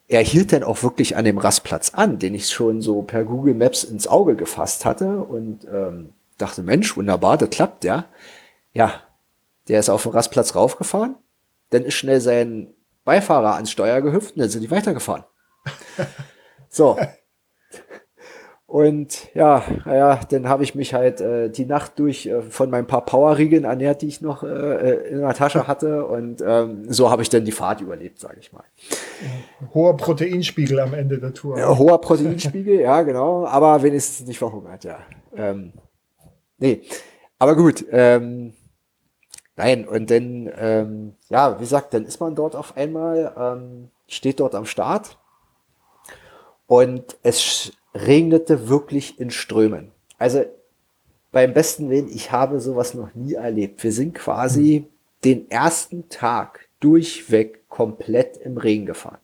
Er 0.09 0.23
hielt 0.23 0.53
dann 0.53 0.63
auch 0.63 0.83
wirklich 0.83 1.17
an 1.17 1.27
dem 1.27 1.37
Rastplatz 1.37 1.91
an, 1.91 2.19
den 2.19 2.35
ich 2.35 2.49
schon 2.49 2.81
so 2.81 3.03
per 3.03 3.25
Google 3.25 3.55
Maps 3.55 3.85
ins 3.85 4.09
Auge 4.09 4.37
gefasst 4.37 4.87
hatte 4.87 5.19
und 5.19 5.67
ähm, 5.71 6.15
dachte, 6.39 6.63
Mensch, 6.63 6.97
wunderbar, 6.97 7.37
das 7.37 7.51
klappt, 7.51 7.85
ja. 7.85 8.07
Ja, 8.73 9.03
der 9.69 9.81
ist 9.81 9.91
auf 9.91 10.05
den 10.05 10.13
Rastplatz 10.13 10.55
raufgefahren, 10.55 11.17
dann 11.71 11.85
ist 11.85 11.95
schnell 11.95 12.23
sein 12.23 12.73
Beifahrer 13.05 13.55
ans 13.57 13.71
Steuer 13.71 14.01
gehüpft 14.01 14.37
und 14.37 14.41
dann 14.41 14.49
sind 14.49 14.63
die 14.63 14.71
weitergefahren. 14.71 15.25
So. 16.71 16.99
Und 18.69 19.35
ja, 19.35 19.65
ja, 19.87 20.21
dann 20.29 20.47
habe 20.47 20.63
ich 20.63 20.75
mich 20.75 20.93
halt 20.93 21.23
äh, 21.23 21.49
die 21.49 21.65
Nacht 21.65 21.99
durch 21.99 22.27
äh, 22.27 22.43
von 22.43 22.69
meinen 22.69 22.87
paar 22.87 23.03
Powerriegeln 23.03 23.65
ernährt, 23.65 24.03
die 24.03 24.09
ich 24.09 24.21
noch 24.21 24.43
äh, 24.43 25.09
in 25.09 25.21
der 25.23 25.33
Tasche 25.33 25.67
hatte. 25.67 26.05
Und 26.05 26.43
ähm, 26.47 26.85
so 26.87 27.11
habe 27.11 27.23
ich 27.23 27.31
dann 27.31 27.47
die 27.47 27.53
Fahrt 27.53 27.81
überlebt, 27.81 28.21
sage 28.21 28.37
ich 28.41 28.53
mal. 28.53 28.65
Hoher 29.73 29.97
Proteinspiegel 29.97 30.81
am 30.81 30.93
Ende 30.93 31.19
der 31.19 31.33
Tour. 31.33 31.59
Ja, 31.59 31.79
hoher 31.79 31.99
Proteinspiegel, 31.99 32.79
ja, 32.83 33.01
genau, 33.01 33.47
aber 33.47 33.83
wenigstens 33.83 34.27
nicht 34.27 34.39
verhungert, 34.39 34.85
ja. 34.85 34.99
Ähm, 35.35 35.73
nee, 36.59 36.83
aber 37.39 37.57
gut, 37.57 37.87
ähm, 37.91 38.53
nein, 39.57 39.89
und 39.89 40.11
dann, 40.11 40.53
ähm, 40.59 41.15
ja, 41.31 41.57
wie 41.57 41.61
gesagt, 41.61 41.95
dann 41.95 42.05
ist 42.05 42.21
man 42.21 42.35
dort 42.35 42.55
auf 42.55 42.77
einmal, 42.77 43.33
ähm, 43.35 43.89
steht 44.09 44.41
dort 44.41 44.55
am 44.55 44.67
Start 44.67 45.17
und 46.67 47.17
es 47.23 47.73
regnete 47.95 48.69
wirklich 48.69 49.19
in 49.19 49.31
Strömen. 49.31 49.91
Also 50.19 50.45
beim 51.31 51.53
besten 51.53 51.91
Willen, 51.91 52.09
ich 52.09 52.33
habe 52.33 52.61
sowas 52.61 52.95
noch 52.95 53.15
nie 53.15 53.35
erlebt. 53.35 53.83
Wir 53.85 53.93
sind 53.93 54.15
quasi 54.15 54.87
den 55.25 55.51
ersten 55.51 56.09
Tag 56.09 56.69
durchweg 56.81 57.69
komplett 57.69 58.37
im 58.39 58.57
Regen 58.57 58.87
gefahren. 58.87 59.19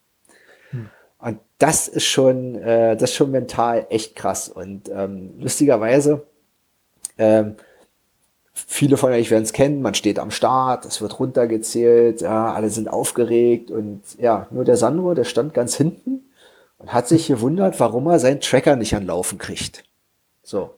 Und 1.25 1.39
das 1.57 1.87
ist 1.87 2.05
schon, 2.05 2.55
äh, 2.55 2.95
das 2.95 3.11
ist 3.11 3.15
schon 3.15 3.31
mental 3.31 3.87
echt 3.89 4.15
krass. 4.15 4.49
Und 4.49 4.89
ähm, 4.93 5.33
lustigerweise, 5.39 6.23
ähm, 7.17 7.55
viele 8.53 8.97
von 8.97 9.11
euch 9.11 9.31
werden 9.31 9.43
es 9.43 9.53
kennen, 9.53 9.81
man 9.81 9.95
steht 9.95 10.19
am 10.19 10.31
Start, 10.31 10.85
es 10.85 11.01
wird 11.01 11.19
runtergezählt, 11.19 12.21
ja, 12.21 12.53
alle 12.53 12.69
sind 12.69 12.87
aufgeregt 12.87 13.71
und 13.71 14.01
ja, 14.19 14.47
nur 14.51 14.63
der 14.63 14.77
Sandro, 14.77 15.13
der 15.13 15.23
stand 15.23 15.53
ganz 15.53 15.75
hinten 15.75 16.25
und 16.77 16.93
hat 16.93 17.07
sich 17.07 17.27
gewundert, 17.27 17.79
warum 17.79 18.07
er 18.07 18.19
seinen 18.19 18.41
Tracker 18.41 18.75
nicht 18.75 18.95
an 18.95 19.05
Laufen 19.05 19.37
kriegt. 19.37 19.83
So. 20.43 20.77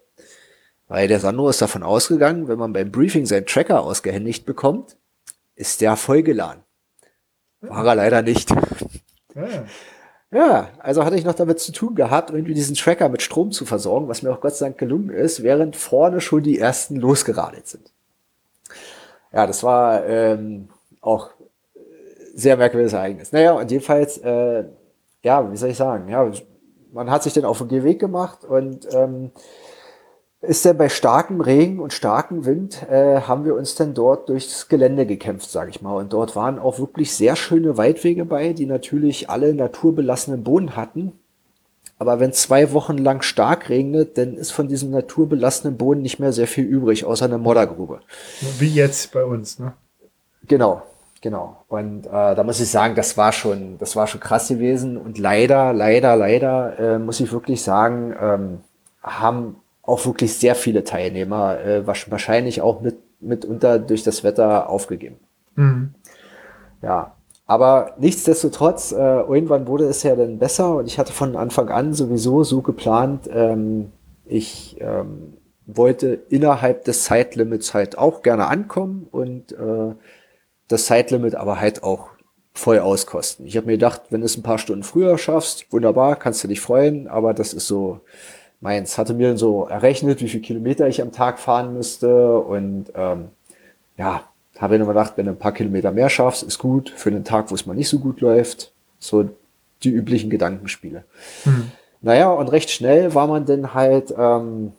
Weil 0.87 1.07
der 1.07 1.19
Sandro 1.19 1.49
ist 1.49 1.61
davon 1.61 1.83
ausgegangen, 1.83 2.47
wenn 2.47 2.59
man 2.59 2.73
beim 2.73 2.91
Briefing 2.91 3.25
seinen 3.25 3.45
Tracker 3.45 3.81
ausgehändigt 3.81 4.45
bekommt, 4.45 4.97
ist 5.55 5.81
der 5.81 5.97
vollgeladen. 5.97 6.63
War 7.61 7.85
er 7.85 7.95
leider 7.95 8.21
nicht. 8.21 8.49
Ja. 9.35 9.65
Ja, 10.29 10.71
also 10.79 11.05
hatte 11.05 11.15
ich 11.15 11.23
noch 11.23 11.35
damit 11.35 11.59
zu 11.59 11.71
tun 11.71 11.95
gehabt, 11.95 12.31
irgendwie 12.31 12.53
diesen 12.53 12.75
Tracker 12.75 13.07
mit 13.07 13.21
Strom 13.21 13.51
zu 13.51 13.65
versorgen, 13.65 14.09
was 14.09 14.23
mir 14.23 14.31
auch 14.31 14.41
Gott 14.41 14.55
sei 14.55 14.65
Dank 14.65 14.77
gelungen 14.77 15.09
ist, 15.09 15.41
während 15.41 15.77
vorne 15.77 16.19
schon 16.19 16.43
die 16.43 16.59
ersten 16.59 16.97
losgeradelt 16.97 17.65
sind. 17.65 17.93
Ja, 19.31 19.47
das 19.47 19.63
war 19.63 20.05
ähm, 20.05 20.67
auch 20.99 21.29
äh, 21.75 21.79
sehr 22.33 22.57
merkwürdiges 22.57 22.93
Ereignis. 22.93 23.31
Naja, 23.31 23.53
und 23.53 23.71
jedenfalls, 23.71 24.17
äh, 24.17 24.65
ja, 25.27 25.51
wie 25.51 25.57
soll 25.57 25.71
ich 25.71 25.77
sagen, 25.77 26.07
ja, 26.07 26.31
man 26.93 27.11
hat 27.11 27.21
sich 27.21 27.33
dann 27.33 27.43
auf 27.43 27.57
den 27.57 27.67
Gehweg 27.67 27.99
gemacht 27.99 28.45
und 28.45 28.87
ähm, 28.93 29.31
ist 30.39 30.65
dann 30.65 30.77
bei 30.77 30.87
starkem 30.87 31.41
Regen 31.41 31.81
und 31.81 31.91
starkem 31.91 32.45
Wind, 32.45 32.87
äh, 32.89 33.19
haben 33.21 33.43
wir 33.43 33.53
uns 33.53 33.75
dann 33.75 33.93
dort 33.93 34.29
durchs 34.29 34.69
Gelände 34.69 35.05
gekämpft, 35.05 35.51
sage 35.51 35.69
ich 35.69 35.81
mal. 35.81 35.97
Und 35.97 36.13
dort 36.13 36.37
waren 36.37 36.59
auch 36.59 36.79
wirklich 36.79 37.13
sehr 37.13 37.35
schöne 37.35 37.75
Waldwege 37.75 38.23
bei, 38.23 38.53
die 38.53 38.65
natürlich 38.65 39.29
alle 39.29 39.53
naturbelassenen 39.53 40.45
Boden 40.45 40.77
hatten. 40.77 41.11
Aber 41.99 42.21
wenn 42.21 42.31
zwei 42.31 42.71
Wochen 42.71 42.97
lang 42.97 43.21
stark 43.21 43.67
regnet, 43.67 44.17
dann 44.17 44.35
ist 44.35 44.51
von 44.51 44.69
diesem 44.69 44.91
naturbelassenen 44.91 45.75
Boden 45.75 46.03
nicht 46.03 46.19
mehr 46.19 46.31
sehr 46.31 46.47
viel 46.47 46.63
übrig, 46.63 47.03
außer 47.03 47.25
einer 47.25 47.37
Moddergrube. 47.37 47.99
Wie 48.59 48.73
jetzt 48.73 49.11
bei 49.11 49.25
uns, 49.25 49.59
ne? 49.59 49.73
Genau, 50.47 50.83
genau. 51.21 51.63
Und 51.67 52.05
äh, 52.07 52.35
da 52.35 52.43
muss 52.43 52.59
ich 52.59 52.69
sagen, 52.69 52.95
das 52.95 53.17
war 53.17 53.31
schon, 53.31 53.77
das 53.77 53.95
war 53.95 54.07
schon 54.07 54.21
krass 54.21 54.47
gewesen. 54.47 54.97
Und 54.97 55.17
leider, 55.17 55.73
leider, 55.73 56.15
leider 56.15 56.79
äh, 56.79 56.99
muss 56.99 57.19
ich 57.19 57.31
wirklich 57.31 57.61
sagen, 57.61 58.15
ähm, 58.19 58.59
haben 59.01 59.57
auch 59.81 60.05
wirklich 60.05 60.33
sehr 60.37 60.55
viele 60.55 60.83
Teilnehmer 60.83 61.59
äh, 61.59 61.87
wahrscheinlich 61.87 62.61
auch 62.61 62.81
mit 62.81 62.97
mitunter 63.19 63.79
durch 63.79 64.03
das 64.03 64.23
Wetter 64.23 64.69
aufgegeben. 64.69 65.17
Mhm. 65.55 65.93
Ja, 66.81 67.13
aber 67.45 67.95
nichtsdestotrotz, 67.97 68.91
äh, 68.91 68.95
irgendwann 68.95 69.67
wurde 69.67 69.85
es 69.85 70.03
ja 70.03 70.15
dann 70.15 70.37
besser 70.37 70.75
und 70.75 70.85
ich 70.85 70.99
hatte 70.99 71.13
von 71.13 71.35
Anfang 71.35 71.69
an 71.69 71.93
sowieso 71.93 72.43
so 72.43 72.61
geplant, 72.61 73.29
ähm, 73.33 73.91
ich 74.25 74.77
ähm, 74.81 75.37
wollte 75.65 76.19
innerhalb 76.29 76.83
des 76.83 77.05
Zeitlimits 77.05 77.73
halt 77.73 77.97
auch 77.97 78.21
gerne 78.21 78.47
ankommen 78.47 79.07
und 79.11 79.53
äh, 79.53 79.95
das 80.67 80.85
Zeitlimit 80.85 81.35
aber 81.35 81.59
halt 81.59 81.83
auch 81.83 82.09
voll 82.53 82.79
auskosten. 82.79 83.45
Ich 83.45 83.55
habe 83.55 83.67
mir 83.67 83.73
gedacht, 83.73 84.01
wenn 84.09 84.21
du 84.21 84.25
es 84.25 84.35
ein 84.35 84.43
paar 84.43 84.57
Stunden 84.57 84.83
früher 84.83 85.17
schaffst, 85.17 85.71
wunderbar, 85.71 86.15
kannst 86.15 86.43
du 86.43 86.47
dich 86.47 86.59
freuen, 86.59 87.07
aber 87.07 87.33
das 87.33 87.53
ist 87.53 87.67
so 87.67 88.01
meins. 88.61 88.97
Hatte 88.97 89.13
mir 89.13 89.37
so 89.37 89.65
errechnet, 89.65 90.21
wie 90.21 90.27
viel 90.27 90.41
Kilometer 90.41 90.87
ich 90.87 91.01
am 91.01 91.11
Tag 91.11 91.39
fahren 91.39 91.73
müsste 91.73 92.39
und 92.39 92.91
ähm, 92.95 93.29
ja, 93.97 94.23
habe 94.57 94.75
ich 94.75 94.79
nur 94.79 94.87
gedacht, 94.87 95.13
wenn 95.15 95.25
du 95.25 95.33
ein 95.33 95.39
paar 95.39 95.51
Kilometer 95.51 95.91
mehr 95.91 96.09
schaffst, 96.09 96.43
ist 96.43 96.57
gut. 96.57 96.89
Für 96.89 97.09
einen 97.09 97.23
Tag, 97.23 97.51
wo 97.51 97.55
es 97.55 97.65
mal 97.65 97.75
nicht 97.75 97.89
so 97.89 97.99
gut 97.99 98.21
läuft, 98.21 98.71
so 98.99 99.29
die 99.83 99.89
üblichen 99.89 100.29
Gedankenspiele. 100.29 101.03
Mhm. 101.45 101.71
Naja, 102.01 102.31
und 102.31 102.47
recht 102.47 102.69
schnell 102.69 103.13
war 103.13 103.27
man 103.27 103.45
dann 103.45 103.73
halt, 103.73 104.13
ähm, 104.17 104.73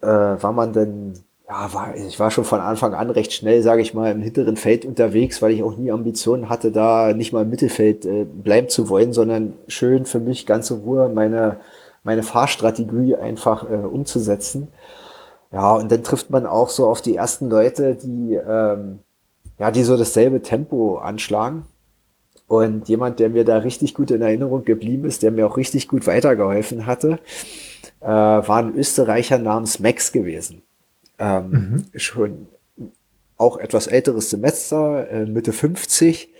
äh, 0.00 0.06
war 0.06 0.52
man 0.52 0.72
dann, 0.72 1.14
ja, 1.52 1.74
war, 1.74 1.94
ich 1.94 2.18
war 2.18 2.30
schon 2.30 2.44
von 2.44 2.60
Anfang 2.60 2.94
an 2.94 3.10
recht 3.10 3.32
schnell, 3.32 3.62
sage 3.62 3.82
ich 3.82 3.92
mal, 3.92 4.10
im 4.10 4.22
hinteren 4.22 4.56
Feld 4.56 4.86
unterwegs, 4.86 5.42
weil 5.42 5.52
ich 5.52 5.62
auch 5.62 5.76
nie 5.76 5.92
Ambitionen 5.92 6.48
hatte, 6.48 6.72
da 6.72 7.12
nicht 7.12 7.34
mal 7.34 7.42
im 7.42 7.50
Mittelfeld 7.50 8.06
äh, 8.06 8.24
bleiben 8.24 8.70
zu 8.70 8.88
wollen, 8.88 9.12
sondern 9.12 9.52
schön 9.68 10.06
für 10.06 10.18
mich 10.18 10.46
ganz 10.46 10.70
in 10.70 10.78
Ruhe 10.78 11.10
meine, 11.10 11.58
meine 12.04 12.22
Fahrstrategie 12.22 13.16
einfach 13.16 13.70
äh, 13.70 13.74
umzusetzen. 13.74 14.68
Ja, 15.52 15.74
und 15.74 15.92
dann 15.92 16.02
trifft 16.02 16.30
man 16.30 16.46
auch 16.46 16.70
so 16.70 16.86
auf 16.86 17.02
die 17.02 17.16
ersten 17.16 17.50
Leute, 17.50 17.96
die, 17.96 18.34
ähm, 18.34 19.00
ja, 19.58 19.70
die 19.70 19.82
so 19.82 19.98
dasselbe 19.98 20.40
Tempo 20.40 20.96
anschlagen. 20.96 21.66
Und 22.46 22.88
jemand, 22.88 23.18
der 23.18 23.28
mir 23.28 23.44
da 23.44 23.58
richtig 23.58 23.92
gut 23.94 24.10
in 24.10 24.22
Erinnerung 24.22 24.64
geblieben 24.64 25.04
ist, 25.04 25.22
der 25.22 25.30
mir 25.30 25.46
auch 25.46 25.58
richtig 25.58 25.88
gut 25.88 26.06
weitergeholfen 26.06 26.86
hatte, 26.86 27.18
äh, 28.00 28.06
war 28.06 28.56
ein 28.56 28.74
Österreicher 28.74 29.36
namens 29.36 29.80
Max 29.80 30.12
gewesen. 30.12 30.62
Ähm, 31.22 31.84
Schon 31.94 32.48
auch 33.36 33.58
etwas 33.58 33.86
älteres 33.86 34.30
Semester, 34.30 35.10
äh, 35.10 35.26
Mitte 35.26 35.52
50, 35.52 36.32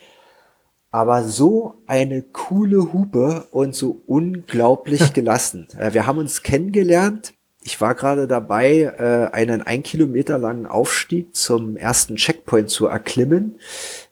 aber 0.91 1.25
so 1.25 1.75
eine 1.87 2.23
coole 2.23 2.93
Hupe 2.93 3.47
und 3.51 3.75
so 3.75 4.03
unglaublich 4.07 5.13
gelassen. 5.15 5.69
Äh, 5.79 5.95
wir 5.95 6.07
haben 6.07 6.19
uns 6.19 6.43
kennengelernt 6.43 7.35
ich 7.65 7.81
war 7.81 7.95
gerade 7.95 8.27
dabei, 8.27 8.93
äh, 8.99 9.33
einen 9.33 9.63
ein 9.63 9.83
Kilometer 9.83 10.39
langen 10.39 10.67
Aufstieg 10.67 11.35
zum 11.37 11.77
ersten 11.77 12.17
Checkpoint 12.17 12.71
zu 12.71 12.87
erklimmen, 12.87 13.59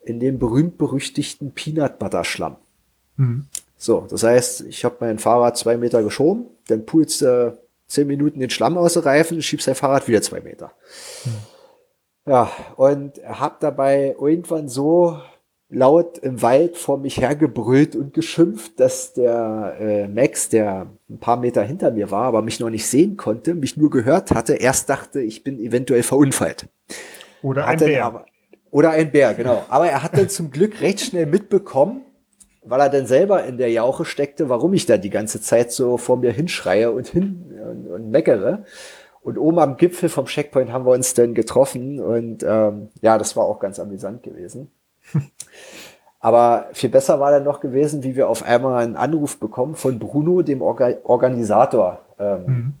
in 0.03 0.19
dem 0.19 0.39
berühmt-berüchtigten 0.39 1.51
Peanut 1.51 1.99
Butter 1.99 2.23
Schlamm. 2.23 2.55
Mhm. 3.17 3.47
So, 3.77 4.07
das 4.09 4.23
heißt, 4.23 4.61
ich 4.61 4.85
habe 4.85 4.97
mein 5.01 5.19
Fahrrad 5.19 5.57
zwei 5.57 5.75
Meter 5.77 6.03
geschoben, 6.03 6.45
dann 6.67 6.85
pulst 6.85 7.21
äh, 7.23 7.51
zehn 7.91 8.07
Minuten 8.07 8.39
den 8.39 8.49
Schlamm 8.49 8.77
aus 8.77 8.93
den 8.93 9.03
Reifen, 9.03 9.41
schiebst 9.41 9.67
dein 9.67 9.75
Fahrrad 9.75 10.07
wieder 10.07 10.21
zwei 10.21 10.41
Meter. 10.41 10.71
Mhm. 11.25 11.31
Ja, 12.25 12.51
und 12.75 13.19
hab 13.25 13.59
dabei 13.59 14.15
irgendwann 14.19 14.69
so 14.69 15.19
laut 15.69 16.17
im 16.19 16.41
Wald 16.41 16.77
vor 16.77 16.97
mich 16.97 17.19
hergebrüllt 17.19 17.95
und 17.95 18.13
geschimpft, 18.13 18.79
dass 18.79 19.13
der 19.13 19.77
äh, 19.79 20.07
Max, 20.07 20.49
der 20.49 20.87
ein 21.09 21.19
paar 21.19 21.37
Meter 21.37 21.63
hinter 21.63 21.91
mir 21.91 22.11
war, 22.11 22.25
aber 22.25 22.41
mich 22.41 22.59
noch 22.59 22.69
nicht 22.69 22.85
sehen 22.85 23.17
konnte, 23.17 23.55
mich 23.55 23.77
nur 23.77 23.89
gehört 23.89 24.31
hatte, 24.31 24.53
erst 24.53 24.89
dachte, 24.89 25.21
ich 25.21 25.43
bin 25.43 25.59
eventuell 25.59 26.03
verunfallt. 26.03 26.67
Oder 27.41 27.65
ein 27.65 27.79
Bär. 27.79 28.05
Aber, 28.05 28.25
oder 28.69 28.91
ein 28.91 29.11
Bär, 29.11 29.33
genau. 29.33 29.65
Aber 29.69 29.87
er 29.87 30.03
hat 30.03 30.17
dann 30.17 30.29
zum 30.29 30.51
Glück 30.51 30.81
recht 30.81 31.01
schnell 31.01 31.25
mitbekommen, 31.25 32.01
weil 32.63 32.79
er 32.79 32.89
dann 32.89 33.07
selber 33.07 33.43
in 33.43 33.57
der 33.57 33.71
Jauche 33.71 34.05
steckte, 34.05 34.49
warum 34.49 34.73
ich 34.73 34.85
da 34.85 34.97
die 34.97 35.09
ganze 35.09 35.41
Zeit 35.41 35.71
so 35.71 35.97
vor 35.97 36.17
mir 36.17 36.31
hinschreie 36.31 36.91
und 36.91 37.07
hin 37.07 37.59
und, 37.69 37.87
und 37.87 38.11
meckere. 38.11 38.65
Und 39.21 39.37
oben 39.37 39.59
am 39.59 39.77
Gipfel 39.77 40.09
vom 40.09 40.25
Checkpoint 40.25 40.71
haben 40.71 40.85
wir 40.85 40.91
uns 40.91 41.13
dann 41.13 41.33
getroffen 41.33 41.99
und 41.99 42.43
ähm, 42.43 42.89
ja, 43.01 43.17
das 43.17 43.35
war 43.35 43.45
auch 43.45 43.59
ganz 43.59 43.79
amüsant 43.79 44.23
gewesen. 44.23 44.71
Aber 46.19 46.67
viel 46.73 46.89
besser 46.89 47.19
war 47.19 47.31
dann 47.31 47.43
noch 47.43 47.59
gewesen, 47.59 48.03
wie 48.03 48.15
wir 48.15 48.29
auf 48.29 48.43
einmal 48.43 48.83
einen 48.83 48.95
Anruf 48.95 49.39
bekommen 49.39 49.75
von 49.75 49.97
Bruno, 49.97 50.43
dem 50.43 50.61
Orga 50.61 50.93
Organisator 51.03 51.99
ähm, 52.19 52.43
mhm. 52.45 52.73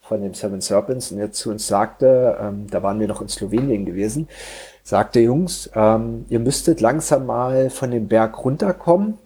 von 0.00 0.22
dem 0.22 0.32
Seven 0.32 0.62
Serpents, 0.62 1.12
und 1.12 1.18
jetzt 1.18 1.38
zu 1.38 1.50
uns 1.50 1.66
sagte, 1.66 2.38
ähm, 2.40 2.66
da 2.70 2.82
waren 2.82 2.98
wir 2.98 3.06
noch 3.06 3.20
in 3.20 3.28
Slowenien 3.28 3.84
gewesen, 3.84 4.28
sagte 4.88 5.20
Jungs, 5.20 5.68
ähm, 5.74 6.24
ihr 6.30 6.38
müsstet 6.38 6.80
langsam 6.80 7.26
mal 7.26 7.68
von 7.68 7.90
dem 7.90 8.08
Berg 8.08 8.42
runterkommen, 8.42 9.18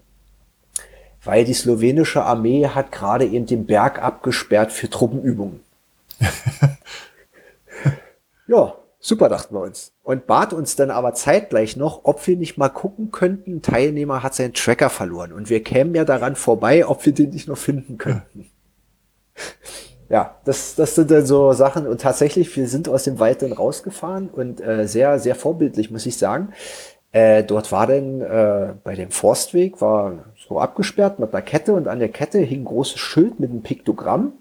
weil 1.23 1.45
die 1.45 1.55
slowenische 1.55 2.25
Armee 2.25 2.67
hat 2.67 2.91
gerade 2.91 3.27
eben 3.27 3.47
den 3.47 3.65
Berg 3.67 4.03
abgesperrt 4.03 4.73
für 4.73 4.91
Truppenübungen. 4.91 5.61
ja, 8.49 8.75
Super, 9.05 9.29
dachten 9.29 9.55
wir 9.55 9.63
uns. 9.63 9.93
Und 10.05 10.29
bat 10.29 10.53
uns 10.53 10.77
dann 10.77 10.93
aber 10.93 11.13
zeitgleich 11.15 11.77
noch, 11.77 12.05
ob 12.05 12.25
wir 12.25 12.37
nicht 12.37 12.57
mal 12.57 12.69
gucken 12.69 13.11
könnten, 13.11 13.57
ein 13.57 13.63
Teilnehmer 13.63 14.23
hat 14.23 14.37
seinen 14.37 14.55
Tracker 14.55 14.91
verloren 14.91 15.33
und 15.33 15.51
wir 15.51 15.61
kämen 15.65 15.93
ja 15.97 16.05
daran 16.05 16.37
vorbei, 16.37 16.87
ob 16.87 17.05
wir 17.05 17.13
den 17.13 17.31
nicht 17.31 17.49
noch 17.49 17.59
finden 17.59 17.99
könnten. 17.99 18.49
Ja, 20.13 20.37
das, 20.45 20.75
das 20.75 20.95
sind 20.95 21.11
dann 21.11 21.25
so 21.25 21.53
Sachen 21.53 21.87
und 21.87 22.03
tatsächlich, 22.03 22.55
wir 22.57 22.69
sind 22.69 22.89
aus 22.89 23.05
dem 23.05 23.19
Wald 23.19 23.41
dann 23.41 23.53
rausgefahren 23.53 24.29
und 24.29 24.61
äh, 24.61 24.87
sehr, 24.87 25.19
sehr 25.19 25.35
vorbildlich, 25.35 25.91
muss 25.91 26.05
ich 26.05 26.19
sagen. 26.19 26.53
Äh, 27.13 27.45
dort 27.45 27.73
war 27.73 27.87
dann 27.87 28.21
äh, 28.21 28.75
bei 28.85 28.95
dem 28.95 29.11
Forstweg, 29.11 29.81
war 29.81 30.27
so 30.37 30.61
abgesperrt 30.61 31.19
mit 31.19 31.33
einer 31.33 31.43
Kette 31.43 31.73
und 31.73 31.89
an 31.89 31.99
der 31.99 32.11
Kette 32.11 32.39
hing 32.39 32.61
ein 32.61 32.65
großes 32.67 33.01
Schild 33.01 33.41
mit 33.41 33.51
einem 33.51 33.63
Piktogramm 33.63 34.35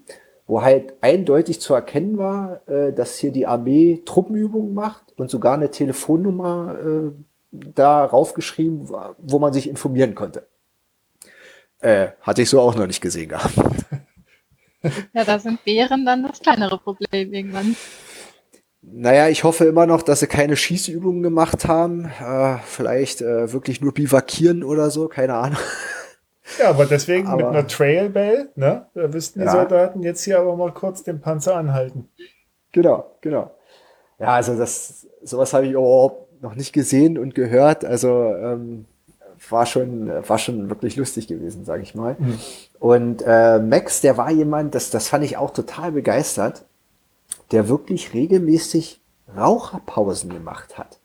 wo 0.46 0.60
halt 0.60 0.92
eindeutig 1.00 1.60
zu 1.60 1.72
erkennen 1.72 2.18
war, 2.18 2.60
äh, 2.68 2.92
dass 2.92 3.16
hier 3.16 3.32
die 3.32 3.46
Armee 3.46 4.02
Truppenübungen 4.04 4.74
macht 4.74 5.14
und 5.16 5.30
sogar 5.30 5.54
eine 5.54 5.70
Telefonnummer 5.70 6.76
äh, 6.78 7.10
da 7.50 8.04
raufgeschrieben 8.04 8.90
war, 8.90 9.16
wo 9.18 9.38
man 9.38 9.54
sich 9.54 9.66
informieren 9.66 10.14
konnte. 10.14 10.46
Äh, 11.80 12.08
hatte 12.20 12.42
ich 12.42 12.50
so 12.50 12.60
auch 12.60 12.74
noch 12.74 12.86
nicht 12.86 13.00
gesehen 13.00 13.30
gehabt. 13.30 13.54
Ja, 15.12 15.24
da 15.24 15.38
sind 15.38 15.64
Bären 15.64 16.04
dann 16.04 16.22
das 16.22 16.40
kleinere 16.40 16.78
Problem 16.78 17.32
irgendwann. 17.32 17.76
Naja, 18.82 19.28
ich 19.28 19.44
hoffe 19.44 19.64
immer 19.64 19.86
noch, 19.86 20.02
dass 20.02 20.20
sie 20.20 20.26
keine 20.26 20.56
Schießübungen 20.56 21.22
gemacht 21.22 21.68
haben. 21.68 22.06
Äh, 22.06 22.58
vielleicht 22.64 23.22
äh, 23.22 23.52
wirklich 23.52 23.80
nur 23.80 23.94
bivakieren 23.94 24.64
oder 24.64 24.90
so, 24.90 25.08
keine 25.08 25.34
Ahnung. 25.34 25.58
Ja, 26.58 26.70
aber 26.70 26.86
deswegen 26.86 27.28
aber, 27.28 27.36
mit 27.36 27.46
einer 27.46 27.66
Trailbell, 27.66 28.50
ne? 28.56 28.86
Da 28.94 29.12
wüssten 29.14 29.40
die 29.40 29.46
ja. 29.46 29.52
Soldaten 29.52 30.02
jetzt 30.02 30.24
hier 30.24 30.40
aber 30.40 30.56
mal 30.56 30.72
kurz 30.72 31.04
den 31.04 31.20
Panzer 31.20 31.56
anhalten. 31.56 32.08
Genau, 32.72 33.16
genau. 33.20 33.52
Ja, 34.18 34.28
also 34.34 34.56
das, 34.56 35.06
sowas 35.22 35.52
habe 35.52 35.66
ich 35.66 35.72
überhaupt 35.72 36.42
noch 36.42 36.54
nicht 36.56 36.72
gesehen 36.72 37.16
und 37.16 37.34
gehört. 37.34 37.84
Also 37.84 38.34
ähm, 38.34 38.86
war 39.50 39.66
schon, 39.66 40.08
war 40.28 40.38
schon 40.38 40.70
wirklich 40.70 40.96
lustig 40.96 41.26
gewesen, 41.26 41.64
sage 41.64 41.82
ich 41.82 41.94
mal. 41.94 42.16
Mhm. 42.18 42.38
Und 42.78 43.22
äh, 43.26 43.58
Max, 43.58 44.00
der 44.00 44.16
war 44.16 44.30
jemand, 44.30 44.74
das, 44.74 44.90
das 44.90 45.08
fand 45.08 45.24
ich 45.24 45.36
auch 45.36 45.50
total 45.50 45.92
begeistert, 45.92 46.64
der 47.50 47.68
wirklich 47.68 48.14
regelmäßig 48.14 49.00
Raucherpausen 49.36 50.30
gemacht 50.30 50.78
hat. 50.78 51.00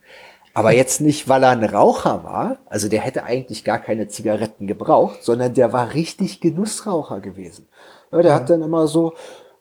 Aber 0.54 0.72
jetzt 0.76 1.02
nicht, 1.02 1.30
weil 1.30 1.44
er 1.44 1.52
ein 1.52 1.64
Raucher 1.64 2.24
war, 2.24 2.58
also 2.66 2.90
der 2.90 3.02
hätte 3.02 3.24
eigentlich 3.24 3.64
gar 3.64 3.80
keine 3.80 4.08
Zigaretten 4.08 4.68
gebraucht, 4.68 5.24
sondern 5.24 5.54
der 5.54 5.74
war 5.74 5.94
richtig 5.94 6.42
Genussraucher 6.42 7.20
gewesen. 7.20 7.68
Ja, 8.12 8.22
der 8.22 8.32
ja. 8.32 8.36
hat 8.36 8.50
dann 8.50 8.62
immer 8.62 8.88
so, 8.88 9.14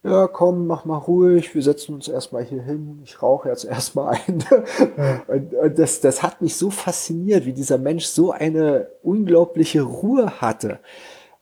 ja, 0.07 0.29
komm, 0.29 0.67
mach 0.67 0.85
mal 0.85 0.97
ruhig, 0.97 1.55
wir 1.55 1.63
setzen 1.63 1.95
uns 1.95 2.09
erstmal 2.09 2.45
hier 2.45 2.63
hin, 2.63 3.01
ich 3.05 3.23
rauche 3.23 3.49
jetzt 3.49 3.65
erstmal 3.65 4.15
ein. 4.27 4.45
Ja. 4.97 5.23
Und, 5.27 5.55
und, 5.55 5.79
das, 5.79 6.01
das 6.01 6.23
hat 6.23 6.41
mich 6.41 6.57
so 6.57 6.71
fasziniert, 6.71 7.45
wie 7.45 7.53
dieser 7.53 7.79
Mensch 7.79 8.07
so 8.07 8.33
eine 8.33 8.89
unglaubliche 9.03 9.83
Ruhe 9.83 10.41
hatte. 10.41 10.79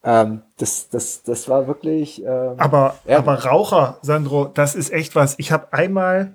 Ähm, 0.02 0.42
das, 0.58 0.88
das, 0.88 1.22
das 1.22 1.48
war 1.48 1.66
wirklich. 1.66 2.22
Ähm, 2.24 2.54
aber, 2.58 2.96
aber 3.08 3.44
Raucher, 3.44 3.98
Sandro, 4.02 4.46
das 4.46 4.74
ist 4.74 4.92
echt 4.92 5.14
was. 5.14 5.38
Ich 5.38 5.52
habe 5.52 5.72
einmal 5.72 6.34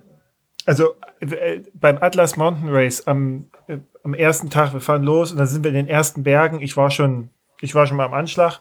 also 0.69 0.93
äh, 1.19 1.61
beim 1.73 1.97
Atlas 1.99 2.37
Mountain 2.37 2.69
Race 2.69 3.07
am, 3.07 3.49
äh, 3.67 3.79
am 4.03 4.13
ersten 4.13 4.51
Tag, 4.51 4.71
wir 4.71 4.81
fahren 4.81 5.01
los 5.01 5.31
und 5.31 5.39
dann 5.39 5.47
sind 5.47 5.63
wir 5.63 5.69
in 5.69 5.75
den 5.75 5.87
ersten 5.87 6.21
Bergen. 6.21 6.61
Ich 6.61 6.77
war 6.77 6.91
schon, 6.91 7.31
ich 7.59 7.73
war 7.73 7.87
schon 7.87 7.97
mal 7.97 8.05
am 8.05 8.13
Anschlag. 8.13 8.59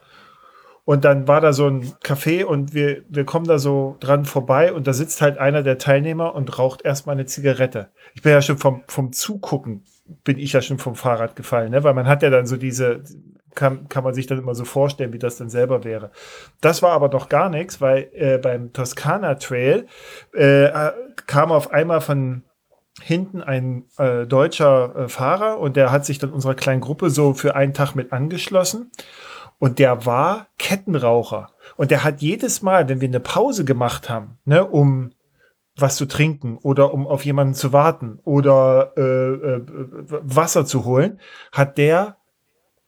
Und 0.88 1.04
dann 1.04 1.28
war 1.28 1.42
da 1.42 1.52
so 1.52 1.66
ein 1.66 1.82
Café 2.02 2.44
und 2.44 2.72
wir, 2.72 3.02
wir 3.10 3.26
kommen 3.26 3.44
da 3.46 3.58
so 3.58 3.98
dran 4.00 4.24
vorbei 4.24 4.72
und 4.72 4.86
da 4.86 4.94
sitzt 4.94 5.20
halt 5.20 5.36
einer 5.36 5.62
der 5.62 5.76
Teilnehmer 5.76 6.34
und 6.34 6.58
raucht 6.58 6.80
erstmal 6.80 7.14
eine 7.14 7.26
Zigarette. 7.26 7.90
Ich 8.14 8.22
bin 8.22 8.32
ja 8.32 8.40
schon 8.40 8.56
vom, 8.56 8.84
vom 8.86 9.12
Zugucken, 9.12 9.84
bin 10.24 10.38
ich 10.38 10.54
ja 10.54 10.62
schon 10.62 10.78
vom 10.78 10.94
Fahrrad 10.94 11.36
gefallen, 11.36 11.72
ne? 11.72 11.84
weil 11.84 11.92
man 11.92 12.06
hat 12.08 12.22
ja 12.22 12.30
dann 12.30 12.46
so 12.46 12.56
diese, 12.56 13.02
kann, 13.54 13.90
kann 13.90 14.02
man 14.02 14.14
sich 14.14 14.28
dann 14.28 14.38
immer 14.38 14.54
so 14.54 14.64
vorstellen, 14.64 15.12
wie 15.12 15.18
das 15.18 15.36
dann 15.36 15.50
selber 15.50 15.84
wäre. 15.84 16.10
Das 16.62 16.80
war 16.80 16.92
aber 16.92 17.10
noch 17.10 17.28
gar 17.28 17.50
nichts, 17.50 17.82
weil 17.82 18.08
äh, 18.14 18.38
beim 18.38 18.72
Toskana 18.72 19.34
Trail 19.34 19.84
äh, 20.32 20.70
kam 21.26 21.52
auf 21.52 21.70
einmal 21.70 22.00
von 22.00 22.44
hinten 23.02 23.42
ein 23.42 23.84
äh, 23.98 24.26
deutscher 24.26 24.96
äh, 24.96 25.08
Fahrer 25.08 25.58
und 25.58 25.76
der 25.76 25.92
hat 25.92 26.06
sich 26.06 26.18
dann 26.18 26.32
unserer 26.32 26.54
kleinen 26.54 26.80
Gruppe 26.80 27.10
so 27.10 27.34
für 27.34 27.54
einen 27.54 27.74
Tag 27.74 27.94
mit 27.94 28.10
angeschlossen. 28.10 28.90
Und 29.58 29.78
der 29.78 30.06
war 30.06 30.46
Kettenraucher. 30.58 31.50
Und 31.76 31.90
der 31.90 32.04
hat 32.04 32.22
jedes 32.22 32.62
Mal, 32.62 32.88
wenn 32.88 33.00
wir 33.00 33.08
eine 33.08 33.20
Pause 33.20 33.64
gemacht 33.64 34.08
haben, 34.08 34.38
ne, 34.44 34.64
um 34.64 35.10
was 35.76 35.96
zu 35.96 36.06
trinken 36.06 36.58
oder 36.58 36.92
um 36.92 37.06
auf 37.06 37.24
jemanden 37.24 37.54
zu 37.54 37.72
warten 37.72 38.20
oder 38.24 38.92
äh, 38.96 39.02
äh, 39.02 39.62
Wasser 40.08 40.66
zu 40.66 40.84
holen, 40.84 41.20
hat 41.52 41.78
der 41.78 42.16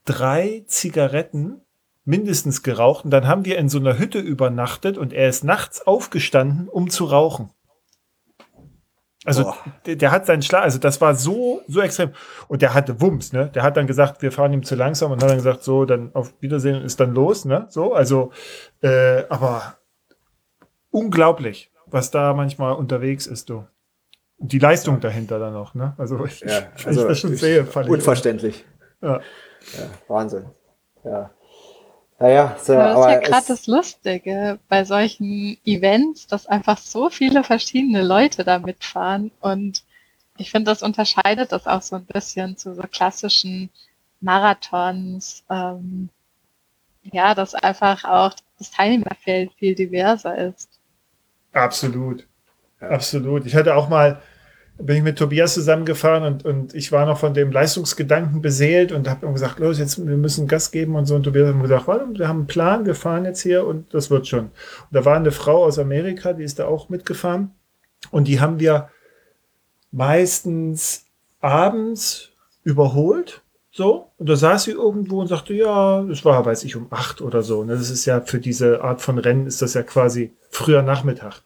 drei 0.05 0.65
Zigaretten 0.67 1.61
mindestens 2.05 2.63
geraucht 2.63 3.05
und 3.05 3.11
dann 3.11 3.29
haben 3.29 3.45
wir 3.45 3.59
in 3.59 3.69
so 3.69 3.79
einer 3.79 3.99
Hütte 3.99 4.19
übernachtet 4.19 4.99
und 4.99 5.13
er 5.13 5.29
ist 5.29 5.45
nachts 5.45 5.87
aufgestanden, 5.87 6.69
um 6.69 6.91
zu 6.91 7.05
rauchen. 7.05 7.51
Also 9.25 9.55
der, 9.85 9.97
der, 9.97 10.11
hat 10.13 10.25
seinen 10.25 10.41
Schlag, 10.41 10.63
also 10.63 10.79
das 10.79 11.01
war 11.03 11.15
so, 11.15 11.61
so 11.69 11.83
extrem. 11.83 12.13
Und 12.49 12.63
der 12.63 12.73
hatte 12.73 13.03
Wumms, 13.03 13.35
ne? 13.35 13.51
Der 13.55 13.63
hat 13.63 13.77
dann 13.77 13.87
gesagt, 13.87 14.23
wir 14.23 14.33
fahren 14.33 14.53
ihm 14.55 14.63
zu 14.63 14.77
langsam 14.77 15.13
und 15.13 15.23
hat 15.23 15.29
dann 15.29 15.37
gesagt, 15.37 15.63
so, 15.63 15.85
dann 15.85 16.15
auf 16.15 16.33
Wiedersehen 16.41 16.77
und 16.77 16.85
ist 16.85 17.01
dann 17.01 17.13
los, 17.15 17.45
ne? 17.45 17.67
So, 17.69 17.93
also, 17.93 18.33
äh, 18.81 19.25
aber 19.29 19.77
unglaublich, 20.91 21.71
was 21.87 22.11
da 22.11 22.33
manchmal 22.33 22.73
unterwegs 22.75 23.27
ist, 23.27 23.51
du. 23.51 23.67
Und 24.39 24.53
die 24.53 24.59
Leistung 24.59 25.01
dahinter 25.01 25.39
dann 25.39 25.53
noch, 25.53 25.75
ne? 25.75 25.95
Also, 25.99 26.25
ich, 26.25 26.41
ja, 26.41 26.69
also 26.87 27.03
ich 27.03 27.09
das 27.09 27.19
schon 27.19 27.37
sehe, 27.37 27.65
unverständlich. 27.65 28.65
Ja. 29.03 29.21
Ja, 29.77 29.91
Wahnsinn. 30.09 30.47
Ja. 31.05 31.31
Naja, 32.21 32.57
so, 32.63 32.75
aber 32.75 32.85
das 32.85 32.99
ist 32.99 33.11
ja 33.11 33.31
gerade 33.31 33.47
das 33.49 33.67
Lustige 33.67 34.59
bei 34.69 34.85
solchen 34.85 35.59
Events, 35.65 36.27
dass 36.27 36.47
einfach 36.47 36.79
so 36.79 37.11
viele 37.11 37.43
verschiedene 37.43 38.03
Leute 38.03 38.45
da 38.45 38.59
mitfahren 38.59 39.31
und 39.41 39.83
ich 40.37 40.51
finde, 40.51 40.71
das 40.71 40.83
unterscheidet 40.83 41.53
das 41.53 41.67
auch 41.67 41.83
so 41.83 41.97
ein 41.97 42.07
bisschen 42.07 42.57
zu 42.57 42.75
so 42.75 42.83
klassischen 42.91 43.69
Marathons. 44.21 45.45
Ähm, 45.51 46.09
ja, 47.03 47.35
dass 47.35 47.55
einfach 47.55 48.05
auch 48.05 48.35
das 48.59 48.71
Teilnehmerfeld 48.71 49.53
viel 49.59 49.75
diverser 49.75 50.37
ist. 50.37 50.69
Absolut. 51.53 52.27
Ja. 52.81 52.89
Absolut. 52.89 53.47
Ich 53.47 53.55
hatte 53.55 53.75
auch 53.75 53.89
mal 53.89 54.23
bin 54.83 54.97
ich 54.97 55.03
mit 55.03 55.19
Tobias 55.19 55.55
zusammengefahren 55.55 56.25
und, 56.25 56.45
und 56.45 56.75
ich 56.75 56.93
war 56.93 57.07
noch 57.07 57.19
von 57.19 57.35
dem 57.35 57.51
Leistungsgedanken 57.51 58.43
beseelt 58.43 58.93
und 58.93 59.09
habe 59.09 59.31
gesagt, 59.33 59.59
los, 59.59 59.79
jetzt 59.79 60.05
wir 60.05 60.17
müssen 60.17 60.49
Gas 60.49 60.71
geben 60.71 60.97
und 60.97 61.07
so. 61.07 61.15
Und 61.15 61.25
Tobias 61.25 61.55
hat 61.55 61.63
gesagt, 61.63 61.87
warte, 61.87 62.07
wir 62.19 62.29
haben 62.29 62.39
einen 62.41 62.47
Plan, 62.47 62.87
wir 62.87 62.95
fahren 62.95 63.25
jetzt 63.25 63.43
hier 63.43 63.67
und 63.67 63.93
das 63.95 64.11
wird 64.11 64.27
schon. 64.27 64.47
Und 64.47 64.53
da 64.91 65.05
war 65.05 65.17
eine 65.17 65.33
Frau 65.33 65.65
aus 65.65 65.79
Amerika, 65.79 66.33
die 66.33 66.45
ist 66.45 66.59
da 66.59 66.67
auch 66.67 66.89
mitgefahren 66.89 67.53
und 68.11 68.29
die 68.29 68.41
haben 68.41 68.61
wir 68.61 68.89
meistens 69.93 71.07
abends 71.41 72.31
überholt. 72.65 73.43
So, 73.73 74.11
und 74.19 74.29
da 74.29 74.35
saß 74.35 74.65
sie 74.65 74.73
irgendwo 74.73 75.21
und 75.21 75.29
sagte, 75.29 75.55
ja, 75.55 76.03
das 76.03 76.25
war, 76.25 76.45
weiß 76.45 76.65
ich, 76.65 76.75
um 76.75 76.89
acht 76.91 77.21
oder 77.21 77.43
so. 77.43 77.61
Und 77.61 77.69
das 77.69 77.89
ist 77.89 78.05
ja 78.05 78.21
für 78.21 78.41
diese 78.41 78.83
Art 78.83 79.01
von 79.01 79.19
Rennen 79.19 79.47
ist 79.47 79.63
das 79.63 79.75
ja 79.75 79.83
quasi 79.83 80.33
früher 80.51 80.83
Nachmittag. 80.83 81.43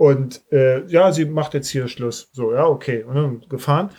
Und 0.00 0.50
äh, 0.50 0.86
ja, 0.86 1.12
sie 1.12 1.26
macht 1.26 1.52
jetzt 1.52 1.68
hier 1.68 1.86
Schluss. 1.86 2.30
So, 2.32 2.54
ja, 2.54 2.64
okay. 2.64 3.04
Und 3.04 3.16
dann 3.16 3.44
gefahren. 3.50 3.90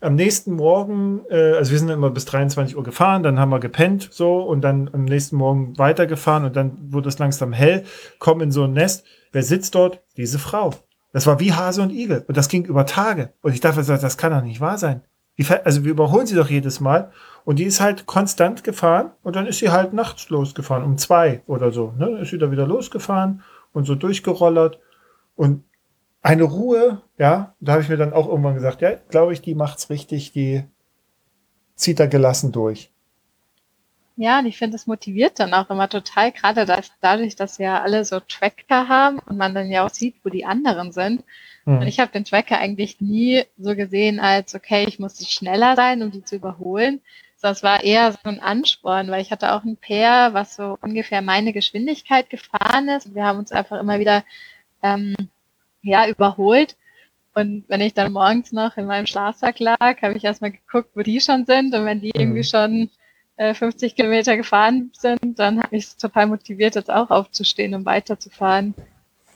Am 0.00 0.14
nächsten 0.14 0.54
Morgen, 0.54 1.20
äh, 1.28 1.52
also 1.52 1.72
wir 1.72 1.78
sind 1.78 1.90
immer 1.90 2.08
bis 2.08 2.24
23 2.24 2.78
Uhr 2.78 2.82
gefahren, 2.82 3.22
dann 3.22 3.38
haben 3.38 3.50
wir 3.50 3.60
gepennt 3.60 4.08
so 4.10 4.38
und 4.38 4.62
dann 4.62 4.88
am 4.94 5.04
nächsten 5.04 5.36
Morgen 5.36 5.76
weitergefahren 5.76 6.46
und 6.46 6.56
dann 6.56 6.78
wurde 6.90 7.10
es 7.10 7.18
langsam 7.18 7.52
hell, 7.52 7.84
kommen 8.18 8.40
in 8.40 8.52
so 8.52 8.64
ein 8.64 8.72
Nest. 8.72 9.04
Wer 9.32 9.42
sitzt 9.42 9.74
dort? 9.74 10.00
Diese 10.16 10.38
Frau. 10.38 10.72
Das 11.12 11.26
war 11.26 11.40
wie 11.40 11.52
Hase 11.52 11.82
und 11.82 11.90
Igel 11.90 12.24
und 12.26 12.38
das 12.38 12.48
ging 12.48 12.64
über 12.64 12.86
Tage. 12.86 13.34
Und 13.42 13.52
ich 13.52 13.60
dachte, 13.60 13.82
das 13.84 14.16
kann 14.16 14.32
doch 14.32 14.42
nicht 14.42 14.62
wahr 14.62 14.78
sein. 14.78 15.02
Also 15.64 15.84
wir 15.84 15.90
überholen 15.90 16.26
sie 16.26 16.36
doch 16.36 16.48
jedes 16.48 16.80
Mal 16.80 17.12
und 17.44 17.58
die 17.58 17.64
ist 17.64 17.82
halt 17.82 18.06
konstant 18.06 18.64
gefahren 18.64 19.10
und 19.22 19.36
dann 19.36 19.46
ist 19.46 19.58
sie 19.58 19.68
halt 19.68 19.92
nachts 19.92 20.30
losgefahren, 20.30 20.84
um 20.84 20.96
zwei 20.96 21.42
oder 21.46 21.70
so. 21.70 21.92
Ne? 21.98 22.18
Ist 22.20 22.30
sie 22.30 22.38
da 22.38 22.50
wieder 22.50 22.66
losgefahren 22.66 23.42
und 23.74 23.84
so 23.84 23.94
durchgerollert 23.94 24.78
und 25.40 25.64
eine 26.20 26.42
Ruhe, 26.42 27.00
ja, 27.16 27.54
da 27.60 27.72
habe 27.72 27.82
ich 27.82 27.88
mir 27.88 27.96
dann 27.96 28.12
auch 28.12 28.28
irgendwann 28.28 28.56
gesagt, 28.56 28.82
ja, 28.82 28.96
glaube 29.08 29.32
ich, 29.32 29.40
die 29.40 29.54
macht's 29.54 29.88
richtig, 29.88 30.32
die 30.32 30.64
zieht 31.76 31.98
da 31.98 32.04
gelassen 32.04 32.52
durch. 32.52 32.90
Ja, 34.16 34.40
und 34.40 34.44
ich 34.44 34.58
finde, 34.58 34.74
das 34.74 34.86
motiviert 34.86 35.40
dann 35.40 35.54
auch 35.54 35.70
immer 35.70 35.88
total, 35.88 36.30
gerade 36.30 36.66
dass, 36.66 36.92
dadurch, 37.00 37.36
dass 37.36 37.56
ja 37.56 37.80
alle 37.80 38.04
so 38.04 38.20
Tracker 38.20 38.86
haben 38.86 39.18
und 39.20 39.38
man 39.38 39.54
dann 39.54 39.70
ja 39.70 39.86
auch 39.86 39.88
sieht, 39.88 40.16
wo 40.22 40.28
die 40.28 40.44
anderen 40.44 40.92
sind. 40.92 41.24
Mhm. 41.64 41.78
Und 41.78 41.86
ich 41.86 42.00
habe 42.00 42.12
den 42.12 42.26
Tracker 42.26 42.58
eigentlich 42.58 43.00
nie 43.00 43.44
so 43.56 43.74
gesehen 43.74 44.20
als, 44.20 44.54
okay, 44.54 44.84
ich 44.86 44.98
muss 44.98 45.26
schneller 45.26 45.74
sein, 45.74 46.02
um 46.02 46.10
die 46.10 46.22
zu 46.22 46.36
überholen. 46.36 47.00
Sondern 47.36 47.54
es 47.54 47.62
war 47.62 47.82
eher 47.82 48.12
so 48.12 48.18
ein 48.24 48.40
Ansporn, 48.40 49.10
weil 49.10 49.22
ich 49.22 49.32
hatte 49.32 49.54
auch 49.54 49.64
ein 49.64 49.78
Pair, 49.78 50.34
was 50.34 50.54
so 50.54 50.76
ungefähr 50.82 51.22
meine 51.22 51.54
Geschwindigkeit 51.54 52.28
gefahren 52.28 52.90
ist. 52.90 53.06
Und 53.06 53.14
wir 53.14 53.24
haben 53.24 53.38
uns 53.38 53.52
einfach 53.52 53.80
immer 53.80 54.00
wieder 54.00 54.22
ähm, 54.82 55.14
ja, 55.82 56.08
überholt. 56.08 56.76
Und 57.34 57.64
wenn 57.68 57.80
ich 57.80 57.94
dann 57.94 58.12
morgens 58.12 58.52
noch 58.52 58.76
in 58.76 58.86
meinem 58.86 59.06
Schlafsack 59.06 59.60
lag, 59.60 60.02
habe 60.02 60.14
ich 60.14 60.24
erstmal 60.24 60.50
geguckt, 60.50 60.90
wo 60.94 61.02
die 61.02 61.20
schon 61.20 61.46
sind. 61.46 61.74
Und 61.74 61.84
wenn 61.84 62.00
die 62.00 62.12
mhm. 62.14 62.20
irgendwie 62.20 62.44
schon 62.44 62.90
äh, 63.36 63.54
50 63.54 63.94
Kilometer 63.94 64.36
gefahren 64.36 64.90
sind, 64.92 65.38
dann 65.38 65.62
habe 65.62 65.76
ich 65.76 65.84
es 65.84 65.96
total 65.96 66.26
motiviert, 66.26 66.74
jetzt 66.74 66.90
auch 66.90 67.10
aufzustehen 67.10 67.74
und 67.74 67.86
weiterzufahren. 67.86 68.74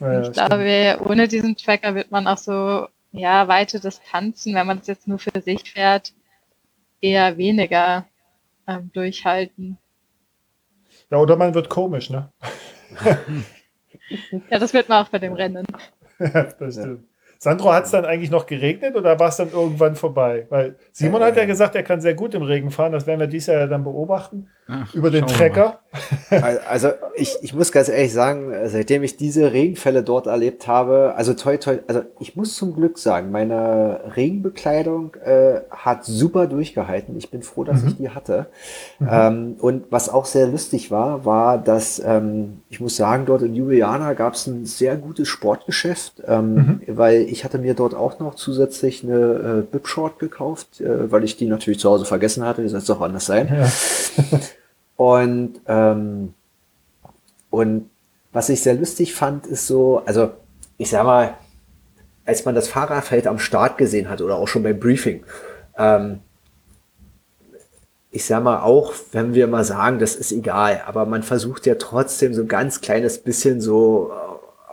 Ja, 0.00 0.22
ich 0.22 0.32
glaube, 0.32 1.00
ohne 1.06 1.28
diesen 1.28 1.56
Tracker 1.56 1.94
wird 1.94 2.10
man 2.10 2.26
auch 2.26 2.36
so, 2.36 2.88
ja, 3.12 3.46
weite 3.46 3.78
Distanzen, 3.78 4.54
wenn 4.54 4.66
man 4.66 4.78
es 4.78 4.88
jetzt 4.88 5.06
nur 5.06 5.18
für 5.18 5.40
sich 5.40 5.70
fährt, 5.70 6.12
eher 7.00 7.38
weniger 7.38 8.06
ähm, 8.66 8.90
durchhalten. 8.92 9.78
Ja, 11.10 11.18
oder 11.18 11.36
man 11.36 11.54
wird 11.54 11.68
komisch, 11.68 12.10
ne? 12.10 12.30
ja, 14.50 14.58
das 14.58 14.72
wird 14.74 14.88
man 14.88 15.04
auch 15.04 15.08
bei 15.08 15.18
dem 15.18 15.32
Rennen. 15.32 15.66
das 16.18 16.74
stimmt. 16.74 17.04
Sandro, 17.38 17.74
hat 17.74 17.84
es 17.84 17.90
dann 17.90 18.06
eigentlich 18.06 18.30
noch 18.30 18.46
geregnet 18.46 18.96
oder 18.96 19.18
war 19.18 19.28
es 19.28 19.36
dann 19.36 19.50
irgendwann 19.50 19.96
vorbei? 19.96 20.46
Weil 20.48 20.76
Simon 20.92 21.22
hat 21.22 21.36
ja 21.36 21.44
gesagt, 21.44 21.74
er 21.74 21.82
kann 21.82 22.00
sehr 22.00 22.14
gut 22.14 22.34
im 22.34 22.42
Regen 22.42 22.70
fahren. 22.70 22.92
Das 22.92 23.06
werden 23.06 23.20
wir 23.20 23.26
dieses 23.26 23.48
Jahr 23.48 23.66
dann 23.66 23.84
beobachten. 23.84 24.48
Ach, 24.66 24.94
über 24.94 25.10
den 25.10 25.26
Trecker. 25.26 25.80
Also 26.68 26.90
ich, 27.14 27.36
ich 27.42 27.54
muss 27.54 27.72
ganz 27.72 27.88
ehrlich 27.88 28.12
sagen, 28.12 28.52
seitdem 28.66 29.02
ich 29.02 29.16
diese 29.16 29.52
Regenfälle 29.52 30.02
dort 30.02 30.26
erlebt 30.26 30.66
habe, 30.66 31.14
also 31.16 31.34
toi 31.34 31.56
toi, 31.56 31.78
also 31.86 32.02
ich 32.20 32.36
muss 32.36 32.54
zum 32.54 32.74
Glück 32.74 32.98
sagen, 32.98 33.30
meine 33.30 34.00
Regenbekleidung 34.16 35.14
äh, 35.24 35.60
hat 35.70 36.04
super 36.04 36.46
durchgehalten. 36.46 37.16
Ich 37.16 37.30
bin 37.30 37.42
froh, 37.42 37.64
dass 37.64 37.82
mhm. 37.82 37.88
ich 37.88 37.96
die 37.96 38.10
hatte. 38.10 38.46
Mhm. 38.98 39.08
Ähm, 39.10 39.56
und 39.60 39.84
was 39.90 40.08
auch 40.08 40.24
sehr 40.24 40.46
lustig 40.46 40.90
war, 40.90 41.24
war, 41.24 41.58
dass 41.58 42.02
ähm, 42.04 42.60
ich 42.68 42.80
muss 42.80 42.96
sagen, 42.96 43.26
dort 43.26 43.42
in 43.42 43.54
Ljubljana 43.54 44.14
gab 44.14 44.34
es 44.34 44.46
ein 44.46 44.64
sehr 44.66 44.96
gutes 44.96 45.28
Sportgeschäft, 45.28 46.22
ähm, 46.26 46.54
mhm. 46.54 46.80
weil 46.88 47.22
ich 47.22 47.44
hatte 47.44 47.58
mir 47.58 47.74
dort 47.74 47.94
auch 47.94 48.18
noch 48.18 48.34
zusätzlich 48.34 49.04
eine 49.04 49.14
äh, 49.14 49.62
Bib-Short 49.62 50.18
gekauft, 50.18 50.80
äh, 50.80 51.10
weil 51.10 51.24
ich 51.24 51.36
die 51.36 51.46
natürlich 51.46 51.80
zu 51.80 51.90
Hause 51.90 52.04
vergessen 52.04 52.44
hatte. 52.44 52.62
Wie 52.62 52.68
soll 52.68 52.78
es 52.78 52.86
doch 52.86 53.00
anders 53.00 53.26
sein? 53.26 53.48
Ja. 53.48 54.38
Und, 54.96 55.60
ähm, 55.66 56.34
und 57.50 57.90
was 58.32 58.48
ich 58.48 58.62
sehr 58.62 58.74
lustig 58.74 59.14
fand, 59.14 59.46
ist 59.46 59.66
so, 59.66 60.02
also 60.06 60.32
ich 60.76 60.90
sag 60.90 61.04
mal, 61.04 61.34
als 62.24 62.44
man 62.44 62.54
das 62.54 62.68
Fahrerfeld 62.68 63.26
am 63.26 63.38
Start 63.38 63.78
gesehen 63.78 64.08
hat 64.08 64.20
oder 64.20 64.36
auch 64.36 64.48
schon 64.48 64.62
beim 64.62 64.78
Briefing, 64.78 65.24
ähm, 65.76 66.20
ich 68.10 68.24
sag 68.26 68.44
mal 68.44 68.60
auch, 68.60 68.94
wenn 69.10 69.34
wir 69.34 69.48
mal 69.48 69.64
sagen, 69.64 69.98
das 69.98 70.14
ist 70.14 70.30
egal, 70.30 70.82
aber 70.86 71.04
man 71.04 71.24
versucht 71.24 71.66
ja 71.66 71.74
trotzdem 71.74 72.32
so 72.32 72.42
ein 72.42 72.48
ganz 72.48 72.80
kleines 72.80 73.18
bisschen 73.18 73.60
so 73.60 74.12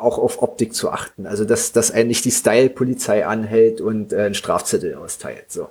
auch 0.01 0.17
auf 0.17 0.41
Optik 0.41 0.73
zu 0.73 0.89
achten. 0.89 1.25
Also 1.25 1.45
dass, 1.45 1.71
dass 1.71 1.91
eigentlich 1.91 2.21
die 2.21 2.31
Style-Polizei 2.31 3.25
anhält 3.25 3.81
und 3.81 4.13
äh, 4.13 4.21
einen 4.21 4.33
Strafzettel 4.33 4.95
austeilt. 4.95 5.45
So. 5.49 5.69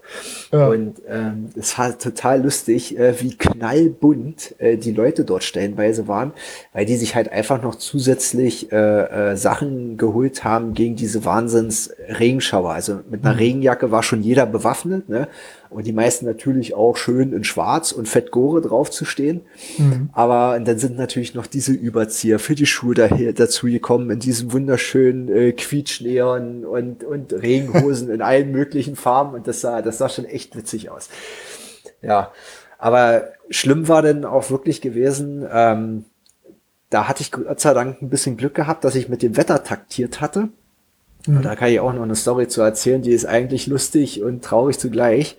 Ja. 0.52 0.68
Und 0.68 1.02
ähm, 1.08 1.50
es 1.56 1.76
war 1.78 1.98
total 1.98 2.42
lustig, 2.42 2.98
äh, 2.98 3.20
wie 3.20 3.36
knallbunt 3.36 4.54
äh, 4.58 4.76
die 4.76 4.92
Leute 4.92 5.24
dort 5.24 5.44
stellenweise 5.44 6.08
waren, 6.08 6.32
weil 6.72 6.86
die 6.86 6.96
sich 6.96 7.14
halt 7.14 7.30
einfach 7.30 7.62
noch 7.62 7.74
zusätzlich 7.74 8.72
äh, 8.72 8.76
äh, 8.76 9.36
Sachen 9.36 9.96
geholt 9.96 10.44
haben 10.44 10.74
gegen 10.74 10.96
diese 10.96 11.24
Wahnsinns-Regenschauer. 11.24 12.72
Also 12.72 13.00
mit 13.10 13.24
einer 13.24 13.34
mhm. 13.34 13.38
Regenjacke 13.38 13.90
war 13.90 14.02
schon 14.02 14.22
jeder 14.22 14.46
bewaffnet, 14.46 15.08
ne? 15.08 15.28
Und 15.70 15.86
die 15.86 15.92
meisten 15.92 16.26
natürlich 16.26 16.74
auch 16.74 16.96
schön 16.96 17.32
in 17.32 17.44
Schwarz 17.44 17.92
und 17.92 18.08
Fett 18.08 18.32
Gore 18.32 18.60
drauf 18.60 18.90
zu 18.90 19.04
stehen. 19.04 19.42
Mhm. 19.78 20.10
Aber 20.12 20.58
dann 20.58 20.78
sind 20.78 20.98
natürlich 20.98 21.34
noch 21.34 21.46
diese 21.46 21.72
Überzieher 21.72 22.40
für 22.40 22.56
die 22.56 22.66
Schuhe 22.66 22.94
daher, 22.94 23.32
dazu 23.32 23.66
gekommen 23.66 24.10
in 24.10 24.18
diesem 24.18 24.52
wunderschönen 24.52 25.28
äh, 25.28 25.52
Quietschneon 25.52 26.64
und, 26.64 27.04
und 27.04 27.32
Regenhosen 27.32 28.10
in 28.10 28.20
allen 28.20 28.50
möglichen 28.50 28.96
Farben. 28.96 29.34
Und 29.34 29.46
das 29.46 29.60
sah, 29.60 29.80
das 29.80 29.98
sah 29.98 30.08
schon 30.08 30.24
echt 30.24 30.56
witzig 30.56 30.90
aus. 30.90 31.08
Ja, 32.02 32.32
aber 32.78 33.28
schlimm 33.48 33.88
war 33.88 34.02
denn 34.02 34.24
auch 34.24 34.50
wirklich 34.50 34.80
gewesen, 34.80 35.46
ähm, 35.52 36.04
da 36.88 37.06
hatte 37.06 37.22
ich 37.22 37.30
Gott 37.30 37.60
sei 37.60 37.72
Dank 37.72 38.02
ein 38.02 38.10
bisschen 38.10 38.36
Glück 38.36 38.54
gehabt, 38.54 38.84
dass 38.84 38.96
ich 38.96 39.08
mit 39.08 39.22
dem 39.22 39.36
Wetter 39.36 39.62
taktiert 39.62 40.20
hatte. 40.20 40.48
Mhm. 41.26 41.42
Da 41.42 41.56
kann 41.56 41.68
ich 41.68 41.80
auch 41.80 41.92
noch 41.92 42.02
eine 42.02 42.16
Story 42.16 42.48
zu 42.48 42.62
erzählen, 42.62 43.02
die 43.02 43.12
ist 43.12 43.26
eigentlich 43.26 43.66
lustig 43.66 44.22
und 44.22 44.44
traurig 44.44 44.78
zugleich. 44.78 45.36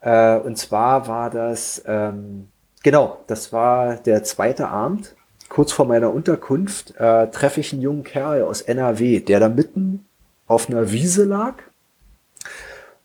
Äh, 0.00 0.38
und 0.38 0.56
zwar 0.56 1.08
war 1.08 1.30
das, 1.30 1.82
ähm, 1.86 2.48
genau, 2.82 3.18
das 3.26 3.52
war 3.52 3.96
der 3.96 4.24
zweite 4.24 4.68
Abend. 4.68 5.14
Kurz 5.48 5.72
vor 5.72 5.86
meiner 5.86 6.12
Unterkunft 6.12 6.94
äh, 6.96 7.26
treffe 7.28 7.60
ich 7.60 7.72
einen 7.72 7.82
jungen 7.82 8.04
Kerl 8.04 8.42
aus 8.42 8.62
NRW, 8.62 9.20
der 9.20 9.40
da 9.40 9.48
mitten 9.48 10.06
auf 10.46 10.68
einer 10.68 10.92
Wiese 10.92 11.24
lag. 11.24 11.54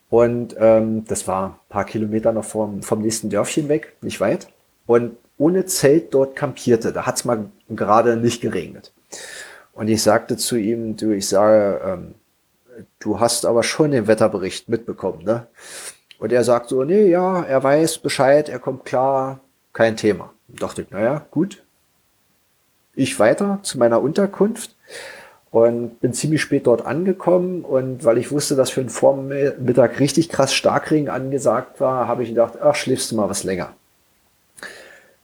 Und 0.09 0.55
ähm, 0.59 1.05
das 1.05 1.27
war 1.27 1.45
ein 1.45 1.55
paar 1.69 1.85
Kilometer 1.85 2.31
noch 2.31 2.45
vom, 2.45 2.83
vom 2.83 3.01
nächsten 3.01 3.29
Dörfchen 3.29 3.67
weg, 3.67 3.95
nicht 4.01 4.21
weit. 4.21 4.47
Und 4.85 5.17
ohne 5.37 5.65
Zelt 5.65 6.13
dort 6.13 6.35
kampierte. 6.35 6.93
Da 6.93 7.05
hat 7.05 7.17
es 7.17 7.25
mal 7.25 7.45
gerade 7.69 8.15
nicht 8.15 8.41
geregnet. 8.41 8.93
Und 9.75 9.89
ich 9.89 10.01
sagte 10.01 10.37
zu 10.37 10.55
ihm, 10.55 10.95
du, 10.95 11.11
ich 11.11 11.27
sage, 11.27 11.81
ähm, 11.85 12.15
du 12.99 13.19
hast 13.19 13.45
aber 13.45 13.61
schon 13.61 13.91
den 13.91 14.07
Wetterbericht 14.07 14.69
mitbekommen, 14.69 15.23
ne? 15.23 15.47
Und 16.17 16.31
er 16.31 16.45
sagt 16.45 16.69
so, 16.69 16.85
nee, 16.85 17.07
ja, 17.07 17.43
er 17.43 17.61
weiß 17.61 17.97
Bescheid, 17.97 18.47
er 18.47 18.59
kommt 18.59 18.85
klar, 18.85 19.41
kein 19.73 19.97
Thema. 19.97 20.33
Und 20.47 20.63
dachte 20.63 20.83
ich, 20.83 20.91
naja, 20.91 21.25
gut. 21.29 21.61
Ich 22.95 23.19
weiter 23.19 23.59
zu 23.63 23.77
meiner 23.77 24.01
Unterkunft 24.01 24.75
und 25.51 25.99
bin 25.99 26.13
ziemlich 26.13 26.41
spät 26.41 26.67
dort 26.67 26.85
angekommen 26.85 27.65
und 27.65 28.05
weil 28.05 28.17
ich 28.17 28.31
wusste, 28.31 28.55
dass 28.55 28.69
für 28.69 28.79
den 28.79 28.89
Vormittag 28.89 29.99
richtig 29.99 30.29
krass 30.29 30.53
Starkregen 30.53 31.09
angesagt 31.09 31.81
war, 31.81 32.07
habe 32.07 32.23
ich 32.23 32.29
gedacht, 32.29 32.53
ach, 32.61 32.75
schläfst 32.75 33.11
du 33.11 33.17
mal 33.17 33.29
was 33.29 33.43
länger. 33.43 33.73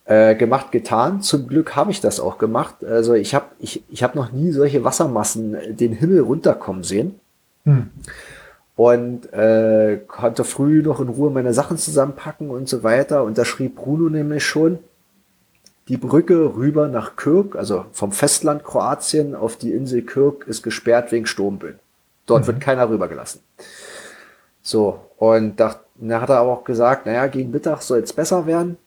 Äh, 0.06 0.36
gemacht, 0.36 0.72
getan. 0.72 1.22
Zum 1.22 1.48
Glück 1.48 1.76
habe 1.76 1.92
ich 1.92 2.02
das 2.02 2.20
auch 2.20 2.40
gemacht. 2.40 2.84
Also 2.84 3.14
ich 3.14 3.36
habe 3.36 3.46
ich, 3.60 3.84
ich 3.90 4.02
hab 4.02 4.16
noch 4.16 4.32
nie 4.32 4.52
solche 4.52 4.84
Wassermassen 4.84 5.56
den 5.78 5.94
Himmel 5.94 6.22
runterkommen 6.22 6.84
sehen. 6.84 7.20
Hm. 7.66 7.92
Und 8.76 9.32
äh, 9.32 10.00
konnte 10.08 10.44
früh 10.44 10.82
noch 10.82 11.00
in 11.02 11.08
Ruhe 11.08 11.30
meine 11.30 11.54
Sachen 11.54 11.78
zusammenpacken 11.78 12.50
und 12.50 12.68
so 12.68 12.82
weiter. 12.82 13.24
Und 13.24 13.38
da 13.38 13.46
schrieb 13.46 13.76
Bruno 13.76 14.10
nämlich 14.10 14.44
schon, 14.44 14.80
die 15.88 15.98
Brücke 15.98 16.56
rüber 16.56 16.88
nach 16.88 17.16
Kürk, 17.16 17.56
also 17.56 17.86
vom 17.92 18.12
Festland 18.12 18.64
Kroatien 18.64 19.36
auf 19.36 19.56
die 19.58 19.72
Insel 19.72 20.02
Kürk, 20.02 20.48
ist 20.48 20.64
gesperrt 20.64 21.12
wegen 21.12 21.28
Sturmböen. 21.28 21.80
Dort 22.26 22.44
mhm. 22.44 22.48
wird 22.48 22.62
keiner 22.62 22.90
rübergelassen. 22.90 23.42
So, 24.64 25.00
und 25.18 25.60
da, 25.60 25.80
da 25.96 26.22
hat 26.22 26.30
er 26.30 26.38
aber 26.38 26.52
auch 26.52 26.64
gesagt, 26.64 27.06
naja, 27.06 27.28
gegen 27.28 27.52
Mittag 27.52 27.82
soll 27.82 28.00
es 28.00 28.14
besser 28.14 28.46
werden. 28.48 28.78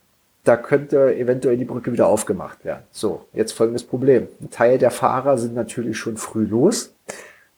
Da 0.44 0.56
könnte 0.56 1.16
eventuell 1.16 1.56
die 1.56 1.64
Brücke 1.64 1.92
wieder 1.92 2.06
aufgemacht 2.06 2.64
werden. 2.64 2.82
So, 2.92 3.24
jetzt 3.32 3.52
folgendes 3.52 3.82
Problem. 3.82 4.28
Ein 4.40 4.50
Teil 4.50 4.78
der 4.78 4.90
Fahrer 4.90 5.38
sind 5.38 5.54
natürlich 5.54 5.96
schon 5.96 6.16
früh 6.16 6.44
los, 6.44 6.92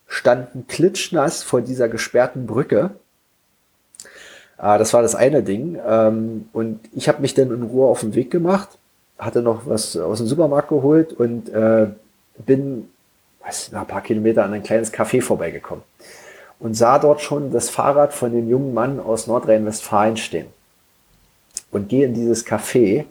standen 0.06 0.66
klitschnass 0.68 1.42
vor 1.42 1.60
dieser 1.60 1.88
gesperrten 1.88 2.46
Brücke. 2.46 2.90
Ah, 4.56 4.78
das 4.78 4.94
war 4.94 5.02
das 5.02 5.14
eine 5.14 5.42
Ding. 5.42 5.78
Ähm, 5.86 6.48
und 6.52 6.80
ich 6.94 7.08
habe 7.08 7.20
mich 7.20 7.34
dann 7.34 7.50
in 7.50 7.62
Ruhe 7.62 7.88
auf 7.88 8.00
den 8.00 8.14
Weg 8.14 8.30
gemacht, 8.30 8.78
hatte 9.18 9.42
noch 9.42 9.66
was 9.66 9.96
aus 9.96 10.18
dem 10.18 10.28
Supermarkt 10.28 10.68
geholt 10.68 11.12
und 11.12 11.48
äh, 11.48 11.88
bin 12.38 12.88
weiß, 13.44 13.72
ein 13.72 13.86
paar 13.86 14.02
Kilometer 14.02 14.44
an 14.44 14.52
ein 14.52 14.62
kleines 14.62 14.92
Café 14.92 15.22
vorbeigekommen 15.22 15.84
und 16.58 16.74
sah 16.74 16.98
dort 16.98 17.20
schon 17.20 17.52
das 17.52 17.70
Fahrrad 17.70 18.12
von 18.12 18.32
dem 18.32 18.48
jungen 18.48 18.74
Mann 18.74 19.00
aus 19.00 19.26
Nordrhein-Westfalen 19.26 20.16
stehen. 20.16 20.46
Und 21.70 21.88
gehe 21.88 22.06
in 22.06 22.14
dieses 22.14 22.46
Café. 22.46 23.04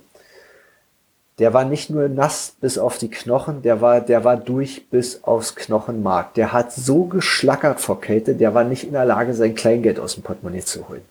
Der 1.40 1.53
war 1.53 1.65
nicht 1.65 1.90
nur 1.90 2.07
nass 2.07 2.56
bis 2.61 2.77
auf 2.77 2.98
die 2.98 3.10
Knochen, 3.10 3.61
der 3.61 3.82
war, 3.82 3.99
der 3.99 4.23
war 4.23 4.38
durch 4.38 4.90
bis 4.90 5.23
aufs 5.26 5.56
Knochenmark. 5.56 6.34
Der 6.36 6.53
hat 6.53 6.72
so 6.72 7.03
geschlackert 7.03 7.82
vor 7.82 7.99
Kälte, 7.99 8.36
der 8.36 8.53
war 8.53 8.64
nicht 8.64 8.86
in 8.86 8.94
der 8.94 9.03
Lage, 9.03 9.34
sein 9.34 9.53
Kleingeld 9.53 9.99
aus 9.99 10.14
dem 10.14 10.23
Portemonnaie 10.23 10.61
zu 10.61 10.88
holen. 10.88 11.02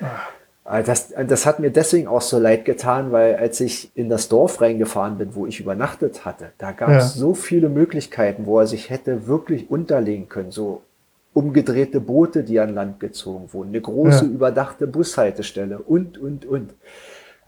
Ah. 0.00 0.82
Das, 0.82 1.14
das 1.26 1.46
hat 1.46 1.60
mir 1.60 1.70
deswegen 1.70 2.08
auch 2.08 2.20
so 2.20 2.38
leid 2.38 2.66
getan, 2.66 3.10
weil 3.10 3.36
als 3.36 3.58
ich 3.60 3.90
in 3.94 4.10
das 4.10 4.28
Dorf 4.28 4.60
reingefahren 4.60 5.16
bin, 5.16 5.34
wo 5.34 5.46
ich 5.46 5.60
übernachtet 5.60 6.26
hatte, 6.26 6.52
da 6.58 6.72
gab 6.72 6.90
es 6.90 7.14
ja. 7.14 7.20
so 7.20 7.32
viele 7.32 7.70
Möglichkeiten, 7.70 8.44
wo 8.44 8.60
er 8.60 8.66
sich 8.66 8.90
hätte 8.90 9.26
wirklich 9.26 9.70
unterlegen 9.70 10.28
können. 10.28 10.50
So 10.50 10.82
umgedrehte 11.38 12.00
Boote, 12.00 12.42
die 12.42 12.58
an 12.58 12.74
Land 12.74 12.98
gezogen 12.98 13.52
wurden, 13.52 13.68
eine 13.68 13.80
große 13.80 14.24
ja. 14.24 14.30
überdachte 14.30 14.88
Bushaltestelle 14.88 15.78
und, 15.78 16.18
und, 16.18 16.44
und. 16.44 16.74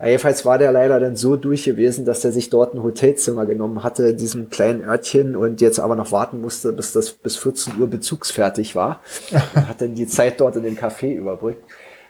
jedenfalls 0.00 0.44
war 0.46 0.58
der 0.58 0.70
leider 0.70 1.00
dann 1.00 1.16
so 1.16 1.34
durch 1.34 1.64
gewesen, 1.64 2.04
dass 2.04 2.24
er 2.24 2.30
sich 2.30 2.50
dort 2.50 2.72
ein 2.72 2.84
Hotelzimmer 2.84 3.46
genommen 3.46 3.82
hatte 3.82 4.10
in 4.10 4.16
diesem 4.16 4.48
kleinen 4.48 4.84
Örtchen 4.84 5.34
und 5.34 5.60
jetzt 5.60 5.80
aber 5.80 5.96
noch 5.96 6.12
warten 6.12 6.40
musste, 6.40 6.72
bis 6.72 6.92
das 6.92 7.10
bis 7.10 7.36
14 7.36 7.80
Uhr 7.80 7.88
bezugsfertig 7.88 8.76
war. 8.76 9.00
und 9.32 9.68
hat 9.68 9.80
dann 9.80 9.96
die 9.96 10.06
Zeit 10.06 10.40
dort 10.40 10.54
in 10.54 10.62
dem 10.62 10.76
Café 10.76 11.12
überbrückt. 11.12 11.64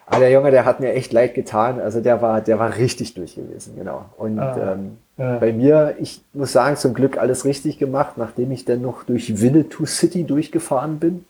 Aber 0.05 0.21
der 0.21 0.31
Junge, 0.33 0.51
der 0.51 0.67
hat 0.67 0.81
mir 0.81 0.93
echt 0.93 1.15
leid 1.15 1.35
getan. 1.35 1.81
Also 1.81 2.03
der 2.03 2.21
war, 2.21 2.43
der 2.43 2.59
war 2.59 2.77
richtig 2.77 3.15
durch 3.15 3.37
gewesen, 3.37 3.75
genau. 3.77 4.07
Und 4.19 4.39
ah, 4.39 4.75
ähm, 4.75 4.99
ja. 5.17 5.39
bei 5.39 5.53
mir, 5.53 5.95
ich 5.99 6.21
muss 6.35 6.53
sagen, 6.53 6.77
zum 6.77 6.93
Glück 6.93 7.17
alles 7.17 7.47
richtig 7.47 7.79
gemacht, 7.79 8.19
nachdem 8.19 8.51
ich 8.51 8.67
dann 8.67 8.83
noch 8.83 9.05
durch 9.05 9.41
Winnetou 9.41 9.87
City 9.87 10.25
durchgefahren 10.25 10.99
bin 10.99 11.25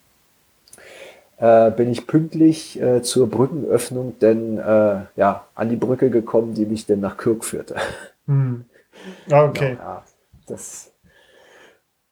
äh, 1.41 1.71
bin 1.71 1.91
ich 1.91 2.07
pünktlich 2.07 2.81
äh, 2.81 3.03
zur 3.03 3.29
Brückenöffnung 3.29 4.19
denn 4.21 4.59
äh, 4.59 5.01
ja, 5.17 5.47
an 5.55 5.69
die 5.69 5.77
Brücke 5.77 6.11
gekommen, 6.11 6.55
die 6.55 6.67
mich 6.67 6.87
dann 6.87 7.01
nach 7.01 7.17
Kirk 7.17 7.45
führte. 7.45 7.77
Hm. 8.27 8.65
Okay. 9.31 9.77
Genau, 9.77 9.83
ja, 9.83 10.05
das, 10.47 10.91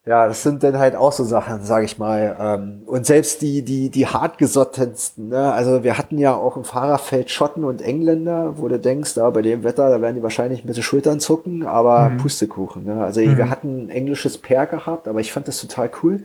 ja, 0.05 0.27
das 0.27 0.41
sind 0.41 0.63
dann 0.63 0.79
halt 0.79 0.95
auch 0.95 1.11
so 1.11 1.23
Sachen, 1.23 1.61
sage 1.61 1.85
ich 1.85 1.99
mal. 1.99 2.35
Ähm, 2.39 2.81
und 2.87 3.05
selbst 3.05 3.43
die, 3.43 3.61
die, 3.61 3.91
die 3.91 4.07
hartgesottensten, 4.07 5.27
ne? 5.27 5.53
also 5.53 5.83
wir 5.83 5.99
hatten 5.99 6.17
ja 6.17 6.33
auch 6.33 6.57
im 6.57 6.63
Fahrerfeld 6.63 7.29
Schotten 7.29 7.63
und 7.63 7.83
Engländer, 7.83 8.57
wo 8.57 8.67
du 8.69 8.79
denkst, 8.79 9.13
da 9.13 9.29
bei 9.29 9.43
dem 9.43 9.63
Wetter, 9.63 9.87
da 9.91 10.01
werden 10.01 10.15
die 10.15 10.23
wahrscheinlich 10.23 10.65
mit 10.65 10.77
den 10.77 10.83
Schultern 10.83 11.19
zucken, 11.19 11.67
aber 11.67 12.09
mhm. 12.09 12.17
Pustekuchen. 12.17 12.85
Ne? 12.85 13.03
Also 13.03 13.21
mhm. 13.21 13.37
wir 13.37 13.51
hatten 13.51 13.85
ein 13.85 13.89
englisches 13.89 14.39
Pair 14.39 14.65
gehabt, 14.65 15.07
aber 15.07 15.19
ich 15.19 15.31
fand 15.31 15.47
das 15.47 15.61
total 15.61 15.91
cool. 16.01 16.23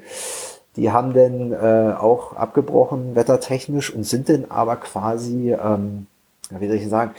Die 0.76 0.90
haben 0.90 1.12
dann 1.14 1.52
äh, 1.52 1.94
auch 1.94 2.34
abgebrochen, 2.34 3.14
wettertechnisch, 3.14 3.94
und 3.94 4.04
sind 4.04 4.28
dann 4.28 4.46
aber 4.48 4.76
quasi, 4.76 5.52
ähm, 5.52 6.06
wie 6.50 6.66
soll 6.66 6.76
ich 6.76 6.88
sagen, 6.88 7.12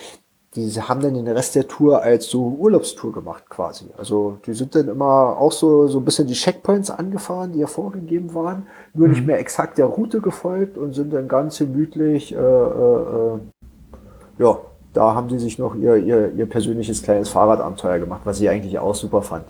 die 0.55 0.69
haben 0.81 1.01
dann 1.01 1.13
den 1.13 1.27
Rest 1.27 1.55
der 1.55 1.67
Tour 1.67 2.01
als 2.01 2.27
so 2.27 2.55
Urlaubstour 2.57 3.11
gemacht 3.11 3.43
quasi. 3.49 3.85
Also 3.97 4.37
die 4.45 4.53
sind 4.53 4.73
dann 4.73 4.87
immer 4.87 5.37
auch 5.37 5.51
so, 5.51 5.87
so 5.87 5.99
ein 5.99 6.05
bisschen 6.05 6.27
die 6.27 6.33
Checkpoints 6.33 6.89
angefahren, 6.89 7.51
die 7.51 7.59
ja 7.59 7.67
vorgegeben 7.67 8.33
waren, 8.33 8.67
nur 8.93 9.07
mhm. 9.07 9.13
nicht 9.13 9.25
mehr 9.25 9.39
exakt 9.39 9.77
der 9.77 9.85
Route 9.85 10.21
gefolgt 10.21 10.77
und 10.77 10.93
sind 10.93 11.13
dann 11.13 11.27
ganz 11.27 11.57
gemütlich, 11.57 12.33
äh, 12.33 12.37
äh, 12.37 12.39
äh, 12.39 13.39
ja, 14.37 14.57
da 14.93 15.13
haben 15.13 15.29
sie 15.29 15.39
sich 15.39 15.59
noch 15.59 15.75
ihr, 15.75 15.97
ihr, 15.97 16.31
ihr 16.33 16.45
persönliches 16.45 17.03
kleines 17.03 17.29
Fahrradabenteuer 17.29 17.99
gemacht, 17.99 18.21
was 18.23 18.39
ich 18.39 18.49
eigentlich 18.49 18.79
auch 18.79 18.95
super 18.95 19.21
fand. 19.21 19.45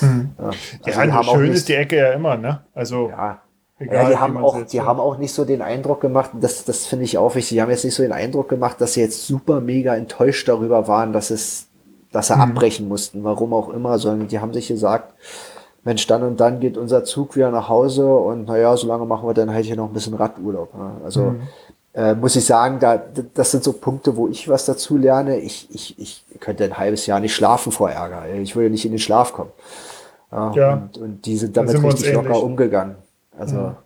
Mhm. 0.00 0.30
Ja, 0.38 0.50
also 0.84 1.00
ja 1.00 1.24
schön 1.24 1.52
ist 1.52 1.68
die 1.68 1.74
Ecke 1.74 1.96
ja 1.96 2.12
immer, 2.12 2.36
ne? 2.36 2.64
Also 2.74 3.08
ja. 3.10 3.40
Egal, 3.78 4.04
ja, 4.04 4.10
die 4.10 4.16
haben 4.16 4.36
auch, 4.36 4.62
die 4.62 4.80
haben 4.80 5.00
auch 5.00 5.18
nicht 5.18 5.34
so 5.34 5.44
den 5.44 5.60
Eindruck 5.60 6.00
gemacht, 6.00 6.30
das, 6.40 6.64
das 6.64 6.86
finde 6.86 7.06
ich 7.06 7.18
auch 7.18 7.34
wichtig, 7.34 7.56
die 7.56 7.62
haben 7.62 7.70
jetzt 7.70 7.84
nicht 7.84 7.96
so 7.96 8.04
den 8.04 8.12
Eindruck 8.12 8.48
gemacht, 8.48 8.80
dass 8.80 8.94
sie 8.94 9.00
jetzt 9.00 9.26
super 9.26 9.60
mega 9.60 9.96
enttäuscht 9.96 10.48
darüber 10.48 10.86
waren, 10.86 11.12
dass 11.12 11.30
es, 11.30 11.66
dass 12.12 12.28
sie 12.28 12.36
mhm. 12.36 12.42
abbrechen 12.42 12.86
mussten, 12.88 13.24
warum 13.24 13.52
auch 13.52 13.70
immer, 13.70 13.98
sondern 13.98 14.28
die 14.28 14.38
haben 14.38 14.52
sich 14.52 14.68
gesagt, 14.68 15.12
Mensch, 15.82 16.06
dann 16.06 16.22
und 16.22 16.40
dann 16.40 16.60
geht 16.60 16.78
unser 16.78 17.04
Zug 17.04 17.36
wieder 17.36 17.50
nach 17.50 17.68
Hause 17.68 18.06
und 18.06 18.46
naja, 18.46 18.76
solange 18.76 19.04
machen 19.06 19.28
wir 19.28 19.34
dann 19.34 19.52
halt 19.52 19.66
hier 19.66 19.76
noch 19.76 19.88
ein 19.88 19.92
bisschen 19.92 20.14
Radurlaub. 20.14 20.72
Ne? 20.74 20.92
Also 21.04 21.22
mhm. 21.22 21.42
Äh, 21.94 22.14
muss 22.14 22.34
ich 22.34 22.44
sagen, 22.44 22.80
da, 22.80 23.00
das 23.34 23.52
sind 23.52 23.62
so 23.62 23.72
Punkte, 23.72 24.16
wo 24.16 24.28
ich 24.28 24.48
was 24.48 24.66
dazu 24.66 24.96
lerne. 24.96 25.38
Ich, 25.38 25.68
ich, 25.70 25.98
ich 25.98 26.24
könnte 26.40 26.64
ein 26.64 26.76
halbes 26.76 27.06
Jahr 27.06 27.20
nicht 27.20 27.34
schlafen 27.34 27.70
vor 27.70 27.90
Ärger. 27.90 28.26
Ich 28.34 28.56
würde 28.56 28.70
nicht 28.70 28.84
in 28.84 28.90
den 28.90 28.98
Schlaf 28.98 29.32
kommen. 29.32 29.52
Ja, 30.32 30.52
ja. 30.54 30.72
Und, 30.72 30.98
und 30.98 31.26
die 31.26 31.36
sind 31.36 31.56
damit 31.56 31.70
sind 31.70 31.84
richtig 31.84 32.12
locker 32.12 32.42
umgegangen. 32.42 32.96
Also, 33.38 33.56
mhm. 33.56 33.76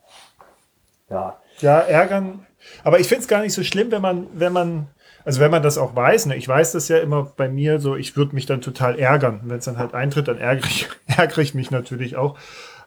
ja. 1.11 1.37
Ja, 1.61 1.81
ärgern. 1.81 2.47
Aber 2.83 3.01
ich 3.01 3.09
finde 3.09 3.23
es 3.23 3.29
gar 3.29 3.43
nicht 3.43 3.53
so 3.53 3.63
schlimm, 3.63 3.91
wenn 3.91 4.03
man, 4.03 4.27
wenn 4.33 4.53
man, 4.53 4.87
also 5.25 5.41
wenn 5.41 5.51
man 5.51 5.63
das 5.63 5.77
auch 5.77 5.95
weiß, 5.95 6.27
ne? 6.27 6.37
ich 6.37 6.49
weiß 6.49 6.73
das 6.73 6.89
ja 6.89 6.99
immer 6.99 7.25
bei 7.37 7.49
mir 7.49 7.79
so, 7.79 7.97
ich 7.97 8.17
würde 8.17 8.35
mich 8.35 8.47
dann 8.47 8.61
total 8.61 8.99
ärgern. 8.99 9.41
Wenn 9.45 9.59
es 9.59 9.67
dann 9.67 9.77
halt 9.77 9.93
eintritt, 9.93 10.29
dann 10.29 10.39
ärgere 10.39 10.67
ich, 10.67 10.89
ärgere 11.07 11.43
ich 11.43 11.55
mich 11.55 11.71
natürlich 11.71 12.17
auch. 12.17 12.39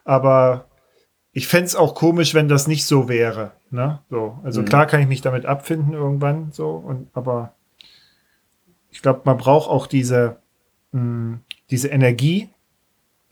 Aber 0.03 0.65
ich 1.33 1.47
fände 1.47 1.65
es 1.65 1.75
auch 1.75 1.95
komisch, 1.95 2.33
wenn 2.33 2.47
das 2.47 2.67
nicht 2.67 2.85
so 2.85 3.07
wäre. 3.07 3.53
Ne? 3.69 3.99
So, 4.09 4.39
also 4.43 4.61
mhm. 4.61 4.65
klar 4.65 4.85
kann 4.85 5.01
ich 5.01 5.07
mich 5.07 5.21
damit 5.21 5.45
abfinden 5.45 5.93
irgendwann 5.93 6.51
so, 6.51 6.71
und 6.71 7.09
aber 7.13 7.53
ich 8.89 9.01
glaube, 9.01 9.21
man 9.23 9.37
braucht 9.37 9.69
auch 9.69 9.87
diese, 9.87 10.37
mh, 10.91 10.99
hm, 11.01 11.39
diese 11.69 11.87
Energie, 11.87 12.49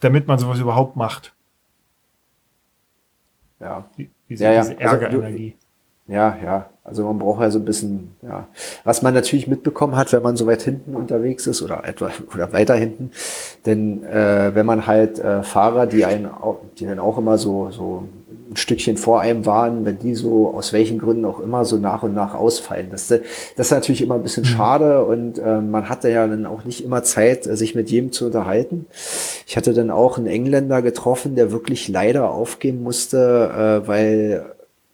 damit 0.00 0.26
man 0.26 0.38
sowas 0.38 0.58
überhaupt 0.58 0.96
macht. 0.96 1.34
Ja. 3.60 3.90
Diese, 4.28 4.44
ja, 4.44 4.52
ja. 4.52 4.62
diese 4.62 4.80
Ärgerenergie. 4.80 5.56
Also, 6.08 6.14
ja, 6.14 6.36
ja. 6.42 6.70
Also 6.90 7.04
man 7.04 7.18
braucht 7.18 7.40
ja 7.40 7.50
so 7.50 7.60
ein 7.60 7.64
bisschen, 7.64 8.10
ja. 8.22 8.48
Was 8.84 9.00
man 9.00 9.14
natürlich 9.14 9.46
mitbekommen 9.46 9.96
hat, 9.96 10.12
wenn 10.12 10.22
man 10.22 10.36
so 10.36 10.46
weit 10.46 10.62
hinten 10.62 10.96
unterwegs 10.96 11.46
ist 11.46 11.62
oder 11.62 11.84
etwa 11.86 12.10
oder 12.34 12.52
weiter 12.52 12.74
hinten, 12.74 13.12
denn 13.64 14.04
äh, 14.04 14.54
wenn 14.54 14.66
man 14.66 14.86
halt 14.86 15.20
äh, 15.20 15.42
Fahrer, 15.44 15.86
die 15.86 16.04
einen, 16.04 16.28
die 16.78 16.86
dann 16.86 16.98
auch 16.98 17.16
immer 17.16 17.38
so 17.38 17.70
so 17.70 18.02
ein 18.50 18.56
Stückchen 18.56 18.96
vor 18.96 19.20
einem 19.20 19.46
waren, 19.46 19.84
wenn 19.84 20.00
die 20.00 20.16
so 20.16 20.52
aus 20.52 20.72
welchen 20.72 20.98
Gründen 20.98 21.24
auch 21.24 21.38
immer 21.38 21.64
so 21.64 21.76
nach 21.76 22.02
und 22.02 22.14
nach 22.14 22.34
ausfallen. 22.34 22.88
Das, 22.90 23.06
das 23.06 23.20
ist 23.56 23.70
natürlich 23.70 24.02
immer 24.02 24.16
ein 24.16 24.24
bisschen 24.24 24.42
mhm. 24.42 24.48
schade 24.48 25.04
und 25.04 25.38
äh, 25.38 25.60
man 25.60 25.88
hatte 25.88 26.10
ja 26.10 26.26
dann 26.26 26.46
auch 26.46 26.64
nicht 26.64 26.84
immer 26.84 27.04
Zeit, 27.04 27.44
sich 27.44 27.76
mit 27.76 27.90
jedem 27.90 28.10
zu 28.10 28.26
unterhalten. 28.26 28.86
Ich 29.46 29.56
hatte 29.56 29.72
dann 29.72 29.90
auch 29.90 30.18
einen 30.18 30.26
Engländer 30.26 30.82
getroffen, 30.82 31.36
der 31.36 31.52
wirklich 31.52 31.88
leider 31.88 32.30
aufgeben 32.30 32.82
musste, 32.82 33.82
äh, 33.84 33.86
weil 33.86 34.44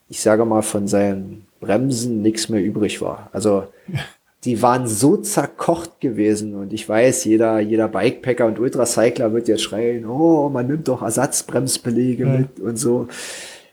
ich 0.08 0.20
sage 0.20 0.44
mal 0.44 0.62
von 0.62 0.86
seinen 0.86 1.45
Bremsen 1.66 2.22
nichts 2.22 2.48
mehr 2.48 2.62
übrig 2.62 3.00
war. 3.00 3.28
Also 3.32 3.64
die 4.44 4.62
waren 4.62 4.86
so 4.86 5.16
zerkocht 5.16 6.00
gewesen 6.00 6.54
und 6.54 6.72
ich 6.72 6.88
weiß, 6.88 7.24
jeder, 7.24 7.58
jeder 7.58 7.88
Bikepacker 7.88 8.46
und 8.46 8.60
Ultracycler 8.60 9.32
wird 9.32 9.48
jetzt 9.48 9.62
schreien, 9.62 10.06
oh, 10.06 10.48
man 10.48 10.68
nimmt 10.68 10.88
doch 10.88 11.02
Ersatzbremsbelege 11.02 12.24
ja. 12.24 12.30
mit 12.30 12.60
und 12.60 12.76
so. 12.76 13.08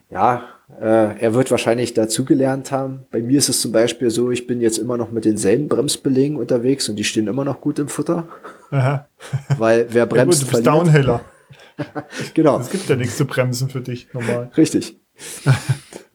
Ja, 0.09 0.43
äh, 0.81 1.19
er 1.19 1.33
wird 1.33 1.51
wahrscheinlich 1.51 1.93
dazugelernt 1.93 2.71
haben. 2.71 3.05
Bei 3.11 3.21
mir 3.21 3.37
ist 3.37 3.49
es 3.49 3.61
zum 3.61 3.71
Beispiel 3.71 4.09
so, 4.09 4.31
ich 4.31 4.47
bin 4.47 4.61
jetzt 4.61 4.77
immer 4.77 4.97
noch 4.97 5.11
mit 5.11 5.25
denselben 5.25 5.67
Bremsbelegen 5.67 6.37
unterwegs 6.37 6.89
und 6.89 6.95
die 6.95 7.03
stehen 7.03 7.27
immer 7.27 7.45
noch 7.45 7.61
gut 7.61 7.79
im 7.79 7.87
Futter. 7.87 8.27
Aha. 8.71 9.07
Weil 9.57 9.87
wer 9.89 10.05
bremst, 10.05 10.41
ja, 10.41 10.45
gut, 10.47 10.55
bist 10.55 10.67
Downhiller. 10.67 11.21
genau. 12.33 12.59
Es 12.59 12.69
gibt 12.69 12.89
ja 12.89 12.95
nichts 12.95 13.17
zu 13.17 13.25
bremsen 13.25 13.69
für 13.69 13.81
dich 13.81 14.07
normal. 14.13 14.51
Richtig. 14.57 14.99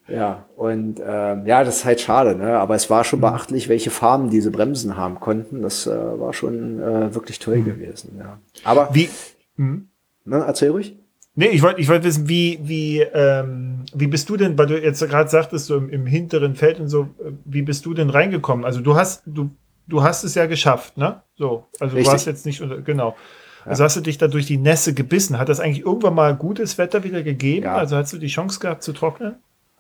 Ja, 0.09 0.47
und 0.57 1.01
ähm, 1.05 1.47
ja, 1.47 1.65
das 1.65 1.79
ist 1.79 1.85
halt 1.85 2.01
schade, 2.01 2.35
ne? 2.35 2.59
aber 2.59 2.75
es 2.75 2.89
war 2.89 3.05
schon 3.05 3.19
mhm. 3.19 3.23
beachtlich, 3.23 3.69
welche 3.69 3.91
Farben 3.91 4.31
diese 4.31 4.51
Bremsen 4.51 4.97
haben 4.97 5.21
konnten. 5.21 5.63
Das 5.63 5.87
äh, 5.87 5.91
war 5.91 6.33
schon 6.33 6.81
äh, 6.81 7.15
wirklich 7.15 7.39
toll 7.39 7.59
mhm. 7.59 7.65
gewesen. 7.67 8.17
Ja. 8.19 8.39
Aber 8.65 8.89
wie? 8.93 9.11
Mhm. 9.57 9.89
Ne, 10.25 10.45
erzähl 10.47 10.71
ruhig. 10.71 10.97
Nee, 11.35 11.49
ich 11.49 11.63
wollte 11.63 11.81
ich 11.81 11.89
wollte 11.89 12.05
wissen, 12.05 12.29
wie, 12.29 12.59
wie, 12.63 13.01
ähm, 13.01 13.85
wie 13.95 14.09
bist 14.09 14.29
du 14.29 14.37
denn, 14.37 14.59
weil 14.59 14.67
du 14.67 14.83
jetzt 14.83 15.07
gerade 15.07 15.31
sagtest, 15.31 15.67
so 15.67 15.77
im, 15.77 15.89
im 15.91 16.07
hinteren 16.07 16.57
Feld 16.57 16.81
und 16.81 16.89
so, 16.89 17.03
äh, 17.03 17.31
wie 17.45 17.63
bist 17.63 17.87
du 17.87 17.95
denn 17.95 18.11
reingekommen? 18.11 18.65
Also 18.65 18.81
du 18.81 18.97
hast, 18.97 19.23
du, 19.27 19.51
du 19.87 20.03
hast 20.03 20.25
es 20.25 20.35
ja 20.35 20.47
geschafft, 20.47 20.97
ne? 20.97 21.23
So, 21.37 21.67
also 21.79 21.95
Richtig. 21.95 22.05
du 22.05 22.13
warst 22.13 22.27
jetzt 22.27 22.47
nicht, 22.47 22.61
genau. 22.85 23.11
Ja. 23.11 23.71
Also 23.71 23.85
hast 23.85 23.97
du 23.97 24.01
dich 24.01 24.19
da 24.19 24.27
durch 24.27 24.47
die 24.47 24.57
Nässe 24.57 24.95
gebissen. 24.95 25.39
Hat 25.39 25.49
das 25.49 25.61
eigentlich 25.61 25.85
irgendwann 25.85 26.15
mal 26.15 26.35
gutes 26.35 26.79
Wetter 26.79 27.05
wieder 27.05 27.23
gegeben? 27.23 27.67
Ja. 27.67 27.77
Also 27.77 27.97
hast 27.97 28.13
du 28.13 28.19
die 28.19 28.27
Chance 28.27 28.59
gehabt 28.59 28.83
zu 28.83 28.93
trocknen? 28.93 29.37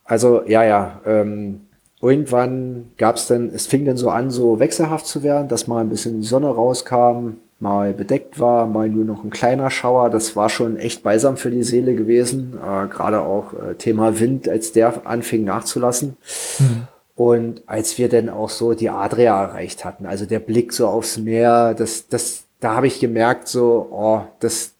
Also, 0.09 0.43
ja, 0.47 0.65
ja. 0.65 1.01
Ähm, 1.07 1.61
irgendwann 2.01 2.91
gab 2.97 3.17
es 3.17 3.29
dann, 3.29 3.51
es 3.55 3.67
fing 3.67 3.85
dann 3.85 3.99
so 3.99 4.09
an, 4.09 4.31
so 4.31 4.59
wechselhaft 4.59 5.07
zu 5.07 5.23
werden, 5.23 5.49
dass 5.49 5.69
mal 5.69 5.83
ein 5.83 5.91
bisschen 5.91 6.21
die 6.21 6.27
Sonne 6.27 6.49
rauskam, 6.49 7.35
mal 7.61 7.93
bedeckt 7.93 8.41
war, 8.41 8.67
mal 8.67 8.89
nur 8.89 9.05
noch 9.05 9.23
ein 9.23 9.31
kleiner 9.31 9.71
Schauer. 9.71 10.09
Das 10.09 10.35
war 10.35 10.49
schon 10.49 10.79
echt 10.79 11.03
beisam 11.03 11.37
für 11.37 11.51
die 11.51 11.63
Seele 11.63 11.95
gewesen. 11.95 12.55
Äh, 12.57 12.89
Gerade 12.89 13.21
auch 13.21 13.53
äh, 13.53 13.75
Thema 13.75 14.19
Wind, 14.19 14.49
als 14.49 14.73
der 14.73 15.07
anfing 15.07 15.45
nachzulassen. 15.45 16.17
Mhm. 16.59 16.89
Und 17.15 17.63
als 17.67 17.99
wir 17.99 18.09
dann 18.09 18.31
auch 18.31 18.49
so 18.49 18.75
die 18.75 18.91
Adria 18.91 19.43
erreicht 19.43 19.85
hatten, 19.85 20.07
also 20.07 20.25
der 20.25 20.39
Blick 20.39 20.73
so 20.73 20.87
aufs 20.87 21.19
Meer, 21.19 21.75
das, 21.75 22.09
das, 22.09 22.45
da 22.61 22.77
habe 22.77 22.87
ich 22.87 23.01
gemerkt, 23.01 23.49
so, 23.49 23.89
oh, 23.91 24.21
das, 24.41 24.75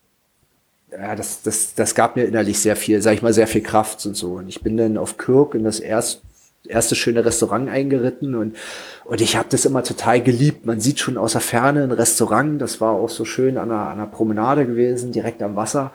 ja, 0.91 1.15
das, 1.15 1.43
das, 1.43 1.75
das 1.75 1.95
gab 1.95 2.17
mir 2.17 2.25
innerlich 2.25 2.59
sehr 2.61 2.77
viel, 2.77 3.03
sag 3.03 3.15
ich 3.15 3.23
mal, 3.23 3.33
sehr 3.33 3.47
viel 3.47 3.63
Kraft 3.63 4.05
und 4.07 4.15
so. 4.15 4.35
Und 4.35 4.49
ich 4.49 4.63
bin 4.63 4.77
dann 4.77 4.97
auf 4.97 5.19
Kirk 5.19 5.55
in 5.55 5.65
das 5.65 5.81
erst, 5.81 6.23
erste 6.67 6.95
schöne 6.95 7.25
Restaurant 7.25 7.69
eingeritten 7.69 8.35
und, 8.35 8.57
und 9.05 9.21
ich 9.21 9.37
habe 9.37 9.49
das 9.51 9.65
immer 9.65 9.83
total 9.83 10.23
geliebt. 10.23 10.67
Man 10.67 10.81
sieht 10.81 10.99
schon 10.99 11.17
aus 11.17 11.33
der 11.33 11.41
Ferne 11.41 11.83
ein 11.83 11.93
Restaurant, 11.93 12.61
das 12.61 12.81
war 12.81 12.93
auch 12.93 13.09
so 13.09 13.25
schön 13.25 13.59
an 13.59 13.71
einer, 13.71 13.87
an 13.87 13.93
einer 13.93 14.07
Promenade 14.07 14.67
gewesen, 14.67 15.13
direkt 15.13 15.43
am 15.43 15.57
Wasser. 15.57 15.93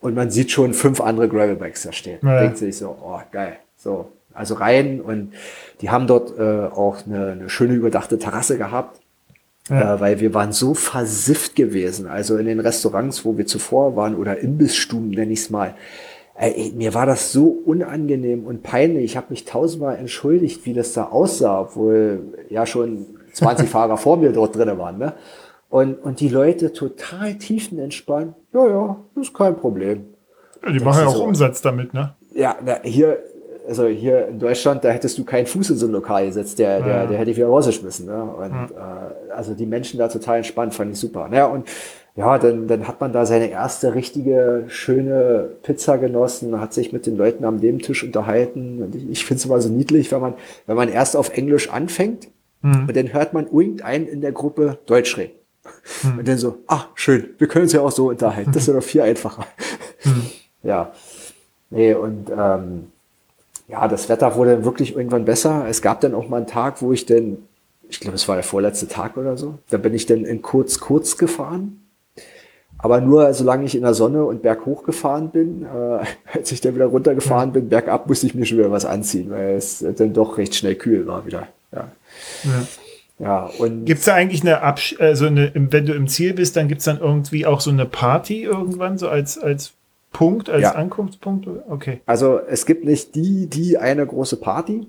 Und 0.00 0.14
man 0.14 0.30
sieht 0.30 0.52
schon 0.52 0.74
fünf 0.74 1.00
andere 1.00 1.28
Gravelbikes 1.28 1.82
da 1.82 1.92
stehen. 1.92 2.20
Ja. 2.22 2.40
Denkt 2.40 2.58
sich 2.58 2.78
so, 2.78 2.96
oh, 3.02 3.20
geil. 3.32 3.56
So, 3.76 4.12
also 4.32 4.54
rein 4.54 5.00
und 5.00 5.32
die 5.80 5.90
haben 5.90 6.06
dort 6.06 6.38
äh, 6.38 6.66
auch 6.66 7.04
eine, 7.06 7.32
eine 7.32 7.50
schöne 7.50 7.74
überdachte 7.74 8.18
Terrasse 8.18 8.56
gehabt. 8.56 8.97
Ja. 9.68 9.94
Äh, 9.94 10.00
weil 10.00 10.20
wir 10.20 10.34
waren 10.34 10.52
so 10.52 10.74
versifft 10.74 11.54
gewesen, 11.54 12.06
also 12.06 12.36
in 12.36 12.46
den 12.46 12.60
Restaurants, 12.60 13.24
wo 13.24 13.36
wir 13.36 13.46
zuvor 13.46 13.96
waren, 13.96 14.16
oder 14.16 14.38
Imbissstuben, 14.38 15.10
nenne 15.10 15.32
ich 15.32 15.40
es 15.40 15.50
mal. 15.50 15.74
Ey, 16.34 16.72
mir 16.76 16.94
war 16.94 17.04
das 17.04 17.32
so 17.32 17.46
unangenehm 17.46 18.44
und 18.44 18.62
peinlich. 18.62 19.04
Ich 19.04 19.16
habe 19.16 19.26
mich 19.30 19.44
tausendmal 19.44 19.96
entschuldigt, 19.96 20.64
wie 20.66 20.72
das 20.72 20.92
da 20.92 21.04
aussah, 21.04 21.62
obwohl 21.62 22.20
ja 22.48 22.64
schon 22.64 23.06
20 23.32 23.68
Fahrer 23.70 23.96
vor 23.96 24.16
mir 24.16 24.32
dort 24.32 24.54
drin 24.54 24.78
waren. 24.78 24.98
Ne? 24.98 25.14
Und, 25.68 25.94
und 25.96 26.20
die 26.20 26.28
Leute 26.28 26.72
total 26.72 27.36
tiefenentspannt. 27.36 28.34
Ja, 28.54 28.68
ja, 28.68 28.96
das 29.16 29.28
ist 29.28 29.34
kein 29.34 29.56
Problem. 29.56 30.14
Ja, 30.64 30.72
die 30.72 30.80
machen 30.80 31.02
ja 31.02 31.08
auch 31.08 31.16
so, 31.16 31.24
Umsatz 31.24 31.60
damit, 31.60 31.92
ne? 31.92 32.14
Ja, 32.34 32.56
na, 32.64 32.80
hier, 32.82 33.18
also 33.68 33.86
hier 33.86 34.28
in 34.28 34.38
Deutschland, 34.38 34.82
da 34.82 34.88
hättest 34.88 35.18
du 35.18 35.24
keinen 35.24 35.46
Fuß 35.46 35.70
in 35.70 35.76
so 35.76 35.86
ein 35.86 35.92
Lokal 35.92 36.26
gesetzt, 36.26 36.58
der, 36.58 36.80
der, 36.80 37.06
der 37.06 37.18
hätte 37.18 37.30
ich 37.30 37.36
wieder 37.36 37.48
rausgeschmissen. 37.48 38.06
Ne? 38.06 38.22
Und 38.22 38.52
ja. 38.52 38.66
äh, 39.28 39.32
also 39.32 39.54
die 39.54 39.66
Menschen 39.66 39.98
da 39.98 40.08
total 40.08 40.38
entspannt, 40.38 40.74
fand 40.74 40.92
ich 40.92 40.98
super. 40.98 41.28
Naja, 41.28 41.46
und 41.46 41.68
ja, 42.16 42.36
dann, 42.38 42.66
dann 42.66 42.88
hat 42.88 43.00
man 43.00 43.12
da 43.12 43.26
seine 43.26 43.48
erste 43.48 43.94
richtige, 43.94 44.64
schöne 44.66 45.50
Pizza 45.62 45.98
genossen, 45.98 46.60
hat 46.60 46.72
sich 46.72 46.92
mit 46.92 47.06
den 47.06 47.16
Leuten 47.16 47.44
am 47.44 47.56
Nebentisch 47.56 48.02
unterhalten. 48.02 48.82
Und 48.82 48.94
ich, 48.94 49.08
ich 49.08 49.24
finde 49.24 49.38
es 49.38 49.44
immer 49.44 49.60
so 49.60 49.68
niedlich, 49.68 50.10
wenn 50.10 50.20
man, 50.20 50.34
wenn 50.66 50.76
man 50.76 50.88
erst 50.88 51.14
auf 51.14 51.36
Englisch 51.36 51.70
anfängt 51.70 52.28
mhm. 52.62 52.86
und 52.88 52.96
dann 52.96 53.12
hört 53.12 53.34
man 53.34 53.46
irgendeinen 53.46 54.08
in 54.08 54.20
der 54.20 54.32
Gruppe 54.32 54.78
Deutsch 54.86 55.16
reden. 55.16 55.34
Mhm. 56.02 56.18
Und 56.18 56.28
dann 56.28 56.38
so, 56.38 56.56
ah, 56.66 56.86
schön, 56.94 57.30
wir 57.38 57.46
können 57.46 57.64
uns 57.64 57.72
ja 57.72 57.82
auch 57.82 57.92
so 57.92 58.08
unterhalten. 58.08 58.50
Das 58.52 58.62
ist 58.62 58.68
ja 58.68 58.74
doch 58.74 58.82
viel 58.82 59.02
einfacher. 59.02 59.46
Mhm. 60.04 60.22
Ja. 60.64 60.92
Nee, 61.70 61.94
und 61.94 62.32
ähm, 62.36 62.88
ja, 63.68 63.86
das 63.86 64.08
Wetter 64.08 64.34
wurde 64.34 64.64
wirklich 64.64 64.96
irgendwann 64.96 65.24
besser. 65.24 65.66
Es 65.68 65.82
gab 65.82 66.00
dann 66.00 66.14
auch 66.14 66.28
mal 66.28 66.38
einen 66.38 66.46
Tag, 66.46 66.80
wo 66.82 66.92
ich 66.92 67.06
dann, 67.06 67.36
ich 67.88 68.00
glaube, 68.00 68.16
es 68.16 68.26
war 68.26 68.36
der 68.36 68.44
vorletzte 68.44 68.88
Tag 68.88 69.16
oder 69.16 69.36
so, 69.36 69.58
da 69.70 69.76
bin 69.76 69.94
ich 69.94 70.06
dann 70.06 70.24
in 70.24 70.42
kurz, 70.42 70.80
kurz 70.80 71.18
gefahren. 71.18 71.84
Aber 72.80 73.00
nur 73.00 73.34
solange 73.34 73.64
ich 73.64 73.74
in 73.74 73.82
der 73.82 73.94
Sonne 73.94 74.24
und 74.24 74.40
berghoch 74.40 74.84
gefahren 74.84 75.30
bin, 75.30 75.64
äh, 75.64 76.04
als 76.38 76.52
ich 76.52 76.60
dann 76.60 76.74
wieder 76.74 76.86
runtergefahren 76.86 77.52
bin, 77.52 77.68
bergab 77.68 78.08
musste 78.08 78.26
ich 78.26 78.34
mir 78.34 78.46
schon 78.46 78.58
wieder 78.58 78.70
was 78.70 78.84
anziehen, 78.84 79.30
weil 79.30 79.56
es 79.56 79.84
dann 79.96 80.12
doch 80.12 80.38
recht 80.38 80.54
schnell 80.54 80.76
kühl 80.76 81.06
war 81.06 81.26
wieder. 81.26 81.48
Ja. 81.72 81.92
ja. 82.44 82.66
Ja, 83.20 83.50
und. 83.58 83.84
Gibt 83.84 83.98
es 83.98 84.04
da 84.04 84.14
eigentlich 84.14 84.42
eine, 84.42 84.62
Absch 84.62 84.94
also 85.00 85.26
eine, 85.26 85.50
wenn 85.52 85.86
du 85.86 85.92
im 85.92 86.06
Ziel 86.06 86.34
bist, 86.34 86.56
dann 86.56 86.68
gibt 86.68 86.78
es 86.78 86.84
dann 86.84 87.00
irgendwie 87.00 87.46
auch 87.46 87.60
so 87.60 87.70
eine 87.70 87.84
Party 87.84 88.44
irgendwann, 88.44 88.96
so 88.96 89.08
als, 89.08 89.36
als 89.36 89.72
Punkt, 90.12 90.48
als 90.48 90.62
ja. 90.62 90.72
Ankunftspunkt? 90.72 91.48
Okay. 91.68 92.00
Also 92.06 92.40
es 92.40 92.66
gibt 92.66 92.84
nicht 92.84 93.14
die, 93.14 93.46
die 93.46 93.78
eine 93.78 94.06
große 94.06 94.36
Party. 94.36 94.86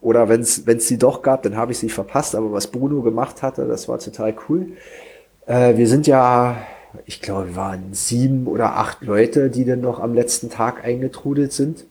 Oder 0.00 0.28
wenn 0.28 0.40
es 0.40 0.64
sie 0.88 0.98
doch 0.98 1.22
gab, 1.22 1.42
dann 1.42 1.56
habe 1.56 1.72
ich 1.72 1.78
sie 1.78 1.88
verpasst. 1.88 2.34
Aber 2.34 2.52
was 2.52 2.68
Bruno 2.68 3.02
gemacht 3.02 3.42
hatte, 3.42 3.66
das 3.66 3.88
war 3.88 3.98
total 3.98 4.34
cool. 4.48 4.72
Äh, 5.46 5.76
wir 5.76 5.88
sind 5.88 6.06
ja, 6.06 6.56
ich 7.04 7.20
glaube, 7.20 7.48
wir 7.48 7.56
waren 7.56 7.92
sieben 7.92 8.46
oder 8.46 8.76
acht 8.76 9.02
Leute, 9.02 9.50
die 9.50 9.64
dann 9.64 9.80
noch 9.80 10.00
am 10.00 10.14
letzten 10.14 10.50
Tag 10.50 10.84
eingetrudelt 10.84 11.52
sind. 11.52 11.84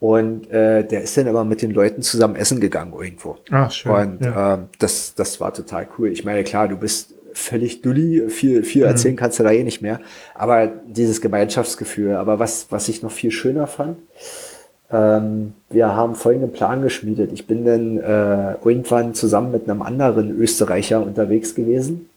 Und 0.00 0.48
äh, 0.50 0.86
der 0.86 1.02
ist 1.02 1.16
dann 1.16 1.26
aber 1.26 1.44
mit 1.44 1.62
den 1.62 1.72
Leuten 1.72 2.02
zusammen 2.02 2.36
essen 2.36 2.60
gegangen 2.60 2.92
irgendwo. 2.92 3.38
Ach, 3.50 3.70
schön. 3.72 3.92
Und 3.92 4.24
ja. 4.24 4.54
äh, 4.54 4.58
das, 4.78 5.14
das 5.14 5.40
war 5.40 5.52
total 5.52 5.88
cool. 5.98 6.12
Ich 6.12 6.24
meine, 6.24 6.44
klar, 6.44 6.68
du 6.68 6.76
bist 6.76 7.14
völlig 7.38 7.82
dulli, 7.82 8.28
viel, 8.28 8.62
viel 8.62 8.82
mhm. 8.82 8.88
erzählen 8.88 9.16
kannst 9.16 9.38
du 9.38 9.42
da 9.42 9.50
eh 9.50 9.64
nicht 9.64 9.82
mehr. 9.82 10.00
Aber 10.34 10.66
dieses 10.66 11.20
Gemeinschaftsgefühl. 11.20 12.16
Aber 12.16 12.38
was, 12.38 12.66
was 12.70 12.88
ich 12.88 13.02
noch 13.02 13.12
viel 13.12 13.30
schöner 13.30 13.66
fand, 13.66 13.98
ähm, 14.90 15.54
wir 15.68 15.94
haben 15.94 16.14
folgenden 16.14 16.52
Plan 16.52 16.82
geschmiedet. 16.82 17.32
Ich 17.32 17.46
bin 17.46 17.64
dann 17.64 17.98
äh, 17.98 18.54
irgendwann 18.64 19.14
zusammen 19.14 19.52
mit 19.52 19.68
einem 19.68 19.82
anderen 19.82 20.30
Österreicher 20.38 21.02
unterwegs 21.02 21.54
gewesen, 21.54 22.08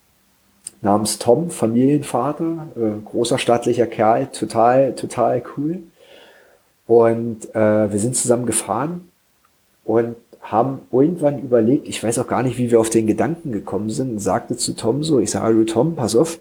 namens 0.81 1.19
Tom, 1.19 1.49
Familienvater, 1.49 2.67
äh, 2.75 3.01
großer 3.05 3.37
staatlicher 3.37 3.87
Kerl, 3.87 4.27
total, 4.27 4.95
total 4.95 5.43
cool. 5.57 5.79
Und 6.87 7.53
äh, 7.55 7.91
wir 7.91 7.99
sind 7.99 8.15
zusammen 8.15 8.45
gefahren 8.45 9.09
und 9.85 10.15
haben 10.41 10.81
irgendwann 10.91 11.39
überlegt, 11.39 11.87
ich 11.87 12.03
weiß 12.03 12.19
auch 12.19 12.27
gar 12.27 12.43
nicht, 12.43 12.57
wie 12.57 12.71
wir 12.71 12.79
auf 12.79 12.89
den 12.89 13.07
Gedanken 13.07 13.51
gekommen 13.51 13.89
sind, 13.89 14.19
sagte 14.19 14.57
zu 14.57 14.75
Tom 14.75 15.03
so, 15.03 15.19
ich 15.19 15.31
sage, 15.31 15.53
du 15.53 15.65
Tom, 15.65 15.95
pass 15.95 16.15
auf, 16.15 16.39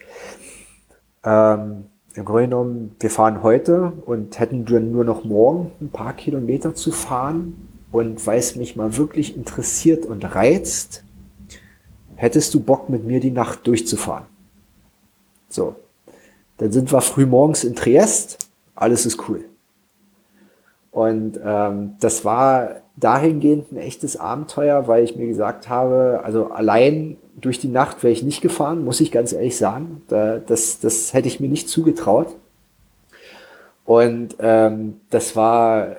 ähm, 1.24 1.84
im 2.14 2.24
Grunde 2.24 2.44
genommen, 2.44 2.96
wir 2.98 3.10
fahren 3.10 3.42
heute 3.42 3.92
und 4.06 4.38
hätten 4.40 4.64
dann 4.64 4.90
nur 4.90 5.04
noch 5.04 5.24
morgen 5.24 5.70
ein 5.80 5.90
paar 5.90 6.12
Kilometer 6.14 6.74
zu 6.74 6.90
fahren 6.90 7.68
und 7.92 8.26
weil 8.26 8.38
es 8.38 8.56
mich 8.56 8.74
mal 8.74 8.96
wirklich 8.96 9.36
interessiert 9.36 10.06
und 10.06 10.24
reizt, 10.34 11.04
hättest 12.16 12.54
du 12.54 12.60
Bock 12.60 12.88
mit 12.88 13.04
mir 13.04 13.20
die 13.20 13.30
Nacht 13.30 13.66
durchzufahren. 13.66 14.24
So, 15.48 15.76
dann 16.58 16.72
sind 16.72 16.92
wir 16.92 17.00
früh 17.00 17.26
morgens 17.26 17.64
in 17.64 17.74
Triest, 17.76 18.50
alles 18.74 19.06
ist 19.06 19.28
cool. 19.28 19.44
Und 20.90 21.38
ähm, 21.44 21.92
das 22.00 22.24
war 22.24 22.80
dahingehend 22.96 23.72
ein 23.72 23.76
echtes 23.76 24.16
Abenteuer, 24.16 24.88
weil 24.88 25.04
ich 25.04 25.16
mir 25.16 25.26
gesagt 25.26 25.68
habe, 25.68 26.20
also 26.24 26.46
allein 26.46 27.16
durch 27.40 27.58
die 27.58 27.68
Nacht 27.68 28.02
wäre 28.02 28.12
ich 28.12 28.22
nicht 28.22 28.42
gefahren, 28.42 28.84
muss 28.84 29.00
ich 29.00 29.12
ganz 29.12 29.32
ehrlich 29.32 29.56
sagen. 29.56 30.02
das, 30.08 30.80
das 30.80 31.14
hätte 31.14 31.28
ich 31.28 31.40
mir 31.40 31.48
nicht 31.48 31.68
zugetraut. 31.68 32.36
Und 33.84 34.36
ähm, 34.38 35.00
das 35.10 35.34
war, 35.34 35.96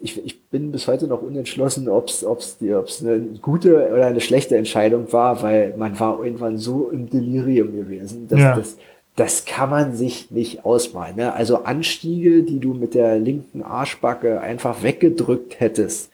ich, 0.00 0.24
ich 0.24 0.48
bin 0.48 0.72
bis 0.72 0.86
heute 0.86 1.06
noch 1.08 1.20
unentschlossen, 1.20 1.88
ob 1.88 2.08
es 2.08 2.24
ob's, 2.24 2.56
ob's 2.62 3.04
eine 3.04 3.20
gute 3.42 3.92
oder 3.92 4.06
eine 4.06 4.20
schlechte 4.20 4.56
Entscheidung 4.56 5.12
war, 5.12 5.42
weil 5.42 5.74
man 5.76 5.98
war 5.98 6.22
irgendwann 6.22 6.58
so 6.58 6.88
im 6.90 7.10
Delirium 7.10 7.74
gewesen, 7.74 8.28
dass 8.28 8.40
ja. 8.40 8.56
das 8.56 8.76
das 9.16 9.46
kann 9.46 9.70
man 9.70 9.96
sich 9.96 10.30
nicht 10.30 10.64
ausmalen. 10.64 11.16
Ne? 11.16 11.32
Also 11.32 11.64
Anstiege, 11.64 12.42
die 12.42 12.60
du 12.60 12.74
mit 12.74 12.94
der 12.94 13.18
linken 13.18 13.62
Arschbacke 13.62 14.40
einfach 14.40 14.82
weggedrückt 14.82 15.58
hättest, 15.58 16.10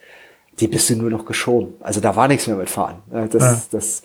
die 0.61 0.69
bist 0.69 0.89
du 0.89 0.97
nur 0.97 1.11
noch 1.11 1.25
geschoben. 1.25 1.75
Also 1.81 2.01
da 2.01 2.15
war 2.15 2.29
nichts 2.29 2.47
mehr 2.47 2.57
mit 2.57 2.71
Fahren. 2.71 3.03
Ne? 3.11 3.29
Das, 3.31 3.43
ja. 3.43 3.63
das, 3.73 4.03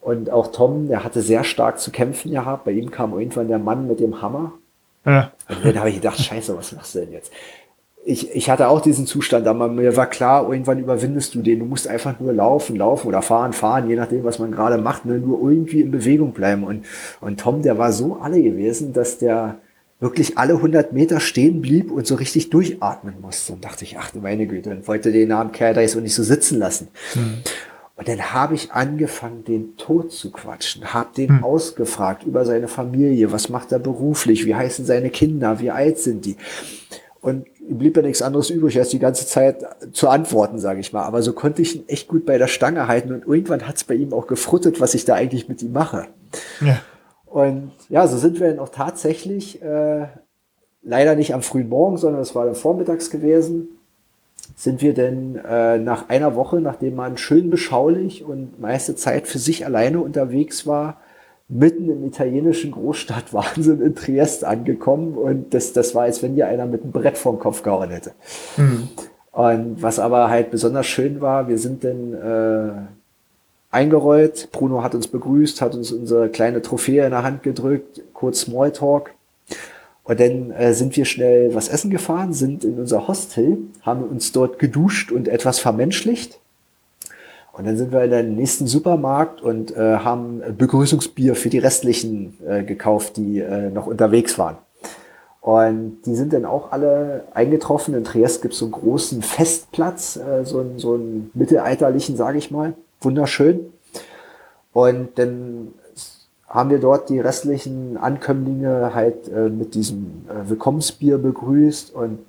und 0.00 0.30
auch 0.30 0.52
Tom, 0.52 0.86
der 0.86 1.02
hatte 1.02 1.20
sehr 1.20 1.42
stark 1.42 1.80
zu 1.80 1.90
kämpfen 1.90 2.30
gehabt. 2.30 2.64
Bei 2.64 2.70
ihm 2.70 2.92
kam 2.92 3.12
irgendwann 3.12 3.48
der 3.48 3.58
Mann 3.58 3.88
mit 3.88 3.98
dem 3.98 4.22
Hammer. 4.22 4.52
Ja. 5.04 5.32
Und 5.48 5.64
dann 5.64 5.78
habe 5.78 5.88
ich 5.88 5.96
gedacht, 5.96 6.18
scheiße, 6.18 6.56
was 6.56 6.72
machst 6.72 6.94
du 6.94 7.00
denn 7.00 7.12
jetzt? 7.12 7.32
Ich, 8.08 8.34
ich 8.34 8.48
hatte 8.48 8.68
auch 8.68 8.80
diesen 8.80 9.06
Zustand, 9.06 9.46
aber 9.46 9.68
mir 9.68 9.94
war 9.94 10.06
klar, 10.06 10.50
irgendwann 10.50 10.78
überwindest 10.78 11.34
du 11.34 11.42
den. 11.42 11.58
Du 11.58 11.66
musst 11.66 11.86
einfach 11.86 12.18
nur 12.18 12.32
laufen, 12.32 12.74
laufen 12.76 13.06
oder 13.06 13.20
fahren, 13.20 13.52
fahren, 13.52 13.90
je 13.90 13.96
nachdem, 13.96 14.24
was 14.24 14.38
man 14.38 14.50
gerade 14.50 14.78
macht, 14.78 15.04
ne? 15.04 15.18
nur 15.18 15.38
irgendwie 15.50 15.82
in 15.82 15.90
Bewegung 15.90 16.32
bleiben. 16.32 16.64
Und, 16.64 16.86
und 17.20 17.38
Tom, 17.38 17.60
der 17.60 17.76
war 17.76 17.92
so 17.92 18.16
alle 18.16 18.42
gewesen, 18.42 18.94
dass 18.94 19.18
der 19.18 19.58
wirklich 20.00 20.38
alle 20.38 20.54
100 20.54 20.94
Meter 20.94 21.20
stehen 21.20 21.60
blieb 21.60 21.90
und 21.90 22.06
so 22.06 22.14
richtig 22.14 22.48
durchatmen 22.48 23.20
musste. 23.20 23.52
Und 23.52 23.62
dachte 23.62 23.84
ich, 23.84 23.98
ach 23.98 24.10
du 24.10 24.20
meine 24.20 24.46
Güte, 24.46 24.70
und 24.70 24.88
wollte 24.88 25.12
den 25.12 25.30
armen 25.30 25.52
Kerl 25.52 25.74
da 25.74 25.82
jetzt 25.82 25.94
auch 25.94 26.00
nicht 26.00 26.14
so 26.14 26.22
sitzen 26.22 26.58
lassen. 26.58 26.88
Mhm. 27.14 27.42
Und 27.96 28.08
dann 28.08 28.32
habe 28.32 28.54
ich 28.54 28.72
angefangen, 28.72 29.44
den 29.44 29.76
Tod 29.76 30.12
zu 30.12 30.30
quatschen, 30.30 30.94
habe 30.94 31.10
den 31.14 31.36
mhm. 31.36 31.44
ausgefragt 31.44 32.24
über 32.24 32.46
seine 32.46 32.68
Familie, 32.68 33.32
was 33.32 33.50
macht 33.50 33.70
er 33.70 33.80
beruflich, 33.80 34.46
wie 34.46 34.54
heißen 34.54 34.86
seine 34.86 35.10
Kinder, 35.10 35.60
wie 35.60 35.70
alt 35.70 35.98
sind 35.98 36.24
die. 36.24 36.36
Und 37.20 37.46
blieb 37.74 37.96
ja 37.96 38.02
nichts 38.02 38.22
anderes 38.22 38.50
übrig, 38.50 38.78
als 38.78 38.88
die 38.88 38.98
ganze 38.98 39.26
Zeit 39.26 39.64
zu 39.92 40.08
antworten, 40.08 40.58
sage 40.58 40.80
ich 40.80 40.92
mal. 40.92 41.04
Aber 41.04 41.22
so 41.22 41.32
konnte 41.32 41.62
ich 41.62 41.76
ihn 41.76 41.88
echt 41.88 42.08
gut 42.08 42.24
bei 42.24 42.38
der 42.38 42.46
Stange 42.46 42.88
halten 42.88 43.12
und 43.12 43.26
irgendwann 43.26 43.66
hat 43.66 43.76
es 43.76 43.84
bei 43.84 43.94
ihm 43.94 44.12
auch 44.12 44.26
gefruttet, 44.26 44.80
was 44.80 44.94
ich 44.94 45.04
da 45.04 45.14
eigentlich 45.14 45.48
mit 45.48 45.62
ihm 45.62 45.72
mache. 45.72 46.06
Ja. 46.60 46.80
Und 47.26 47.72
ja, 47.88 48.06
so 48.06 48.16
sind 48.16 48.40
wir 48.40 48.48
dann 48.48 48.58
auch 48.58 48.70
tatsächlich 48.70 49.62
äh, 49.62 50.06
leider 50.82 51.14
nicht 51.14 51.34
am 51.34 51.42
frühen 51.42 51.68
Morgen, 51.68 51.98
sondern 51.98 52.22
es 52.22 52.34
war 52.34 52.46
dann 52.46 52.54
vormittags 52.54 53.10
gewesen, 53.10 53.68
sind 54.56 54.80
wir 54.82 54.94
denn 54.94 55.36
äh, 55.36 55.78
nach 55.78 56.08
einer 56.08 56.34
Woche, 56.34 56.60
nachdem 56.60 56.96
man 56.96 57.16
schön 57.16 57.50
beschaulich 57.50 58.24
und 58.24 58.58
meiste 58.60 58.96
Zeit 58.96 59.26
für 59.26 59.38
sich 59.38 59.66
alleine 59.66 60.00
unterwegs 60.00 60.66
war, 60.66 61.00
mitten 61.48 61.90
im 61.90 62.04
italienischen 62.04 62.72
Großstadt 62.72 63.32
Wahnsinn 63.32 63.80
in 63.80 63.94
Triest 63.94 64.44
angekommen 64.44 65.14
und 65.14 65.54
das, 65.54 65.72
das 65.72 65.94
war, 65.94 66.02
als 66.04 66.22
wenn 66.22 66.34
dir 66.34 66.46
einer 66.46 66.66
mit 66.66 66.82
einem 66.82 66.92
Brett 66.92 67.18
vorm 67.18 67.38
Kopf 67.38 67.62
gehauen 67.62 67.90
hätte. 67.90 68.12
Mhm. 68.56 68.88
Und 69.32 69.82
was 69.82 69.98
aber 69.98 70.30
halt 70.30 70.50
besonders 70.50 70.86
schön 70.86 71.20
war, 71.20 71.48
wir 71.48 71.58
sind 71.58 71.84
dann 71.84 72.14
äh, 72.14 72.72
eingerollt, 73.70 74.48
Bruno 74.52 74.82
hat 74.82 74.94
uns 74.94 75.06
begrüßt, 75.08 75.60
hat 75.60 75.74
uns 75.74 75.92
unsere 75.92 76.28
kleine 76.28 76.60
Trophäe 76.60 77.04
in 77.04 77.10
der 77.10 77.22
Hand 77.22 77.42
gedrückt, 77.42 78.02
kurz 78.12 78.40
Smalltalk. 78.40 79.12
Und 80.04 80.18
dann 80.18 80.50
äh, 80.52 80.72
sind 80.72 80.96
wir 80.96 81.04
schnell 81.04 81.54
was 81.54 81.68
essen 81.68 81.90
gefahren, 81.90 82.32
sind 82.32 82.64
in 82.64 82.78
unser 82.78 83.08
Hostel, 83.08 83.58
haben 83.82 84.02
uns 84.04 84.32
dort 84.32 84.58
geduscht 84.58 85.12
und 85.12 85.28
etwas 85.28 85.58
vermenschlicht 85.58 86.40
und 87.58 87.66
dann 87.66 87.76
sind 87.76 87.90
wir 87.90 88.04
in 88.04 88.10
den 88.12 88.36
nächsten 88.36 88.68
Supermarkt 88.68 89.42
und 89.42 89.76
äh, 89.76 89.96
haben 89.98 90.40
Begrüßungsbier 90.56 91.34
für 91.34 91.50
die 91.50 91.58
restlichen 91.58 92.38
äh, 92.46 92.62
gekauft, 92.62 93.16
die 93.16 93.40
äh, 93.40 93.70
noch 93.70 93.88
unterwegs 93.88 94.38
waren. 94.38 94.58
Und 95.40 96.02
die 96.06 96.14
sind 96.14 96.32
dann 96.32 96.44
auch 96.44 96.70
alle 96.70 97.24
eingetroffen. 97.34 97.94
In 97.94 98.04
Triest 98.04 98.42
gibt 98.42 98.54
es 98.54 98.60
so 98.60 98.66
einen 98.66 98.72
großen 98.72 99.22
Festplatz, 99.22 100.16
äh, 100.16 100.44
so, 100.44 100.60
einen, 100.60 100.78
so 100.78 100.94
einen 100.94 101.32
mittelalterlichen, 101.34 102.16
sage 102.16 102.38
ich 102.38 102.52
mal. 102.52 102.74
Wunderschön. 103.00 103.72
Und 104.72 105.18
dann 105.18 105.74
haben 106.46 106.70
wir 106.70 106.78
dort 106.78 107.08
die 107.08 107.18
restlichen 107.18 107.96
Ankömmlinge 107.96 108.94
halt 108.94 109.26
äh, 109.28 109.48
mit 109.48 109.74
diesem 109.74 110.26
äh, 110.28 110.48
Willkommensbier 110.48 111.18
begrüßt 111.18 111.92
und 111.92 112.20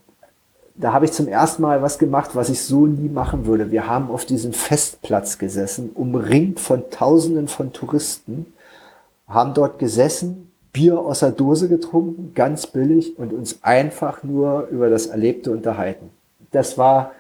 da 0.80 0.94
habe 0.94 1.06
ich 1.06 1.12
zum 1.12 1.28
ersten 1.28 1.62
Mal 1.62 1.82
was 1.82 2.00
gemacht, 2.00 2.32
was 2.36 2.50
ich 2.50 2.62
so 2.62 2.88
nie 2.88 3.10
machen 3.10 3.46
würde. 3.46 3.70
Wir 3.70 3.88
haben 3.88 4.10
auf 4.10 4.24
diesem 4.24 4.54
Festplatz 4.54 5.38
gesessen, 5.38 5.90
umringt 5.94 6.60
von 6.60 6.90
Tausenden 6.90 7.50
von 7.50 7.74
Touristen, 7.74 8.46
haben 9.28 9.54
dort 9.54 9.78
gesessen, 9.78 10.52
Bier 10.72 11.00
aus 11.00 11.20
der 11.20 11.32
Dose 11.32 11.68
getrunken, 11.68 12.32
ganz 12.34 12.66
billig 12.66 13.20
und 13.20 13.34
uns 13.34 13.60
einfach 13.62 14.24
nur 14.24 14.68
über 14.68 14.90
das 14.90 15.08
Erlebte 15.08 15.52
unterhalten. 15.52 16.12
Das 16.52 16.78
war, 16.78 17.12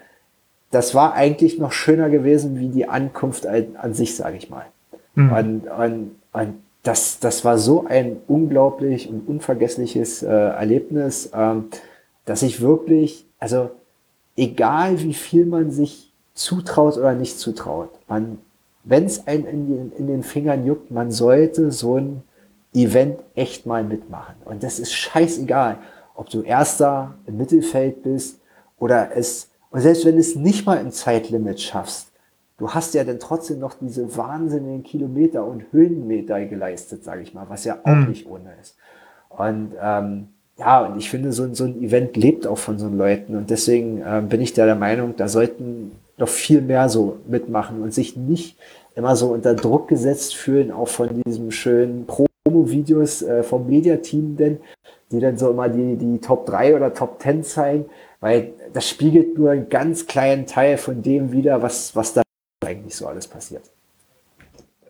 das 0.72 0.95
war 0.95 1.14
eigentlich 1.14 1.60
noch 1.60 1.73
schöner 1.73 2.10
gewesen 2.10 2.60
wie 2.60 2.69
die 2.69 2.88
Ankunft 2.88 3.45
an, 3.45 3.76
an 3.76 3.94
sich, 3.94 4.15
sage 4.15 4.38
ich 4.38 4.49
mal. 4.49 4.68
Mhm. 5.15 5.31
Und, 5.34 5.68
und, 5.68 6.11
und 6.31 6.53
das, 6.84 7.19
das 7.19 7.44
war 7.44 7.57
so 7.57 7.86
ein 7.86 8.18
unglaublich 8.27 9.10
und 9.10 9.27
unvergessliches 9.27 10.23
äh, 10.23 10.30
Erlebnis, 10.30 11.31
ähm, 11.34 11.65
dass 12.26 12.41
ich 12.41 12.61
wirklich 12.61 13.26
also 13.40 13.72
egal 14.36 14.99
wie 15.02 15.14
viel 15.14 15.45
man 15.45 15.72
sich 15.72 16.11
zutraut 16.34 16.98
oder 16.98 17.14
nicht 17.14 17.40
zutraut, 17.40 17.90
man, 18.07 18.38
wenn 18.84 19.06
es 19.06 19.28
einen 19.28 19.45
in 19.45 19.68
den, 19.68 19.91
in 19.94 20.07
den 20.07 20.24
Fingern 20.24 20.66
juckt, 20.66 20.91
man 20.91 21.11
sollte 21.11 21.72
so 21.72 21.98
ein 21.98 22.24
Event 22.74 23.20
echt 23.36 23.66
mal 23.66 23.84
mitmachen. 23.84 24.36
Und 24.45 24.64
das 24.64 24.80
ist 24.80 24.94
scheißegal, 24.94 25.78
ob 26.16 26.30
du 26.30 26.41
Erster 26.41 27.16
im 27.26 27.38
Mittelfeld 27.38 28.03
bist 28.03 28.40
oder 28.78 29.16
es, 29.16 29.49
und 29.72 29.82
selbst 29.82 30.06
wenn 30.06 30.16
du 30.16 30.22
es 30.22 30.36
nicht 30.36 30.66
mal 30.66 30.78
im 30.78 30.91
Zeitlimit 30.91 31.60
schaffst, 31.60 32.11
du 32.57 32.70
hast 32.70 32.94
ja 32.94 33.03
dann 33.03 33.20
trotzdem 33.20 33.60
noch 33.60 33.74
diese 33.74 34.16
wahnsinnigen 34.16 34.84
Kilometer 34.84 35.45
und 35.45 35.64
Höhenmeter 35.72 36.45
geleistet, 36.45 37.03
sage 37.03 37.22
ich 37.22 37.34
mal, 37.34 37.49
was 37.49 37.66
ja 37.66 37.80
auch 37.84 37.95
mhm. 37.95 38.10
nicht 38.10 38.28
ohne 38.28 38.53
ist. 38.61 38.76
Und 39.30 39.74
ähm, 39.82 40.30
ja, 40.60 40.86
und 40.86 40.98
ich 40.98 41.10
finde, 41.10 41.31
so, 41.31 41.52
so 41.53 41.64
ein 41.64 41.81
Event 41.81 42.18
lebt 42.18 42.45
auch 42.45 42.57
von 42.57 42.77
so 42.77 42.90
Leuten. 42.90 43.36
Und 43.36 43.49
deswegen 43.49 44.02
äh, 44.02 44.22
bin 44.27 44.41
ich 44.41 44.53
da 44.53 44.65
der 44.65 44.76
Meinung, 44.76 45.15
da 45.15 45.27
sollten 45.30 45.91
noch 46.18 46.27
viel 46.27 46.61
mehr 46.61 46.90
so 46.90 47.18
mitmachen 47.27 47.81
und 47.81 47.94
sich 47.94 48.18
nicht 48.18 48.57
immer 48.94 49.15
so 49.15 49.30
unter 49.30 49.53
Druck 49.53 49.88
gesetzt 49.88 50.36
fühlen, 50.36 50.72
auch 50.72 50.90
von 50.90 51.23
diesen 51.26 51.52
schönen 51.52 52.06
Promo-Videos 52.06 53.22
äh, 53.22 53.44
vom 53.44 53.68
Mediateam, 53.68 54.36
denn 54.36 54.57
die 55.11 55.22
dann 55.22 55.38
so 55.38 55.49
immer 55.49 55.69
die, 55.69 55.95
die 55.95 56.19
Top 56.19 56.45
3 56.45 56.76
oder 56.76 56.94
Top 56.94 57.22
10 57.22 57.44
zeigen, 57.44 57.86
weil 58.19 58.52
das 58.73 58.88
spiegelt 58.90 59.38
nur 59.38 59.52
einen 59.52 59.69
ganz 59.69 60.07
kleinen 60.07 60.45
Teil 60.45 60.77
von 60.77 61.02
dem 61.02 61.31
wieder, 61.31 61.61
was, 61.61 61.95
was 61.95 62.14
da 62.14 62.22
eigentlich 62.65 62.95
so 62.95 63.07
alles 63.07 63.27
passiert. 63.27 63.64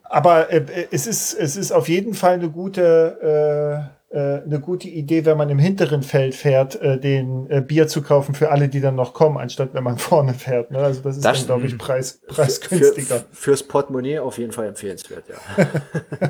Aber 0.04 0.52
äh, 0.52 0.66
es, 0.90 1.06
ist, 1.06 1.36
es 1.36 1.56
ist 1.56 1.72
auf 1.72 1.88
jeden 1.88 2.16
Fall 2.16 2.34
eine 2.34 2.50
gute 2.50 3.92
äh 3.94 3.99
eine 4.12 4.60
gute 4.60 4.88
Idee, 4.88 5.26
wenn 5.26 5.38
man 5.38 5.50
im 5.50 5.60
hinteren 5.60 6.02
Feld 6.02 6.34
fährt, 6.34 6.82
äh, 6.82 7.00
den 7.00 7.50
äh, 7.50 7.62
Bier 7.62 7.88
zu 7.88 8.02
kaufen 8.02 8.34
für 8.34 8.52
alle, 8.52 8.68
die 8.68 8.82
dann 8.82 8.96
noch 8.96 9.14
kommen, 9.14 9.38
anstatt 9.38 9.74
wenn 9.74 9.84
man 9.84 9.98
vorne 10.00 10.34
fährt. 10.34 10.72
Ne? 10.72 10.80
Also 10.80 11.02
das 11.02 11.18
ist 11.18 11.26
das, 11.26 11.40
dann, 11.40 11.46
glaube 11.46 11.68
ich, 11.68 11.78
preis, 11.78 12.22
preisgünstiger. 12.28 13.20
Für, 13.20 13.26
fürs 13.32 13.64
Portemonnaie 13.64 14.20
auf 14.20 14.38
jeden 14.38 14.52
Fall 14.52 14.68
empfehlenswert, 14.68 15.26
ja. 15.30 15.66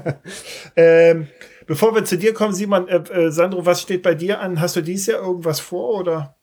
ähm, 0.76 1.28
bevor 1.68 1.96
wir 1.96 2.04
zu 2.04 2.18
dir 2.18 2.34
kommen, 2.34 2.54
Simon, 2.54 2.88
äh, 2.88 2.98
äh, 2.98 3.32
Sandro, 3.32 3.66
was 3.66 3.82
steht 3.82 4.04
bei 4.04 4.16
dir 4.16 4.42
an? 4.42 4.60
Hast 4.60 4.76
du 4.76 4.82
dieses 4.82 5.08
Jahr 5.08 5.22
irgendwas 5.22 5.60
vor 5.60 6.00
oder? 6.00 6.39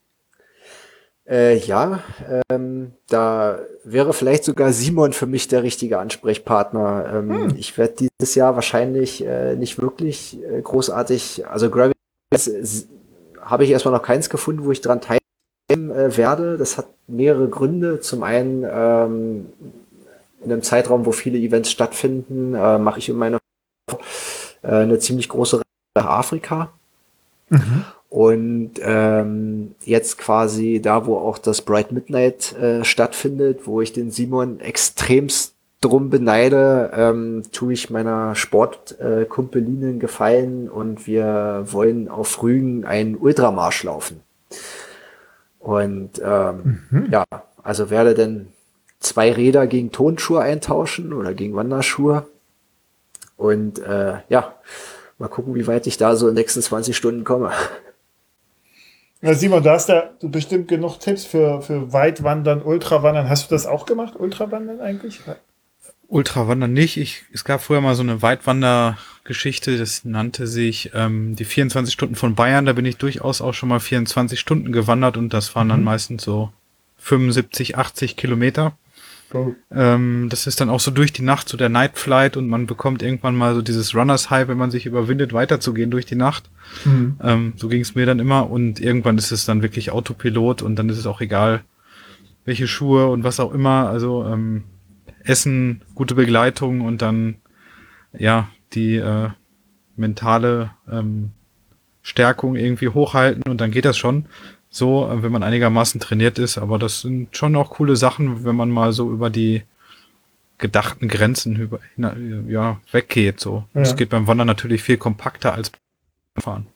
Äh, 1.29 1.57
ja, 1.57 1.99
ähm, 2.49 2.93
da 3.09 3.59
wäre 3.83 4.13
vielleicht 4.13 4.45
sogar 4.45 4.71
Simon 4.71 5.11
für 5.11 5.25
mich 5.25 5.49
der 5.49 5.63
richtige 5.63 5.99
Ansprechpartner. 5.99 7.11
Ähm, 7.13 7.29
hm. 7.29 7.55
Ich 7.57 7.77
werde 7.77 8.07
dieses 8.21 8.35
Jahr 8.35 8.55
wahrscheinlich 8.55 9.25
äh, 9.25 9.55
nicht 9.55 9.81
wirklich 9.81 10.41
äh, 10.43 10.61
großartig, 10.61 11.45
also 11.47 11.69
Gravity 11.69 11.97
habe 13.41 13.63
ich 13.63 13.71
erstmal 13.71 13.93
noch 13.93 14.03
keins 14.03 14.29
gefunden, 14.29 14.65
wo 14.65 14.71
ich 14.71 14.81
dran 14.81 15.01
teilnehmen 15.01 15.91
äh, 15.91 16.15
werde. 16.15 16.57
Das 16.57 16.77
hat 16.77 16.87
mehrere 17.07 17.49
Gründe. 17.49 17.99
Zum 17.99 18.23
einen 18.23 18.65
ähm, 18.69 19.47
in 20.43 20.51
einem 20.51 20.61
Zeitraum, 20.61 21.05
wo 21.05 21.11
viele 21.11 21.37
Events 21.37 21.71
stattfinden, 21.71 22.53
äh, 22.53 22.77
mache 22.77 22.99
ich 22.99 23.09
in 23.09 23.17
meiner 23.17 23.39
äh, 23.91 24.67
eine 24.67 24.99
ziemlich 24.99 25.29
große 25.29 25.57
Reise 25.57 25.65
nach 25.95 26.05
Afrika. 26.05 26.71
Mhm. 27.49 27.85
Und 28.09 28.73
ähm, 28.81 29.75
jetzt 29.83 30.17
quasi 30.17 30.81
da, 30.81 31.05
wo 31.05 31.17
auch 31.17 31.37
das 31.37 31.61
Bright 31.61 31.91
Midnight 31.91 32.55
äh, 32.57 32.85
stattfindet, 32.85 33.67
wo 33.67 33.81
ich 33.81 33.91
den 33.91 34.11
Simon 34.11 34.61
extremst 34.61 35.55
drum 35.81 36.09
beneide, 36.09 36.91
ähm, 36.93 37.43
tue 37.51 37.73
ich 37.73 37.89
meiner 37.89 38.33
Sportkumpelinen 38.33 39.97
äh, 39.97 39.99
gefallen 39.99 40.69
und 40.69 41.05
wir 41.05 41.65
wollen 41.67 42.07
auf 42.07 42.41
Rügen 42.41 42.85
einen 42.85 43.15
Ultramarsch 43.15 43.83
laufen. 43.83 44.21
Und 45.59 46.21
ähm, 46.23 46.79
mhm. 46.89 47.07
ja, 47.11 47.25
also 47.61 47.89
werde 47.89 48.13
dann 48.13 48.47
zwei 48.99 49.31
Räder 49.31 49.67
gegen 49.67 49.91
Tonschuhe 49.91 50.41
eintauschen 50.41 51.13
oder 51.13 51.33
gegen 51.33 51.55
Wanderschuhe. 51.55 52.25
Und 53.35 53.79
äh, 53.79 54.19
ja, 54.29 54.55
mal 55.19 55.27
gucken, 55.27 55.53
wie 55.53 55.67
weit 55.67 55.85
ich 55.85 55.97
da 55.97 56.15
so 56.15 56.27
in 56.27 56.35
26 56.35 56.95
Stunden 56.95 57.23
komme. 57.23 57.51
Ja, 59.21 59.33
Simon, 59.33 59.63
da 59.63 59.73
hast 59.73 59.89
ja 59.89 60.11
du 60.19 60.29
bestimmt 60.29 60.67
genug 60.67 60.99
Tipps 60.99 61.25
für, 61.25 61.61
für 61.61 61.91
Weitwandern, 61.91 62.61
Ultrawandern. 62.61 63.29
Hast 63.29 63.49
du 63.49 63.55
das 63.55 63.65
auch 63.65 63.85
gemacht, 63.85 64.15
Ultrawandern 64.15 64.79
eigentlich? 64.79 65.21
Ultrawandern 66.07 66.71
nicht. 66.71 66.97
Ich, 66.97 67.23
es 67.33 67.43
gab 67.43 67.61
früher 67.61 67.81
mal 67.81 67.95
so 67.95 68.03
eine 68.03 68.21
Weitwandergeschichte, 68.21 69.77
das 69.77 70.05
nannte 70.05 70.47
sich 70.47 70.91
ähm, 70.93 71.35
die 71.35 71.45
24 71.45 71.91
Stunden 71.91 72.15
von 72.15 72.35
Bayern. 72.35 72.65
Da 72.65 72.73
bin 72.73 72.85
ich 72.85 72.97
durchaus 72.97 73.41
auch 73.41 73.53
schon 73.53 73.69
mal 73.69 73.79
24 73.79 74.39
Stunden 74.39 74.71
gewandert 74.71 75.17
und 75.17 75.33
das 75.33 75.55
waren 75.55 75.69
dann 75.69 75.79
mhm. 75.79 75.85
meistens 75.85 76.23
so 76.23 76.51
75, 76.99 77.77
80 77.77 78.17
Kilometer. 78.17 78.77
Ähm, 79.71 80.27
das 80.29 80.47
ist 80.47 80.61
dann 80.61 80.69
auch 80.69 80.79
so 80.79 80.91
durch 80.91 81.11
die 81.11 81.21
Nacht, 81.21 81.49
so 81.49 81.57
der 81.57 81.69
Night 81.69 81.97
Flight 81.97 82.37
und 82.37 82.47
man 82.47 82.65
bekommt 82.65 83.01
irgendwann 83.01 83.35
mal 83.35 83.55
so 83.55 83.61
dieses 83.61 83.93
Runners 83.93 84.29
High, 84.29 84.47
wenn 84.47 84.57
man 84.57 84.71
sich 84.71 84.85
überwindet, 84.85 85.33
weiterzugehen 85.33 85.91
durch 85.91 86.05
die 86.05 86.15
Nacht. 86.15 86.49
Mhm. 86.85 87.17
Ähm, 87.21 87.53
so 87.57 87.67
ging 87.67 87.81
es 87.81 87.95
mir 87.95 88.05
dann 88.05 88.19
immer 88.19 88.49
und 88.49 88.79
irgendwann 88.79 89.17
ist 89.17 89.31
es 89.31 89.45
dann 89.45 89.61
wirklich 89.61 89.91
Autopilot 89.91 90.61
und 90.61 90.77
dann 90.77 90.89
ist 90.89 90.97
es 90.97 91.07
auch 91.07 91.21
egal, 91.21 91.61
welche 92.45 92.67
Schuhe 92.67 93.07
und 93.07 93.23
was 93.23 93.39
auch 93.39 93.53
immer. 93.53 93.89
Also 93.89 94.25
ähm, 94.25 94.63
Essen, 95.23 95.81
gute 95.93 96.15
Begleitung 96.15 96.81
und 96.81 97.01
dann 97.01 97.35
ja 98.17 98.47
die 98.73 98.95
äh, 98.95 99.29
mentale 99.95 100.71
ähm, 100.89 101.31
Stärkung 102.01 102.55
irgendwie 102.55 102.87
hochhalten 102.87 103.43
und 103.43 103.59
dann 103.59 103.71
geht 103.71 103.83
das 103.83 103.97
schon 103.97 104.27
so, 104.69 105.09
wenn 105.11 105.31
man 105.31 105.43
einigermaßen 105.43 105.99
trainiert 105.99 106.39
ist. 106.39 106.57
Aber 106.57 106.77
das 106.77 107.01
sind 107.01 107.35
schon 107.35 107.55
auch 107.55 107.71
coole 107.71 107.95
Sachen, 107.95 108.45
wenn 108.45 108.55
man 108.55 108.69
mal 108.69 108.91
so 108.91 109.09
über 109.11 109.29
die 109.29 109.63
gedachten 110.57 111.07
Grenzen 111.07 111.55
über, 111.55 111.79
ja, 112.47 112.79
weggeht. 112.91 113.39
So. 113.39 113.65
Ja. 113.73 113.81
Das 113.81 113.95
geht 113.95 114.09
beim 114.09 114.27
Wandern 114.27 114.47
natürlich 114.47 114.81
viel 114.83 114.97
kompakter 114.97 115.53
als 115.53 115.71
beim 115.71 116.43
Fahren. 116.43 116.67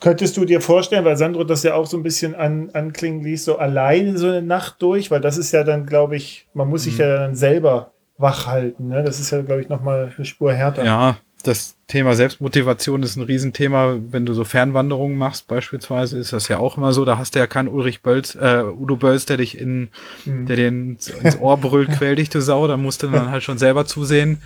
Könntest 0.00 0.36
du 0.36 0.44
dir 0.44 0.60
vorstellen, 0.60 1.04
weil 1.04 1.16
Sandro 1.16 1.44
das 1.44 1.62
ja 1.62 1.74
auch 1.74 1.86
so 1.86 1.96
ein 1.96 2.02
bisschen 2.02 2.34
an, 2.34 2.70
anklingen 2.72 3.22
ließ, 3.22 3.44
so 3.44 3.58
alleine 3.58 4.18
so 4.18 4.26
eine 4.26 4.42
Nacht 4.42 4.82
durch, 4.82 5.12
weil 5.12 5.20
das 5.20 5.38
ist 5.38 5.52
ja 5.52 5.62
dann, 5.62 5.86
glaube 5.86 6.16
ich, 6.16 6.48
man 6.54 6.68
muss 6.68 6.82
sich 6.82 6.94
mhm. 6.94 7.00
ja 7.00 7.16
dann 7.18 7.36
selber 7.36 7.92
wach 8.18 8.48
halten. 8.48 8.88
Ne? 8.88 9.04
Das 9.04 9.20
ist 9.20 9.30
ja, 9.30 9.42
glaube 9.42 9.60
ich, 9.60 9.68
nochmal 9.68 10.12
eine 10.16 10.24
Spur 10.24 10.52
härter. 10.52 10.84
Ja, 10.84 11.18
das 11.42 11.76
Thema 11.86 12.14
Selbstmotivation 12.14 13.02
ist 13.02 13.16
ein 13.16 13.22
Riesenthema. 13.22 13.98
Wenn 14.10 14.26
du 14.26 14.34
so 14.34 14.44
Fernwanderungen 14.44 15.16
machst, 15.18 15.48
beispielsweise, 15.48 16.18
ist 16.18 16.32
das 16.32 16.48
ja 16.48 16.58
auch 16.58 16.76
immer 16.76 16.92
so. 16.92 17.04
Da 17.04 17.18
hast 17.18 17.34
du 17.34 17.38
ja 17.38 17.46
keinen 17.46 17.68
Ulrich 17.68 18.02
Bölz, 18.02 18.34
äh, 18.34 18.62
Udo 18.62 18.96
Bölz, 18.96 19.26
der 19.26 19.36
dich 19.36 19.58
in, 19.58 19.88
mhm. 20.24 20.46
der 20.46 20.56
den 20.56 20.98
ins 21.22 21.38
Ohr 21.38 21.58
brüllt, 21.58 21.90
quäl 21.98 22.16
dich, 22.16 22.30
du 22.30 22.40
Sau. 22.40 22.66
Da 22.66 22.76
musst 22.76 23.02
du 23.02 23.08
dann 23.08 23.30
halt 23.30 23.42
schon 23.42 23.58
selber 23.58 23.86
zusehen. 23.86 24.42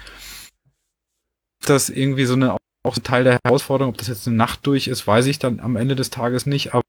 Das 1.64 1.88
irgendwie 1.88 2.24
so 2.24 2.34
eine, 2.34 2.54
auch 2.54 2.96
ein 2.96 3.02
Teil 3.02 3.24
der 3.24 3.38
Herausforderung, 3.44 3.92
ob 3.92 3.98
das 3.98 4.08
jetzt 4.08 4.26
eine 4.26 4.36
Nacht 4.36 4.66
durch 4.66 4.88
ist, 4.88 5.06
weiß 5.06 5.26
ich 5.26 5.38
dann 5.38 5.60
am 5.60 5.76
Ende 5.76 5.96
des 5.96 6.10
Tages 6.10 6.46
nicht. 6.46 6.74
Aber 6.74 6.82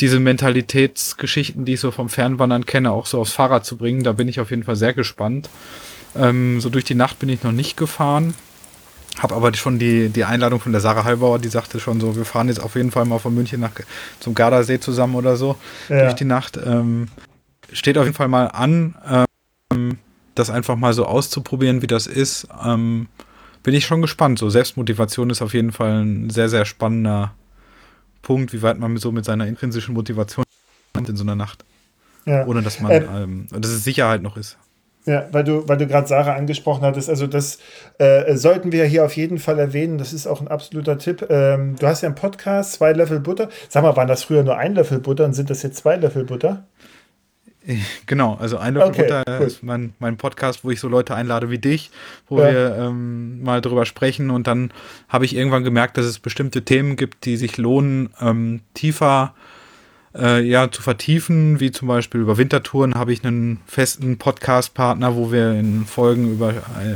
diese 0.00 0.20
Mentalitätsgeschichten, 0.20 1.64
die 1.64 1.74
ich 1.74 1.80
so 1.80 1.90
vom 1.90 2.08
Fernwandern 2.08 2.66
kenne, 2.66 2.92
auch 2.92 3.06
so 3.06 3.20
aufs 3.20 3.32
Fahrrad 3.32 3.64
zu 3.64 3.76
bringen, 3.76 4.02
da 4.02 4.12
bin 4.12 4.28
ich 4.28 4.40
auf 4.40 4.50
jeden 4.50 4.64
Fall 4.64 4.76
sehr 4.76 4.92
gespannt. 4.92 5.48
Ähm, 6.14 6.60
so 6.60 6.68
durch 6.68 6.84
die 6.84 6.94
Nacht 6.94 7.18
bin 7.18 7.28
ich 7.28 7.42
noch 7.42 7.52
nicht 7.52 7.76
gefahren. 7.76 8.34
Hab 9.18 9.32
aber 9.32 9.54
schon 9.54 9.78
die, 9.78 10.10
die 10.10 10.24
Einladung 10.24 10.60
von 10.60 10.72
der 10.72 10.80
Sarah 10.80 11.04
Halbauer, 11.04 11.38
die 11.38 11.48
sagte 11.48 11.80
schon 11.80 12.00
so, 12.00 12.16
wir 12.16 12.24
fahren 12.24 12.48
jetzt 12.48 12.60
auf 12.60 12.74
jeden 12.74 12.90
Fall 12.90 13.06
mal 13.06 13.18
von 13.18 13.34
München 13.34 13.60
nach 13.60 13.72
zum 14.20 14.34
Gardasee 14.34 14.78
zusammen 14.78 15.14
oder 15.14 15.36
so 15.36 15.56
ja. 15.88 16.02
durch 16.02 16.14
die 16.14 16.24
Nacht. 16.24 16.58
Ähm, 16.62 17.08
steht 17.72 17.96
auf 17.96 18.04
jeden 18.04 18.16
Fall 18.16 18.28
mal 18.28 18.46
an, 18.46 18.94
ähm, 19.72 19.98
das 20.34 20.50
einfach 20.50 20.76
mal 20.76 20.92
so 20.92 21.06
auszuprobieren, 21.06 21.80
wie 21.80 21.86
das 21.86 22.06
ist. 22.06 22.46
Ähm, 22.62 23.08
bin 23.62 23.74
ich 23.74 23.86
schon 23.86 24.02
gespannt. 24.02 24.38
So 24.38 24.50
Selbstmotivation 24.50 25.30
ist 25.30 25.42
auf 25.42 25.54
jeden 25.54 25.72
Fall 25.72 26.04
ein 26.04 26.30
sehr, 26.30 26.48
sehr 26.48 26.66
spannender 26.66 27.32
Punkt, 28.22 28.52
wie 28.52 28.62
weit 28.62 28.78
man 28.78 28.96
so 28.98 29.12
mit 29.12 29.24
seiner 29.24 29.46
intrinsischen 29.46 29.94
Motivation 29.94 30.44
in 30.96 31.16
so 31.16 31.24
einer 31.24 31.36
Nacht. 31.36 31.64
Ja. 32.26 32.44
Ohne 32.46 32.62
dass 32.62 32.80
man, 32.80 32.92
ähm, 32.92 33.46
ähm, 33.52 33.62
dass 33.62 33.70
es 33.70 33.84
Sicherheit 33.84 34.22
noch 34.22 34.36
ist. 34.36 34.58
Ja, 35.06 35.28
weil 35.30 35.44
du, 35.44 35.68
weil 35.68 35.78
du 35.78 35.86
gerade 35.86 36.08
Sarah 36.08 36.34
angesprochen 36.34 36.82
hattest, 36.82 37.08
also 37.08 37.28
das 37.28 37.58
äh, 37.98 38.34
sollten 38.34 38.72
wir 38.72 38.84
hier 38.86 39.04
auf 39.04 39.16
jeden 39.16 39.38
Fall 39.38 39.56
erwähnen. 39.60 39.98
Das 39.98 40.12
ist 40.12 40.26
auch 40.26 40.40
ein 40.40 40.48
absoluter 40.48 40.98
Tipp. 40.98 41.24
Ähm, 41.30 41.76
du 41.78 41.86
hast 41.86 42.02
ja 42.02 42.08
einen 42.08 42.16
Podcast, 42.16 42.72
zwei 42.72 42.92
Löffel 42.92 43.20
Butter. 43.20 43.48
Sag 43.68 43.84
mal, 43.84 43.96
waren 43.96 44.08
das 44.08 44.24
früher 44.24 44.42
nur 44.42 44.56
ein 44.56 44.74
Löffel 44.74 44.98
Butter 44.98 45.24
und 45.24 45.34
sind 45.34 45.48
das 45.48 45.62
jetzt 45.62 45.76
zwei 45.76 45.94
Löffel 45.94 46.24
Butter? 46.24 46.64
Genau, 48.06 48.34
also 48.34 48.58
ein 48.58 48.74
Löffel 48.74 48.90
okay, 48.90 49.02
Butter 49.02 49.22
cool. 49.40 49.46
ist 49.46 49.62
mein, 49.62 49.94
mein 50.00 50.16
Podcast, 50.16 50.64
wo 50.64 50.70
ich 50.72 50.80
so 50.80 50.88
Leute 50.88 51.14
einlade 51.14 51.50
wie 51.50 51.58
dich, 51.58 51.92
wo 52.28 52.40
ja. 52.40 52.50
wir 52.50 52.76
ähm, 52.76 53.42
mal 53.44 53.60
drüber 53.60 53.86
sprechen. 53.86 54.30
Und 54.30 54.48
dann 54.48 54.72
habe 55.08 55.24
ich 55.24 55.36
irgendwann 55.36 55.62
gemerkt, 55.62 55.98
dass 55.98 56.06
es 56.06 56.18
bestimmte 56.18 56.62
Themen 56.62 56.96
gibt, 56.96 57.26
die 57.26 57.36
sich 57.36 57.58
lohnen, 57.58 58.10
ähm, 58.20 58.60
tiefer 58.74 59.34
äh, 59.36 59.55
äh, 60.18 60.40
ja, 60.42 60.70
zu 60.70 60.82
vertiefen, 60.82 61.60
wie 61.60 61.70
zum 61.70 61.88
Beispiel 61.88 62.20
über 62.20 62.38
Wintertouren 62.38 62.94
habe 62.94 63.12
ich 63.12 63.24
einen 63.24 63.60
festen 63.66 64.18
Podcast-Partner, 64.18 65.16
wo 65.16 65.32
wir 65.32 65.52
in 65.52 65.86
Folgen 65.86 66.32
über 66.32 66.50
äh, 66.50 66.94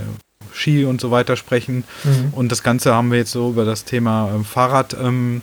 Ski 0.53 0.85
und 0.85 1.01
so 1.01 1.11
weiter 1.11 1.37
sprechen. 1.37 1.85
Mhm. 2.05 2.33
Und 2.33 2.53
das 2.53 2.63
Ganze 2.63 2.95
haben 2.95 3.11
wir 3.11 3.19
jetzt 3.19 3.33
so 3.33 3.51
über 3.51 3.65
das 3.65 3.85
Thema 3.85 4.35
äh, 4.35 4.45
Fahrrad 4.45 4.97
ähm, 5.01 5.43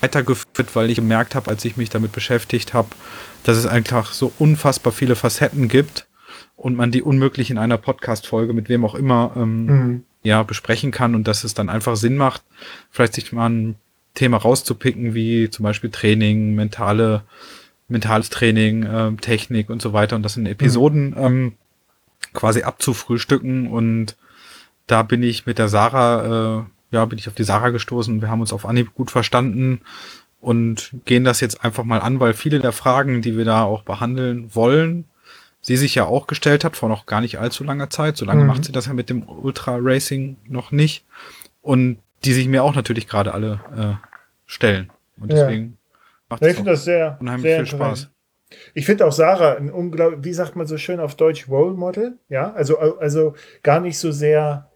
weitergeführt, 0.00 0.74
weil 0.74 0.90
ich 0.90 0.96
gemerkt 0.96 1.34
habe, 1.34 1.50
als 1.50 1.64
ich 1.64 1.76
mich 1.76 1.90
damit 1.90 2.12
beschäftigt 2.12 2.74
habe, 2.74 2.88
dass 3.44 3.56
es 3.56 3.66
einfach 3.66 4.12
so 4.12 4.32
unfassbar 4.38 4.92
viele 4.92 5.16
Facetten 5.16 5.68
gibt 5.68 6.06
und 6.56 6.76
man 6.76 6.90
die 6.90 7.02
unmöglich 7.02 7.50
in 7.50 7.58
einer 7.58 7.78
Podcast-Folge 7.78 8.52
mit 8.52 8.68
wem 8.68 8.84
auch 8.84 8.94
immer 8.94 9.32
ähm, 9.36 9.66
mhm. 9.66 10.04
ja, 10.22 10.42
besprechen 10.42 10.90
kann 10.90 11.14
und 11.14 11.26
dass 11.28 11.44
es 11.44 11.54
dann 11.54 11.68
einfach 11.68 11.96
Sinn 11.96 12.16
macht, 12.16 12.42
vielleicht 12.90 13.14
sich 13.14 13.32
mal 13.32 13.48
ein 13.48 13.76
Thema 14.14 14.38
rauszupicken, 14.38 15.14
wie 15.14 15.50
zum 15.50 15.62
Beispiel 15.62 15.90
Training, 15.90 16.54
mentale, 16.54 17.22
mentales 17.88 18.30
Training, 18.30 18.82
äh, 18.84 19.12
Technik 19.16 19.70
und 19.70 19.82
so 19.82 19.92
weiter 19.92 20.16
und 20.16 20.22
das 20.22 20.36
in 20.36 20.46
Episoden 20.46 21.10
mhm. 21.10 21.16
ähm, 21.18 21.52
quasi 22.32 22.62
abzufrühstücken 22.62 23.68
und 23.68 24.16
da 24.86 25.02
bin 25.02 25.22
ich 25.22 25.46
mit 25.46 25.58
der 25.58 25.68
Sarah, 25.68 26.60
äh, 26.60 26.94
ja, 26.94 27.04
bin 27.04 27.18
ich 27.18 27.28
auf 27.28 27.34
die 27.34 27.44
Sarah 27.44 27.70
gestoßen. 27.70 28.20
Wir 28.20 28.28
haben 28.28 28.40
uns 28.40 28.52
auf 28.52 28.66
Anhieb 28.66 28.94
gut 28.94 29.10
verstanden 29.10 29.82
und 30.40 30.92
gehen 31.04 31.22
das 31.22 31.40
jetzt 31.40 31.64
einfach 31.64 31.84
mal 31.84 32.00
an, 32.00 32.18
weil 32.18 32.34
viele 32.34 32.58
der 32.58 32.72
Fragen, 32.72 33.22
die 33.22 33.36
wir 33.36 33.44
da 33.44 33.62
auch 33.62 33.82
behandeln 33.82 34.54
wollen, 34.54 35.04
sie 35.60 35.76
sich 35.76 35.94
ja 35.94 36.06
auch 36.06 36.26
gestellt 36.26 36.64
hat 36.64 36.76
vor 36.76 36.88
noch 36.88 37.06
gar 37.06 37.20
nicht 37.20 37.38
allzu 37.38 37.62
langer 37.62 37.90
Zeit. 37.90 38.16
So 38.16 38.24
lange 38.24 38.42
mhm. 38.42 38.48
macht 38.48 38.64
sie 38.64 38.72
das 38.72 38.86
ja 38.86 38.94
mit 38.94 39.10
dem 39.10 39.22
Ultra 39.28 39.78
Racing 39.80 40.36
noch 40.48 40.72
nicht. 40.72 41.04
Und 41.62 41.98
die 42.24 42.32
sich 42.32 42.48
mir 42.48 42.62
auch 42.62 42.74
natürlich 42.74 43.06
gerade 43.08 43.34
alle 43.34 43.60
äh, 43.76 44.06
stellen. 44.46 44.90
Und 45.18 45.32
deswegen 45.32 45.64
ja. 45.64 45.96
macht 46.28 46.42
es 46.42 46.64
das 46.64 46.84
sehr, 46.84 47.16
unheimlich 47.20 47.42
sehr 47.42 47.58
viel 47.58 47.66
Spaß. 47.66 48.10
Ich 48.74 48.86
finde 48.86 49.06
auch 49.06 49.12
Sarah 49.12 49.54
ein 49.54 49.70
unglaublich, 49.70 50.24
wie 50.24 50.32
sagt 50.32 50.56
man 50.56 50.66
so 50.66 50.76
schön 50.76 50.98
auf 50.98 51.14
Deutsch, 51.14 51.48
Role 51.48 51.74
Model, 51.74 52.18
ja, 52.28 52.52
also, 52.52 52.78
also 52.78 53.34
gar 53.62 53.80
nicht 53.80 53.98
so 53.98 54.10
sehr 54.10 54.70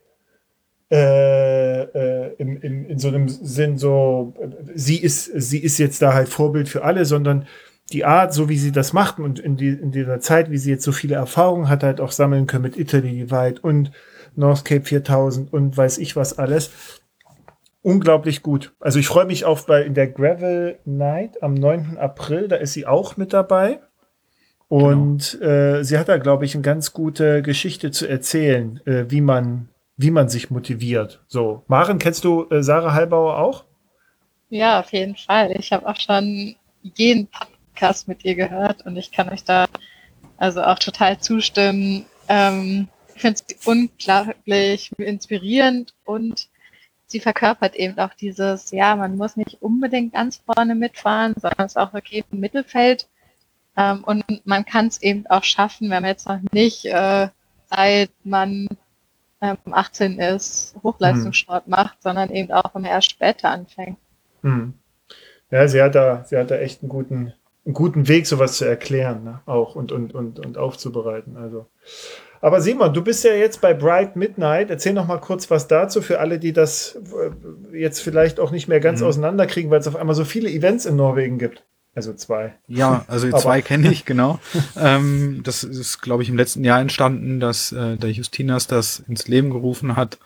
äh, 0.91 1.83
äh, 1.83 2.35
im, 2.39 2.61
im, 2.61 2.87
in 2.87 2.99
so 2.99 3.09
einem 3.09 3.29
Sinn 3.29 3.79
so, 3.79 4.35
sie 4.75 4.99
ist, 4.99 5.25
sie 5.25 5.59
ist 5.59 5.79
jetzt 5.79 6.01
da 6.03 6.15
halt 6.15 6.29
Vorbild 6.29 6.69
für 6.69 6.85
alle, 6.85 7.05
sondern 7.05 7.47
die 7.93 8.05
Art, 8.05 8.33
so 8.33 8.49
wie 8.49 8.59
sie 8.59 8.71
das 8.71 8.93
macht 8.93 9.19
und 9.19 9.39
in, 9.39 9.57
die, 9.57 9.71
in 9.71 9.91
dieser 9.91 10.21
Zeit, 10.21 10.51
wie 10.51 10.59
sie 10.59 10.71
jetzt 10.71 10.85
so 10.85 10.93
viele 10.93 11.17
Erfahrungen 11.17 11.69
hat, 11.69 11.83
halt 11.83 12.01
auch 12.01 12.13
sammeln 12.13 12.47
können 12.47 12.63
mit 12.63 12.77
Italy 12.77 13.31
weit 13.31 13.63
und 13.65 13.91
North 14.37 14.65
Cape 14.65 14.85
4000 14.85 15.53
und 15.53 15.77
weiß 15.77 15.99
ich 15.99 16.17
was 16.17 16.39
alles, 16.39 16.71
unglaublich 17.85 18.43
gut. 18.43 18.73
Also 18.81 18.99
ich 18.99 19.07
freue 19.07 19.27
mich 19.27 19.45
auf 19.45 19.67
bei 19.67 19.83
in 19.83 19.95
der 19.95 20.09
Gravel 20.09 20.79
Night 20.85 21.43
am 21.43 21.55
9. 21.55 21.99
April, 21.99 22.49
da 22.49 22.57
ist 22.57 22.73
sie 22.73 22.87
auch 22.87 23.17
mit 23.17 23.33
dabei. 23.33 23.81
Und 24.69 25.37
genau. 25.39 25.53
äh, 25.53 25.85
sie 25.85 25.99
hat 25.99 26.09
da, 26.09 26.17
glaube 26.17 26.47
ich, 26.47 26.55
eine 26.55 26.63
ganz 26.63 26.93
gute 26.93 27.43
Geschichte 27.43 27.91
zu 27.91 28.09
erzählen, 28.09 28.81
äh, 28.87 29.05
wie 29.11 29.21
man, 29.21 29.69
wie 29.97 30.11
man 30.11 30.31
sich 30.31 30.51
motiviert. 30.51 31.23
So, 31.29 31.63
Maren, 31.69 31.99
kennst 31.99 32.25
du 32.25 32.49
äh, 32.49 32.63
Sarah 32.63 32.95
Halbauer 32.95 33.39
auch? 33.39 33.65
Ja, 34.49 34.81
auf 34.81 34.91
jeden 34.93 35.17
Fall. 35.17 35.55
Ich 35.59 35.71
habe 35.71 35.87
auch 35.87 35.97
schon 35.97 36.57
jeden 36.83 37.29
Podcast 37.29 38.09
mit 38.09 38.25
ihr 38.25 38.35
gehört 38.35 38.87
und 38.87 38.97
ich 38.97 39.13
kann 39.13 39.29
euch 39.29 39.45
da 39.45 39.67
also 40.39 40.63
auch 40.63 40.79
total 40.79 41.19
zustimmen. 41.19 42.07
Ähm, 42.29 42.89
ich 43.15 43.21
finde 43.21 43.41
es 43.47 43.67
unglaublich 43.67 44.91
inspirierend 44.97 45.93
und 46.05 46.49
sie 47.07 47.21
verkörpert 47.21 47.75
eben 47.75 47.99
auch 47.99 48.15
dieses, 48.15 48.71
ja, 48.71 48.97
man 48.97 49.17
muss 49.17 49.37
nicht 49.37 49.63
unbedingt 49.63 50.15
ganz 50.15 50.43
vorne 50.45 50.75
mitfahren, 50.75 51.35
sondern 51.37 51.67
es 51.67 51.73
ist 51.73 51.77
auch 51.77 51.95
okay 51.95 52.25
im 52.31 52.41
Mittelfeld. 52.41 53.09
Ähm, 53.77 54.05
und 54.05 54.25
man 54.45 54.65
kann 54.65 54.87
es 54.87 55.03
eben 55.03 55.27
auch 55.27 55.45
schaffen, 55.45 55.91
wenn 55.91 56.03
man 56.03 56.11
jetzt 56.11 56.29
noch 56.29 56.41
nicht, 56.53 56.85
äh, 56.87 57.29
seit 57.71 58.11
man 58.23 58.69
ähm, 59.41 59.57
18 59.71 60.19
ist, 60.19 60.77
Hochleistungssport 60.83 61.65
hm. 61.65 61.71
macht, 61.71 62.03
sondern 62.03 62.31
eben 62.31 62.53
auch, 62.53 62.75
wenn 62.75 62.83
man 62.83 62.91
erst 62.91 63.11
später 63.11 63.51
anfängt. 63.51 63.99
Hm. 64.43 64.75
Ja, 65.51 65.69
sie 65.69 65.83
hat 65.83 65.95
da, 65.95 66.25
sie 66.25 66.37
hat 66.37 66.51
da 66.51 66.57
echt 66.57 66.83
einen 66.83 66.89
guten, 66.89 67.35
einen 67.65 67.75
guten 67.75 68.09
Weg, 68.09 68.27
sowas 68.27 68.59
zu 68.59 68.65
erklären, 68.65 69.25
ne? 69.25 69.41
auch 69.47 69.75
und, 69.75 69.93
und, 69.93 70.15
und, 70.15 70.39
und 70.39 70.59
aufzubereiten. 70.59 71.37
Also 71.37 71.67
aber 72.45 72.61
Simon, 72.61 72.93
du 72.93 73.01
bist 73.01 73.25
ja 73.25 73.33
jetzt 73.33 73.63
bei 73.63 73.73
Bright 73.73 74.17
Midnight. 74.17 74.69
Erzähl 74.69 74.93
noch 74.93 75.07
mal 75.07 75.17
kurz 75.17 75.51
was 75.51 75.67
dazu 75.67 76.03
für 76.03 76.21
alle, 76.21 76.39
die 76.39 76.53
das 76.53 76.99
äh, 77.73 77.79
jetzt 77.79 78.01
vielleicht 78.01 78.39
auch 78.39 78.51
nicht 78.51 78.69
mehr 78.69 78.81
ganz 78.81 79.01
mhm. 79.01 79.07
auseinanderkriegen, 79.07 79.71
weil 79.71 79.81
es 79.81 79.89
auf 79.89 79.97
einmal 79.97 80.15
so 80.15 80.27
viele 80.27 80.51
Events 80.51 80.85
in 80.85 80.95
Norwegen 80.95 81.39
gibt. 81.39 81.65
Also 81.95 82.13
zwei. 82.13 82.55
Ja, 82.69 83.03
also 83.09 83.31
zwei 83.31 83.63
kenne 83.63 83.91
ich, 83.91 84.05
genau. 84.05 84.41
ähm, 84.79 85.41
das 85.43 85.65
ist, 85.65 86.03
glaube 86.03 86.23
ich, 86.23 86.29
im 86.29 86.37
letzten 86.37 86.65
Jahr 86.65 86.81
entstanden, 86.81 87.41
dass 87.41 87.73
äh, 87.73 87.97
der 87.97 88.11
Justinas 88.11 88.67
das 88.67 89.03
ins 89.09 89.27
Leben 89.27 89.49
gerufen 89.49 89.97
hat. 89.97 90.19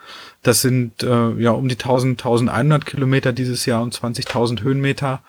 Das 0.42 0.60
sind 0.60 1.04
äh, 1.04 1.34
ja 1.34 1.52
um 1.52 1.68
die 1.68 1.76
1000, 1.76 2.18
1100 2.18 2.84
Kilometer 2.84 3.32
dieses 3.32 3.64
Jahr 3.64 3.80
und 3.80 3.94
20.000 3.94 4.62
Höhenmeter. 4.62 5.22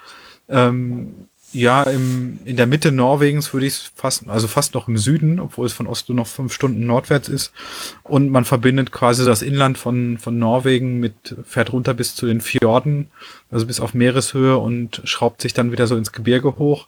Ähm, 0.50 1.29
ja, 1.52 1.84
im, 1.84 2.40
in 2.46 2.58
der 2.58 2.68
Mitte 2.68 2.92
Norwegens 2.92 3.54
würde 3.54 3.66
ich 3.66 3.74
es 3.74 3.92
fast, 3.96 4.28
also 4.28 4.48
fast 4.48 4.76
noch 4.76 4.88
im 4.88 4.98
Süden, 4.98 5.40
obwohl 5.40 5.66
es 5.66 5.74
von 5.74 5.88
Oslo 5.88 6.14
noch 6.14 6.28
fünf 6.28 6.54
Stunden 6.54 6.86
nordwärts 6.86 7.28
ist. 7.28 7.52
Und 8.04 8.30
man 8.30 8.46
verbindet 8.46 8.92
quasi 8.92 9.26
das 9.26 9.42
Inland 9.42 9.78
von, 9.78 10.18
von 10.20 10.38
Norwegen 10.38 11.00
mit, 11.00 11.36
fährt 11.46 11.74
runter 11.74 11.94
bis 11.94 12.16
zu 12.16 12.28
den 12.28 12.42
Fjorden, 12.42 13.10
also 13.50 13.66
bis 13.66 13.80
auf 13.80 13.94
Meereshöhe 13.94 14.58
und 14.58 15.02
schraubt 15.06 15.42
sich 15.42 15.54
dann 15.54 15.72
wieder 15.72 15.88
so 15.88 15.96
ins 15.96 16.12
Gebirge 16.12 16.58
hoch. 16.58 16.88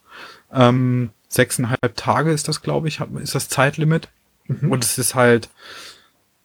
Ähm, 0.52 1.10
sechseinhalb 1.28 1.96
Tage 1.96 2.30
ist 2.30 2.46
das, 2.46 2.62
glaube 2.62 2.88
ich, 2.88 3.00
ist 3.20 3.34
das 3.34 3.48
Zeitlimit. 3.48 4.08
Mhm. 4.46 4.70
Und 4.70 4.84
es 4.84 4.96
ist 4.96 5.14
halt 5.14 5.48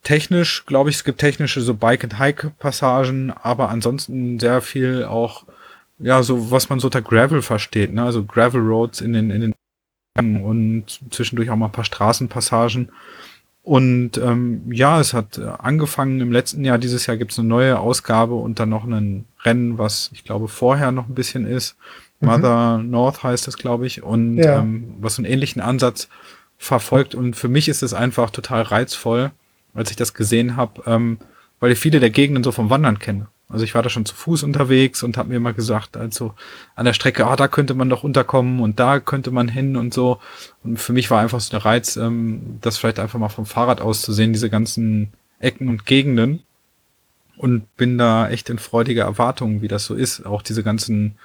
technisch, 0.04 0.66
glaube 0.66 0.90
ich, 0.90 0.96
es 0.96 1.04
gibt 1.04 1.20
technische 1.20 1.62
so 1.62 1.74
Bike-and-Hike-Passagen, 1.74 3.32
aber 3.32 3.70
ansonsten 3.70 4.40
sehr 4.40 4.62
viel 4.62 5.04
auch 5.04 5.44
ja, 6.00 6.24
so 6.24 6.52
was 6.52 6.70
man 6.70 6.80
so 6.80 6.88
unter 6.88 7.02
Gravel 7.02 7.42
versteht, 7.42 7.94
ne? 7.94 8.04
Also 8.04 8.24
Gravel 8.24 8.62
Roads 8.62 9.02
in 9.02 9.14
den, 9.14 9.32
in 9.32 9.42
den 9.42 9.54
und 10.18 10.86
zwischendurch 11.12 11.50
auch 11.52 11.56
mal 11.56 11.68
ein 11.68 11.72
paar 11.72 11.84
Straßenpassagen. 11.84 12.90
Und 13.62 14.18
ähm, 14.18 14.72
ja, 14.72 15.00
es 15.00 15.14
hat 15.14 15.38
angefangen 15.40 16.22
im 16.22 16.32
letzten 16.32 16.64
Jahr, 16.64 16.78
dieses 16.78 17.06
Jahr 17.06 17.18
gibt 17.18 17.34
es 17.34 17.40
eine 17.40 17.48
neue 17.48 17.80
Ausgabe 17.80 18.34
und 18.36 18.60
dann 18.60 18.70
noch 18.70 18.86
ein 18.86 19.26
Rennen, 19.44 19.78
was 19.78 20.10
ich 20.14 20.24
glaube 20.24 20.48
vorher 20.48 20.92
noch 20.92 21.08
ein 21.08 21.16
bisschen 21.16 21.46
ist. 21.46 21.76
Mhm. 22.20 22.30
Mother 22.30 22.78
North 22.78 23.24
heißt 23.24 23.46
das, 23.46 23.58
glaube 23.58 23.86
ich, 23.86 24.04
und 24.04 24.38
ja. 24.38 24.60
ähm, 24.60 24.96
was 25.02 25.18
einen 25.18 25.26
ähnlichen 25.26 25.62
Ansatz 25.62 26.08
verfolgt. 26.58 27.14
Und 27.14 27.36
für 27.36 27.50
mich 27.50 27.68
ist 27.68 27.84
es 27.84 27.94
einfach 27.94 28.30
total 28.30 28.62
reizvoll, 28.62 29.32
als 29.74 29.92
ich 29.92 29.98
das 29.98 30.14
gesehen 30.14 30.56
habe, 30.56 30.84
ähm, 30.86 31.20
weil 31.60 31.72
ich 31.72 31.80
viele 31.80 32.00
der 32.00 32.10
Gegenden 32.10 32.44
so 32.44 32.52
vom 32.52 32.70
Wandern 32.70 33.00
kenne. 33.00 33.28
Also 33.50 33.64
ich 33.64 33.74
war 33.74 33.82
da 33.82 33.90
schon 33.90 34.06
zu 34.06 34.14
Fuß 34.14 34.44
unterwegs 34.44 35.04
und 35.04 35.18
habe 35.18 35.30
mir 35.30 35.36
immer 35.36 35.54
gesagt, 35.54 35.96
also 35.96 36.34
an 36.76 36.86
der 36.86 36.94
Strecke, 36.94 37.26
ah, 37.28 37.38
da 37.38 37.48
könnte 37.48 37.76
man 37.76 37.90
doch 37.90 38.04
unterkommen 38.04 38.60
und 38.60 38.80
da 38.80 39.00
könnte 39.00 39.32
man 39.32 39.48
hin 39.48 39.78
und 39.78 39.94
so. 39.94 40.20
Und 40.64 40.78
für 40.78 40.92
mich 40.92 41.10
war 41.10 41.22
einfach 41.22 41.40
so 41.40 41.52
der 41.52 41.64
Reiz, 41.64 41.96
ähm, 41.96 42.58
das 42.62 42.78
vielleicht 42.78 43.00
einfach 43.00 43.20
mal 43.20 43.30
vom 43.30 43.46
Fahrrad 43.46 43.80
aus 43.80 44.02
zu 44.02 44.12
sehen, 44.12 44.34
diese 44.34 44.50
ganzen 44.50 45.14
Ecken 45.40 45.70
und 45.70 45.86
Gegenden. 45.86 46.44
Und 47.38 47.76
bin 47.78 47.98
da 48.00 48.30
echt 48.30 48.50
in 48.50 48.58
freudiger 48.58 49.04
Erwartung, 49.04 49.62
wie 49.62 49.68
das 49.68 49.86
so 49.86 49.94
ist. 49.94 50.26
Auch 50.26 50.42
diese 50.42 50.64
ganzen 50.64 51.18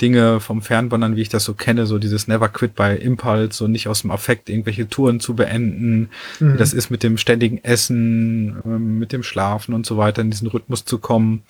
Dinge 0.00 0.40
vom 0.40 0.62
Fernwandern, 0.62 1.16
wie 1.16 1.22
ich 1.22 1.28
das 1.28 1.44
so 1.44 1.54
kenne, 1.54 1.86
so 1.86 1.98
dieses 1.98 2.26
Never 2.26 2.48
Quit 2.48 2.74
bei 2.74 2.96
Impulse, 2.96 3.56
so 3.56 3.68
nicht 3.68 3.88
aus 3.88 4.02
dem 4.02 4.10
Affekt 4.10 4.48
irgendwelche 4.48 4.88
Touren 4.88 5.20
zu 5.20 5.34
beenden, 5.34 6.10
mhm. 6.40 6.54
wie 6.54 6.56
das 6.58 6.72
ist 6.72 6.90
mit 6.90 7.02
dem 7.02 7.18
ständigen 7.18 7.62
Essen, 7.62 8.60
ähm, 8.64 8.98
mit 8.98 9.12
dem 9.12 9.22
Schlafen 9.22 9.74
und 9.74 9.86
so 9.86 9.96
weiter, 9.96 10.22
in 10.22 10.30
diesen 10.30 10.48
Rhythmus 10.48 10.84
zu 10.84 10.98
kommen. 10.98 11.42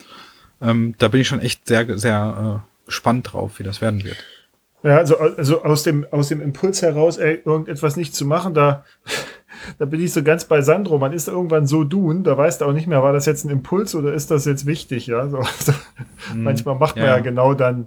Ähm, 0.61 0.95
da 0.99 1.09
bin 1.09 1.21
ich 1.21 1.29
schon 1.29 1.41
echt 1.41 1.67
sehr, 1.67 1.99
sehr 1.99 2.63
äh, 2.63 2.87
gespannt 2.87 3.33
drauf, 3.33 3.59
wie 3.59 3.65
das 3.65 3.81
werden 3.81 4.05
wird. 4.05 4.19
Ja, 4.83 4.97
also, 4.97 5.17
also 5.17 5.63
aus 5.63 5.85
dem, 5.85 6.07
aus 6.11 6.29
dem 6.29 6.41
Impuls 6.41 6.83
heraus, 6.83 7.17
ey, 7.17 7.41
irgendetwas 7.45 7.97
nicht 7.97 8.15
zu 8.15 8.27
machen, 8.27 8.53
da, 8.53 8.85
da 9.79 9.85
bin 9.85 10.03
ich 10.03 10.13
so 10.13 10.23
ganz 10.23 10.45
bei 10.45 10.61
Sandro. 10.61 10.99
Man 10.99 11.13
ist 11.13 11.29
irgendwann 11.29 11.67
so 11.67 11.85
dun, 11.85 12.25
da 12.25 12.37
weißt 12.37 12.61
du 12.61 12.65
auch 12.65 12.73
nicht 12.73 12.89
mehr, 12.89 13.03
war 13.03 13.13
das 13.13 13.27
jetzt 13.27 13.45
ein 13.45 13.51
Impuls 13.51 13.95
oder 13.95 14.13
ist 14.13 14.31
das 14.31 14.45
jetzt 14.45 14.67
wichtig, 14.67 15.07
ja? 15.07 15.29
So, 15.29 15.39
also, 15.59 15.73
mm, 16.35 16.43
manchmal 16.43 16.75
macht 16.75 16.97
man 16.97 17.07
ja. 17.07 17.17
ja 17.17 17.23
genau 17.23 17.55
dann 17.55 17.87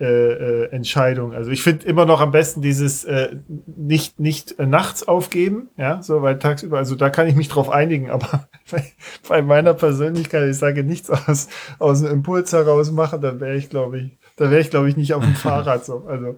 äh, 0.00 0.06
äh, 0.06 0.70
Entscheidung. 0.72 1.34
Also 1.34 1.52
ich 1.52 1.62
finde 1.62 1.86
immer 1.86 2.04
noch 2.04 2.20
am 2.20 2.32
besten 2.32 2.60
dieses 2.60 3.04
äh, 3.04 3.36
nicht 3.66 4.18
nicht 4.18 4.58
äh, 4.58 4.66
nachts 4.66 5.06
aufgeben, 5.06 5.68
ja, 5.76 6.02
so 6.02 6.20
weil 6.20 6.40
tagsüber, 6.40 6.78
also 6.78 6.96
da 6.96 7.10
kann 7.10 7.28
ich 7.28 7.36
mich 7.36 7.46
drauf 7.46 7.70
einigen, 7.70 8.10
aber 8.10 8.48
bei, 8.72 8.92
bei 9.28 9.40
meiner 9.40 9.72
Persönlichkeit, 9.72 10.50
ich 10.50 10.58
sage 10.58 10.82
nichts 10.82 11.10
aus 11.10 11.46
aus 11.78 12.02
dem 12.02 12.10
Impuls 12.10 12.52
heraus 12.52 12.90
machen, 12.90 13.20
dann 13.20 13.38
wäre 13.38 13.54
ich 13.54 13.70
glaube 13.70 14.00
ich, 14.00 14.18
da 14.34 14.50
wäre 14.50 14.60
ich 14.60 14.70
glaube 14.70 14.88
ich 14.88 14.96
nicht 14.96 15.14
auf 15.14 15.22
dem 15.22 15.34
Fahrrad 15.36 15.84
so. 15.84 16.04
Also, 16.08 16.26
ja, 16.26 16.34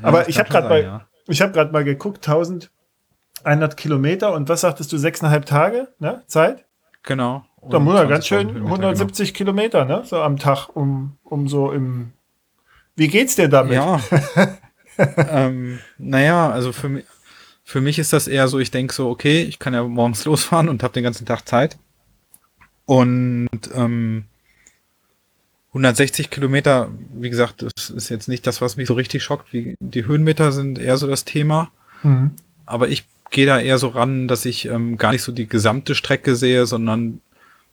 aber 0.00 0.30
ich 0.30 0.38
habe 0.38 0.48
gerade 0.48 0.68
mal, 0.70 0.82
ja. 0.82 1.06
ich 1.26 1.42
habe 1.42 1.52
gerade 1.52 1.70
mal 1.72 1.84
geguckt, 1.84 2.26
1100 2.26 3.76
Kilometer 3.76 4.32
und 4.32 4.48
was 4.48 4.62
sagtest 4.62 4.90
du, 4.94 4.96
sechseinhalb 4.96 5.44
Tage, 5.44 5.88
ne, 5.98 6.22
Zeit? 6.26 6.64
Genau. 7.02 7.44
Da 7.68 7.80
muss 7.80 7.96
er 7.96 8.06
ganz 8.06 8.26
schön 8.26 8.48
170 8.48 9.34
genau. 9.34 9.36
Kilometer, 9.36 9.84
ne, 9.84 10.04
so 10.04 10.22
am 10.22 10.38
Tag, 10.38 10.68
um 10.74 11.18
um 11.22 11.48
so 11.48 11.70
im 11.70 12.12
wie 12.98 13.08
geht's 13.08 13.36
dir 13.36 13.48
damit? 13.48 13.74
Ja. 13.74 14.00
ähm, 14.98 15.78
naja, 15.98 16.50
also 16.50 16.72
für 16.72 16.88
mich, 16.88 17.04
für 17.64 17.80
mich 17.80 17.98
ist 17.98 18.12
das 18.12 18.26
eher 18.26 18.48
so, 18.48 18.58
ich 18.58 18.70
denke 18.70 18.92
so, 18.92 19.08
okay, 19.08 19.42
ich 19.42 19.58
kann 19.58 19.72
ja 19.72 19.84
morgens 19.84 20.24
losfahren 20.26 20.68
und 20.68 20.82
habe 20.82 20.94
den 20.94 21.04
ganzen 21.04 21.24
Tag 21.24 21.48
Zeit. 21.48 21.78
Und 22.86 23.48
ähm, 23.74 24.24
160 25.68 26.30
Kilometer, 26.30 26.90
wie 27.12 27.30
gesagt, 27.30 27.62
das 27.62 27.90
ist 27.90 28.08
jetzt 28.08 28.26
nicht 28.26 28.46
das, 28.46 28.60
was 28.60 28.76
mich 28.76 28.88
so 28.88 28.94
richtig 28.94 29.22
schockt. 29.22 29.52
Wie, 29.52 29.76
die 29.78 30.06
Höhenmeter 30.06 30.50
sind 30.50 30.78
eher 30.78 30.96
so 30.96 31.06
das 31.06 31.24
Thema. 31.24 31.70
Mhm. 32.02 32.32
Aber 32.66 32.88
ich 32.88 33.04
gehe 33.30 33.46
da 33.46 33.60
eher 33.60 33.78
so 33.78 33.88
ran, 33.88 34.26
dass 34.26 34.44
ich 34.44 34.66
ähm, 34.66 34.96
gar 34.96 35.12
nicht 35.12 35.22
so 35.22 35.30
die 35.30 35.46
gesamte 35.46 35.94
Strecke 35.94 36.34
sehe, 36.34 36.66
sondern 36.66 37.20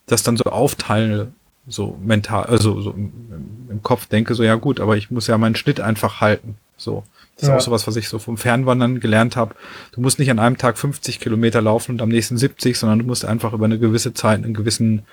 das 0.06 0.22
dann 0.22 0.38
so 0.38 0.44
aufteile 0.44 1.32
so 1.68 1.98
mental, 2.02 2.44
also 2.44 2.82
so 2.82 2.92
im, 2.92 3.82
Kopf 3.84 4.06
denke, 4.08 4.36
so 4.36 4.44
ja 4.44 4.56
gut, 4.56 4.80
aber 4.80 4.96
ich 4.96 5.12
muss 5.12 5.28
ja 5.28 5.38
meinen 5.38 5.56
Schnitt 5.56 5.82
einfach 5.82 6.22
halten. 6.22 6.56
So. 6.78 7.04
Das 7.36 7.50
ja. 7.50 7.56
ist 7.56 7.62
auch 7.62 7.66
sowas, 7.66 7.88
was 7.88 7.98
ich 7.98 8.08
so 8.08 8.20
vom 8.20 8.38
Fernwandern 8.38 9.00
gelernt 9.00 9.36
habe. 9.36 9.56
Du 9.92 10.00
musst 10.00 10.18
nicht 10.18 10.32
an 10.32 10.40
einem 10.40 10.58
Tag 10.58 10.78
50 10.78 11.20
Kilometer 11.20 11.62
laufen 11.62 11.92
und 11.92 12.02
am 12.02 12.10
nächsten 12.10 12.38
70, 12.38 12.78
sondern 12.78 13.00
du 13.00 13.06
musst 13.06 13.26
einfach 13.26 13.52
über 13.54 13.66
eine 13.66 13.78
gewisse 13.78 14.14
Zeit 14.14 14.44
einen 14.44 14.54
gewissen 14.54 15.04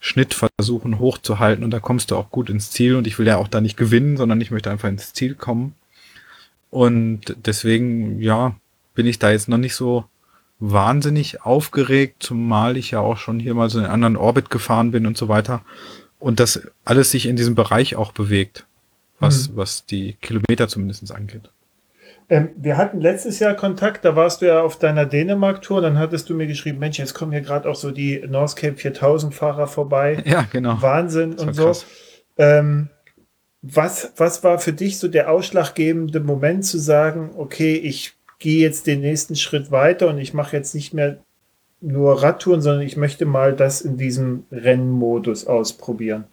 Schnitt 0.00 0.34
versuchen 0.34 0.98
hochzuhalten 0.98 1.64
und 1.64 1.70
da 1.70 1.80
kommst 1.80 2.10
du 2.10 2.16
auch 2.16 2.30
gut 2.30 2.48
ins 2.50 2.70
Ziel 2.70 2.94
und 2.94 3.06
ich 3.06 3.18
will 3.18 3.26
ja 3.26 3.36
auch 3.36 3.48
da 3.48 3.60
nicht 3.60 3.76
gewinnen, 3.76 4.16
sondern 4.16 4.40
ich 4.40 4.50
möchte 4.50 4.70
einfach 4.70 4.88
ins 4.88 5.12
Ziel 5.12 5.34
kommen. 5.34 5.74
Und 6.70 7.36
deswegen, 7.44 8.20
ja, 8.20 8.54
bin 8.94 9.06
ich 9.06 9.18
da 9.18 9.30
jetzt 9.30 9.48
noch 9.48 9.58
nicht 9.58 9.74
so 9.74 10.04
wahnsinnig 10.60 11.42
aufgeregt, 11.42 12.16
zumal 12.22 12.76
ich 12.76 12.90
ja 12.90 13.00
auch 13.00 13.16
schon 13.16 13.38
hier 13.38 13.54
mal 13.54 13.70
so 13.70 13.78
in 13.78 13.84
einen 13.84 13.94
anderen 13.94 14.16
Orbit 14.16 14.50
gefahren 14.50 14.90
bin 14.90 15.06
und 15.06 15.16
so 15.16 15.28
weiter. 15.28 15.62
Und 16.18 16.40
das 16.40 16.60
alles 16.84 17.10
sich 17.10 17.26
in 17.26 17.36
diesem 17.36 17.54
Bereich 17.54 17.96
auch 17.96 18.12
bewegt, 18.12 18.66
was, 19.20 19.50
mhm. 19.50 19.56
was 19.56 19.86
die 19.86 20.14
Kilometer 20.14 20.68
zumindest 20.68 21.12
angeht. 21.12 21.50
Ähm, 22.30 22.50
wir 22.56 22.76
hatten 22.76 23.00
letztes 23.00 23.38
Jahr 23.38 23.54
Kontakt, 23.54 24.04
da 24.04 24.14
warst 24.14 24.42
du 24.42 24.46
ja 24.46 24.60
auf 24.60 24.78
deiner 24.78 25.06
Dänemark-Tour, 25.06 25.80
dann 25.80 25.98
hattest 25.98 26.28
du 26.28 26.34
mir 26.34 26.46
geschrieben, 26.46 26.78
Mensch, 26.78 26.98
jetzt 26.98 27.14
kommen 27.14 27.32
hier 27.32 27.40
gerade 27.40 27.68
auch 27.68 27.74
so 27.74 27.90
die 27.90 28.22
Northcape 28.28 28.76
4000 28.76 29.34
Fahrer 29.34 29.66
vorbei. 29.66 30.22
Ja, 30.26 30.46
genau. 30.50 30.80
Wahnsinn 30.82 31.34
und 31.34 31.54
so. 31.54 31.72
Ähm, 32.36 32.90
was, 33.62 34.12
was 34.16 34.44
war 34.44 34.58
für 34.58 34.72
dich 34.72 34.98
so 34.98 35.08
der 35.08 35.30
ausschlaggebende 35.30 36.20
Moment 36.20 36.64
zu 36.64 36.78
sagen, 36.78 37.30
okay, 37.36 37.76
ich 37.76 38.17
gehe 38.38 38.60
jetzt 38.60 38.86
den 38.86 39.00
nächsten 39.00 39.36
Schritt 39.36 39.70
weiter 39.70 40.08
und 40.08 40.18
ich 40.18 40.34
mache 40.34 40.56
jetzt 40.56 40.74
nicht 40.74 40.94
mehr 40.94 41.18
nur 41.80 42.22
Radtouren, 42.22 42.60
sondern 42.60 42.82
ich 42.82 42.96
möchte 42.96 43.24
mal 43.24 43.54
das 43.54 43.80
in 43.80 43.96
diesem 43.96 44.44
Rennmodus 44.50 45.46
ausprobieren. 45.46 46.24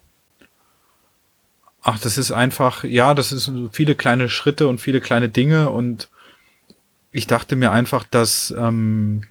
Ach, 1.81 1.99
das 1.99 2.17
ist 2.17 2.31
einfach, 2.31 2.83
ja, 2.83 3.13
das 3.13 3.31
ist 3.31 3.51
viele 3.71 3.93
kleine 3.93 4.27
Schritte 4.27 4.67
und 4.67 4.81
viele 4.81 5.01
kleine 5.01 5.29
Dinge 5.29 5.69
und 5.69 6.09
ich 7.11 7.27
dachte 7.27 7.55
mir 7.55 7.71
einfach, 7.71 8.03
dass 8.03 8.53
ähm, 8.57 9.23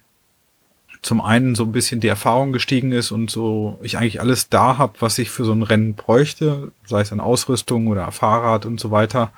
zum 1.01 1.21
einen 1.21 1.53
so 1.53 1.63
ein 1.63 1.71
bisschen 1.71 1.99
die 1.99 2.07
Erfahrung 2.07 2.51
gestiegen 2.51 2.91
ist 2.91 3.11
und 3.11 3.29
so 3.29 3.77
ich 3.83 3.97
eigentlich 3.97 4.21
alles 4.21 4.49
da 4.49 4.77
habe, 4.77 4.93
was 5.01 5.19
ich 5.19 5.29
für 5.29 5.45
so 5.45 5.51
ein 5.51 5.63
Rennen 5.63 5.93
bräuchte, 5.95 6.71
sei 6.85 7.01
es 7.01 7.11
an 7.11 7.19
Ausrüstung 7.19 7.87
oder 7.87 8.11
Fahrrad 8.11 8.65
und 8.65 8.79
so 8.79 8.89
weiter. 8.89 9.31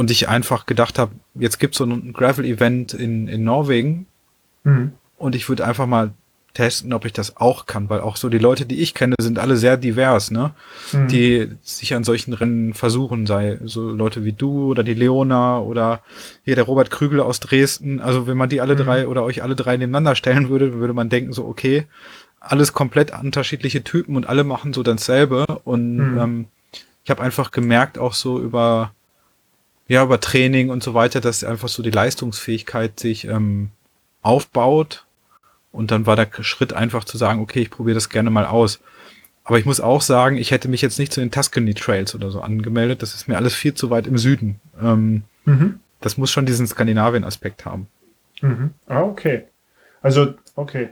Und 0.00 0.10
ich 0.10 0.30
einfach 0.30 0.64
gedacht 0.64 0.98
habe, 0.98 1.12
jetzt 1.34 1.60
gibt 1.60 1.74
es 1.74 1.78
so 1.78 1.84
ein 1.84 2.14
Gravel-Event 2.14 2.94
in, 2.94 3.28
in 3.28 3.44
Norwegen. 3.44 4.06
Mhm. 4.64 4.92
Und 5.18 5.34
ich 5.34 5.46
würde 5.50 5.66
einfach 5.66 5.84
mal 5.84 6.12
testen, 6.54 6.94
ob 6.94 7.04
ich 7.04 7.12
das 7.12 7.36
auch 7.36 7.66
kann, 7.66 7.90
weil 7.90 8.00
auch 8.00 8.16
so 8.16 8.30
die 8.30 8.38
Leute, 8.38 8.64
die 8.64 8.80
ich 8.80 8.94
kenne, 8.94 9.14
sind 9.20 9.38
alle 9.38 9.58
sehr 9.58 9.76
divers, 9.76 10.30
ne? 10.30 10.52
Mhm. 10.92 11.08
Die 11.08 11.48
sich 11.60 11.92
an 11.92 12.02
solchen 12.02 12.32
Rennen 12.32 12.72
versuchen, 12.72 13.26
sei 13.26 13.58
so 13.62 13.90
Leute 13.90 14.24
wie 14.24 14.32
du 14.32 14.70
oder 14.70 14.84
die 14.84 14.94
Leona 14.94 15.58
oder 15.60 16.00
hier 16.44 16.54
der 16.54 16.64
Robert 16.64 16.90
Krügel 16.90 17.20
aus 17.20 17.38
Dresden. 17.40 18.00
Also 18.00 18.26
wenn 18.26 18.38
man 18.38 18.48
die 18.48 18.62
alle 18.62 18.76
mhm. 18.76 18.78
drei 18.78 19.06
oder 19.06 19.22
euch 19.22 19.42
alle 19.42 19.54
drei 19.54 19.76
nebeneinander 19.76 20.14
stellen 20.14 20.48
würde, 20.48 20.72
würde 20.72 20.94
man 20.94 21.10
denken 21.10 21.34
so, 21.34 21.44
okay, 21.44 21.84
alles 22.40 22.72
komplett 22.72 23.12
unterschiedliche 23.12 23.84
Typen 23.84 24.16
und 24.16 24.26
alle 24.26 24.44
machen 24.44 24.72
so 24.72 24.82
dasselbe. 24.82 25.44
Und 25.64 25.96
mhm. 25.96 26.18
ähm, 26.18 26.46
ich 27.04 27.10
habe 27.10 27.22
einfach 27.22 27.50
gemerkt, 27.50 27.98
auch 27.98 28.14
so 28.14 28.40
über 28.40 28.92
ja, 29.90 30.04
über 30.04 30.20
Training 30.20 30.70
und 30.70 30.84
so 30.84 30.94
weiter, 30.94 31.20
dass 31.20 31.42
einfach 31.42 31.66
so 31.66 31.82
die 31.82 31.90
Leistungsfähigkeit 31.90 33.00
sich 33.00 33.26
ähm, 33.26 33.70
aufbaut. 34.22 35.04
Und 35.72 35.90
dann 35.90 36.06
war 36.06 36.14
der 36.14 36.28
Schritt 36.44 36.72
einfach 36.72 37.02
zu 37.02 37.18
sagen, 37.18 37.40
okay, 37.40 37.62
ich 37.62 37.70
probiere 37.70 37.96
das 37.96 38.08
gerne 38.08 38.30
mal 38.30 38.46
aus. 38.46 38.78
Aber 39.42 39.58
ich 39.58 39.64
muss 39.64 39.80
auch 39.80 40.00
sagen, 40.00 40.36
ich 40.36 40.52
hätte 40.52 40.68
mich 40.68 40.80
jetzt 40.80 41.00
nicht 41.00 41.12
zu 41.12 41.18
den 41.18 41.32
Tuscany 41.32 41.74
Trails 41.74 42.14
oder 42.14 42.30
so 42.30 42.40
angemeldet. 42.40 43.02
Das 43.02 43.14
ist 43.14 43.26
mir 43.26 43.36
alles 43.36 43.52
viel 43.52 43.74
zu 43.74 43.90
weit 43.90 44.06
im 44.06 44.16
Süden. 44.16 44.60
Ähm, 44.80 45.24
mhm. 45.44 45.80
Das 46.00 46.16
muss 46.16 46.30
schon 46.30 46.46
diesen 46.46 46.68
Skandinavien-Aspekt 46.68 47.64
haben. 47.64 47.88
Mhm. 48.42 48.70
Ah, 48.86 49.02
okay. 49.02 49.48
Also, 50.02 50.34
okay. 50.54 50.90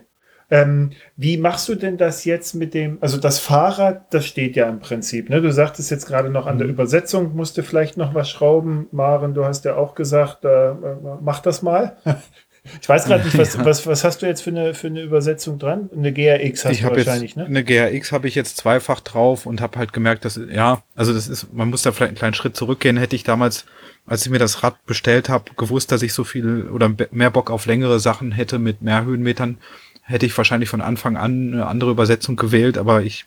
Ähm, 0.50 0.92
wie 1.16 1.36
machst 1.36 1.68
du 1.68 1.74
denn 1.74 1.98
das 1.98 2.24
jetzt 2.24 2.54
mit 2.54 2.72
dem, 2.72 2.96
also 3.02 3.18
das 3.18 3.38
Fahrrad, 3.38 4.12
das 4.14 4.24
steht 4.24 4.56
ja 4.56 4.66
im 4.68 4.80
Prinzip, 4.80 5.28
ne? 5.28 5.42
Du 5.42 5.52
sagtest 5.52 5.90
jetzt 5.90 6.06
gerade 6.06 6.30
noch 6.30 6.46
an 6.46 6.56
der 6.56 6.66
mhm. 6.66 6.72
Übersetzung, 6.72 7.36
musste 7.36 7.62
vielleicht 7.62 7.98
noch 7.98 8.14
was 8.14 8.30
schrauben. 8.30 8.86
Maren, 8.90 9.34
du 9.34 9.44
hast 9.44 9.66
ja 9.66 9.76
auch 9.76 9.94
gesagt, 9.94 10.46
äh, 10.46 10.72
mach 11.20 11.40
das 11.40 11.60
mal. 11.60 11.98
ich 12.80 12.88
weiß 12.88 13.04
gerade 13.04 13.24
nicht, 13.24 13.36
was, 13.36 13.54
ja. 13.58 13.64
was, 13.66 13.86
was 13.86 14.04
hast 14.04 14.22
du 14.22 14.26
jetzt 14.26 14.40
für 14.40 14.50
eine, 14.50 14.72
für 14.72 14.86
eine 14.86 15.02
Übersetzung 15.02 15.58
dran? 15.58 15.90
Eine 15.94 16.14
GRX 16.14 16.64
hast 16.64 16.72
ich 16.72 16.80
du 16.80 16.90
wahrscheinlich, 16.90 17.36
ne? 17.36 17.44
Eine 17.44 17.62
GRX 17.62 18.12
habe 18.12 18.26
ich 18.26 18.34
jetzt 18.34 18.56
zweifach 18.56 19.00
drauf 19.00 19.44
und 19.44 19.60
habe 19.60 19.78
halt 19.78 19.92
gemerkt, 19.92 20.24
dass, 20.24 20.40
ja, 20.50 20.82
also 20.94 21.12
das 21.12 21.28
ist, 21.28 21.52
man 21.52 21.68
muss 21.68 21.82
da 21.82 21.92
vielleicht 21.92 22.08
einen 22.08 22.18
kleinen 22.18 22.34
Schritt 22.34 22.56
zurückgehen, 22.56 22.96
hätte 22.96 23.16
ich 23.16 23.22
damals 23.22 23.66
als 24.08 24.24
ich 24.24 24.30
mir 24.30 24.38
das 24.38 24.62
Rad 24.62 24.84
bestellt 24.86 25.28
habe, 25.28 25.52
gewusst, 25.56 25.92
dass 25.92 26.02
ich 26.02 26.14
so 26.14 26.24
viel 26.24 26.68
oder 26.68 26.94
mehr 27.10 27.30
Bock 27.30 27.50
auf 27.50 27.66
längere 27.66 28.00
Sachen 28.00 28.32
hätte 28.32 28.58
mit 28.58 28.80
mehr 28.80 29.04
Höhenmetern, 29.04 29.58
hätte 30.08 30.26
ich 30.26 30.36
wahrscheinlich 30.36 30.70
von 30.70 30.80
Anfang 30.80 31.16
an 31.16 31.52
eine 31.52 31.66
andere 31.66 31.90
Übersetzung 31.90 32.36
gewählt, 32.36 32.78
aber 32.78 33.02
ich 33.02 33.26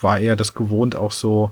war 0.00 0.18
eher 0.18 0.36
das 0.36 0.54
gewohnt, 0.54 0.96
auch 0.96 1.12
so 1.12 1.50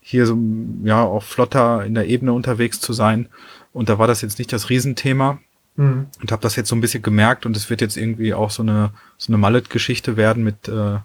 hier 0.00 0.26
so, 0.26 0.38
ja, 0.84 1.02
auch 1.02 1.22
flotter 1.22 1.84
in 1.84 1.94
der 1.94 2.06
Ebene 2.06 2.32
unterwegs 2.32 2.80
zu 2.80 2.92
sein. 2.92 3.28
Und 3.72 3.88
da 3.88 3.98
war 3.98 4.06
das 4.06 4.22
jetzt 4.22 4.38
nicht 4.38 4.52
das 4.52 4.70
Riesenthema. 4.70 5.38
Mhm. 5.76 6.06
Und 6.20 6.32
habe 6.32 6.42
das 6.42 6.56
jetzt 6.56 6.68
so 6.68 6.76
ein 6.76 6.80
bisschen 6.80 7.02
gemerkt 7.02 7.46
und 7.46 7.56
es 7.56 7.70
wird 7.70 7.80
jetzt 7.80 7.96
irgendwie 7.96 8.34
auch 8.34 8.50
so 8.50 8.62
eine, 8.62 8.90
so 9.16 9.30
eine 9.30 9.38
Mallet-Geschichte 9.38 10.16
werden 10.16 10.42
mit 10.42 10.66
äh, 10.66 10.98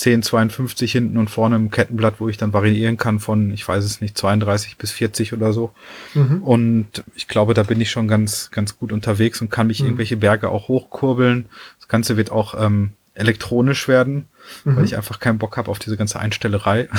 10,52 0.00 0.90
hinten 0.90 1.18
und 1.18 1.28
vorne 1.28 1.56
im 1.56 1.70
Kettenblatt, 1.70 2.20
wo 2.20 2.28
ich 2.28 2.38
dann 2.38 2.52
variieren 2.52 2.96
kann 2.96 3.20
von, 3.20 3.52
ich 3.52 3.66
weiß 3.66 3.84
es 3.84 4.00
nicht, 4.00 4.16
32 4.16 4.78
bis 4.78 4.92
40 4.92 5.32
oder 5.32 5.52
so. 5.52 5.72
Mhm. 6.14 6.42
Und 6.42 7.04
ich 7.14 7.28
glaube, 7.28 7.54
da 7.54 7.62
bin 7.62 7.80
ich 7.80 7.90
schon 7.90 8.08
ganz, 8.08 8.50
ganz 8.50 8.78
gut 8.78 8.92
unterwegs 8.92 9.40
und 9.40 9.50
kann 9.50 9.66
mich 9.66 9.80
mhm. 9.80 9.88
irgendwelche 9.88 10.16
Berge 10.16 10.48
auch 10.48 10.68
hochkurbeln. 10.68 11.46
Das 11.90 11.92
Ganze 11.92 12.16
wird 12.16 12.30
auch 12.30 12.54
ähm, 12.54 12.92
elektronisch 13.14 13.88
werden, 13.88 14.28
Mhm. 14.62 14.76
weil 14.76 14.84
ich 14.84 14.96
einfach 14.96 15.18
keinen 15.18 15.38
Bock 15.38 15.56
habe 15.56 15.68
auf 15.72 15.80
diese 15.80 15.96
ganze 15.96 16.20
Einstellerei. 16.20 16.88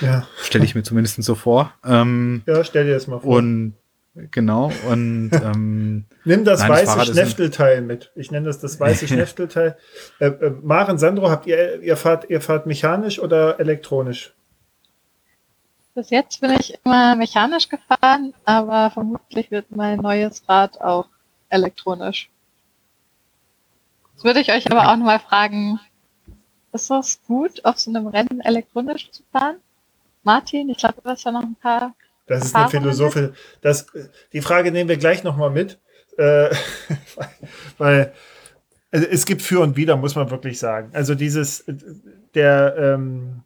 Ja. 0.00 0.24
Stelle 0.40 0.64
ich 0.64 0.76
mir 0.76 0.84
zumindest 0.84 1.20
so 1.24 1.34
vor. 1.34 1.72
Ähm, 1.84 2.42
ja, 2.46 2.62
stell 2.62 2.84
dir 2.84 2.94
das 2.94 3.08
mal 3.08 3.18
vor. 3.18 3.38
und 3.38 3.74
genau, 4.30 4.70
und 4.88 5.30
ähm, 5.44 6.04
Nimm 6.24 6.44
das 6.44 6.60
Nein, 6.60 6.68
das 6.70 6.86
weiße 6.96 7.02
ist 7.02 7.08
Schneftelteil 7.16 7.80
mit. 7.82 8.12
Ich 8.14 8.30
nenne 8.30 8.46
das 8.46 8.60
das 8.60 8.78
weiße 8.78 9.08
Schneftelteil. 9.08 9.76
Äh, 10.20 10.26
äh, 10.26 10.50
Maren, 10.62 10.96
Sandro, 10.98 11.28
habt 11.28 11.46
ihr, 11.48 11.82
ihr 11.82 11.96
fahrt, 11.96 12.30
ihr 12.30 12.40
fahrt 12.40 12.66
mechanisch 12.66 13.18
oder 13.18 13.58
elektronisch? 13.58 14.32
Bis 15.96 16.10
jetzt 16.10 16.40
bin 16.40 16.52
ich 16.52 16.78
immer 16.84 17.16
mechanisch 17.16 17.68
gefahren, 17.68 18.32
aber 18.44 18.90
vermutlich 18.92 19.50
wird 19.50 19.74
mein 19.74 19.98
neues 19.98 20.48
Rad 20.48 20.80
auch 20.80 21.08
elektronisch. 21.48 22.30
Jetzt 24.20 24.24
würde 24.26 24.40
ich 24.40 24.52
euch 24.52 24.70
aber 24.70 24.92
auch 24.92 24.96
nochmal 24.98 25.18
fragen, 25.18 25.80
ist 26.74 26.90
das 26.90 27.20
gut, 27.26 27.64
auf 27.64 27.78
so 27.78 27.90
einem 27.90 28.06
Rennen 28.06 28.42
elektronisch 28.42 29.10
zu 29.10 29.22
fahren? 29.32 29.56
Martin, 30.24 30.68
ich 30.68 30.76
glaube, 30.76 30.96
du 31.02 31.08
hast 31.08 31.24
ja 31.24 31.32
noch 31.32 31.40
ein 31.40 31.56
paar. 31.56 31.94
Das 32.26 32.44
ist 32.44 32.54
eine 32.54 32.68
Philosophin. 32.68 33.32
Das, 33.62 33.86
die 34.34 34.42
Frage 34.42 34.72
nehmen 34.72 34.90
wir 34.90 34.98
gleich 34.98 35.24
nochmal 35.24 35.48
mit. 35.48 35.78
Äh, 36.18 36.50
weil 37.78 38.12
also 38.90 39.06
es 39.06 39.24
gibt 39.24 39.40
für 39.40 39.60
und 39.60 39.78
wider, 39.78 39.96
muss 39.96 40.16
man 40.16 40.30
wirklich 40.30 40.58
sagen. 40.58 40.90
Also 40.92 41.14
dieses, 41.14 41.64
der, 42.34 42.74
ähm, 42.76 43.40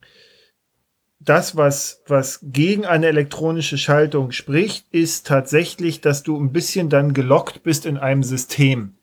das, 1.21 1.55
was, 1.55 2.03
was 2.09 2.41
gegen 2.43 2.85
eine 2.85 3.07
elektronische 3.07 3.79
Schaltung 3.79 4.33
spricht, 4.33 4.87
ist 4.91 5.29
tatsächlich, 5.29 6.01
dass 6.01 6.25
du 6.25 6.37
ein 6.37 6.51
bisschen 6.51 6.89
dann 6.89 7.15
gelockt 7.15 7.63
bist 7.63 7.87
in 7.87 7.97
einem 7.97 8.25
System, 8.25 8.97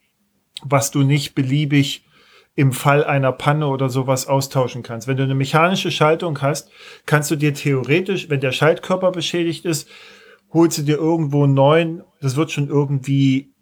was 0.64 0.92
du 0.92 1.04
nicht 1.04 1.36
beliebig 1.36 2.06
im 2.56 2.74
Fall 2.74 3.04
einer 3.04 3.32
Panne 3.32 3.68
oder 3.68 3.90
sowas 3.90 4.28
austauschen 4.28 4.84
kannst. 4.84 5.08
Wenn 5.08 5.18
du 5.18 5.24
eine 5.24 5.36
mechanische 5.36 5.90
Schaltung 5.90 6.42
hast, 6.42 6.70
kannst 7.06 7.32
du 7.32 7.36
dir 7.36 7.54
theoretisch, 7.54 8.30
wenn 8.30 8.42
der 8.42 8.52
Schaltkörper 8.52 9.12
beschädigt 9.12 9.66
ist, 9.66 9.88
holst 10.52 10.78
du 10.80 10.82
dir 10.82 10.98
irgendwo 10.98 11.46
einen 11.46 11.54
neuen, 11.54 12.04
das 12.20 12.36
wird 12.36 12.52
schon 12.52 12.68
irgendwie 12.68 13.54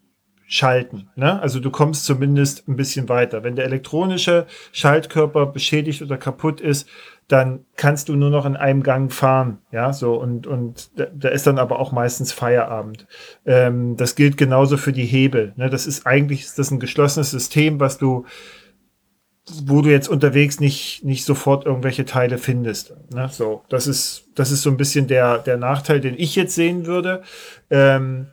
schalten. 0.47 1.09
Ne? 1.15 1.39
Also 1.39 1.59
du 1.59 1.69
kommst 1.69 2.05
zumindest 2.05 2.67
ein 2.67 2.75
bisschen 2.75 3.07
weiter. 3.07 3.43
Wenn 3.43 3.55
der 3.55 3.65
elektronische 3.65 4.47
Schaltkörper 4.71 5.45
beschädigt 5.45 6.01
oder 6.01 6.17
kaputt 6.17 6.59
ist, 6.59 6.89
dann 7.29 7.63
kannst 7.75 8.09
du 8.09 8.15
nur 8.15 8.31
noch 8.31 8.45
in 8.47 8.57
einem 8.57 8.81
Gang 8.81 9.13
fahren. 9.13 9.59
Ja, 9.71 9.93
so 9.93 10.15
und, 10.19 10.47
und 10.47 10.89
da, 10.95 11.29
ist 11.29 11.45
dann 11.45 11.59
aber 11.59 11.79
auch 11.79 11.91
meistens 11.91 12.33
Feierabend. 12.33 13.07
Ähm, 13.45 13.95
das 13.95 14.15
gilt 14.15 14.35
genauso 14.35 14.77
für 14.77 14.91
die 14.91 15.05
Hebel. 15.05 15.53
Ne? 15.55 15.69
Das 15.69 15.85
ist 15.85 16.07
eigentlich 16.07 16.41
ist 16.41 16.57
das 16.57 16.71
ein 16.71 16.79
geschlossenes 16.79 17.29
System, 17.29 17.79
was 17.79 17.99
du 17.99 18.25
wo 19.63 19.81
du 19.81 19.89
jetzt 19.89 20.07
unterwegs 20.07 20.59
nicht, 20.59 21.03
nicht 21.03 21.25
sofort 21.25 21.65
irgendwelche 21.65 22.05
Teile 22.05 22.37
findest. 22.37 22.93
Ne? 23.13 23.29
So, 23.31 23.63
das 23.69 23.87
ist, 23.87 24.25
das 24.35 24.51
ist 24.51 24.61
so 24.61 24.69
ein 24.69 24.77
bisschen 24.77 25.07
der, 25.07 25.39
der 25.39 25.57
Nachteil, 25.57 26.01
den 26.01 26.13
ich 26.17 26.35
jetzt 26.35 26.53
sehen 26.53 26.85
würde. 26.85 27.23
Ähm, 27.71 28.27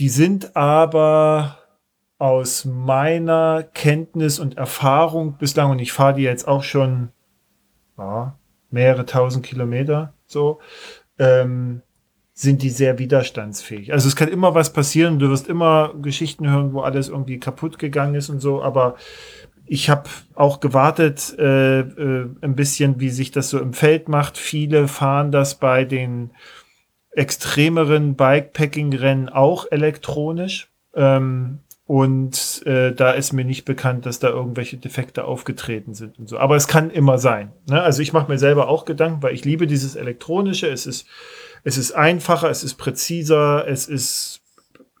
die 0.00 0.08
sind 0.08 0.56
aber 0.56 1.58
aus 2.18 2.64
meiner 2.64 3.62
Kenntnis 3.74 4.40
und 4.40 4.58
Erfahrung 4.58 5.36
bislang, 5.38 5.70
und 5.70 5.78
ich 5.78 5.92
fahre 5.92 6.14
die 6.14 6.22
jetzt 6.22 6.48
auch 6.48 6.64
schon 6.64 7.10
ja, 8.00 8.36
mehrere 8.70 9.04
tausend 9.06 9.44
Kilometer 9.44 10.14
so, 10.26 10.58
ähm, 11.18 11.82
sind 12.32 12.62
die 12.62 12.70
sehr 12.70 12.98
widerstandsfähig. 12.98 13.92
Also 13.92 14.08
es 14.08 14.16
kann 14.16 14.28
immer 14.28 14.54
was 14.54 14.72
passieren, 14.72 15.18
du 15.18 15.28
wirst 15.28 15.48
immer 15.48 15.92
Geschichten 16.00 16.50
hören, 16.50 16.72
wo 16.72 16.80
alles 16.80 17.08
irgendwie 17.08 17.38
kaputt 17.38 17.78
gegangen 17.78 18.14
ist 18.14 18.30
und 18.30 18.40
so, 18.40 18.62
aber 18.62 18.96
ich 19.66 19.90
habe 19.90 20.08
auch 20.34 20.58
gewartet 20.60 21.36
äh, 21.38 21.80
äh, 21.80 22.28
ein 22.40 22.56
bisschen, 22.56 22.98
wie 22.98 23.10
sich 23.10 23.30
das 23.30 23.50
so 23.50 23.60
im 23.60 23.72
Feld 23.72 24.08
macht. 24.08 24.36
Viele 24.36 24.88
fahren 24.88 25.30
das 25.30 25.60
bei 25.60 25.84
den 25.84 26.30
extremeren 27.12 28.16
Bikepacking-Rennen 28.16 29.28
auch 29.28 29.66
elektronisch. 29.70 30.72
Ähm, 30.94 31.60
und 31.90 32.64
äh, 32.66 32.92
da 32.92 33.10
ist 33.10 33.32
mir 33.32 33.44
nicht 33.44 33.64
bekannt, 33.64 34.06
dass 34.06 34.20
da 34.20 34.28
irgendwelche 34.28 34.76
Defekte 34.76 35.24
aufgetreten 35.24 35.92
sind 35.92 36.20
und 36.20 36.28
so. 36.28 36.38
Aber 36.38 36.54
es 36.54 36.68
kann 36.68 36.88
immer 36.88 37.18
sein. 37.18 37.50
Ne? 37.68 37.82
Also 37.82 38.00
ich 38.00 38.12
mache 38.12 38.30
mir 38.30 38.38
selber 38.38 38.68
auch 38.68 38.84
Gedanken, 38.84 39.24
weil 39.24 39.34
ich 39.34 39.44
liebe 39.44 39.66
dieses 39.66 39.96
Elektronische. 39.96 40.68
Es 40.68 40.86
ist, 40.86 41.08
es 41.64 41.76
ist 41.76 41.90
einfacher, 41.90 42.48
es 42.48 42.62
ist 42.62 42.74
präziser, 42.74 43.66
es 43.66 43.88
ist 43.88 44.40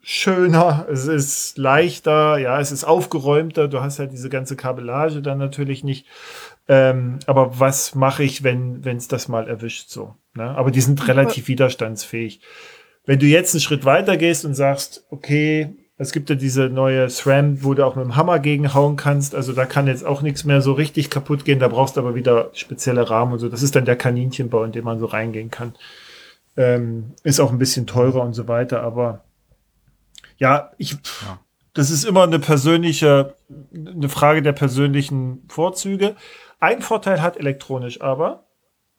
schöner, 0.02 0.88
es 0.90 1.06
ist 1.06 1.58
leichter, 1.58 2.38
ja, 2.38 2.58
es 2.58 2.72
ist 2.72 2.82
aufgeräumter. 2.82 3.68
Du 3.68 3.80
hast 3.80 4.00
halt 4.00 4.10
diese 4.10 4.28
ganze 4.28 4.56
Kabellage 4.56 5.22
dann 5.22 5.38
natürlich 5.38 5.84
nicht. 5.84 6.06
Ähm, 6.66 7.20
aber 7.26 7.60
was 7.60 7.94
mache 7.94 8.24
ich, 8.24 8.42
wenn 8.42 8.82
es 8.84 9.06
das 9.06 9.28
mal 9.28 9.46
erwischt 9.46 9.90
so? 9.90 10.16
Ne? 10.34 10.42
Aber 10.42 10.72
die 10.72 10.80
sind 10.80 11.06
relativ 11.06 11.46
widerstandsfähig. 11.46 12.40
Wenn 13.06 13.20
du 13.20 13.26
jetzt 13.26 13.54
einen 13.54 13.60
Schritt 13.60 13.84
weiter 13.84 14.16
gehst 14.16 14.44
und 14.44 14.54
sagst, 14.54 15.06
okay, 15.10 15.76
es 16.00 16.12
gibt 16.12 16.30
ja 16.30 16.34
diese 16.34 16.70
neue 16.70 17.10
SRAM, 17.10 17.62
wo 17.62 17.74
du 17.74 17.84
auch 17.84 17.94
mit 17.94 18.06
dem 18.06 18.16
Hammer 18.16 18.38
gegenhauen 18.38 18.96
kannst. 18.96 19.34
Also 19.34 19.52
da 19.52 19.66
kann 19.66 19.86
jetzt 19.86 20.02
auch 20.06 20.22
nichts 20.22 20.44
mehr 20.44 20.62
so 20.62 20.72
richtig 20.72 21.10
kaputt 21.10 21.44
gehen. 21.44 21.58
Da 21.58 21.68
brauchst 21.68 21.96
du 21.96 22.00
aber 22.00 22.14
wieder 22.14 22.48
spezielle 22.54 23.10
Rahmen 23.10 23.34
und 23.34 23.38
so. 23.38 23.50
Das 23.50 23.62
ist 23.62 23.76
dann 23.76 23.84
der 23.84 23.96
Kaninchenbau, 23.96 24.64
in 24.64 24.72
den 24.72 24.82
man 24.82 24.98
so 24.98 25.04
reingehen 25.04 25.50
kann. 25.50 25.74
Ähm, 26.56 27.12
ist 27.22 27.38
auch 27.38 27.52
ein 27.52 27.58
bisschen 27.58 27.86
teurer 27.86 28.22
und 28.22 28.32
so 28.32 28.48
weiter. 28.48 28.82
Aber 28.82 29.24
ja, 30.38 30.70
ich, 30.78 30.92
Ja. 30.92 31.38
das 31.74 31.90
ist 31.90 32.04
immer 32.04 32.22
eine 32.22 32.38
persönliche, 32.38 33.34
eine 33.74 34.08
Frage 34.08 34.40
der 34.40 34.52
persönlichen 34.52 35.44
Vorzüge. 35.48 36.16
Ein 36.60 36.80
Vorteil 36.80 37.20
hat 37.20 37.36
elektronisch 37.36 38.00
aber, 38.00 38.44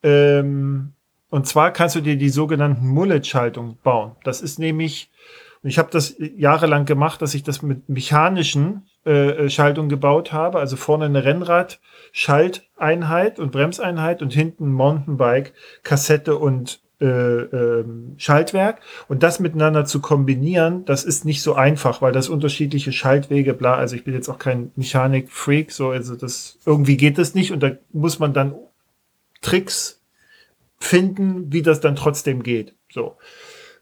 ähm, 0.03 0.93
und 1.31 1.47
zwar 1.47 1.71
kannst 1.71 1.95
du 1.95 2.01
dir 2.01 2.15
die 2.15 2.29
sogenannten 2.29 2.85
Mullet-Schaltung 2.87 3.79
bauen. 3.81 4.11
Das 4.23 4.41
ist 4.41 4.59
nämlich, 4.59 5.09
und 5.63 5.69
ich 5.69 5.77
habe 5.77 5.89
das 5.91 6.15
jahrelang 6.17 6.85
gemacht, 6.85 7.21
dass 7.21 7.35
ich 7.35 7.43
das 7.43 7.61
mit 7.61 7.87
mechanischen 7.87 8.87
äh, 9.05 9.47
Schaltungen 9.47 9.89
gebaut 9.89 10.33
habe. 10.33 10.57
Also 10.59 10.75
vorne 10.75 11.05
eine 11.05 11.23
Rennrad-Schalteinheit 11.23 13.37
und 13.37 13.51
Bremseinheit 13.51 14.23
und 14.23 14.33
hinten 14.33 14.71
Mountainbike, 14.71 15.53
Kassette 15.83 16.37
und 16.37 16.81
äh, 16.99 17.05
ähm, 17.05 18.15
Schaltwerk. 18.17 18.81
Und 19.07 19.21
das 19.21 19.39
miteinander 19.39 19.85
zu 19.85 20.01
kombinieren, 20.01 20.83
das 20.85 21.03
ist 21.03 21.25
nicht 21.25 21.43
so 21.43 21.53
einfach, 21.53 22.01
weil 22.01 22.11
das 22.11 22.27
unterschiedliche 22.27 22.91
Schaltwege, 22.91 23.53
bla, 23.53 23.75
also 23.75 23.95
ich 23.95 24.03
bin 24.03 24.15
jetzt 24.15 24.29
auch 24.29 24.39
kein 24.39 24.71
Mechanik-Freak, 24.75 25.71
so, 25.71 25.89
also 25.89 26.15
das, 26.15 26.57
irgendwie 26.65 26.97
geht 26.97 27.19
das 27.19 27.35
nicht 27.35 27.51
und 27.51 27.61
da 27.61 27.73
muss 27.91 28.17
man 28.17 28.33
dann 28.33 28.55
Tricks 29.41 30.01
finden, 30.79 31.53
wie 31.53 31.61
das 31.61 31.81
dann 31.81 31.95
trotzdem 31.95 32.41
geht. 32.41 32.73
So. 32.91 33.15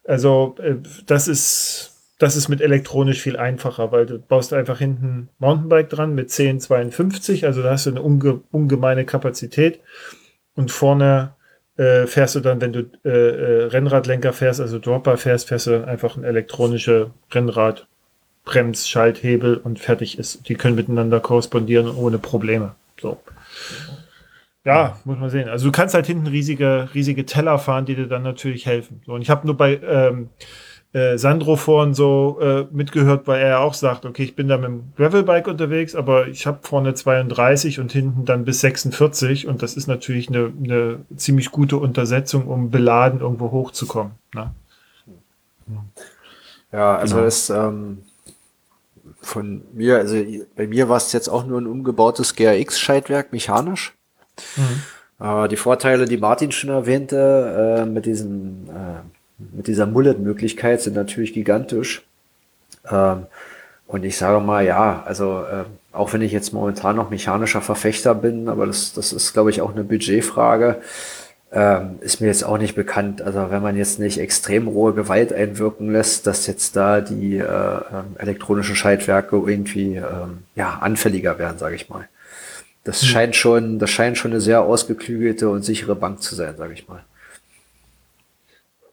Also, 0.09 0.55
äh, 0.57 0.77
das 1.05 1.27
ist, 1.27 1.91
das 2.17 2.35
ist 2.35 2.49
mit 2.49 2.61
elektronisch 2.61 3.21
viel 3.21 3.37
einfacher, 3.37 3.91
weil 3.91 4.07
du 4.07 4.17
baust 4.17 4.53
einfach 4.53 4.79
hinten 4.79 5.29
Mountainbike 5.37 5.87
dran 5.87 6.15
mit 6.15 6.31
1052, 6.31 7.45
also 7.45 7.61
da 7.61 7.71
hast 7.71 7.85
du 7.85 7.91
eine 7.91 8.01
unge 8.01 8.41
ungemeine 8.51 9.05
Kapazität 9.05 9.81
und 10.55 10.71
vorne 10.71 11.35
äh, 11.77 12.07
fährst 12.07 12.33
du 12.33 12.39
dann, 12.39 12.59
wenn 12.59 12.73
du 12.73 12.89
äh, 13.05 13.09
äh, 13.09 13.63
Rennradlenker 13.65 14.33
fährst, 14.33 14.59
also 14.59 14.79
Dropper 14.79 15.15
fährst, 15.17 15.47
fährst 15.47 15.67
du 15.67 15.71
dann 15.71 15.85
einfach 15.85 16.17
ein 16.17 16.23
elektronische 16.23 17.11
Rennrad, 17.31 17.85
Brems, 18.45 18.89
Schalthebel 18.89 19.57
und 19.57 19.77
fertig 19.77 20.17
ist. 20.17 20.49
Die 20.49 20.55
können 20.55 20.75
miteinander 20.75 21.19
korrespondieren 21.19 21.95
ohne 21.95 22.17
Probleme. 22.17 22.73
So. 22.99 23.19
Ja, 24.65 24.99
muss 25.05 25.17
man 25.17 25.29
sehen. 25.29 25.47
Also 25.49 25.67
du 25.67 25.71
kannst 25.71 25.95
halt 25.95 26.05
hinten 26.05 26.27
riesige, 26.27 26.89
riesige 26.93 27.25
Teller 27.25 27.59
fahren, 27.59 27.85
die 27.85 27.95
dir 27.95 28.07
dann 28.07 28.23
natürlich 28.23 28.65
helfen. 28.65 29.01
So, 29.05 29.13
und 29.13 29.21
ich 29.21 29.29
habe 29.29 29.47
nur 29.47 29.55
bei 29.55 29.79
ähm, 29.81 30.29
äh, 30.91 31.17
Sandro 31.17 31.55
vorhin 31.55 31.93
so 31.93 32.39
äh, 32.41 32.65
mitgehört, 32.71 33.27
weil 33.27 33.41
er 33.41 33.49
ja 33.49 33.59
auch 33.59 33.73
sagt, 33.73 34.05
okay, 34.05 34.23
ich 34.23 34.35
bin 34.35 34.47
da 34.47 34.57
mit 34.57 34.67
dem 34.67 34.93
Gravelbike 34.97 35.47
unterwegs, 35.47 35.95
aber 35.95 36.27
ich 36.27 36.45
habe 36.45 36.59
vorne 36.63 36.93
32 36.93 37.79
und 37.79 37.91
hinten 37.91 38.25
dann 38.25 38.43
bis 38.43 38.61
46 38.61 39.47
und 39.47 39.61
das 39.61 39.75
ist 39.75 39.87
natürlich 39.87 40.29
eine, 40.29 40.51
eine 40.63 40.99
ziemlich 41.15 41.51
gute 41.51 41.77
Untersetzung, 41.77 42.47
um 42.47 42.69
beladen 42.69 43.21
irgendwo 43.21 43.51
hochzukommen. 43.51 44.13
Ne? 44.33 44.51
Ja, 46.71 46.95
also 46.97 47.15
Genau. 47.15 47.25
das 47.25 47.49
ähm, 47.49 47.99
von 49.21 49.61
mir, 49.73 49.97
also 49.97 50.15
bei 50.55 50.67
mir 50.67 50.89
war 50.89 50.97
es 50.97 51.13
jetzt 51.13 51.29
auch 51.29 51.45
nur 51.45 51.61
ein 51.61 51.67
umgebautes 51.67 52.35
GRX-Schaltwerk, 52.35 53.31
mechanisch. 53.31 53.93
Äh, 55.19 55.47
die 55.47 55.57
Vorteile, 55.57 56.05
die 56.05 56.17
Martin 56.17 56.51
schon 56.51 56.69
erwähnte, 56.69 57.81
äh, 57.81 57.85
mit 57.85 58.05
diesem, 58.05 58.67
äh, 58.69 59.55
mit 59.55 59.67
dieser 59.67 59.85
Mullet-Möglichkeit 59.85 60.81
sind 60.81 60.95
natürlich 60.95 61.33
gigantisch. 61.33 62.03
Ähm, 62.89 63.25
und 63.87 64.05
ich 64.05 64.17
sage 64.17 64.39
mal, 64.39 64.65
ja, 64.65 65.03
also 65.05 65.39
äh, 65.41 65.65
auch 65.91 66.13
wenn 66.13 66.21
ich 66.21 66.31
jetzt 66.31 66.53
momentan 66.53 66.95
noch 66.95 67.09
mechanischer 67.09 67.61
Verfechter 67.61 68.13
bin, 68.13 68.47
aber 68.47 68.67
das, 68.67 68.93
das 68.93 69.13
ist, 69.13 69.33
glaube 69.33 69.49
ich, 69.49 69.61
auch 69.61 69.71
eine 69.71 69.83
Budgetfrage, 69.83 70.81
ähm, 71.51 71.97
ist 72.01 72.21
mir 72.21 72.27
jetzt 72.27 72.43
auch 72.43 72.59
nicht 72.59 72.75
bekannt. 72.75 73.23
Also 73.23 73.49
wenn 73.49 73.63
man 73.63 73.75
jetzt 73.75 73.97
nicht 73.97 74.19
extrem 74.19 74.67
rohe 74.67 74.93
Gewalt 74.93 75.33
einwirken 75.33 75.91
lässt, 75.91 76.27
dass 76.27 76.45
jetzt 76.45 76.75
da 76.75 77.01
die 77.01 77.37
äh, 77.37 77.43
ähm, 77.43 78.15
elektronischen 78.19 78.75
Schaltwerke 78.75 79.35
irgendwie 79.35 79.95
ähm, 79.95 80.43
ja, 80.55 80.77
anfälliger 80.81 81.39
werden, 81.39 81.57
sage 81.57 81.75
ich 81.75 81.89
mal. 81.89 82.07
Das 82.83 83.05
scheint 83.05 83.35
schon, 83.35 83.79
das 83.79 83.89
scheint 83.89 84.17
schon 84.17 84.31
eine 84.31 84.41
sehr 84.41 84.61
ausgeklügelte 84.61 85.49
und 85.49 85.63
sichere 85.63 85.95
Bank 85.95 86.21
zu 86.21 86.35
sein, 86.35 86.55
sage 86.57 86.73
ich 86.73 86.87
mal. 86.87 87.03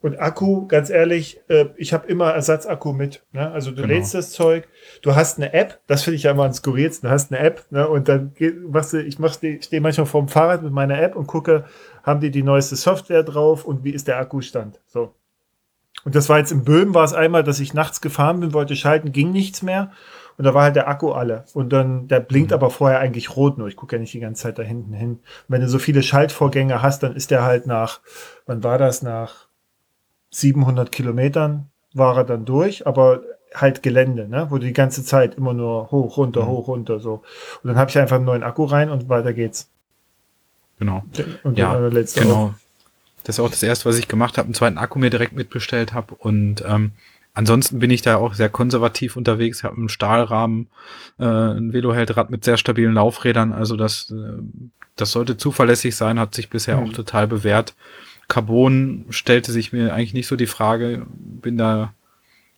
Und 0.06 0.20
Akku, 0.20 0.68
ganz 0.68 0.88
ehrlich, 0.88 1.40
äh, 1.48 1.66
ich 1.76 1.92
habe 1.92 2.06
immer 2.06 2.30
Ersatzakku 2.30 2.92
mit. 2.92 3.24
Ne? 3.32 3.50
Also 3.50 3.70
du 3.70 3.82
genau. 3.82 3.94
lädst 3.94 4.14
das 4.14 4.30
Zeug, 4.30 4.68
du 5.02 5.16
hast 5.16 5.38
eine 5.38 5.52
App, 5.52 5.80
das 5.86 6.04
finde 6.04 6.16
ich 6.16 6.24
ja 6.24 6.30
immer 6.30 6.44
am 6.44 6.52
skurrilsten, 6.52 7.08
du 7.08 7.12
hast 7.12 7.32
eine 7.32 7.40
App 7.40 7.64
ne? 7.70 7.88
und 7.88 8.06
dann 8.08 8.32
machst 8.68 8.92
du, 8.92 9.02
ich 9.02 9.16
stehe 9.64 9.80
manchmal 9.80 10.06
vor 10.06 10.20
dem 10.20 10.28
Fahrrad 10.28 10.62
mit 10.62 10.72
meiner 10.72 11.00
App 11.02 11.16
und 11.16 11.26
gucke, 11.26 11.64
haben 12.04 12.20
die 12.20 12.30
die 12.30 12.44
neueste 12.44 12.76
Software 12.76 13.24
drauf 13.24 13.64
und 13.64 13.82
wie 13.82 13.90
ist 13.90 14.06
der 14.06 14.18
Akkustand. 14.18 14.78
So. 14.86 15.12
Und 16.04 16.14
das 16.14 16.28
war 16.28 16.38
jetzt 16.38 16.52
im 16.52 16.62
Böhmen, 16.62 16.94
war 16.94 17.04
es 17.04 17.12
einmal, 17.12 17.42
dass 17.42 17.58
ich 17.58 17.74
nachts 17.74 18.00
gefahren 18.00 18.38
bin, 18.38 18.52
wollte 18.52 18.76
schalten, 18.76 19.10
ging 19.10 19.32
nichts 19.32 19.62
mehr. 19.62 19.90
Und 20.38 20.44
da 20.44 20.54
war 20.54 20.64
halt 20.64 20.76
der 20.76 20.88
Akku 20.88 21.12
alle. 21.12 21.44
Und 21.54 21.72
dann, 21.72 22.08
der 22.08 22.20
blinkt 22.20 22.50
mhm. 22.50 22.54
aber 22.54 22.70
vorher 22.70 22.98
eigentlich 22.98 23.36
rot 23.36 23.58
nur. 23.58 23.68
Ich 23.68 23.76
gucke 23.76 23.96
ja 23.96 24.00
nicht 24.00 24.12
die 24.12 24.20
ganze 24.20 24.42
Zeit 24.42 24.58
da 24.58 24.62
hinten 24.62 24.92
hin. 24.92 25.10
Und 25.10 25.20
wenn 25.48 25.60
du 25.60 25.68
so 25.68 25.78
viele 25.78 26.02
Schaltvorgänge 26.02 26.82
hast, 26.82 27.02
dann 27.02 27.16
ist 27.16 27.30
der 27.30 27.44
halt 27.44 27.66
nach, 27.66 28.00
wann 28.46 28.62
war 28.62 28.78
das? 28.78 29.02
Nach 29.02 29.46
700 30.30 30.92
Kilometern 30.92 31.70
war 31.94 32.18
er 32.18 32.24
dann 32.24 32.44
durch, 32.44 32.86
aber 32.86 33.22
halt 33.54 33.82
Gelände, 33.82 34.28
ne? 34.28 34.46
wo 34.50 34.58
du 34.58 34.66
die 34.66 34.72
ganze 34.72 35.02
Zeit 35.04 35.36
immer 35.36 35.54
nur 35.54 35.90
hoch, 35.90 36.18
runter, 36.18 36.42
mhm. 36.42 36.48
hoch, 36.48 36.68
runter 36.68 37.00
so. 37.00 37.22
Und 37.62 37.68
dann 37.68 37.76
habe 37.76 37.90
ich 37.90 37.98
einfach 37.98 38.16
einen 38.16 38.26
neuen 38.26 38.42
Akku 38.42 38.64
rein 38.64 38.90
und 38.90 39.08
weiter 39.08 39.32
geht's. 39.32 39.70
Genau. 40.78 41.02
Und 41.42 41.58
ja, 41.58 41.74
genau. 41.74 42.34
Auf. 42.34 42.54
Das 43.24 43.36
ist 43.36 43.40
auch 43.40 43.50
das 43.50 43.62
erste, 43.62 43.88
was 43.88 43.98
ich 43.98 44.08
gemacht 44.08 44.38
habe, 44.38 44.46
einen 44.46 44.54
zweiten 44.54 44.78
Akku 44.78 44.98
mir 44.98 45.10
direkt 45.10 45.32
mitbestellt 45.32 45.94
habe. 45.94 46.14
Und 46.14 46.62
ähm, 46.66 46.92
ansonsten 47.36 47.78
bin 47.78 47.90
ich 47.90 48.02
da 48.02 48.16
auch 48.16 48.34
sehr 48.34 48.48
konservativ 48.48 49.16
unterwegs. 49.16 49.58
Ich 49.58 49.64
habe 49.64 49.76
einen 49.76 49.88
Stahlrahmen, 49.88 50.68
äh, 51.18 51.24
ein 51.24 51.72
Veloheldrad 51.72 52.30
mit 52.30 52.44
sehr 52.44 52.56
stabilen 52.56 52.94
Laufrädern. 52.94 53.52
Also 53.52 53.76
das, 53.76 54.10
äh, 54.10 54.42
das 54.96 55.12
sollte 55.12 55.36
zuverlässig 55.36 55.94
sein, 55.94 56.18
hat 56.18 56.34
sich 56.34 56.50
bisher 56.50 56.78
mhm. 56.78 56.88
auch 56.88 56.92
total 56.92 57.28
bewährt. 57.28 57.74
Carbon 58.28 59.04
stellte 59.10 59.52
sich 59.52 59.72
mir 59.72 59.94
eigentlich 59.94 60.14
nicht 60.14 60.26
so 60.26 60.34
die 60.34 60.46
Frage. 60.46 61.06
Bin 61.18 61.56
da 61.56 61.92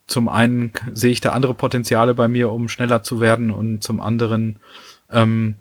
zum 0.06 0.28
einen 0.28 0.72
sehe 0.94 1.10
ich 1.10 1.20
da 1.20 1.32
andere 1.32 1.52
Potenziale 1.52 2.14
bei 2.14 2.28
mir, 2.28 2.50
um 2.50 2.68
schneller 2.68 3.02
zu 3.02 3.20
werden 3.20 3.50
und 3.50 3.82
zum 3.82 4.00
anderen 4.00 4.56
ähm, 5.10 5.56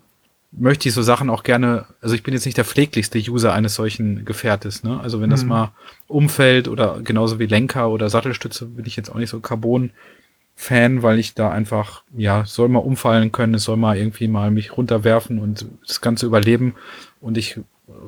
möchte 0.50 0.88
ich 0.88 0.94
so 0.94 1.02
Sachen 1.02 1.30
auch 1.30 1.42
gerne, 1.42 1.86
also 2.00 2.14
ich 2.14 2.22
bin 2.22 2.34
jetzt 2.34 2.46
nicht 2.46 2.56
der 2.56 2.64
pfleglichste 2.64 3.18
User 3.18 3.52
eines 3.52 3.74
solchen 3.74 4.24
Gefährtes, 4.24 4.82
ne? 4.82 4.98
Also 5.00 5.20
wenn 5.20 5.30
das 5.30 5.42
mhm. 5.42 5.48
mal 5.50 5.72
umfällt 6.06 6.68
oder 6.68 7.00
genauso 7.02 7.38
wie 7.38 7.46
Lenker 7.46 7.90
oder 7.90 8.08
Sattelstütze 8.08 8.66
bin 8.66 8.86
ich 8.86 8.96
jetzt 8.96 9.10
auch 9.10 9.16
nicht 9.16 9.30
so 9.30 9.40
Carbon-Fan, 9.40 11.02
weil 11.02 11.18
ich 11.18 11.34
da 11.34 11.50
einfach, 11.50 12.02
ja, 12.16 12.44
soll 12.46 12.68
mal 12.68 12.78
umfallen 12.78 13.30
können, 13.30 13.54
es 13.54 13.64
soll 13.64 13.76
mal 13.76 13.96
irgendwie 13.96 14.28
mal 14.28 14.50
mich 14.50 14.76
runterwerfen 14.76 15.38
und 15.38 15.66
das 15.86 16.00
Ganze 16.00 16.26
überleben 16.26 16.74
und 17.20 17.36
ich 17.36 17.60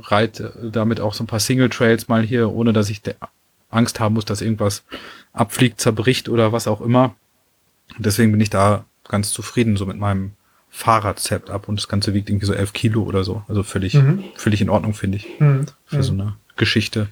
reite 0.02 0.70
damit 0.72 1.00
auch 1.00 1.14
so 1.14 1.24
ein 1.24 1.26
paar 1.26 1.40
Single 1.40 1.68
Trails 1.68 2.08
mal 2.08 2.22
hier, 2.22 2.50
ohne 2.50 2.72
dass 2.72 2.90
ich 2.90 3.02
Angst 3.70 4.00
haben 4.00 4.14
muss, 4.14 4.24
dass 4.24 4.40
irgendwas 4.40 4.84
abfliegt, 5.32 5.80
zerbricht 5.80 6.28
oder 6.28 6.52
was 6.52 6.66
auch 6.66 6.80
immer. 6.80 7.14
Und 7.96 8.06
deswegen 8.06 8.32
bin 8.32 8.40
ich 8.40 8.50
da 8.50 8.84
ganz 9.08 9.30
zufrieden 9.32 9.76
so 9.76 9.86
mit 9.86 9.98
meinem 9.98 10.32
Fahrrad-Setup 10.70 11.68
und 11.68 11.80
das 11.80 11.88
Ganze 11.88 12.14
wiegt 12.14 12.30
irgendwie 12.30 12.46
so 12.46 12.54
elf 12.54 12.72
Kilo 12.72 13.02
oder 13.02 13.24
so. 13.24 13.42
Also 13.48 13.62
völlig, 13.62 13.94
mhm. 13.94 14.24
völlig 14.36 14.60
in 14.60 14.70
Ordnung, 14.70 14.94
finde 14.94 15.18
ich. 15.18 15.28
Mhm. 15.40 15.66
Für 15.84 15.96
mhm. 15.96 16.02
so 16.02 16.12
eine 16.12 16.36
Geschichte. 16.56 17.08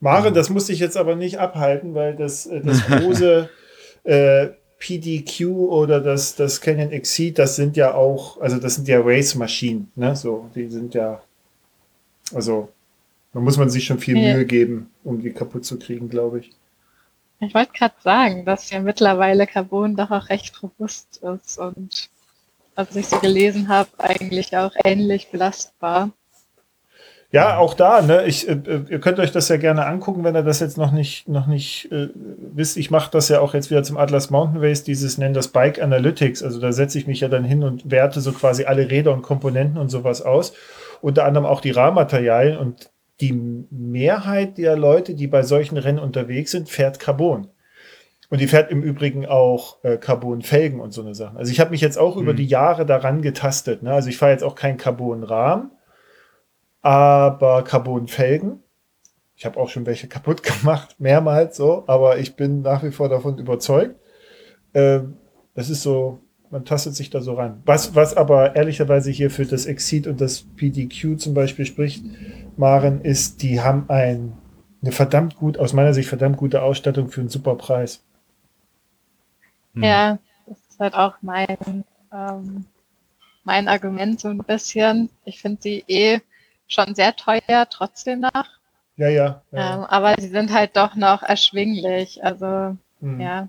Maren, 0.00 0.32
das 0.32 0.50
musste 0.50 0.72
ich 0.72 0.78
jetzt 0.78 0.96
aber 0.96 1.16
nicht 1.16 1.38
abhalten, 1.38 1.94
weil 1.94 2.16
das, 2.16 2.46
äh, 2.46 2.60
das 2.60 2.86
große 2.86 3.48
äh, 4.04 4.48
PDQ 4.78 5.46
oder 5.46 6.00
das, 6.00 6.36
das 6.36 6.60
Canon 6.60 6.90
Exceed, 6.90 7.38
das 7.38 7.56
sind 7.56 7.76
ja 7.76 7.94
auch, 7.94 8.40
also 8.40 8.58
das 8.58 8.76
sind 8.76 8.88
ja 8.88 9.00
Race-Maschinen, 9.00 9.90
ne? 9.94 10.16
So, 10.16 10.50
die 10.54 10.68
sind 10.68 10.94
ja, 10.94 11.20
also 12.34 12.70
da 13.32 13.40
muss 13.40 13.58
man 13.58 13.68
sich 13.70 13.84
schon 13.84 13.98
viel 13.98 14.16
ja. 14.16 14.34
Mühe 14.34 14.46
geben, 14.46 14.90
um 15.04 15.20
die 15.20 15.30
kaputt 15.30 15.64
zu 15.64 15.78
kriegen, 15.78 16.08
glaube 16.08 16.40
ich. 16.40 16.50
Ich 17.40 17.54
wollte 17.54 17.72
gerade 17.72 17.94
sagen, 18.02 18.44
dass 18.44 18.70
ja 18.70 18.80
mittlerweile 18.80 19.46
Carbon 19.46 19.96
doch 19.96 20.10
auch 20.10 20.28
recht 20.28 20.62
robust 20.62 21.22
ist 21.22 21.58
und 21.58 22.10
was 22.74 22.96
ich 22.96 23.06
so 23.06 23.18
gelesen 23.18 23.68
habe, 23.68 23.90
eigentlich 23.98 24.56
auch 24.56 24.72
ähnlich 24.84 25.30
belastbar. 25.30 26.10
Ja, 27.32 27.58
auch 27.58 27.74
da, 27.74 28.02
ne? 28.02 28.26
Ich, 28.26 28.48
äh, 28.48 28.52
äh, 28.52 28.84
ihr 28.88 28.98
könnt 28.98 29.20
euch 29.20 29.30
das 29.30 29.48
ja 29.48 29.56
gerne 29.56 29.86
angucken, 29.86 30.24
wenn 30.24 30.34
ihr 30.34 30.42
das 30.42 30.58
jetzt 30.58 30.76
noch 30.76 30.90
nicht, 30.90 31.28
noch 31.28 31.46
nicht 31.46 31.90
äh, 31.92 32.08
wisst. 32.16 32.76
Ich 32.76 32.90
mache 32.90 33.10
das 33.12 33.28
ja 33.28 33.40
auch 33.40 33.54
jetzt 33.54 33.70
wieder 33.70 33.84
zum 33.84 33.98
Atlas 33.98 34.30
Mountain 34.30 34.60
Race, 34.60 34.82
dieses 34.82 35.16
nennen 35.16 35.34
das 35.34 35.48
Bike 35.48 35.80
Analytics. 35.80 36.42
Also 36.42 36.58
da 36.58 36.72
setze 36.72 36.98
ich 36.98 37.06
mich 37.06 37.20
ja 37.20 37.28
dann 37.28 37.44
hin 37.44 37.62
und 37.62 37.88
werte 37.88 38.20
so 38.20 38.32
quasi 38.32 38.64
alle 38.64 38.90
Räder 38.90 39.12
und 39.12 39.22
Komponenten 39.22 39.78
und 39.78 39.90
sowas 39.90 40.22
aus. 40.22 40.54
Unter 41.02 41.24
anderem 41.24 41.46
auch 41.46 41.60
die 41.60 41.70
Rahmenmaterialien 41.70 42.58
und 42.58 42.90
die 43.20 43.32
Mehrheit 43.70 44.58
der 44.58 44.76
Leute, 44.76 45.14
die 45.14 45.28
bei 45.28 45.42
solchen 45.42 45.76
Rennen 45.76 46.00
unterwegs 46.00 46.50
sind, 46.50 46.68
fährt 46.68 46.98
Carbon. 46.98 47.46
Und 48.30 48.40
die 48.40 48.46
fährt 48.46 48.70
im 48.70 48.82
Übrigen 48.82 49.26
auch 49.26 49.82
äh, 49.82 49.96
Carbon-Felgen 49.96 50.80
und 50.80 50.92
so 50.92 51.02
eine 51.02 51.16
Sache. 51.16 51.36
Also 51.36 51.50
ich 51.50 51.58
habe 51.58 51.72
mich 51.72 51.80
jetzt 51.80 51.98
auch 51.98 52.14
mhm. 52.14 52.22
über 52.22 52.34
die 52.34 52.46
Jahre 52.46 52.86
daran 52.86 53.22
getastet. 53.22 53.82
Ne? 53.82 53.92
Also 53.92 54.08
ich 54.08 54.16
fahre 54.16 54.32
jetzt 54.32 54.44
auch 54.44 54.54
kein 54.54 54.76
Carbon-Rahmen, 54.76 55.72
aber 56.80 57.62
Carbon-Felgen. 57.64 58.62
Ich 59.34 59.44
habe 59.44 59.58
auch 59.58 59.68
schon 59.68 59.84
welche 59.84 60.06
kaputt 60.06 60.42
gemacht, 60.44 60.94
mehrmals 60.98 61.56
so, 61.56 61.84
aber 61.88 62.18
ich 62.18 62.36
bin 62.36 62.62
nach 62.62 62.84
wie 62.84 62.92
vor 62.92 63.08
davon 63.08 63.36
überzeugt. 63.36 63.96
Äh, 64.74 65.00
das 65.54 65.68
ist 65.68 65.82
so, 65.82 66.20
man 66.50 66.64
tastet 66.64 66.94
sich 66.94 67.10
da 67.10 67.20
so 67.20 67.34
ran. 67.34 67.62
Was, 67.66 67.96
was 67.96 68.16
aber 68.16 68.54
ehrlicherweise 68.54 69.10
hier 69.10 69.30
für 69.30 69.44
das 69.44 69.66
Exceed 69.66 70.06
und 70.06 70.20
das 70.20 70.42
PDQ 70.56 71.18
zum 71.18 71.34
Beispiel 71.34 71.66
spricht, 71.66 72.04
Maren, 72.56 73.00
ist, 73.00 73.42
die 73.42 73.60
haben 73.60 73.86
ein, 73.88 74.34
eine 74.82 74.92
verdammt 74.92 75.34
gut, 75.36 75.58
aus 75.58 75.72
meiner 75.72 75.94
Sicht 75.94 76.08
verdammt 76.08 76.36
gute 76.36 76.62
Ausstattung 76.62 77.08
für 77.08 77.20
einen 77.20 77.28
super 77.28 77.56
Preis. 77.56 78.04
Mhm. 79.74 79.84
Ja, 79.84 80.18
das 80.46 80.58
ist 80.68 80.80
halt 80.80 80.94
auch 80.94 81.14
mein, 81.20 81.84
ähm, 82.12 82.64
mein 83.44 83.68
Argument 83.68 84.20
so 84.20 84.28
ein 84.28 84.38
bisschen. 84.38 85.10
Ich 85.24 85.40
finde 85.40 85.62
sie 85.62 85.84
eh 85.86 86.20
schon 86.66 86.94
sehr 86.94 87.16
teuer, 87.16 87.66
trotzdem 87.70 88.20
noch. 88.20 88.46
Ja, 88.96 89.08
ja. 89.08 89.42
ja, 89.50 89.74
ähm, 89.74 89.84
aber 89.84 90.14
sie 90.18 90.28
sind 90.28 90.52
halt 90.52 90.76
doch 90.76 90.94
noch 90.94 91.22
erschwinglich. 91.22 92.22
Also, 92.22 92.76
mhm. 93.00 93.20
ja. 93.20 93.48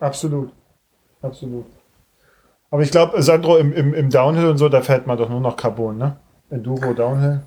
Absolut. 0.00 0.52
Absolut. 1.22 1.66
Aber 2.70 2.82
ich 2.82 2.90
glaube, 2.90 3.22
Sandro, 3.22 3.58
im, 3.58 3.72
im, 3.72 3.94
im 3.94 4.10
Downhill 4.10 4.48
und 4.48 4.58
so, 4.58 4.68
da 4.68 4.80
fährt 4.80 5.06
man 5.06 5.18
doch 5.18 5.28
nur 5.28 5.40
noch 5.40 5.56
Carbon, 5.56 5.98
ne? 5.98 6.16
Enduro 6.50 6.92
Downhill? 6.92 7.42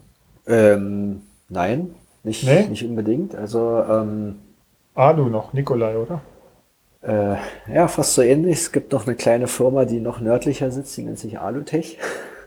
Ähm, 0.48 1.24
nein, 1.50 1.96
nicht, 2.24 2.44
nee? 2.44 2.68
nicht 2.68 2.86
unbedingt. 2.86 3.36
Also, 3.36 3.84
ähm, 3.84 4.40
Alu 4.94 5.30
noch, 5.30 5.52
Nikolai, 5.54 5.98
oder? 5.98 6.22
Äh, 7.06 7.36
ja, 7.72 7.88
fast 7.88 8.16
so 8.16 8.22
ähnlich. 8.22 8.58
Es 8.58 8.72
gibt 8.72 8.92
noch 8.92 9.06
eine 9.06 9.16
kleine 9.16 9.48
Firma, 9.48 9.86
die 9.86 10.00
noch 10.00 10.20
nördlicher 10.20 10.72
sitzt, 10.72 10.98
die 10.98 11.04
nennt 11.04 11.20
sich 11.20 11.40
Alutech. 11.40 11.98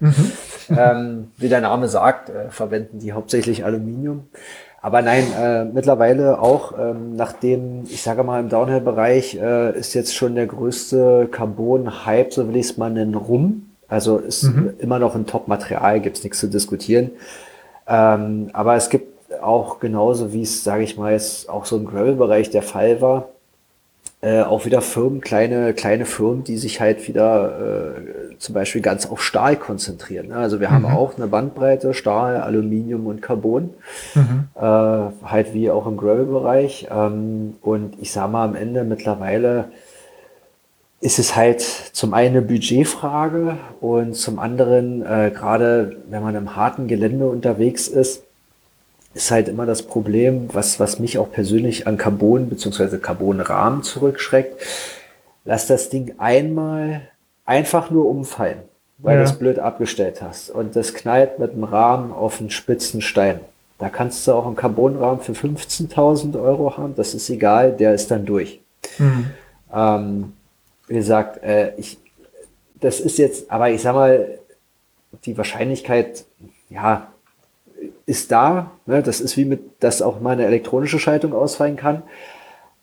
Mhm. 0.00 0.32
ähm, 0.76 1.28
wie 1.36 1.48
der 1.48 1.60
Name 1.60 1.88
sagt, 1.88 2.30
äh, 2.30 2.50
verwenden 2.50 2.98
die 2.98 3.12
hauptsächlich 3.12 3.64
Aluminium. 3.64 4.28
Aber 4.80 5.02
nein, 5.02 5.24
äh, 5.36 5.64
mittlerweile 5.64 6.40
auch, 6.40 6.78
ähm, 6.78 7.16
nachdem, 7.16 7.84
ich 7.84 8.02
sage 8.02 8.22
mal, 8.22 8.40
im 8.40 8.48
Downhill-Bereich 8.48 9.34
äh, 9.34 9.76
ist 9.76 9.94
jetzt 9.94 10.14
schon 10.14 10.36
der 10.36 10.46
größte 10.46 11.28
Carbon-Hype, 11.30 12.32
so 12.32 12.48
will 12.48 12.56
ich 12.56 12.70
es 12.70 12.76
mal 12.76 12.90
nennen, 12.90 13.14
rum. 13.14 13.70
Also 13.88 14.18
ist 14.18 14.44
mhm. 14.44 14.74
immer 14.78 14.98
noch 14.98 15.14
ein 15.14 15.26
Top-Material, 15.26 16.00
gibt's 16.00 16.22
nichts 16.22 16.38
zu 16.38 16.46
diskutieren. 16.48 17.10
Ähm, 17.88 18.50
aber 18.52 18.76
es 18.76 18.88
gibt 18.88 19.18
auch 19.42 19.80
genauso, 19.80 20.32
wie 20.32 20.42
es, 20.42 20.62
sage 20.62 20.84
ich 20.84 20.96
mal, 20.96 21.12
jetzt 21.12 21.48
auch 21.48 21.64
so 21.64 21.76
im 21.76 21.86
Gravel-Bereich 21.86 22.50
der 22.50 22.62
Fall 22.62 23.00
war, 23.00 23.30
äh, 24.20 24.42
auch 24.42 24.66
wieder 24.66 24.80
Firmen, 24.80 25.20
kleine, 25.20 25.74
kleine 25.74 26.04
Firmen, 26.04 26.42
die 26.42 26.56
sich 26.56 26.80
halt 26.80 27.06
wieder 27.06 27.94
äh, 27.94 28.36
zum 28.38 28.54
Beispiel 28.54 28.80
ganz 28.80 29.06
auf 29.06 29.22
Stahl 29.22 29.54
konzentrieren. 29.54 30.28
Ne? 30.28 30.36
Also 30.36 30.58
wir 30.58 30.70
mhm. 30.70 30.72
haben 30.72 30.84
auch 30.86 31.16
eine 31.16 31.28
Bandbreite, 31.28 31.94
Stahl, 31.94 32.38
Aluminium 32.38 33.06
und 33.06 33.22
Carbon, 33.22 33.70
mhm. 34.14 34.48
äh, 34.56 34.60
halt 34.60 35.54
wie 35.54 35.70
auch 35.70 35.86
im 35.86 35.96
Gravel-Bereich. 35.96 36.88
Ähm, 36.90 37.54
und 37.62 37.94
ich 38.00 38.10
sage 38.10 38.32
mal 38.32 38.44
am 38.44 38.56
Ende 38.56 38.82
mittlerweile 38.82 39.66
ist 41.00 41.20
es 41.20 41.36
halt 41.36 41.60
zum 41.60 42.12
einen 42.12 42.38
eine 42.38 42.42
Budgetfrage 42.42 43.56
und 43.80 44.16
zum 44.16 44.40
anderen, 44.40 45.02
äh, 45.02 45.30
gerade 45.32 45.96
wenn 46.10 46.24
man 46.24 46.34
im 46.34 46.56
harten 46.56 46.88
Gelände 46.88 47.28
unterwegs 47.28 47.86
ist, 47.86 48.24
ist 49.14 49.30
halt 49.30 49.48
immer 49.48 49.66
das 49.66 49.82
Problem, 49.82 50.48
was, 50.52 50.78
was 50.80 50.98
mich 50.98 51.18
auch 51.18 51.30
persönlich 51.30 51.86
an 51.86 51.96
Carbon 51.96 52.48
bzw. 52.48 52.98
Carbonrahmen 52.98 53.82
zurückschreckt. 53.82 54.60
Lass 55.44 55.66
das 55.66 55.88
Ding 55.88 56.14
einmal 56.18 57.08
einfach 57.44 57.90
nur 57.90 58.06
umfallen, 58.06 58.58
weil 58.98 59.16
ja. 59.16 59.22
du 59.22 59.30
es 59.30 59.38
blöd 59.38 59.58
abgestellt 59.58 60.20
hast. 60.22 60.50
Und 60.50 60.76
das 60.76 60.94
knallt 60.94 61.38
mit 61.38 61.52
dem 61.52 61.64
Rahmen 61.64 62.12
auf 62.12 62.40
einen 62.40 62.50
spitzen 62.50 63.00
Stein. 63.00 63.40
Da 63.78 63.88
kannst 63.88 64.26
du 64.26 64.32
auch 64.32 64.46
einen 64.46 64.56
Carbonrahmen 64.56 65.20
für 65.20 65.32
15.000 65.32 66.40
Euro 66.40 66.76
haben. 66.76 66.94
Das 66.96 67.14
ist 67.14 67.30
egal, 67.30 67.72
der 67.72 67.94
ist 67.94 68.10
dann 68.10 68.26
durch. 68.26 68.60
Mhm. 68.98 69.30
Ähm, 69.72 70.32
wie 70.88 70.94
gesagt, 70.94 71.42
äh, 71.42 71.74
ich, 71.76 71.98
das 72.80 73.00
ist 73.00 73.18
jetzt, 73.18 73.50
aber 73.50 73.70
ich 73.70 73.80
sag 73.80 73.94
mal, 73.94 74.38
die 75.24 75.36
Wahrscheinlichkeit, 75.38 76.24
ja, 76.68 77.08
ist 78.06 78.32
da. 78.32 78.70
Ne? 78.86 79.02
Das 79.02 79.20
ist 79.20 79.36
wie 79.36 79.44
mit, 79.44 79.82
dass 79.82 80.02
auch 80.02 80.20
mal 80.20 80.32
eine 80.32 80.46
elektronische 80.46 80.98
Schaltung 80.98 81.32
ausfallen 81.32 81.76
kann. 81.76 82.02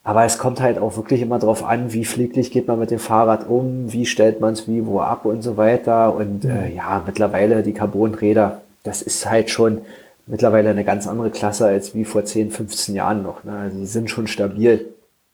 Aber 0.03 0.23
es 0.23 0.37
kommt 0.37 0.61
halt 0.61 0.77
auch 0.77 0.97
wirklich 0.97 1.21
immer 1.21 1.39
darauf 1.39 1.63
an, 1.63 1.91
wie 1.91 2.05
pfleglich 2.05 2.51
geht 2.51 2.67
man 2.67 2.77
mit 2.77 2.91
dem 2.91 2.99
Fahrrad 2.99 3.49
um, 3.49 3.91
wie 3.91 4.05
stellt 4.05 4.39
man 4.39 4.53
es 4.53 4.67
wie 4.67 4.85
wo 4.85 4.99
ab 4.99 5.25
und 5.25 5.41
so 5.41 5.57
weiter. 5.57 6.13
Und 6.13 6.45
äh, 6.45 6.69
ja, 6.69 7.01
mittlerweile 7.05 7.63
die 7.63 7.73
Carbonräder, 7.73 8.61
das 8.83 9.01
ist 9.01 9.27
halt 9.27 9.49
schon 9.49 9.81
mittlerweile 10.27 10.69
eine 10.69 10.83
ganz 10.83 11.07
andere 11.07 11.31
Klasse 11.31 11.65
als 11.65 11.95
wie 11.95 12.05
vor 12.05 12.23
10, 12.23 12.51
15 12.51 12.93
Jahren 12.93 13.23
noch. 13.23 13.43
Ne? 13.43 13.57
Also 13.57 13.79
die 13.79 13.87
sind 13.87 14.11
schon 14.11 14.27
stabil. 14.27 14.93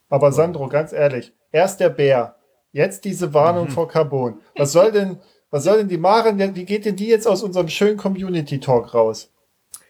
Aber 0.10 0.32
Sandro, 0.32 0.68
ganz 0.68 0.94
ehrlich, 0.94 1.34
erst 1.52 1.82
der 1.82 1.90
Bär, 1.90 2.36
jetzt 2.72 3.04
diese 3.04 3.34
Warnung 3.34 3.66
mhm. 3.66 3.72
vor 3.72 3.90
Carbon. 3.90 4.36
Was 4.56 4.72
soll 4.72 4.94
denn, 4.94 5.18
was 5.50 5.66
soll 5.66 5.80
denn 5.80 5.90
die 5.90 5.98
Maren, 5.98 6.40
wie 6.56 6.66
geht 6.66 6.86
denn 6.86 6.96
die 6.96 7.08
jetzt 7.08 7.28
aus 7.28 7.44
unserem 7.44 7.68
schönen 7.68 7.98
Community 7.98 8.60
Talk 8.60 8.94
raus? 8.94 9.30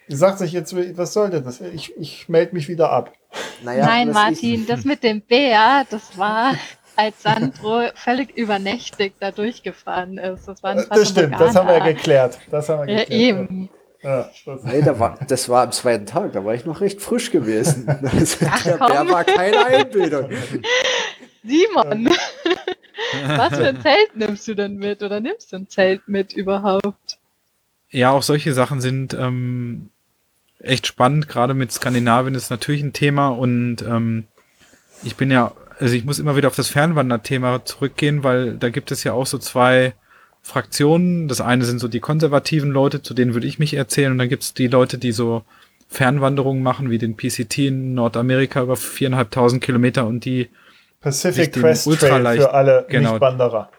Sagt 0.08 0.40
sich 0.40 0.52
jetzt, 0.52 0.76
was 0.98 1.14
soll 1.14 1.30
denn 1.30 1.44
das? 1.44 1.62
Ich, 1.62 1.98
ich 1.98 2.28
melde 2.28 2.54
mich 2.54 2.68
wieder 2.68 2.92
ab. 2.92 3.14
Naja, 3.64 3.86
Nein, 3.86 4.12
Martin, 4.12 4.66
das 4.68 4.84
mit 4.84 5.04
dem 5.04 5.22
Bär, 5.22 5.86
das 5.90 6.18
war, 6.18 6.54
als 6.96 7.24
Sandro 7.24 7.84
völlig 7.96 8.36
übernächtig 8.38 9.14
da 9.20 9.32
durchgefahren 9.32 10.18
ist. 10.18 10.48
Das, 10.48 10.62
war 10.64 10.72
ein 10.72 10.86
das 10.90 11.10
stimmt, 11.10 11.40
das 11.40 11.56
haben 11.56 11.68
wir 11.68 11.78
ja 11.78 11.86
geklärt. 11.86 12.40
Das 12.50 12.70
haben 12.70 12.88
wir 12.88 12.96
geklärt. 12.96 13.10
Ja, 13.10 13.16
eben. 13.16 13.70
Ja, 14.04 14.30
das, 14.46 14.64
nee, 14.64 14.82
da 14.82 15.00
war, 15.00 15.20
das 15.28 15.48
war 15.48 15.64
am 15.64 15.72
zweiten 15.72 16.08
Tag, 16.08 16.34
da 16.34 16.44
war 16.44 16.56
ich 16.56 16.66
noch 16.66 16.82
recht 16.82 17.02
frisch 17.02 17.32
gewesen. 17.32 17.86
Das, 18.02 18.38
Ach, 18.50 18.64
der 18.64 18.78
Bär 18.78 19.10
war 19.10 19.24
keine 19.24 19.64
Einbildung. 19.66 20.30
Simon, 21.44 22.10
was 23.38 23.58
für 23.58 23.68
ein 23.68 23.82
Zelt 23.82 24.16
nimmst 24.16 24.48
du 24.48 24.56
denn 24.56 24.76
mit 24.78 25.04
oder 25.04 25.20
nimmst 25.20 25.52
du 25.52 25.58
ein 25.58 25.70
Zelt 25.70 26.08
mit 26.08 26.34
überhaupt? 26.34 27.20
Ja, 27.92 28.12
auch 28.12 28.24
solche 28.24 28.54
Sachen 28.54 28.82
sind 28.82 29.14
ähm, 29.14 29.90
echt 30.60 30.88
spannend. 30.88 31.28
Gerade 31.28 31.54
mit 31.54 31.72
Skandinavien 31.72 32.36
ist 32.36 32.50
natürlich 32.50 32.82
ein 32.82 32.94
Thema 32.94 33.30
und 33.30 33.82
ähm, 33.82 34.26
ich 35.04 35.16
bin 35.16 35.30
ja, 35.30 35.52
also 35.80 35.94
ich 35.94 36.06
muss 36.06 36.20
immer 36.20 36.36
wieder 36.36 36.48
auf 36.48 36.56
das 36.56 36.70
Fernwanderthema 36.70 37.66
zurückgehen, 37.66 38.24
weil 38.24 38.56
da 38.58 38.70
gibt 38.70 38.92
es 38.92 39.04
ja 39.04 39.14
auch 39.14 39.26
so 39.26 39.38
zwei 39.38 39.94
Fraktionen. 40.42 41.28
Das 41.28 41.42
eine 41.42 41.66
sind 41.66 41.80
so 41.80 41.88
die 41.88 42.00
konservativen 42.00 42.72
Leute, 42.72 43.02
zu 43.02 43.14
denen 43.14 43.34
würde 43.34 43.48
ich 43.48 43.60
mich 43.60 43.74
erzählen, 43.74 44.12
und 44.12 44.18
dann 44.18 44.30
gibt 44.30 44.44
es 44.44 44.54
die 44.54 44.68
Leute, 44.68 44.98
die 44.98 45.12
so 45.12 45.44
Fernwanderungen 45.88 46.64
machen, 46.64 46.90
wie 46.90 46.98
den 46.98 47.18
PCT 47.18 47.58
in 47.60 47.94
Nordamerika 47.94 48.62
über 48.62 48.78
viereinhalbtausend 48.78 49.62
Kilometer 49.62 50.08
und 50.08 50.24
die 50.24 50.50
Pacific 51.02 51.52
Crest 51.52 51.86
Trail 52.00 52.38
für 52.38 52.54
alle 52.54 52.86
genau, 52.88 53.12
Nichtwanderer. 53.12 53.70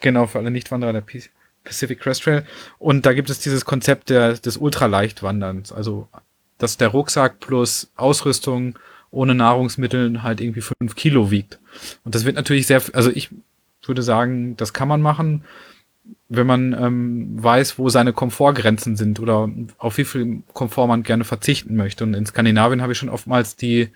Genau, 0.00 0.26
für 0.26 0.38
alle 0.38 0.50
Nichtwanderer 0.50 0.92
der 0.92 1.00
PC. 1.00 1.30
Pacific 1.64 2.00
Crest 2.00 2.24
Trail. 2.24 2.44
Und 2.78 3.06
da 3.06 3.12
gibt 3.12 3.30
es 3.30 3.38
dieses 3.38 3.64
Konzept 3.64 4.10
der, 4.10 4.34
des 4.34 4.56
Ultraleichtwanderns. 4.56 5.72
Also, 5.72 6.08
dass 6.58 6.76
der 6.76 6.88
Rucksack 6.88 7.40
plus 7.40 7.90
Ausrüstung 7.96 8.78
ohne 9.10 9.34
Nahrungsmittel 9.34 10.22
halt 10.22 10.40
irgendwie 10.40 10.62
fünf 10.62 10.94
Kilo 10.96 11.30
wiegt. 11.30 11.58
Und 12.04 12.14
das 12.14 12.24
wird 12.24 12.36
natürlich 12.36 12.66
sehr, 12.66 12.82
also 12.94 13.10
ich 13.10 13.30
würde 13.84 14.02
sagen, 14.02 14.56
das 14.56 14.72
kann 14.72 14.88
man 14.88 15.02
machen, 15.02 15.44
wenn 16.28 16.46
man 16.46 16.72
ähm, 16.72 17.42
weiß, 17.42 17.78
wo 17.78 17.88
seine 17.88 18.12
Komfortgrenzen 18.12 18.96
sind 18.96 19.20
oder 19.20 19.50
auf 19.78 19.98
wie 19.98 20.04
viel 20.04 20.42
Komfort 20.54 20.86
man 20.86 21.02
gerne 21.02 21.24
verzichten 21.24 21.76
möchte. 21.76 22.04
Und 22.04 22.14
in 22.14 22.26
Skandinavien 22.26 22.80
habe 22.80 22.92
ich 22.92 22.98
schon 22.98 23.10
oftmals 23.10 23.54
die 23.54 23.90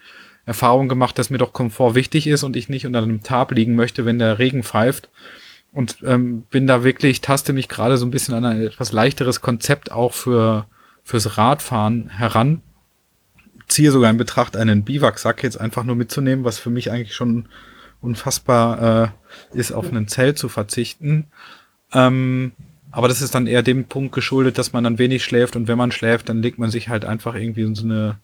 Erfahrung 0.44 0.88
gemacht, 0.88 1.18
dass 1.18 1.30
mir 1.30 1.38
doch 1.38 1.52
Komfort 1.52 1.94
wichtig 1.94 2.26
ist 2.26 2.44
und 2.44 2.54
ich 2.54 2.68
nicht 2.68 2.86
unter 2.86 3.02
einem 3.02 3.22
Tab 3.22 3.52
liegen 3.52 3.74
möchte, 3.74 4.04
wenn 4.04 4.18
der 4.18 4.38
Regen 4.38 4.62
pfeift 4.62 5.08
und 5.76 5.98
ähm, 6.04 6.44
bin 6.48 6.66
da 6.66 6.84
wirklich, 6.84 7.20
taste 7.20 7.52
mich 7.52 7.68
gerade 7.68 7.98
so 7.98 8.06
ein 8.06 8.10
bisschen 8.10 8.34
an 8.34 8.46
ein 8.46 8.62
etwas 8.62 8.92
leichteres 8.92 9.42
Konzept 9.42 9.92
auch 9.92 10.14
für 10.14 10.64
fürs 11.04 11.36
Radfahren 11.36 12.08
heran. 12.08 12.62
Ziehe 13.68 13.92
sogar 13.92 14.10
in 14.10 14.16
Betracht, 14.16 14.56
einen 14.56 14.84
Biwaksack 14.84 15.42
jetzt 15.42 15.60
einfach 15.60 15.84
nur 15.84 15.94
mitzunehmen, 15.94 16.46
was 16.46 16.58
für 16.58 16.70
mich 16.70 16.90
eigentlich 16.90 17.14
schon 17.14 17.46
unfassbar 18.00 19.12
äh, 19.52 19.58
ist, 19.58 19.70
auf 19.70 19.92
ein 19.92 20.08
Zelt 20.08 20.38
zu 20.38 20.48
verzichten. 20.48 21.26
Ähm, 21.92 22.52
aber 22.90 23.08
das 23.08 23.20
ist 23.20 23.34
dann 23.34 23.46
eher 23.46 23.62
dem 23.62 23.84
Punkt 23.84 24.14
geschuldet, 24.14 24.56
dass 24.56 24.72
man 24.72 24.82
dann 24.82 24.98
wenig 24.98 25.24
schläft 25.24 25.56
und 25.56 25.68
wenn 25.68 25.76
man 25.76 25.92
schläft, 25.92 26.30
dann 26.30 26.40
legt 26.40 26.58
man 26.58 26.70
sich 26.70 26.88
halt 26.88 27.04
einfach 27.04 27.34
irgendwie 27.34 27.62
in 27.62 27.74
so 27.74 27.84
eine 27.84 28.18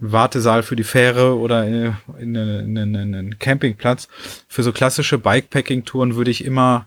Wartesaal 0.00 0.62
für 0.62 0.76
die 0.76 0.84
Fähre 0.84 1.38
oder 1.38 1.66
in, 1.66 1.94
in, 2.18 2.34
in, 2.34 2.76
in 2.76 3.14
einen 3.14 3.38
Campingplatz. 3.38 4.08
Für 4.48 4.62
so 4.62 4.72
klassische 4.72 5.18
Bikepacking-Touren 5.18 6.16
würde 6.16 6.30
ich 6.30 6.44
immer 6.44 6.86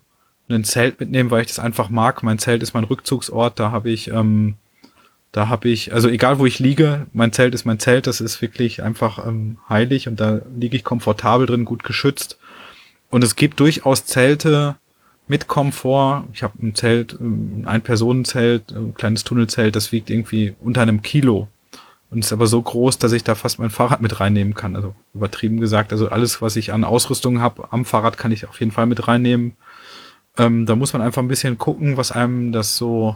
ein 0.49 0.63
Zelt 0.63 0.99
mitnehmen, 0.99 1.31
weil 1.31 1.41
ich 1.41 1.47
das 1.47 1.59
einfach 1.59 1.89
mag. 1.89 2.23
Mein 2.23 2.39
Zelt 2.39 2.63
ist 2.63 2.73
mein 2.73 2.83
Rückzugsort. 2.83 3.59
Da 3.59 3.71
habe 3.71 3.89
ich, 3.89 4.09
ähm, 4.09 4.55
da 5.31 5.47
habe 5.47 5.69
ich, 5.69 5.93
also 5.93 6.09
egal 6.09 6.39
wo 6.39 6.45
ich 6.45 6.59
liege, 6.59 7.07
mein 7.13 7.31
Zelt 7.31 7.55
ist 7.55 7.65
mein 7.65 7.79
Zelt. 7.79 8.07
Das 8.07 8.21
ist 8.21 8.41
wirklich 8.41 8.83
einfach 8.83 9.25
ähm, 9.25 9.57
heilig 9.69 10.07
und 10.07 10.19
da 10.19 10.41
liege 10.57 10.75
ich 10.75 10.83
komfortabel 10.83 11.47
drin, 11.47 11.65
gut 11.65 11.83
geschützt. 11.83 12.37
Und 13.09 13.23
es 13.23 13.35
gibt 13.35 13.59
durchaus 13.59 14.05
Zelte 14.05 14.75
mit 15.27 15.47
Komfort. 15.47 16.25
Ich 16.33 16.43
habe 16.43 16.53
ein 16.61 16.75
Zelt, 16.75 17.17
ein 17.19 17.81
Personenzelt, 17.81 18.71
ein 18.71 18.93
kleines 18.93 19.23
Tunnelzelt, 19.23 19.75
das 19.75 19.91
wiegt 19.91 20.09
irgendwie 20.09 20.55
unter 20.59 20.81
einem 20.81 21.01
Kilo 21.01 21.47
und 22.13 22.19
ist 22.19 22.31
aber 22.31 22.47
so 22.47 22.61
groß, 22.61 22.99
dass 22.99 23.11
ich 23.11 23.23
da 23.23 23.35
fast 23.35 23.59
mein 23.59 23.71
Fahrrad 23.71 24.01
mit 24.01 24.19
reinnehmen 24.19 24.53
kann. 24.53 24.75
Also 24.75 24.93
übertrieben 25.13 25.59
gesagt, 25.59 25.91
also 25.91 26.09
alles, 26.09 26.41
was 26.41 26.55
ich 26.55 26.71
an 26.71 26.83
Ausrüstung 26.83 27.41
habe 27.41 27.71
am 27.71 27.85
Fahrrad, 27.85 28.17
kann 28.17 28.31
ich 28.31 28.47
auf 28.47 28.59
jeden 28.59 28.71
Fall 28.71 28.85
mit 28.85 29.07
reinnehmen. 29.07 29.53
Ähm, 30.37 30.65
da 30.65 30.75
muss 30.75 30.93
man 30.93 31.01
einfach 31.01 31.21
ein 31.21 31.27
bisschen 31.27 31.57
gucken, 31.57 31.97
was 31.97 32.11
einem 32.11 32.51
das 32.51 32.77
so, 32.77 33.15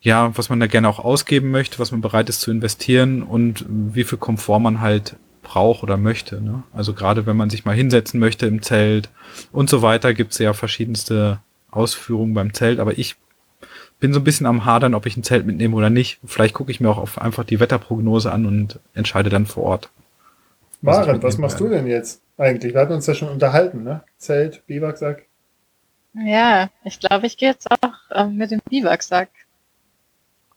ja, 0.00 0.36
was 0.36 0.48
man 0.48 0.58
da 0.58 0.66
gerne 0.66 0.88
auch 0.88 0.98
ausgeben 0.98 1.50
möchte, 1.50 1.78
was 1.78 1.92
man 1.92 2.00
bereit 2.00 2.28
ist 2.28 2.40
zu 2.40 2.50
investieren 2.50 3.22
und 3.22 3.64
wie 3.68 4.04
viel 4.04 4.18
Komfort 4.18 4.60
man 4.60 4.80
halt 4.80 5.16
braucht 5.42 5.82
oder 5.82 5.96
möchte. 5.96 6.40
Ne? 6.40 6.64
Also 6.72 6.92
gerade 6.92 7.26
wenn 7.26 7.36
man 7.36 7.50
sich 7.50 7.64
mal 7.64 7.74
hinsetzen 7.74 8.18
möchte 8.18 8.46
im 8.46 8.62
Zelt 8.62 9.10
und 9.52 9.70
so 9.70 9.80
weiter, 9.80 10.12
gibt 10.12 10.32
es 10.32 10.38
ja 10.38 10.52
verschiedenste 10.52 11.40
Ausführungen 11.70 12.34
beim 12.34 12.52
Zelt. 12.52 12.80
Aber 12.80 12.98
ich 12.98 13.16
bin 14.00 14.12
so 14.12 14.20
ein 14.20 14.24
bisschen 14.24 14.46
am 14.46 14.64
Hadern, 14.64 14.94
ob 14.94 15.06
ich 15.06 15.16
ein 15.16 15.22
Zelt 15.22 15.46
mitnehme 15.46 15.76
oder 15.76 15.90
nicht. 15.90 16.18
Vielleicht 16.24 16.54
gucke 16.54 16.70
ich 16.70 16.80
mir 16.80 16.88
auch 16.88 16.98
auf 16.98 17.20
einfach 17.20 17.44
die 17.44 17.60
Wetterprognose 17.60 18.32
an 18.32 18.46
und 18.46 18.80
entscheide 18.94 19.30
dann 19.30 19.46
vor 19.46 19.64
Ort. 19.64 19.90
Maren, 20.80 21.22
was 21.22 21.36
machst 21.36 21.60
werde. 21.60 21.74
du 21.74 21.78
denn 21.78 21.86
jetzt 21.86 22.22
eigentlich? 22.38 22.72
Wir 22.72 22.80
hatten 22.80 22.94
uns 22.94 23.06
ja 23.06 23.14
schon 23.14 23.28
unterhalten, 23.28 23.84
ne? 23.84 24.02
Zelt, 24.16 24.66
Biwaksack. 24.66 25.26
Ja, 26.14 26.70
ich 26.84 26.98
glaube, 26.98 27.26
ich 27.26 27.36
gehe 27.36 27.50
jetzt 27.50 27.70
auch 27.70 27.94
ähm, 28.12 28.36
mit 28.36 28.50
dem 28.50 28.60
Biwaksack. 28.68 29.28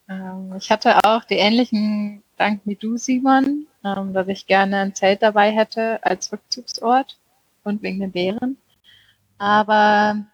Ähm, 0.10 0.54
ich 0.58 0.72
hatte 0.72 1.04
auch 1.04 1.26
die 1.26 1.36
ähnlichen 1.36 2.24
Gedanken 2.32 2.70
wie 2.70 2.76
du, 2.76 2.98
Simon, 2.98 3.68
ähm, 3.84 4.14
dass 4.14 4.28
ich 4.30 4.48
gerne 4.48 4.78
ein 4.78 4.96
Zelt 4.96 5.22
dabei 5.22 5.52
hätte 5.52 6.00
als 6.04 6.32
Rückzugsort 6.32 7.18
und 7.64 7.84
wegen 7.84 8.00
den 8.00 8.12
Bären. 8.12 8.58
Aber 9.38 10.26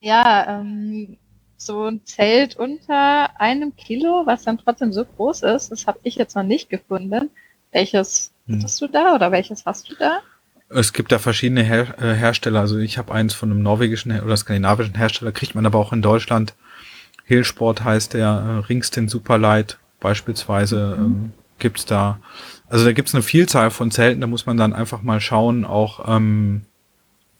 ja, 0.00 0.60
ähm, 0.60 1.18
so 1.60 1.84
ein 1.84 2.00
Zelt 2.04 2.56
unter 2.56 3.38
einem 3.40 3.76
Kilo, 3.76 4.22
was 4.24 4.44
dann 4.44 4.58
trotzdem 4.58 4.92
so 4.92 5.04
groß 5.04 5.42
ist, 5.42 5.70
das 5.70 5.86
habe 5.86 5.98
ich 6.02 6.16
jetzt 6.16 6.34
noch 6.34 6.42
nicht 6.42 6.70
gefunden. 6.70 7.30
Welches 7.70 8.32
hm. 8.46 8.62
hast 8.62 8.80
du 8.80 8.88
da 8.88 9.14
oder 9.14 9.30
welches 9.30 9.66
hast 9.66 9.90
du 9.90 9.94
da? 9.94 10.20
Es 10.70 10.92
gibt 10.92 11.12
da 11.12 11.18
verschiedene 11.18 11.62
Her 11.62 11.94
äh, 12.00 12.14
Hersteller. 12.14 12.60
Also 12.60 12.78
ich 12.78 12.96
habe 12.96 13.12
eins 13.12 13.34
von 13.34 13.50
einem 13.50 13.62
norwegischen 13.62 14.18
oder 14.20 14.36
skandinavischen 14.36 14.94
Hersteller, 14.96 15.32
kriegt 15.32 15.54
man 15.54 15.66
aber 15.66 15.78
auch 15.78 15.92
in 15.92 16.00
Deutschland. 16.00 16.54
Hillsport 17.24 17.84
heißt 17.84 18.14
der, 18.14 18.28
äh, 18.28 18.66
Ringston 18.66 19.08
Superlight 19.08 19.78
beispielsweise 20.00 20.96
mhm. 20.98 21.04
ähm, 21.04 21.32
gibt's 21.58 21.84
da. 21.84 22.20
Also 22.68 22.84
da 22.84 22.92
gibt's 22.92 23.14
eine 23.14 23.22
Vielzahl 23.22 23.70
von 23.70 23.90
Zelten, 23.90 24.20
da 24.20 24.26
muss 24.26 24.46
man 24.46 24.56
dann 24.56 24.72
einfach 24.72 25.02
mal 25.02 25.20
schauen, 25.20 25.64
auch 25.64 26.08
ähm, 26.08 26.62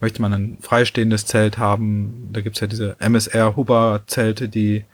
möchte 0.01 0.23
man 0.23 0.33
ein 0.33 0.59
freistehendes 0.61 1.27
Zelt 1.27 1.59
haben. 1.59 2.29
Da 2.33 2.41
gibt's 2.41 2.61
ja 2.61 2.67
diese 2.67 2.97
MSR-Huber-Zelte, 3.01 4.49
die 4.49 4.85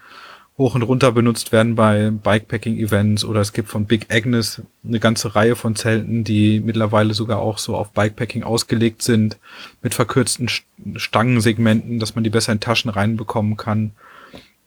hoch 0.59 0.75
und 0.75 0.83
runter 0.83 1.13
benutzt 1.13 1.53
werden 1.53 1.75
bei 1.75 2.11
Bikepacking-Events 2.11 3.25
oder 3.25 3.41
es 3.41 3.53
gibt 3.53 3.69
von 3.69 3.85
Big 3.85 4.07
Agnes 4.11 4.63
eine 4.87 5.01
ganze 5.01 5.35
Reihe 5.35 5.55
von 5.55 5.77
Zelten, 5.77 6.25
die 6.25 6.61
mittlerweile 6.61 7.13
sogar 7.13 7.39
auch 7.41 7.59
so 7.59 7.77
auf 7.77 7.93
Bikepacking 7.93 8.43
ausgelegt 8.43 9.03
sind, 9.03 9.37
mit 9.83 9.93
verkürzten 9.93 10.49
Stangensegmenten, 10.97 11.99
dass 11.99 12.15
man 12.15 12.25
die 12.25 12.31
besser 12.31 12.53
in 12.53 12.61
Taschen 12.61 12.91
reinbekommen 12.91 13.57
kann. 13.59 13.93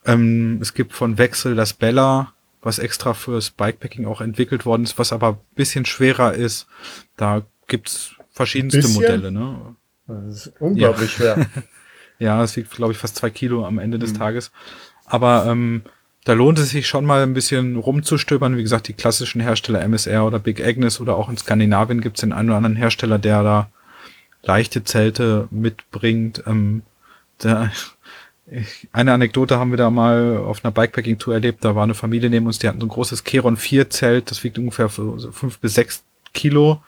Ähm, 0.05 0.59
es 0.61 0.75
gibt 0.75 0.93
von 0.93 1.17
Wechsel 1.17 1.55
das 1.55 1.73
Bella, 1.73 2.33
was 2.61 2.77
extra 2.77 3.13
fürs 3.15 3.49
Bikepacking 3.49 4.05
auch 4.05 4.21
entwickelt 4.21 4.65
worden 4.65 4.83
ist, 4.83 4.99
was 4.99 5.11
aber 5.11 5.39
bisschen 5.55 5.85
schwerer 5.85 6.33
ist. 6.33 6.67
Da 7.17 7.41
gibt's 7.67 8.15
verschiedenste 8.31 8.87
Modelle. 8.89 9.31
Ne? 9.31 9.75
Das 10.09 10.47
ist 10.47 10.53
unglaublich 10.59 11.17
ja. 11.19 11.35
schwer. 11.35 11.45
ja, 12.19 12.43
es 12.43 12.55
wiegt, 12.57 12.71
glaube 12.71 12.93
ich, 12.93 12.97
fast 12.97 13.15
zwei 13.15 13.29
Kilo 13.29 13.65
am 13.65 13.79
Ende 13.79 13.99
des 13.99 14.13
mhm. 14.13 14.17
Tages. 14.17 14.51
Aber 15.05 15.45
ähm, 15.47 15.83
da 16.25 16.33
lohnt 16.33 16.59
es 16.59 16.69
sich 16.69 16.87
schon 16.87 17.05
mal 17.05 17.23
ein 17.23 17.33
bisschen 17.33 17.77
rumzustöbern. 17.77 18.57
Wie 18.57 18.63
gesagt, 18.63 18.87
die 18.87 18.93
klassischen 18.93 19.41
Hersteller 19.41 19.81
MSR 19.81 20.25
oder 20.25 20.39
Big 20.39 20.63
Agnes 20.63 20.99
oder 20.99 21.15
auch 21.15 21.29
in 21.29 21.37
Skandinavien 21.37 22.01
gibt 22.01 22.17
es 22.17 22.21
den 22.21 22.33
einen 22.33 22.49
oder 22.49 22.57
anderen 22.57 22.75
Hersteller, 22.75 23.19
der 23.19 23.43
da 23.43 23.69
leichte 24.43 24.83
Zelte 24.83 25.47
mitbringt. 25.51 26.43
Ähm, 26.45 26.83
da, 27.39 27.71
eine 28.91 29.13
Anekdote 29.13 29.57
haben 29.57 29.71
wir 29.71 29.77
da 29.77 29.89
mal 29.89 30.37
auf 30.37 30.63
einer 30.63 30.71
Bikepacking-Tour 30.71 31.33
erlebt. 31.33 31.63
Da 31.63 31.75
war 31.75 31.83
eine 31.83 31.93
Familie 31.93 32.29
neben 32.29 32.47
uns, 32.47 32.59
die 32.59 32.67
hatten 32.67 32.79
so 32.79 32.85
ein 32.85 32.89
großes 32.89 33.23
Keron 33.23 33.57
4 33.57 33.89
Zelt. 33.89 34.31
Das 34.31 34.43
wiegt 34.43 34.57
ungefähr 34.57 34.89
fünf 34.89 35.59
bis 35.59 35.73
sechs 35.73 36.03
Kilo. 36.33 36.81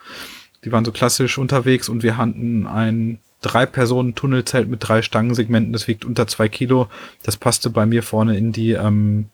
Die 0.64 0.72
waren 0.72 0.86
so 0.86 0.92
klassisch 0.92 1.38
unterwegs 1.38 1.90
und 1.90 2.04
wir 2.04 2.18
hatten 2.18 2.68
ein 2.68 3.20
drei 3.42 3.66
Personen 3.66 4.16
Tunnelzelt 4.16 4.70
mit 4.70 4.88
drei 4.88 5.02
Stangensegmenten. 5.02 5.74
Das 5.74 5.88
wiegt 5.88 6.06
unter 6.06 6.28
zwei 6.28 6.48
Kilo. 6.48 6.88
Das 7.24 7.38
passte 7.38 7.70
bei 7.70 7.86
mir 7.86 8.04
vorne 8.04 8.38
in 8.38 8.52
die, 8.52 8.72
ähm, 8.72 9.30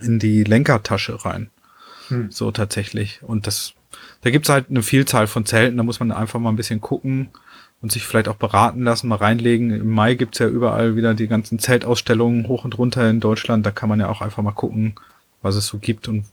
in 0.00 0.18
die 0.18 0.44
Lenkertasche 0.44 1.24
rein. 1.24 1.50
Hm. 2.08 2.30
So 2.30 2.50
tatsächlich. 2.50 3.20
Und 3.22 3.46
das, 3.46 3.74
da 4.22 4.30
gibt's 4.30 4.48
halt 4.48 4.70
eine 4.70 4.82
Vielzahl 4.82 5.26
von 5.26 5.44
Zelten. 5.44 5.76
Da 5.76 5.82
muss 5.82 6.00
man 6.00 6.12
einfach 6.12 6.40
mal 6.40 6.50
ein 6.50 6.56
bisschen 6.56 6.80
gucken 6.80 7.28
und 7.82 7.92
sich 7.92 8.06
vielleicht 8.06 8.28
auch 8.28 8.36
beraten 8.36 8.82
lassen, 8.82 9.08
mal 9.08 9.16
reinlegen. 9.16 9.70
Im 9.70 9.90
Mai 9.90 10.14
gibt's 10.14 10.38
ja 10.38 10.48
überall 10.48 10.96
wieder 10.96 11.12
die 11.12 11.28
ganzen 11.28 11.58
Zeltausstellungen 11.58 12.48
hoch 12.48 12.64
und 12.64 12.78
runter 12.78 13.08
in 13.10 13.20
Deutschland. 13.20 13.66
Da 13.66 13.70
kann 13.70 13.90
man 13.90 14.00
ja 14.00 14.08
auch 14.08 14.22
einfach 14.22 14.42
mal 14.42 14.52
gucken, 14.52 14.94
was 15.42 15.54
es 15.56 15.66
so 15.66 15.78
gibt 15.78 16.08
und 16.08 16.24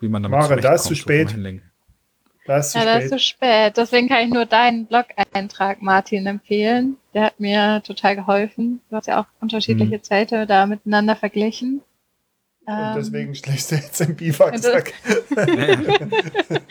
wie 0.00 0.08
man 0.08 0.22
damit 0.22 0.38
Mare, 0.38 0.60
da 0.60 0.74
ist 0.74 0.84
zu 0.84 0.94
spät. 0.94 1.34
Da 2.48 2.56
ist 2.56 2.74
ja, 2.74 2.80
spät. 2.80 2.94
da 2.94 2.98
ist 2.98 3.10
zu 3.10 3.18
spät. 3.18 3.76
Deswegen 3.76 4.08
kann 4.08 4.26
ich 4.26 4.32
nur 4.32 4.46
deinen 4.46 4.86
Blog-Eintrag, 4.86 5.82
Martin, 5.82 6.26
empfehlen. 6.26 6.96
Der 7.12 7.24
hat 7.24 7.38
mir 7.38 7.82
total 7.86 8.16
geholfen. 8.16 8.80
Du 8.88 8.96
hast 8.96 9.06
ja 9.06 9.20
auch 9.20 9.26
unterschiedliche 9.40 9.96
hm. 9.96 10.02
Zelte 10.02 10.46
da 10.46 10.64
miteinander 10.64 11.14
verglichen. 11.14 11.82
Und 12.64 12.74
ähm, 12.74 12.94
deswegen 12.96 13.34
schlägst 13.34 13.70
du 13.70 13.76
jetzt 13.76 14.00
den 14.00 14.16
Biwaksack. 14.16 14.94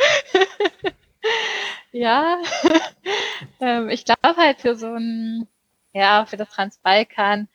Ja, 1.92 2.38
ähm, 3.60 3.90
ich 3.90 4.06
glaube 4.06 4.38
halt 4.38 4.62
für 4.62 4.76
so 4.76 4.94
ein, 4.94 5.48
ja, 5.94 6.26
für 6.28 6.38
das 6.38 6.50
Transbalkan, 6.50 7.48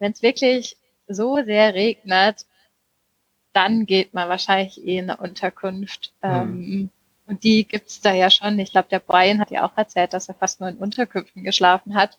wenn 0.00 0.10
es 0.10 0.22
wirklich 0.22 0.76
so 1.06 1.36
sehr 1.44 1.74
regnet, 1.74 2.44
dann 3.52 3.86
geht 3.86 4.14
man 4.14 4.28
wahrscheinlich 4.28 4.84
eh 4.84 4.98
in 4.98 5.10
eine 5.10 5.20
Unterkunft. 5.20 6.12
Hm. 6.22 6.30
Ähm, 6.32 6.90
und 7.26 7.44
die 7.44 7.66
gibt's 7.66 8.00
da 8.00 8.12
ja 8.12 8.30
schon. 8.30 8.58
Ich 8.58 8.72
glaube, 8.72 8.88
der 8.90 8.98
Brian 8.98 9.40
hat 9.40 9.50
ja 9.50 9.64
auch 9.66 9.76
erzählt, 9.76 10.12
dass 10.12 10.28
er 10.28 10.34
fast 10.34 10.60
nur 10.60 10.68
in 10.68 10.76
Unterkünften 10.76 11.42
geschlafen 11.42 11.94
hat. 11.94 12.18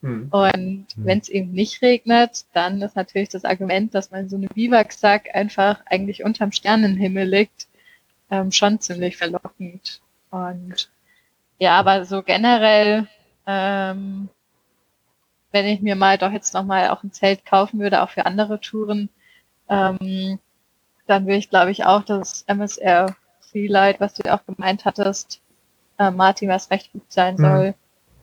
Hm. 0.00 0.28
Und 0.30 0.86
hm. 0.94 1.04
wenn 1.04 1.18
es 1.18 1.28
eben 1.28 1.52
nicht 1.52 1.82
regnet, 1.82 2.44
dann 2.54 2.80
ist 2.80 2.96
natürlich 2.96 3.28
das 3.28 3.44
Argument, 3.44 3.94
dass 3.94 4.10
man 4.10 4.28
so 4.28 4.36
eine 4.36 4.48
Biwaksack 4.48 5.34
einfach 5.34 5.80
eigentlich 5.86 6.24
unterm 6.24 6.52
Sternenhimmel 6.52 7.28
liegt, 7.28 7.66
ähm, 8.30 8.52
schon 8.52 8.80
ziemlich 8.80 9.16
verlockend. 9.16 10.00
Und 10.30 10.90
ja, 11.58 11.78
aber 11.78 12.04
so 12.04 12.22
generell, 12.22 13.08
ähm, 13.46 14.28
wenn 15.50 15.66
ich 15.66 15.80
mir 15.80 15.96
mal 15.96 16.16
doch 16.18 16.32
jetzt 16.32 16.54
nochmal 16.54 16.88
auch 16.90 17.02
ein 17.02 17.12
Zelt 17.12 17.44
kaufen 17.44 17.80
würde, 17.80 18.02
auch 18.02 18.10
für 18.10 18.26
andere 18.26 18.60
Touren, 18.60 19.08
ähm, 19.68 20.38
dann 21.06 21.26
würde 21.26 21.38
ich, 21.38 21.50
glaube 21.50 21.70
ich, 21.70 21.84
auch 21.84 22.02
das 22.02 22.44
MSR 22.46 23.16
Freelight, 23.50 24.00
was 24.00 24.14
du 24.14 24.22
ja 24.26 24.38
auch 24.38 24.44
gemeint 24.46 24.84
hattest, 24.84 25.40
äh, 25.98 26.10
Martin, 26.10 26.48
was 26.48 26.70
recht 26.70 26.92
gut 26.92 27.02
sein 27.08 27.34
mhm. 27.34 27.40
soll, 27.40 27.74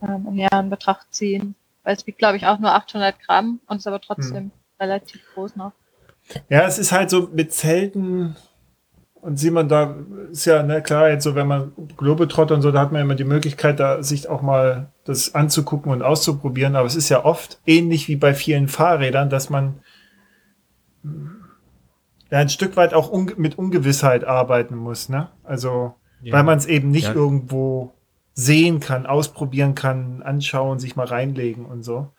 ähm, 0.01 0.47
in 0.51 0.69
Betracht 0.69 1.07
ziehen. 1.11 1.55
Weil 1.83 1.95
es 1.95 2.07
wiegt, 2.07 2.17
glaube 2.17 2.37
ich, 2.37 2.47
auch 2.47 2.59
nur 2.59 2.73
800 2.73 3.19
Gramm 3.19 3.59
und 3.67 3.77
ist 3.77 3.87
aber 3.87 4.01
trotzdem 4.01 4.45
mhm. 4.45 4.51
relativ 4.79 5.21
groß 5.33 5.55
noch. 5.55 5.73
Ja, 6.49 6.65
es 6.65 6.79
ist 6.79 6.91
halt 6.91 7.11
so 7.11 7.29
mit 7.31 7.53
Zelten, 7.53 8.35
und 9.25 9.37
Simon, 9.39 9.67
da 9.67 9.95
ist 10.31 10.45
ja, 10.45 10.61
ne, 10.61 10.83
klar, 10.83 11.09
jetzt 11.09 11.23
so, 11.23 11.33
wenn 11.33 11.47
man 11.47 11.71
Globetrotter 11.97 12.53
und 12.53 12.61
so, 12.61 12.71
da 12.71 12.79
hat 12.79 12.91
man 12.91 13.01
immer 13.01 13.15
die 13.15 13.23
Möglichkeit, 13.23 13.79
da 13.79 14.03
sich 14.03 14.29
auch 14.29 14.43
mal 14.43 14.91
das 15.03 15.33
anzugucken 15.33 15.91
und 15.91 16.03
auszuprobieren. 16.03 16.75
Aber 16.75 16.85
es 16.85 16.95
ist 16.95 17.09
ja 17.09 17.25
oft 17.25 17.57
ähnlich 17.65 18.07
wie 18.07 18.17
bei 18.17 18.35
vielen 18.35 18.67
Fahrrädern, 18.67 19.31
dass 19.31 19.49
man 19.49 19.79
ja, 22.31 22.39
ein 22.39 22.49
Stück 22.49 22.75
weit 22.75 22.93
auch 22.93 23.11
un 23.11 23.31
mit 23.37 23.57
Ungewissheit 23.57 24.23
arbeiten 24.23 24.75
muss, 24.75 25.09
ne? 25.09 25.29
Also, 25.43 25.95
ja. 26.21 26.33
weil 26.33 26.43
man 26.43 26.57
es 26.57 26.65
eben 26.65 26.91
nicht 26.91 27.07
ja. 27.07 27.13
irgendwo 27.13 27.93
sehen 28.33 28.79
kann, 28.79 29.05
ausprobieren 29.05 29.75
kann, 29.75 30.21
anschauen, 30.21 30.79
sich 30.79 30.95
mal 30.95 31.05
reinlegen 31.05 31.65
und 31.65 31.83
so. 31.83 32.11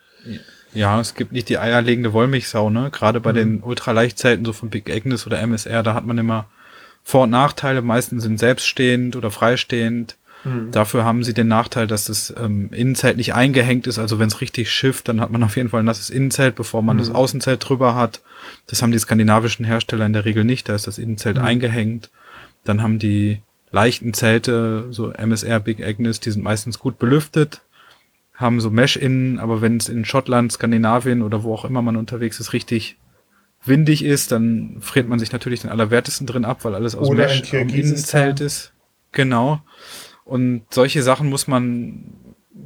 Ja, 0.73 1.01
es 1.01 1.15
gibt 1.15 1.33
nicht 1.33 1.49
die 1.49 1.59
eierlegende 1.59 2.13
Wollmilchsau, 2.13 2.71
ne? 2.71 2.91
Gerade 2.91 3.21
bei 3.21 3.33
mhm. 3.33 3.37
den 3.37 3.63
Ultraleichtzelten 3.63 4.45
so 4.45 4.53
von 4.53 4.71
Big 4.71 4.91
Agnes 4.91 5.27
oder 5.27 5.41
MSR, 5.41 5.83
da 5.83 5.95
hat 5.95 6.07
man 6.07 6.19
immer 6.19 6.47
vor- 7.03 7.25
und 7.25 7.31
Nachteile. 7.31 7.83
Meistens 7.83 8.25
sind 8.25 8.39
selbststehend 8.39 9.17
oder 9.17 9.31
freistehend. 9.31 10.17
Mhm. 10.47 10.71
Dafür 10.71 11.05
haben 11.05 11.25
sie 11.25 11.35
den 11.35 11.49
Nachteil, 11.49 11.87
dass 11.87 12.07
das 12.07 12.33
ähm, 12.39 12.71
Innenzelt 12.73 13.17
nicht 13.17 13.35
eingehängt 13.35 13.87
ist. 13.87 13.99
Also 13.99 14.19
wenn 14.19 14.29
es 14.29 14.41
richtig 14.41 14.71
schifft, 14.71 15.09
dann 15.09 15.21
hat 15.21 15.31
man 15.31 15.43
auf 15.43 15.57
jeden 15.57 15.69
Fall 15.69 15.81
ein 15.81 15.87
nasses 15.87 16.11
Innenzelt, 16.11 16.55
bevor 16.55 16.83
man 16.83 16.97
mhm. 16.97 17.01
das 17.01 17.11
Außenzelt 17.11 17.69
drüber 17.69 17.95
hat. 17.95 18.23
Das 18.67 18.83
haben 18.83 18.93
die 18.93 18.99
skandinavischen 18.99 19.65
Hersteller 19.65 20.07
in 20.07 20.13
der 20.13 20.25
Regel 20.25 20.45
nicht. 20.45 20.69
Da 20.69 20.75
ist 20.75 20.87
das 20.87 20.99
Innenzelt 20.99 21.39
mhm. 21.39 21.45
eingehängt. 21.45 22.11
Dann 22.65 22.83
haben 22.83 22.99
die 22.99 23.41
leichten 23.71 24.15
Zelte, 24.15 24.87
so 24.91 25.11
MSR 25.11 25.61
Big 25.61 25.85
Agnes, 25.85 26.21
die 26.21 26.31
sind 26.31 26.43
meistens 26.43 26.79
gut 26.79 26.99
belüftet, 26.99 27.63
haben 28.35 28.61
so 28.61 28.71
Mesh 28.71 28.97
innen, 28.97 29.39
aber 29.39 29.61
wenn 29.61 29.77
es 29.77 29.89
in 29.89 30.05
Schottland, 30.05 30.53
Skandinavien 30.53 31.23
oder 31.23 31.43
wo 31.43 31.55
auch 31.55 31.65
immer 31.65 31.83
man 31.83 31.97
unterwegs 31.97 32.41
ist, 32.41 32.53
richtig 32.53 32.97
windig 33.65 34.05
ist, 34.05 34.33
dann 34.33 34.79
friert 34.81 35.09
man 35.09 35.19
sich 35.19 35.33
natürlich 35.33 35.63
den 35.63 35.71
Allerwertesten 35.71 36.27
drin 36.27 36.45
ab, 36.45 36.65
weil 36.65 36.75
alles 36.75 36.95
aus 36.95 37.09
Oder 37.09 37.27
Mesh 37.27 37.53
im 37.53 37.69
Innenzelt 37.69 38.41
ist. 38.41 38.73
Genau. 39.13 39.63
Und 40.27 40.63
solche 40.71 41.03
Sachen 41.03 41.31
muss 41.31 41.47
man 41.47 42.03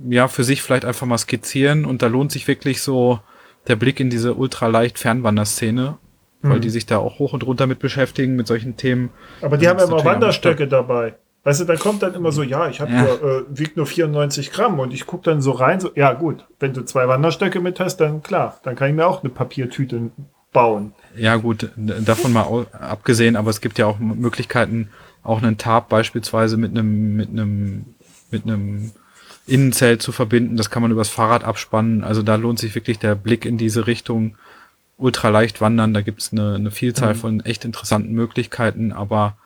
ja 0.08 0.28
für 0.28 0.44
sich 0.44 0.62
vielleicht 0.62 0.86
einfach 0.86 1.06
mal 1.06 1.18
skizzieren 1.18 1.84
und 1.84 2.00
da 2.00 2.06
lohnt 2.06 2.32
sich 2.32 2.48
wirklich 2.48 2.80
so 2.80 3.20
der 3.68 3.76
Blick 3.76 4.00
in 4.00 4.08
diese 4.08 4.34
ultraleicht 4.34 4.98
Fernwanderszene, 4.98 5.98
weil 6.40 6.56
mhm. 6.56 6.60
die 6.62 6.70
sich 6.70 6.86
da 6.86 6.98
auch 6.98 7.18
hoch 7.18 7.34
und 7.34 7.44
runter 7.44 7.66
mit 7.66 7.78
beschäftigen, 7.78 8.34
mit 8.34 8.46
solchen 8.46 8.78
Themen. 8.78 9.10
Aber 9.42 9.58
die 9.58 9.68
haben 9.68 9.78
ja 9.78 9.84
immer 9.84 10.02
Wanderstöcke 10.02 10.66
dabei. 10.68 11.14
Weißt 11.44 11.60
du, 11.60 11.64
dann 11.66 11.78
kommt 11.78 12.02
dann 12.02 12.14
immer 12.14 12.32
so, 12.32 12.42
ja, 12.42 12.68
ich 12.68 12.80
habe 12.80 12.92
ja. 12.92 13.02
Nur, 13.02 13.22
äh, 13.22 13.42
wiegt 13.48 13.76
nur 13.76 13.86
94 13.86 14.52
Gramm 14.52 14.78
und 14.78 14.92
ich 14.94 15.06
gucke 15.06 15.24
dann 15.24 15.42
so 15.42 15.52
rein, 15.52 15.80
so, 15.80 15.90
ja 15.94 16.14
gut, 16.14 16.46
wenn 16.60 16.72
du 16.72 16.84
zwei 16.84 17.08
Wanderstöcke 17.08 17.60
mit 17.60 17.78
hast, 17.78 17.98
dann 17.98 18.22
klar, 18.22 18.58
dann 18.62 18.74
kann 18.74 18.88
ich 18.88 18.94
mir 18.94 19.06
auch 19.06 19.22
eine 19.22 19.30
Papiertüte 19.30 20.10
bauen. 20.52 20.92
Ja, 21.16 21.36
gut, 21.36 21.70
davon 21.76 22.32
mal 22.32 22.66
abgesehen, 22.72 23.36
aber 23.36 23.50
es 23.50 23.60
gibt 23.60 23.78
ja 23.78 23.86
auch 23.86 23.98
Möglichkeiten, 23.98 24.90
auch 25.22 25.42
einen 25.42 25.58
Tab 25.58 25.88
beispielsweise 25.88 26.56
mit 26.56 26.70
einem, 26.70 27.16
mit 27.16 27.30
einem, 27.30 27.84
mit 28.30 28.44
einem 28.44 28.92
Innenzelt 29.46 30.02
zu 30.02 30.12
verbinden. 30.12 30.56
Das 30.56 30.70
kann 30.70 30.82
man 30.82 30.90
übers 30.90 31.08
Fahrrad 31.08 31.44
abspannen. 31.44 32.04
Also 32.04 32.22
da 32.22 32.36
lohnt 32.36 32.58
sich 32.58 32.74
wirklich 32.74 32.98
der 32.98 33.14
Blick 33.14 33.44
in 33.44 33.58
diese 33.58 33.86
Richtung. 33.86 34.36
Ultraleicht 34.96 35.60
wandern, 35.60 35.94
da 35.94 36.02
gibt's 36.02 36.30
eine, 36.32 36.54
eine 36.54 36.70
Vielzahl 36.70 37.14
mhm. 37.14 37.18
von 37.18 37.40
echt 37.40 37.64
interessanten 37.64 38.12
Möglichkeiten. 38.12 38.92
Aber 38.92 39.36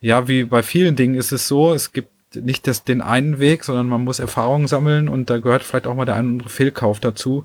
ja, 0.00 0.28
wie 0.28 0.44
bei 0.44 0.62
vielen 0.62 0.96
Dingen 0.96 1.14
ist 1.14 1.32
es 1.32 1.48
so, 1.48 1.72
es 1.72 1.92
gibt 1.92 2.10
nicht 2.34 2.66
das, 2.66 2.84
den 2.84 3.00
einen 3.00 3.38
Weg, 3.38 3.64
sondern 3.64 3.88
man 3.88 4.04
muss 4.04 4.18
Erfahrungen 4.18 4.66
sammeln 4.66 5.08
und 5.08 5.30
da 5.30 5.38
gehört 5.38 5.62
vielleicht 5.62 5.86
auch 5.86 5.94
mal 5.94 6.04
der 6.04 6.16
ein 6.16 6.24
oder 6.24 6.32
andere 6.32 6.48
Fehlkauf 6.48 7.00
dazu, 7.00 7.44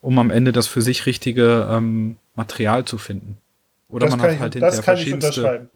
um 0.00 0.18
am 0.18 0.30
Ende 0.30 0.52
das 0.52 0.66
für 0.66 0.82
sich 0.82 1.06
richtige 1.06 1.68
ähm, 1.70 2.16
Material 2.34 2.84
zu 2.84 2.98
finden. 2.98 3.36
Oder 3.88 4.06
das 4.06 4.16
man 4.16 4.30
hat 4.30 4.40
halt 4.40 4.54
ich, 4.56 4.60
das 4.60 4.82
kann 4.82 4.98
ich 4.98 5.12
unterschreiben. 5.12 5.68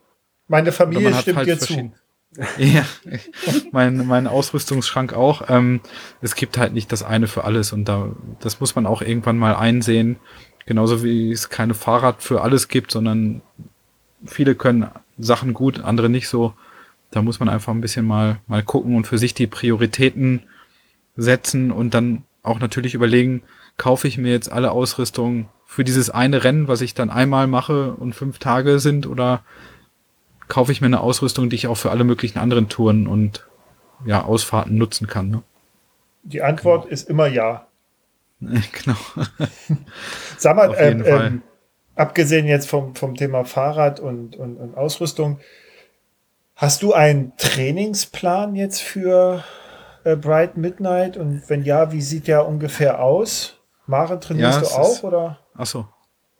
Meine 0.48 0.72
Familie 0.72 1.14
stimmt 1.14 1.38
halt 1.38 1.48
dir 1.48 1.58
zu. 1.58 1.92
ja, 2.58 2.84
mein, 3.72 4.06
mein 4.06 4.26
Ausrüstungsschrank 4.26 5.12
auch. 5.12 5.48
Ähm, 5.48 5.80
es 6.20 6.34
gibt 6.34 6.58
halt 6.58 6.72
nicht 6.72 6.92
das 6.92 7.02
eine 7.02 7.26
für 7.26 7.44
alles 7.44 7.72
und 7.72 7.86
da, 7.86 8.10
das 8.40 8.60
muss 8.60 8.74
man 8.74 8.86
auch 8.86 9.02
irgendwann 9.02 9.38
mal 9.38 9.56
einsehen. 9.56 10.16
Genauso 10.66 11.02
wie 11.02 11.32
es 11.32 11.48
keine 11.48 11.74
Fahrrad 11.74 12.22
für 12.22 12.42
alles 12.42 12.68
gibt, 12.68 12.90
sondern 12.90 13.40
viele 14.24 14.54
können 14.54 14.88
Sachen 15.16 15.54
gut, 15.54 15.80
andere 15.80 16.08
nicht 16.08 16.28
so. 16.28 16.52
Da 17.10 17.22
muss 17.22 17.40
man 17.40 17.48
einfach 17.48 17.72
ein 17.72 17.80
bisschen 17.80 18.06
mal, 18.06 18.40
mal 18.46 18.62
gucken 18.62 18.94
und 18.94 19.06
für 19.06 19.18
sich 19.18 19.32
die 19.32 19.46
Prioritäten 19.46 20.42
setzen 21.16 21.72
und 21.72 21.94
dann 21.94 22.24
auch 22.42 22.60
natürlich 22.60 22.94
überlegen, 22.94 23.42
kaufe 23.78 24.06
ich 24.06 24.18
mir 24.18 24.30
jetzt 24.30 24.52
alle 24.52 24.70
Ausrüstung 24.72 25.48
für 25.64 25.84
dieses 25.84 26.10
eine 26.10 26.44
Rennen, 26.44 26.68
was 26.68 26.82
ich 26.82 26.94
dann 26.94 27.10
einmal 27.10 27.46
mache 27.46 27.92
und 27.92 28.14
fünf 28.14 28.38
Tage 28.38 28.78
sind, 28.78 29.06
oder 29.06 29.42
kaufe 30.48 30.72
ich 30.72 30.80
mir 30.80 30.86
eine 30.86 31.00
Ausrüstung, 31.00 31.50
die 31.50 31.56
ich 31.56 31.66
auch 31.66 31.76
für 31.76 31.90
alle 31.90 32.04
möglichen 32.04 32.38
anderen 32.38 32.68
Touren 32.68 33.06
und 33.06 33.46
ja, 34.04 34.24
Ausfahrten 34.24 34.76
nutzen 34.76 35.06
kann. 35.06 35.30
Ne? 35.30 35.42
Die 36.22 36.42
Antwort 36.42 36.82
genau. 36.82 36.92
ist 36.92 37.08
immer 37.08 37.26
ja. 37.26 37.66
genau. 38.40 38.96
Sag 40.36 40.56
mal, 40.56 40.74
ähm, 40.78 41.02
ähm, 41.04 41.42
abgesehen 41.94 42.46
jetzt 42.46 42.68
vom, 42.68 42.94
vom 42.94 43.14
Thema 43.14 43.44
Fahrrad 43.44 44.00
und, 44.00 44.36
und, 44.36 44.56
und 44.56 44.76
Ausrüstung, 44.76 45.40
hast 46.54 46.82
du 46.82 46.92
einen 46.92 47.36
Trainingsplan 47.36 48.54
jetzt 48.54 48.80
für 48.80 49.44
äh, 50.04 50.16
Bright 50.16 50.56
Midnight? 50.56 51.16
Und 51.16 51.42
wenn 51.48 51.62
ja, 51.64 51.92
wie 51.92 52.02
sieht 52.02 52.28
der 52.28 52.46
ungefähr 52.46 53.02
aus? 53.02 53.56
Mare 53.86 54.20
trainierst 54.20 54.62
ja, 54.62 54.68
du 54.68 54.74
auch, 54.74 55.02
oder? 55.02 55.38
Ach 55.56 55.66
so. 55.66 55.88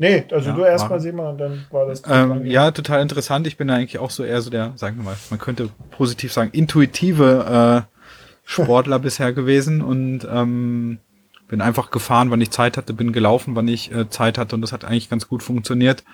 Nee, 0.00 0.24
also 0.30 0.50
ja, 0.50 0.56
du 0.56 0.62
erstmal 0.62 1.00
sehen 1.00 1.16
wir 1.16 1.28
und 1.28 1.38
dann 1.38 1.66
war 1.70 1.86
das. 1.86 2.02
Ähm, 2.08 2.46
ja, 2.46 2.70
total 2.70 3.02
interessant. 3.02 3.48
Ich 3.48 3.56
bin 3.56 3.66
da 3.66 3.74
eigentlich 3.74 3.98
auch 3.98 4.10
so 4.10 4.22
eher 4.22 4.40
so 4.40 4.48
der, 4.48 4.72
sagen 4.76 4.96
wir 4.96 5.02
mal, 5.02 5.16
man 5.30 5.40
könnte 5.40 5.70
positiv 5.90 6.32
sagen, 6.32 6.50
intuitive 6.52 7.86
äh, 7.88 7.98
Sportler 8.44 8.98
bisher 9.00 9.32
gewesen 9.32 9.82
und 9.82 10.26
ähm, 10.30 10.98
bin 11.48 11.60
einfach 11.60 11.90
gefahren, 11.90 12.30
wann 12.30 12.40
ich 12.40 12.50
Zeit 12.50 12.76
hatte, 12.76 12.92
bin 12.92 13.12
gelaufen, 13.12 13.56
wann 13.56 13.66
ich 13.66 13.92
äh, 13.92 14.08
Zeit 14.08 14.38
hatte 14.38 14.54
und 14.54 14.62
das 14.62 14.72
hat 14.72 14.84
eigentlich 14.84 15.10
ganz 15.10 15.26
gut 15.26 15.42
funktioniert. 15.42 16.04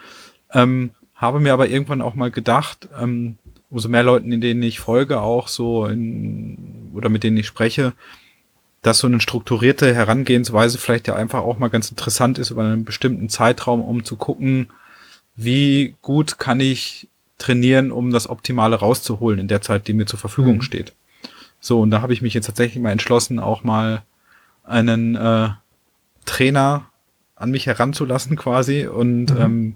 Ähm, 0.53 0.91
habe 1.15 1.41
mir 1.41 1.53
aber 1.53 1.69
irgendwann 1.69 2.01
auch 2.01 2.15
mal 2.15 2.31
gedacht, 2.31 2.89
ähm, 3.01 3.37
umso 3.69 3.89
mehr 3.89 4.03
Leuten, 4.03 4.33
in 4.33 4.41
denen 4.41 4.63
ich 4.63 4.81
folge, 4.81 5.21
auch 5.21 5.49
so 5.49 5.87
in, 5.87 6.91
oder 6.95 7.11
mit 7.11 7.23
denen 7.23 7.37
ich 7.37 7.47
spreche, 7.47 7.93
dass 8.85 8.99
so 8.99 9.07
eine 9.07 9.19
strukturierte 9.19 9.95
Herangehensweise 9.95 10.77
vielleicht 10.77 11.09
ja 11.09 11.17
einfach 11.17 11.41
auch 11.41 11.59
mal 11.59 11.69
ganz 11.69 11.91
interessant 11.91 12.39
ist 12.39 12.51
über 12.51 12.65
einen 12.65 12.85
bestimmten 12.85 13.31
Zeitraum, 13.31 13.81
um 13.81 14.05
zu 14.05 14.17
gucken, 14.17 14.69
wie 15.37 15.97
gut 16.03 16.39
kann 16.39 16.61
ich 16.61 17.09
trainieren, 17.39 17.91
um 17.91 18.11
das 18.11 18.29
Optimale 18.29 18.77
rauszuholen 18.77 19.41
in 19.41 19.49
der 19.49 19.63
Zeit, 19.63 19.89
die 19.89 19.95
mir 19.95 20.05
zur 20.05 20.19
Verfügung 20.19 20.57
mhm. 20.57 20.63
steht. 20.63 20.93
So, 21.61 21.81
und 21.81 21.91
da 21.91 22.03
habe 22.03 22.13
ich 22.13 22.21
mich 22.21 22.35
jetzt 22.35 22.45
tatsächlich 22.45 22.83
mal 22.83 22.91
entschlossen, 22.91 23.39
auch 23.39 23.65
mal 23.65 24.03
einen 24.65 25.17
äh, 25.17 25.49
Trainer 26.27 26.85
an 27.37 27.51
mich 27.51 27.65
heranzulassen 27.65 28.37
quasi 28.37 28.87
und 28.87 29.31
mhm. 29.31 29.41
ähm, 29.41 29.75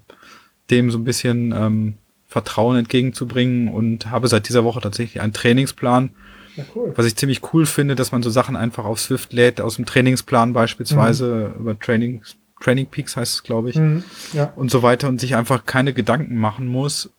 dem 0.68 0.90
so 0.90 0.98
ein 0.98 1.04
bisschen 1.04 1.52
ähm, 1.52 1.94
Vertrauen 2.26 2.76
entgegenzubringen 2.76 3.68
und 3.68 4.10
habe 4.10 4.28
seit 4.28 4.50
dieser 4.50 4.64
Woche 4.64 4.82
tatsächlich 4.82 5.22
einen 5.22 5.32
Trainingsplan, 5.32 6.10
ja, 6.58 6.64
cool. 6.74 6.92
was 6.96 7.06
ich 7.06 7.16
ziemlich 7.16 7.52
cool 7.52 7.66
finde, 7.66 7.94
dass 7.94 8.12
man 8.12 8.22
so 8.22 8.30
Sachen 8.30 8.56
einfach 8.56 8.84
auf 8.84 9.00
Swift 9.00 9.32
lädt, 9.32 9.60
aus 9.60 9.76
dem 9.76 9.86
Trainingsplan 9.86 10.52
beispielsweise 10.52 11.52
mhm. 11.54 11.60
über 11.60 11.78
Training, 11.78 12.22
Training 12.60 12.86
Peaks 12.86 13.16
heißt 13.16 13.34
es, 13.34 13.42
glaube 13.42 13.70
ich, 13.70 13.76
mhm. 13.76 14.02
ja. 14.32 14.52
und 14.56 14.70
so 14.70 14.82
weiter 14.82 15.08
und 15.08 15.20
sich 15.20 15.36
einfach 15.36 15.64
keine 15.64 15.92
Gedanken 15.92 16.36
machen 16.36 16.66
muss, 16.66 17.10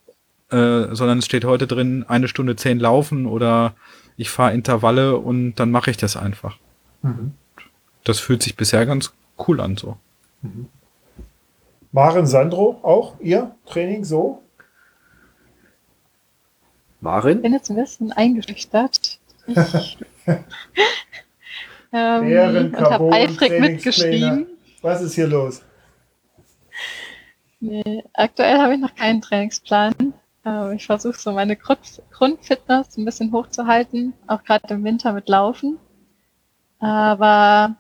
äh, 0.52 0.94
sondern 0.94 1.20
es 1.20 1.26
steht 1.26 1.46
heute 1.46 1.68
drin, 1.68 2.06
eine 2.08 2.28
Stunde 2.28 2.56
zehn 2.56 2.80
laufen 2.80 3.26
oder 3.26 3.76
ich 4.18 4.30
fahre 4.30 4.54
Intervalle 4.54 5.18
und 5.18 5.56
dann 5.56 5.72
mache 5.72 5.90
ich 5.90 5.98
das 5.98 6.18
einfach. 6.18 6.58
Mhm. 7.02 7.34
Das 8.04 8.20
fühlt 8.20 8.44
sich 8.44 8.56
bisher 8.56 8.86
ganz 8.86 9.14
cool 9.48 9.62
an 9.62 9.78
so. 9.78 9.98
Mhm. 10.42 10.68
Maren 11.92 12.28
Sandro, 12.28 12.80
auch 12.84 13.16
ihr 13.20 13.56
Training 13.66 14.04
so? 14.04 14.44
Maren? 17.02 17.38
Ich 17.38 17.42
bin 17.42 17.54
jetzt 17.54 17.70
ein 17.70 17.78
bisschen 17.78 18.12
eingeschüchtert. 18.12 19.19
ähm, 21.94 22.74
und 22.74 22.78
habe 22.78 23.12
eifrig 23.12 23.60
mitgeschrieben. 23.60 24.48
Was 24.82 25.02
ist 25.02 25.16
hier 25.16 25.28
los? 25.28 25.64
Nee, 27.60 28.04
aktuell 28.14 28.60
habe 28.60 28.76
ich 28.76 28.80
noch 28.80 28.96
keinen 28.96 29.22
Trainingsplan. 29.22 30.14
Ähm, 30.46 30.72
ich 30.74 30.86
versuche 30.86 31.20
so 31.20 31.32
meine 31.32 31.56
Grund 31.56 32.02
Grundfitness 32.12 32.98
ein 32.98 33.06
bisschen 33.06 33.32
hochzuhalten, 33.32 34.14
auch 34.28 34.44
gerade 34.44 34.74
im 34.74 34.84
Winter 34.84 35.14
mit 35.14 35.28
Laufen. 35.28 35.78
Aber 36.80 37.76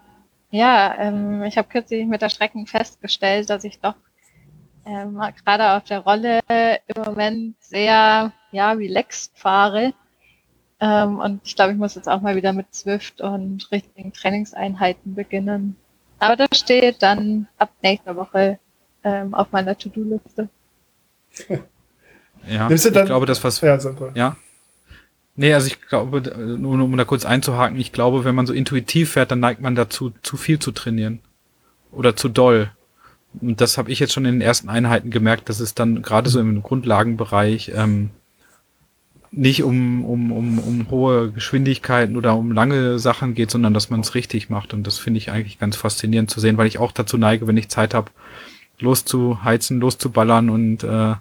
ja, 0.51 0.95
ähm, 0.97 1.43
ich 1.43 1.57
habe 1.57 1.69
kürzlich 1.69 2.05
mit 2.05 2.21
der 2.21 2.29
Strecken 2.29 2.67
festgestellt, 2.67 3.49
dass 3.49 3.63
ich 3.63 3.79
doch 3.79 3.95
ähm, 4.85 5.21
gerade 5.45 5.73
auf 5.73 5.83
der 5.83 5.99
Rolle 5.99 6.39
im 6.49 7.03
Moment 7.03 7.55
sehr 7.61 8.33
ja, 8.51 8.71
relaxed 8.71 9.37
fahre. 9.37 9.93
Ähm, 10.81 11.19
und 11.19 11.41
ich 11.43 11.55
glaube, 11.55 11.73
ich 11.73 11.77
muss 11.77 11.95
jetzt 11.95 12.07
auch 12.07 12.21
mal 12.21 12.35
wieder 12.35 12.53
mit 12.53 12.73
Swift 12.73 13.21
und 13.21 13.69
richtigen 13.71 14.13
Trainingseinheiten 14.13 15.15
beginnen. 15.15 15.75
Aber 16.19 16.35
das 16.35 16.57
steht 16.57 17.01
dann 17.01 17.47
ab 17.57 17.71
nächster 17.81 18.15
Woche 18.15 18.59
ähm, 19.03 19.33
auf 19.33 19.51
meiner 19.51 19.77
To-Do-Liste. 19.77 20.49
Ja, 22.47 22.69
ich 22.69 22.83
glaube, 22.83 23.25
das 23.25 23.43
was. 23.43 23.61
Ja, 23.61 23.77
ja. 24.15 24.37
Nee, 25.35 25.53
also 25.53 25.67
ich 25.67 25.81
glaube, 25.81 26.21
nur 26.37 26.73
um 26.73 26.97
da 26.97 27.05
kurz 27.05 27.25
einzuhaken, 27.25 27.79
ich 27.79 27.91
glaube, 27.91 28.25
wenn 28.25 28.35
man 28.35 28.45
so 28.45 28.53
intuitiv 28.53 29.11
fährt, 29.11 29.31
dann 29.31 29.39
neigt 29.39 29.61
man 29.61 29.75
dazu, 29.75 30.11
zu 30.21 30.35
viel 30.35 30.59
zu 30.59 30.71
trainieren. 30.71 31.19
Oder 31.91 32.15
zu 32.15 32.29
doll. 32.29 32.71
Und 33.39 33.61
das 33.61 33.77
habe 33.77 33.91
ich 33.91 33.99
jetzt 33.99 34.13
schon 34.13 34.25
in 34.25 34.35
den 34.35 34.41
ersten 34.41 34.69
Einheiten 34.69 35.11
gemerkt, 35.11 35.49
dass 35.49 35.59
es 35.59 35.75
dann 35.75 36.01
gerade 36.01 36.29
so 36.29 36.39
im 36.39 36.61
Grundlagenbereich 36.61 37.71
ähm, 37.75 38.09
nicht 39.31 39.63
um, 39.63 40.05
um, 40.05 40.31
um, 40.31 40.59
um 40.59 40.89
hohe 40.89 41.31
Geschwindigkeiten 41.31 42.17
oder 42.17 42.35
um 42.35 42.51
lange 42.51 42.97
Sachen 42.99 43.35
geht, 43.35 43.51
sondern 43.51 43.73
dass 43.73 43.89
man 43.89 43.99
es 43.99 44.15
richtig 44.15 44.49
macht. 44.49 44.73
Und 44.73 44.87
das 44.87 44.97
finde 44.97 45.19
ich 45.19 45.31
eigentlich 45.31 45.59
ganz 45.59 45.75
faszinierend 45.75 46.31
zu 46.31 46.39
sehen, 46.39 46.57
weil 46.57 46.67
ich 46.67 46.79
auch 46.79 46.91
dazu 46.91 47.17
neige, 47.17 47.47
wenn 47.47 47.57
ich 47.57 47.69
Zeit 47.69 47.93
habe, 47.93 48.11
loszuheizen, 48.79 49.79
loszuballern 49.79 50.49
und 50.49 50.83
äh, 50.83 51.15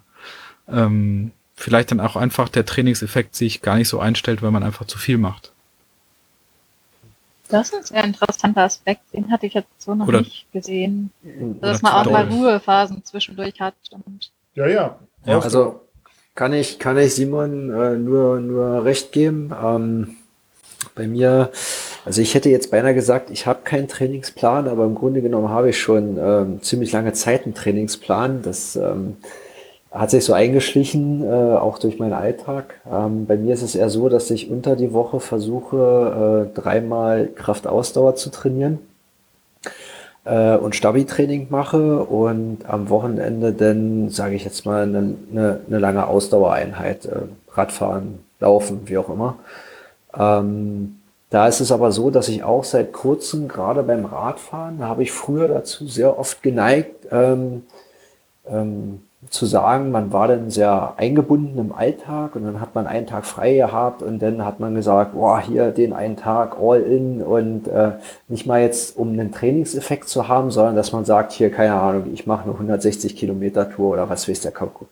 ähm, 0.68 1.32
vielleicht 1.54 1.90
dann 1.90 2.00
auch 2.00 2.16
einfach 2.16 2.48
der 2.48 2.64
Trainingseffekt 2.64 3.34
sich 3.34 3.62
gar 3.62 3.76
nicht 3.76 3.88
so 3.88 3.98
einstellt, 3.98 4.42
weil 4.42 4.52
man 4.52 4.62
einfach 4.62 4.86
zu 4.86 4.98
viel 4.98 5.18
macht. 5.18 5.52
Das 7.48 7.70
ist 7.70 7.92
ein 7.92 8.04
interessanter 8.04 8.62
Aspekt, 8.62 9.02
den 9.12 9.30
hatte 9.30 9.46
ich 9.46 9.54
jetzt 9.54 9.68
so 9.78 9.94
noch 9.94 10.06
oder, 10.06 10.20
nicht 10.20 10.50
gesehen. 10.52 11.10
Dass 11.60 11.82
man 11.82 11.92
auch 11.94 12.10
mal 12.10 12.28
Ruhephasen 12.28 13.04
zwischendurch 13.04 13.58
hat. 13.60 13.74
ja, 14.54 14.66
ja. 14.66 14.98
ja 15.24 15.38
also 15.38 15.80
kann 16.38 16.52
ich, 16.52 16.78
kann 16.78 16.96
ich 16.96 17.16
Simon 17.16 17.70
äh, 17.74 17.96
nur, 17.96 18.38
nur 18.38 18.84
recht 18.84 19.10
geben. 19.10 19.52
Ähm, 19.60 20.16
bei 20.94 21.08
mir, 21.08 21.50
also 22.04 22.22
ich 22.22 22.32
hätte 22.36 22.48
jetzt 22.48 22.70
beinahe 22.70 22.94
gesagt, 22.94 23.30
ich 23.30 23.46
habe 23.46 23.62
keinen 23.64 23.88
Trainingsplan, 23.88 24.68
aber 24.68 24.84
im 24.84 24.94
Grunde 24.94 25.20
genommen 25.20 25.48
habe 25.48 25.70
ich 25.70 25.80
schon 25.80 26.16
ähm, 26.16 26.62
ziemlich 26.62 26.92
lange 26.92 27.12
Zeit 27.12 27.44
einen 27.44 27.54
Trainingsplan. 27.54 28.42
Das 28.42 28.76
ähm, 28.76 29.16
hat 29.90 30.12
sich 30.12 30.24
so 30.24 30.32
eingeschlichen, 30.32 31.24
äh, 31.24 31.56
auch 31.56 31.80
durch 31.80 31.98
meinen 31.98 32.12
Alltag. 32.12 32.82
Ähm, 32.88 33.26
bei 33.26 33.36
mir 33.36 33.54
ist 33.54 33.62
es 33.62 33.74
eher 33.74 33.90
so, 33.90 34.08
dass 34.08 34.30
ich 34.30 34.48
unter 34.48 34.76
die 34.76 34.92
Woche 34.92 35.18
versuche, 35.18 36.46
äh, 36.54 36.54
dreimal 36.56 37.30
Kraftausdauer 37.34 38.14
zu 38.14 38.30
trainieren 38.30 38.78
äh, 40.28 40.56
und 40.56 40.76
Stabi-Training 40.76 41.46
mache 41.50 42.00
und 42.04 42.68
am 42.68 42.90
Wochenende 42.90 43.52
dann, 43.52 44.10
sage 44.10 44.34
ich 44.34 44.44
jetzt 44.44 44.66
mal, 44.66 44.82
eine, 44.82 45.14
eine, 45.30 45.60
eine 45.66 45.78
lange 45.78 46.06
Ausdauereinheit, 46.06 47.06
äh, 47.06 47.20
Radfahren, 47.52 48.20
Laufen, 48.38 48.82
wie 48.84 48.98
auch 48.98 49.08
immer. 49.08 49.38
Ähm, 50.16 51.00
da 51.30 51.48
ist 51.48 51.60
es 51.60 51.72
aber 51.72 51.92
so, 51.92 52.10
dass 52.10 52.28
ich 52.28 52.44
auch 52.44 52.64
seit 52.64 52.92
kurzem, 52.92 53.48
gerade 53.48 53.82
beim 53.82 54.04
Radfahren, 54.04 54.78
da 54.78 54.88
habe 54.88 55.02
ich 55.02 55.12
früher 55.12 55.48
dazu 55.48 55.86
sehr 55.86 56.18
oft 56.18 56.42
geneigt, 56.42 57.06
ähm, 57.10 57.64
ähm, 58.48 59.02
zu 59.30 59.46
sagen, 59.46 59.90
man 59.90 60.12
war 60.12 60.28
dann 60.28 60.48
sehr 60.48 60.94
eingebunden 60.96 61.58
im 61.58 61.72
Alltag 61.72 62.36
und 62.36 62.44
dann 62.44 62.60
hat 62.60 62.76
man 62.76 62.86
einen 62.86 63.06
Tag 63.06 63.26
frei 63.26 63.56
gehabt 63.56 64.00
und 64.00 64.20
dann 64.22 64.44
hat 64.44 64.60
man 64.60 64.76
gesagt, 64.76 65.14
boah, 65.14 65.40
hier 65.40 65.72
den 65.72 65.92
einen 65.92 66.16
Tag 66.16 66.56
all 66.60 66.80
in 66.82 67.20
und 67.22 67.66
äh, 67.66 67.92
nicht 68.28 68.46
mal 68.46 68.60
jetzt, 68.62 68.96
um 68.96 69.10
einen 69.10 69.32
Trainingseffekt 69.32 70.08
zu 70.08 70.28
haben, 70.28 70.52
sondern 70.52 70.76
dass 70.76 70.92
man 70.92 71.04
sagt, 71.04 71.32
hier, 71.32 71.50
keine 71.50 71.74
Ahnung, 71.74 72.04
ich 72.12 72.26
mache 72.26 72.44
eine 72.44 72.52
160 72.52 73.16
Kilometer 73.16 73.68
Tour 73.68 73.94
oder 73.94 74.08
was 74.08 74.28
weiß 74.28 74.40
der 74.40 74.52
Kuckuck. 74.52 74.88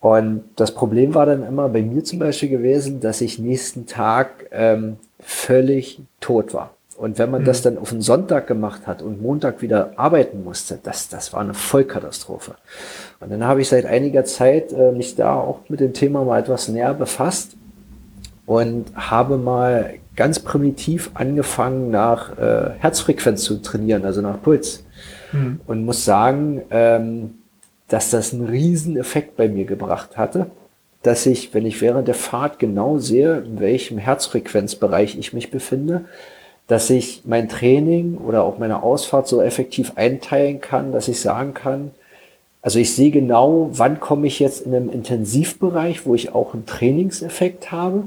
Und 0.00 0.44
das 0.56 0.72
Problem 0.74 1.14
war 1.14 1.26
dann 1.26 1.46
immer 1.46 1.68
bei 1.68 1.82
mir 1.82 2.02
zum 2.04 2.18
Beispiel 2.18 2.48
gewesen, 2.48 3.00
dass 3.00 3.20
ich 3.20 3.38
nächsten 3.38 3.86
Tag 3.86 4.48
ähm, 4.52 4.96
völlig 5.20 6.00
tot 6.20 6.54
war. 6.54 6.73
Und 6.96 7.18
wenn 7.18 7.30
man 7.30 7.42
mhm. 7.42 7.46
das 7.46 7.62
dann 7.62 7.78
auf 7.78 7.90
den 7.90 8.02
Sonntag 8.02 8.46
gemacht 8.46 8.86
hat 8.86 9.02
und 9.02 9.20
Montag 9.20 9.62
wieder 9.62 9.92
arbeiten 9.96 10.44
musste, 10.44 10.78
das, 10.82 11.08
das 11.08 11.32
war 11.32 11.40
eine 11.40 11.54
Vollkatastrophe. 11.54 12.54
Und 13.20 13.32
dann 13.32 13.44
habe 13.44 13.62
ich 13.62 13.68
seit 13.68 13.84
einiger 13.84 14.24
Zeit 14.24 14.72
äh, 14.72 14.92
mich 14.92 15.16
da 15.16 15.34
auch 15.34 15.60
mit 15.68 15.80
dem 15.80 15.92
Thema 15.92 16.24
mal 16.24 16.40
etwas 16.40 16.68
näher 16.68 16.94
befasst 16.94 17.56
und 18.46 18.86
habe 18.94 19.38
mal 19.38 19.94
ganz 20.14 20.38
primitiv 20.38 21.10
angefangen, 21.14 21.90
nach 21.90 22.38
äh, 22.38 22.70
Herzfrequenz 22.78 23.42
zu 23.42 23.60
trainieren, 23.60 24.04
also 24.04 24.20
nach 24.20 24.40
Puls. 24.40 24.84
Mhm. 25.32 25.60
Und 25.66 25.84
muss 25.84 26.04
sagen, 26.04 26.62
ähm, 26.70 27.34
dass 27.88 28.10
das 28.10 28.32
einen 28.32 28.46
riesen 28.46 28.96
Effekt 28.96 29.36
bei 29.36 29.48
mir 29.48 29.64
gebracht 29.64 30.16
hatte, 30.16 30.46
dass 31.02 31.26
ich, 31.26 31.52
wenn 31.52 31.66
ich 31.66 31.80
während 31.80 32.08
der 32.08 32.14
Fahrt 32.14 32.58
genau 32.58 32.98
sehe, 32.98 33.38
in 33.38 33.60
welchem 33.60 33.98
Herzfrequenzbereich 33.98 35.18
ich 35.18 35.32
mich 35.32 35.50
befinde, 35.50 36.06
dass 36.66 36.88
ich 36.90 37.22
mein 37.24 37.48
Training 37.48 38.16
oder 38.18 38.44
auch 38.44 38.58
meine 38.58 38.82
Ausfahrt 38.82 39.28
so 39.28 39.42
effektiv 39.42 39.92
einteilen 39.96 40.60
kann, 40.60 40.92
dass 40.92 41.08
ich 41.08 41.20
sagen 41.20 41.54
kann, 41.54 41.90
also 42.62 42.78
ich 42.78 42.94
sehe 42.94 43.10
genau, 43.10 43.68
wann 43.72 44.00
komme 44.00 44.26
ich 44.26 44.40
jetzt 44.40 44.64
in 44.64 44.74
einem 44.74 44.88
Intensivbereich, 44.88 46.06
wo 46.06 46.14
ich 46.14 46.34
auch 46.34 46.54
einen 46.54 46.64
Trainingseffekt 46.64 47.70
habe, 47.70 48.04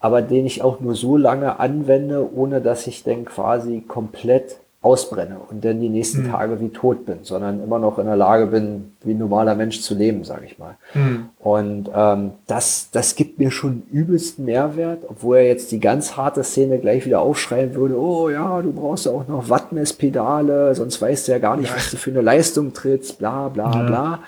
aber 0.00 0.22
den 0.22 0.44
ich 0.44 0.62
auch 0.62 0.80
nur 0.80 0.96
so 0.96 1.16
lange 1.16 1.60
anwende, 1.60 2.28
ohne 2.34 2.60
dass 2.60 2.88
ich 2.88 3.04
dann 3.04 3.24
quasi 3.24 3.84
komplett 3.86 4.56
ausbrenne 4.82 5.36
und 5.48 5.64
dann 5.64 5.80
die 5.80 5.88
nächsten 5.88 6.24
mhm. 6.24 6.30
Tage 6.30 6.60
wie 6.60 6.70
tot 6.70 7.06
bin, 7.06 7.18
sondern 7.22 7.62
immer 7.62 7.78
noch 7.78 7.98
in 7.98 8.06
der 8.06 8.16
Lage 8.16 8.46
bin, 8.46 8.92
wie 9.04 9.12
ein 9.12 9.18
normaler 9.18 9.54
Mensch 9.54 9.80
zu 9.80 9.94
leben, 9.94 10.24
sage 10.24 10.44
ich 10.44 10.58
mal. 10.58 10.76
Mhm. 10.92 11.28
Und 11.38 11.88
ähm, 11.94 12.32
das, 12.48 12.88
das 12.90 13.14
gibt 13.14 13.38
mir 13.38 13.52
schon 13.52 13.84
übelsten 13.92 14.44
Mehrwert, 14.44 15.04
obwohl 15.06 15.36
er 15.36 15.46
jetzt 15.46 15.70
die 15.70 15.78
ganz 15.78 16.16
harte 16.16 16.42
Szene 16.42 16.80
gleich 16.80 17.06
wieder 17.06 17.20
aufschreien 17.20 17.76
würde, 17.76 17.96
oh 17.96 18.28
ja, 18.28 18.60
du 18.60 18.72
brauchst 18.72 19.06
ja 19.06 19.12
auch 19.12 19.28
noch 19.28 19.48
Wattmesspedale, 19.48 20.74
sonst 20.74 21.00
weißt 21.00 21.28
du 21.28 21.32
ja 21.32 21.38
gar 21.38 21.56
nicht, 21.56 21.70
ja. 21.70 21.76
was 21.76 21.92
du 21.92 21.96
für 21.96 22.10
eine 22.10 22.20
Leistung 22.20 22.72
trittst, 22.72 23.20
bla 23.20 23.48
bla 23.48 23.72
ja. 23.72 23.86
bla. 23.86 24.18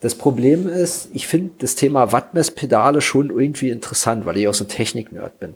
Das 0.00 0.14
Problem 0.14 0.68
ist, 0.68 1.08
ich 1.14 1.26
finde 1.26 1.52
das 1.58 1.74
Thema 1.74 2.12
Wattmesspedale 2.12 3.00
schon 3.00 3.30
irgendwie 3.30 3.70
interessant, 3.70 4.26
weil 4.26 4.36
ich 4.36 4.46
auch 4.46 4.54
so 4.54 4.64
Technik-Nerd 4.64 5.40
bin. 5.40 5.54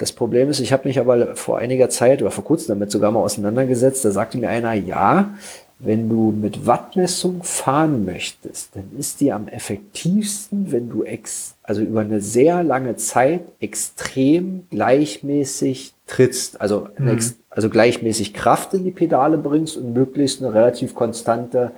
Das 0.00 0.12
Problem 0.12 0.48
ist, 0.48 0.60
ich 0.60 0.72
habe 0.72 0.88
mich 0.88 0.98
aber 0.98 1.36
vor 1.36 1.58
einiger 1.58 1.90
Zeit 1.90 2.22
oder 2.22 2.30
vor 2.30 2.42
kurzem 2.42 2.68
damit 2.68 2.90
sogar 2.90 3.12
mal 3.12 3.20
auseinandergesetzt. 3.20 4.02
Da 4.02 4.10
sagte 4.10 4.38
mir 4.38 4.48
einer, 4.48 4.72
ja, 4.72 5.34
wenn 5.78 6.08
du 6.08 6.30
mit 6.32 6.66
Wattmessung 6.66 7.42
fahren 7.42 8.06
möchtest, 8.06 8.74
dann 8.74 8.90
ist 8.98 9.20
die 9.20 9.30
am 9.30 9.46
effektivsten, 9.46 10.72
wenn 10.72 10.88
du 10.88 11.04
ex, 11.04 11.54
also 11.62 11.82
über 11.82 12.00
eine 12.00 12.22
sehr 12.22 12.62
lange 12.62 12.96
Zeit 12.96 13.42
extrem 13.60 14.66
gleichmäßig 14.70 15.92
trittst, 16.06 16.58
also, 16.62 16.88
mhm. 16.96 17.20
also 17.50 17.68
gleichmäßig 17.68 18.32
Kraft 18.32 18.72
in 18.72 18.84
die 18.84 18.92
Pedale 18.92 19.36
bringst 19.36 19.76
und 19.76 19.92
möglichst 19.92 20.42
eine 20.42 20.54
relativ 20.54 20.94
konstante 20.94 21.72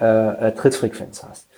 äh, 0.00 0.48
äh, 0.48 0.52
Trittfrequenz 0.52 1.22
hast. 1.22 1.48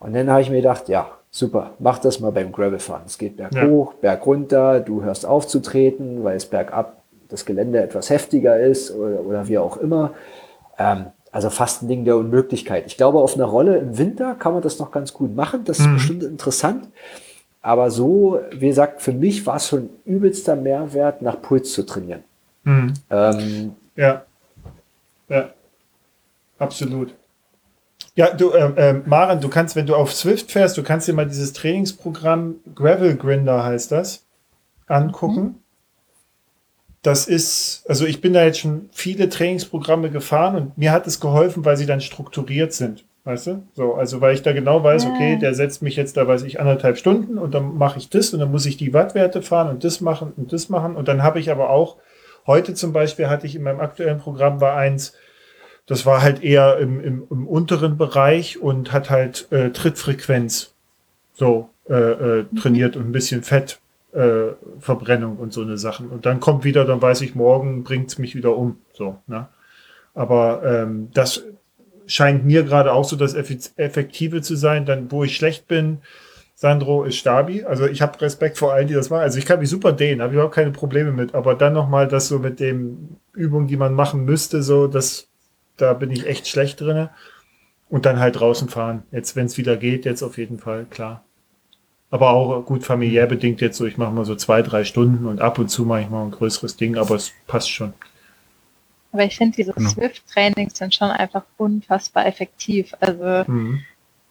Und 0.00 0.14
dann 0.14 0.28
habe 0.30 0.42
ich 0.42 0.50
mir 0.50 0.56
gedacht, 0.56 0.88
ja, 0.88 1.12
super, 1.30 1.74
mach 1.78 1.98
das 1.98 2.20
mal 2.20 2.32
beim 2.32 2.52
Gravelfahren. 2.52 3.04
Es 3.06 3.18
geht 3.18 3.36
berg 3.36 3.54
ja. 3.54 3.66
hoch, 3.66 3.94
berg 3.94 4.24
runter, 4.26 4.80
du 4.80 5.02
hörst 5.02 5.24
auf 5.26 5.46
zu 5.46 5.60
treten, 5.60 6.24
weil 6.24 6.36
es 6.36 6.46
bergab 6.46 7.02
das 7.28 7.44
Gelände 7.44 7.80
etwas 7.80 8.10
heftiger 8.10 8.58
ist 8.58 8.90
oder, 8.90 9.20
oder 9.20 9.48
wie 9.48 9.58
auch 9.58 9.76
immer. 9.76 10.12
Ähm, 10.78 11.06
also 11.32 11.48
fast 11.48 11.82
ein 11.82 11.88
Ding 11.88 12.04
der 12.04 12.16
Unmöglichkeit. 12.16 12.86
Ich 12.86 12.96
glaube, 12.96 13.20
auf 13.20 13.36
einer 13.36 13.44
Rolle 13.44 13.78
im 13.78 13.98
Winter 13.98 14.34
kann 14.34 14.52
man 14.52 14.62
das 14.62 14.78
noch 14.80 14.90
ganz 14.90 15.12
gut 15.12 15.34
machen. 15.34 15.62
Das 15.64 15.78
ist 15.78 15.86
mhm. 15.86 15.94
bestimmt 15.94 16.22
interessant. 16.24 16.88
Aber 17.62 17.90
so, 17.90 18.40
wie 18.52 18.68
gesagt, 18.68 19.00
für 19.02 19.12
mich 19.12 19.46
war 19.46 19.56
es 19.56 19.68
schon 19.68 19.90
übelster 20.04 20.56
Mehrwert, 20.56 21.22
nach 21.22 21.40
Puls 21.40 21.72
zu 21.72 21.84
trainieren. 21.84 22.24
Mhm. 22.64 22.94
Ähm, 23.10 23.74
ja. 23.94 24.24
Ja. 25.28 25.50
Absolut. 26.58 27.14
Ja, 28.20 28.34
du, 28.34 28.50
äh, 28.50 28.90
äh, 28.90 29.00
Maren, 29.06 29.40
du 29.40 29.48
kannst, 29.48 29.76
wenn 29.76 29.86
du 29.86 29.94
auf 29.94 30.12
Swift 30.12 30.52
fährst, 30.52 30.76
du 30.76 30.82
kannst 30.82 31.08
dir 31.08 31.14
mal 31.14 31.26
dieses 31.26 31.54
Trainingsprogramm 31.54 32.56
Gravel 32.74 33.16
Grinder 33.16 33.64
heißt 33.64 33.90
das, 33.92 34.26
angucken. 34.86 35.42
Mhm 35.42 35.54
das 37.02 37.26
ist, 37.26 37.84
also 37.88 38.04
ich 38.04 38.20
bin 38.20 38.34
da 38.34 38.44
jetzt 38.44 38.58
schon 38.58 38.90
viele 38.92 39.28
Trainingsprogramme 39.28 40.10
gefahren 40.10 40.56
und 40.56 40.78
mir 40.78 40.92
hat 40.92 41.06
es 41.06 41.18
geholfen, 41.18 41.64
weil 41.64 41.76
sie 41.76 41.86
dann 41.86 42.00
strukturiert 42.00 42.72
sind. 42.72 43.04
Weißt 43.24 43.46
du? 43.46 43.62
So, 43.74 43.94
also 43.94 44.20
weil 44.20 44.34
ich 44.34 44.42
da 44.42 44.52
genau 44.52 44.82
weiß, 44.82 45.06
okay, 45.06 45.38
der 45.38 45.54
setzt 45.54 45.82
mich 45.82 45.96
jetzt 45.96 46.16
da, 46.16 46.26
weiß 46.26 46.42
ich, 46.42 46.58
anderthalb 46.58 46.96
Stunden 46.96 47.38
und 47.38 47.54
dann 47.54 47.76
mache 47.76 47.98
ich 47.98 48.08
das 48.10 48.32
und 48.32 48.40
dann 48.40 48.50
muss 48.50 48.66
ich 48.66 48.76
die 48.76 48.94
Wattwerte 48.94 49.42
fahren 49.42 49.68
und 49.68 49.84
das 49.84 50.00
machen 50.00 50.32
und 50.36 50.52
das 50.52 50.68
machen. 50.68 50.96
Und 50.96 51.08
dann 51.08 51.22
habe 51.22 51.38
ich 51.38 51.50
aber 51.50 51.70
auch, 51.70 51.96
heute 52.46 52.72
zum 52.74 52.92
Beispiel 52.92 53.28
hatte 53.28 53.46
ich 53.46 53.56
in 53.56 53.62
meinem 53.62 53.80
aktuellen 53.80 54.18
Programm 54.18 54.60
war 54.60 54.76
eins, 54.76 55.14
das 55.90 56.06
war 56.06 56.22
halt 56.22 56.44
eher 56.44 56.78
im, 56.78 57.00
im, 57.00 57.24
im 57.28 57.48
unteren 57.48 57.98
Bereich 57.98 58.62
und 58.62 58.92
hat 58.92 59.10
halt 59.10 59.50
äh, 59.50 59.70
Trittfrequenz 59.70 60.72
so 61.34 61.68
äh, 61.88 61.94
äh, 61.94 62.44
trainiert 62.56 62.94
und 62.94 63.06
ein 63.08 63.12
bisschen 63.12 63.42
Fett 63.42 63.80
äh, 64.12 64.50
und 64.86 65.52
so 65.52 65.62
eine 65.62 65.78
Sachen. 65.78 66.08
Und 66.10 66.26
dann 66.26 66.38
kommt 66.38 66.62
wieder, 66.62 66.84
dann 66.84 67.02
weiß 67.02 67.22
ich, 67.22 67.34
morgen 67.34 67.82
bringt's 67.82 68.18
mich 68.18 68.36
wieder 68.36 68.56
um. 68.56 68.78
So, 68.92 69.16
ne? 69.26 69.48
Aber 70.14 70.62
ähm, 70.64 71.08
das 71.12 71.42
scheint 72.06 72.46
mir 72.46 72.62
gerade 72.62 72.92
auch 72.92 73.04
so 73.04 73.16
das 73.16 73.34
Effektive 73.34 74.42
zu 74.42 74.54
sein. 74.54 74.86
Dann, 74.86 75.10
wo 75.10 75.24
ich 75.24 75.34
schlecht 75.34 75.66
bin, 75.66 75.98
Sandro 76.54 77.02
ist 77.02 77.16
Stabi. 77.16 77.64
Also 77.64 77.88
ich 77.88 78.00
habe 78.00 78.20
Respekt 78.20 78.58
vor 78.58 78.72
allen, 78.72 78.86
die 78.86 78.94
das 78.94 79.10
machen. 79.10 79.22
Also 79.22 79.38
ich 79.38 79.46
kann 79.46 79.58
mich 79.58 79.70
super 79.70 79.90
dehnen, 79.90 80.22
habe 80.22 80.34
ich 80.34 80.40
auch 80.40 80.52
keine 80.52 80.70
Probleme 80.70 81.10
mit. 81.10 81.34
Aber 81.34 81.56
dann 81.56 81.72
nochmal 81.72 82.06
das 82.06 82.28
so 82.28 82.38
mit 82.38 82.60
dem 82.60 83.16
Übungen, 83.32 83.66
die 83.66 83.76
man 83.76 83.92
machen 83.92 84.24
müsste, 84.24 84.62
so, 84.62 84.86
das, 84.86 85.29
da 85.80 85.92
bin 85.94 86.10
ich 86.10 86.26
echt 86.26 86.48
schlecht 86.48 86.80
drinne. 86.80 87.10
Und 87.88 88.06
dann 88.06 88.20
halt 88.20 88.38
draußen 88.38 88.68
fahren. 88.68 89.02
Jetzt, 89.10 89.34
wenn 89.34 89.46
es 89.46 89.58
wieder 89.58 89.76
geht, 89.76 90.04
jetzt 90.04 90.22
auf 90.22 90.38
jeden 90.38 90.58
Fall, 90.58 90.86
klar. 90.88 91.24
Aber 92.10 92.30
auch 92.30 92.64
gut 92.64 92.84
familiär 92.84 93.26
bedingt 93.26 93.60
jetzt 93.60 93.76
so, 93.76 93.86
ich 93.86 93.96
mache 93.96 94.12
mal 94.12 94.24
so 94.24 94.34
zwei, 94.36 94.62
drei 94.62 94.84
Stunden 94.84 95.26
und 95.26 95.40
ab 95.40 95.58
und 95.58 95.68
zu 95.68 95.84
mache 95.84 96.02
ich 96.02 96.08
mal 96.08 96.24
ein 96.24 96.30
größeres 96.32 96.76
Ding, 96.76 96.96
aber 96.96 97.14
es 97.14 97.32
passt 97.46 97.70
schon. 97.70 97.92
Aber 99.12 99.24
ich 99.24 99.36
finde, 99.36 99.56
diese 99.56 99.72
genau. 99.72 99.90
Swift-Trainings 99.90 100.78
sind 100.78 100.94
schon 100.94 101.10
einfach 101.10 101.44
unfassbar 101.56 102.26
effektiv. 102.26 102.94
Also 103.00 103.50
mhm. 103.50 103.82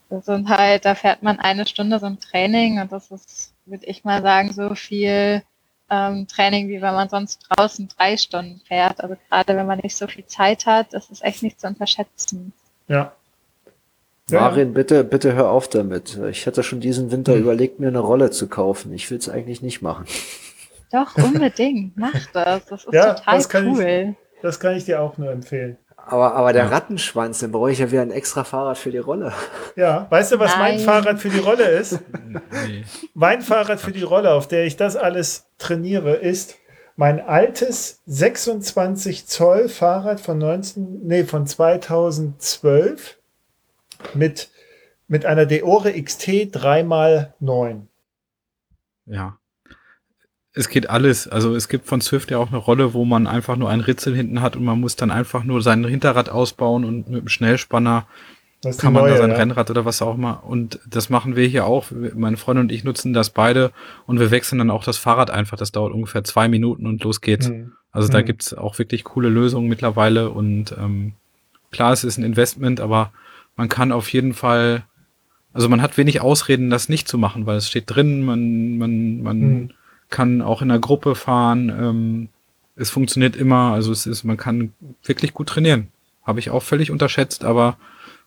das 0.10 0.26
sind 0.26 0.50
halt, 0.50 0.86
da 0.86 0.96
fährt 0.96 1.24
man 1.24 1.40
eine 1.40 1.66
Stunde 1.68 2.00
so 2.00 2.06
ein 2.06 2.20
Training 2.20 2.80
und 2.80 2.92
das 2.92 3.12
ist, 3.12 3.54
würde 3.66 3.86
ich 3.86 4.04
mal 4.04 4.22
sagen, 4.22 4.52
so 4.54 4.76
viel 4.76 5.42
ähm, 5.90 6.28
Training, 6.28 6.68
wie 6.70 6.82
wenn 6.82 6.94
man 6.94 7.10
sonst 7.10 7.46
draußen 7.50 7.90
drei 7.98 8.18
Stunden 8.18 8.62
fährt. 8.68 9.02
Also 9.02 9.16
gerade 9.30 9.56
wenn 9.56 9.66
man 9.66 9.80
nicht 9.80 9.96
so 9.96 10.08
viel 10.08 10.26
Zeit 10.26 10.66
hat, 10.66 10.94
das 10.94 11.10
ist 11.10 11.24
echt 11.24 11.44
nicht 11.44 11.60
zu 11.60 11.68
unterschätzen. 11.68 12.54
Ja, 12.88 13.14
Marin, 14.32 14.74
bitte, 14.74 15.04
bitte 15.04 15.34
hör 15.34 15.50
auf 15.50 15.68
damit. 15.68 16.20
Ich 16.30 16.46
hätte 16.46 16.64
schon 16.64 16.80
diesen 16.80 17.12
Winter 17.12 17.34
hm. 17.34 17.42
überlegt, 17.42 17.80
mir 17.80 17.88
eine 17.88 18.00
Rolle 18.00 18.32
zu 18.32 18.48
kaufen. 18.48 18.94
Ich 18.94 19.10
will 19.10 19.18
es 19.18 19.30
eigentlich 19.30 19.62
nicht 19.62 19.82
machen. 19.82 20.06
Doch, 20.92 21.16
unbedingt. 21.18 21.98
Mach 21.98 22.26
das. 22.34 22.66
Das 22.66 22.84
ist 22.86 22.94
ja, 22.94 23.14
total 23.14 23.38
das 23.38 23.54
cool. 23.54 24.16
Ich, 24.34 24.42
das 24.42 24.60
kann 24.60 24.76
ich 24.76 24.86
dir 24.86 25.02
auch 25.02 25.18
nur 25.18 25.32
empfehlen. 25.32 25.78
Aber, 26.10 26.34
aber 26.36 26.54
der 26.54 26.66
ja. 26.66 26.70
Rattenschwanz, 26.70 27.40
den 27.40 27.52
brauche 27.52 27.72
ich 27.72 27.80
ja 27.80 27.92
wieder 27.92 28.02
ein 28.02 28.12
extra 28.12 28.44
Fahrrad 28.44 28.78
für 28.78 28.92
die 28.92 28.98
Rolle. 28.98 29.34
Ja, 29.76 30.08
weißt 30.10 30.34
du, 30.34 30.40
was 30.40 30.52
Nein. 30.52 30.76
mein 30.76 30.80
Fahrrad 30.80 31.20
für 31.20 31.30
die 31.30 31.40
Rolle 31.40 31.66
ist? 31.70 32.00
nee. 32.68 32.84
Mein 33.14 33.42
Fahrrad 33.42 33.80
für 33.80 33.92
die 33.92 34.04
Rolle, 34.04 34.34
auf 34.34 34.48
der 34.48 34.66
ich 34.66 34.76
das 34.76 34.96
alles 34.96 35.48
trainiere, 35.58 36.16
ist 36.16 36.56
mein 36.96 37.22
altes 37.22 38.02
26 38.08 39.28
Zoll 39.28 39.70
Fahrrad 39.70 40.20
von 40.20 40.38
19, 40.38 41.08
nee, 41.08 41.24
von 41.24 41.48
2012 41.48 43.18
mit, 44.14 44.50
mit 45.08 45.26
einer 45.26 45.46
Deore 45.46 45.94
XT 45.94 46.28
3x9. 46.56 47.84
Ja. 49.06 49.38
Es 50.54 50.70
geht 50.70 50.90
alles. 50.90 51.28
Also 51.28 51.56
es 51.56 51.68
gibt 51.68 51.86
von 51.86 52.02
Swift 52.02 52.32
ja 52.32 52.38
auch 52.38 52.48
eine 52.48 52.58
Rolle, 52.58 52.94
wo 52.94 53.06
man 53.06 53.28
einfach 53.28 53.56
nur 53.56 53.70
ein 53.70 53.82
Ritzel 53.82 54.16
hinten 54.16 54.42
hat 54.42 54.56
und 54.56 54.64
man 54.66 54.80
muss 54.80 54.96
dann 54.96 55.12
einfach 55.12 55.44
nur 55.44 55.62
sein 55.62 55.86
Hinterrad 55.86 56.30
ausbauen 56.30 56.86
und 56.86 57.10
mit 57.10 57.22
dem 57.22 57.30
Schnellspanner 57.30 58.08
kann 58.78 58.92
man 58.92 59.04
neue, 59.04 59.12
da 59.12 59.18
sein 59.20 59.30
ja. 59.30 59.38
Rennrad 59.38 59.70
oder 59.70 59.86
was 59.86 60.02
auch 60.02 60.16
immer. 60.16 60.44
Und 60.44 60.80
das 60.90 61.10
machen 61.10 61.36
wir 61.36 61.48
hier 61.48 61.66
auch. 61.66 61.88
Meine 62.16 62.38
Freundin 62.38 62.66
und 62.66 62.72
ich 62.72 62.84
nutzen 62.84 63.14
das 63.14 63.30
beide 63.30 63.72
und 64.06 64.20
wir 64.20 64.32
wechseln 64.32 64.58
dann 64.58 64.70
auch 64.70 64.84
das 64.84 64.98
Fahrrad 64.98 65.30
einfach. 65.30 65.58
Das 65.58 65.72
dauert 65.72 65.94
ungefähr 65.94 66.24
zwei 66.24 66.50
Minuten 66.50 66.86
und 66.86 67.04
los 67.04 67.22
geht's. 67.22 67.48
Hm. 67.48 67.74
Also 67.92 68.08
da 68.08 68.22
gibt's 68.22 68.54
auch 68.54 68.78
wirklich 68.78 69.04
coole 69.04 69.30
Lösungen 69.30 69.68
mittlerweile 69.68 70.30
und 70.30 70.76
ähm, 70.78 71.14
klar, 71.72 71.92
es 71.92 72.04
ist 72.04 72.18
ein 72.18 72.24
Investment, 72.24 72.80
aber 72.82 73.12
man 73.56 73.68
kann 73.68 73.92
auf 73.92 74.12
jeden 74.14 74.34
Fall, 74.34 74.84
also 75.54 75.70
man 75.70 75.82
hat 75.82 75.98
wenig 75.98 76.22
Ausreden, 76.22 76.70
das 76.70 76.88
nicht 76.88 77.08
zu 77.08 77.18
machen, 77.18 77.46
weil 77.48 77.58
es 77.58 77.68
steht 77.68 77.86
drin, 77.88 78.24
man, 78.24 78.78
man, 78.78 79.22
man 79.22 79.40
mhm. 79.40 79.70
Kann 80.10 80.42
auch 80.42 80.62
in 80.62 80.70
der 80.70 80.80
Gruppe 80.80 81.16
fahren, 81.16 81.70
ähm, 81.70 82.30
es 82.76 82.90
funktioniert 82.90 83.36
immer, 83.36 83.74
also 83.74 83.92
es 83.92 84.06
ist, 84.06 84.24
man 84.24 84.38
kann 84.38 84.74
wirklich 85.04 85.34
gut 85.34 85.50
trainieren. 85.50 85.90
Habe 86.24 86.40
ich 86.40 86.50
auch 86.50 86.64
völlig 86.64 86.92
unterschätzt, 86.92 87.44
aber 87.44 87.78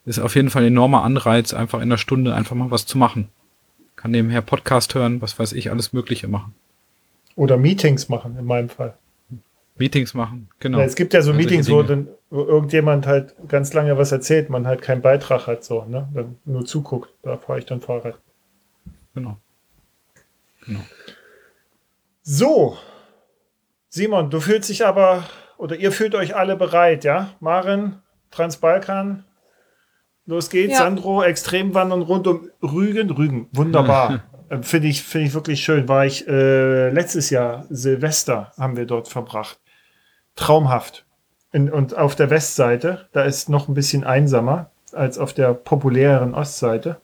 ist 0.05 0.19
auf 0.19 0.35
jeden 0.35 0.51
Fall 0.51 0.63
ein 0.63 0.69
enormer 0.69 1.05
Anreiz, 1.05 1.55
einfach 1.55 1.81
in 1.81 1.89
der 1.89 1.97
Stunde 1.97 2.35
einfach 2.35 2.55
mal 2.55 2.71
was 2.71 2.85
zu 2.87 2.99
machen. 2.99 3.29
Kann 3.97 4.11
nebenher 4.11 4.43
Podcast 4.43 4.95
hören, 4.95 5.23
was 5.23 5.39
weiß 5.39 5.53
ich, 5.53 5.71
alles 5.71 5.93
Mögliche 5.93 6.29
machen. 6.29 6.55
Oder 7.35 7.57
Meetings 7.57 8.09
machen, 8.09 8.37
in 8.39 8.45
meinem 8.45 8.69
Fall. 8.69 8.95
Meetings 9.77 10.13
machen, 10.13 10.49
genau. 10.61 10.79
Ja, 10.79 10.85
es 10.85 10.97
gibt 10.97 11.15
ja 11.15 11.23
so 11.23 11.31
also 11.31 11.41
Meetings, 11.41 11.71
wo, 11.71 11.83
dann, 11.83 12.09
wo 12.29 12.43
irgendjemand 12.43 13.07
halt 13.07 13.35
ganz 13.49 13.73
lange 13.73 13.97
was 13.97 14.13
erzählt, 14.13 14.51
man 14.51 14.67
halt 14.67 14.83
keinen 14.83 15.01
Beitrag 15.01 15.47
hat, 15.47 15.65
so, 15.65 15.85
ne? 15.85 16.09
Dann 16.13 16.37
nur 16.45 16.67
zuguckt. 16.67 17.11
Da 17.23 17.39
fahre 17.39 17.61
ich 17.61 17.65
dann 17.65 17.81
Fahrrad. 17.81 18.19
Genau. 19.15 19.39
Genau. 20.67 20.81
So. 22.23 22.77
Simon, 23.89 24.31
du 24.31 24.41
fühlst 24.41 24.69
dich 24.71 24.87
aber, 24.87 25.25
oder 25.59 25.77
ihr 25.77 25.93
fühlt 25.93 26.15
euch 26.15 26.35
alle 26.35 26.57
bereit, 26.57 27.05
ja? 27.05 27.31
Maren, 27.41 28.03
Transbalkan, 28.31 29.25
los 30.25 30.49
geht's. 30.49 30.73
Ja. 30.73 30.79
Sandro, 30.79 31.23
Extremwandern 31.23 32.03
rund 32.03 32.27
um 32.27 32.51
Rügen. 32.63 33.11
Rügen, 33.11 33.49
wunderbar. 33.53 34.23
Äh, 34.49 34.63
finde 34.63 34.89
ich, 34.89 35.03
finde 35.03 35.29
ich 35.29 35.35
wirklich 35.35 35.65
schön. 35.65 35.89
War 35.89 36.05
ich 36.05 36.29
äh, 36.29 36.91
letztes 36.91 37.31
Jahr, 37.31 37.65
Silvester, 37.71 38.53
haben 38.59 38.77
wir 38.77 38.85
dort 38.85 39.09
verbracht 39.09 39.59
traumhaft. 40.37 41.05
In, 41.53 41.71
und 41.71 41.97
auf 41.97 42.15
der 42.15 42.31
Westseite, 42.31 43.09
da 43.13 43.25
ist 43.25 43.49
noch 43.49 43.69
ein 43.69 43.75
bisschen 43.75 44.05
einsamer 44.05 44.71
als 44.93 45.19
auf 45.19 45.35
der 45.35 45.53
populäreren 45.53 46.35
Ostseite. 46.35 47.01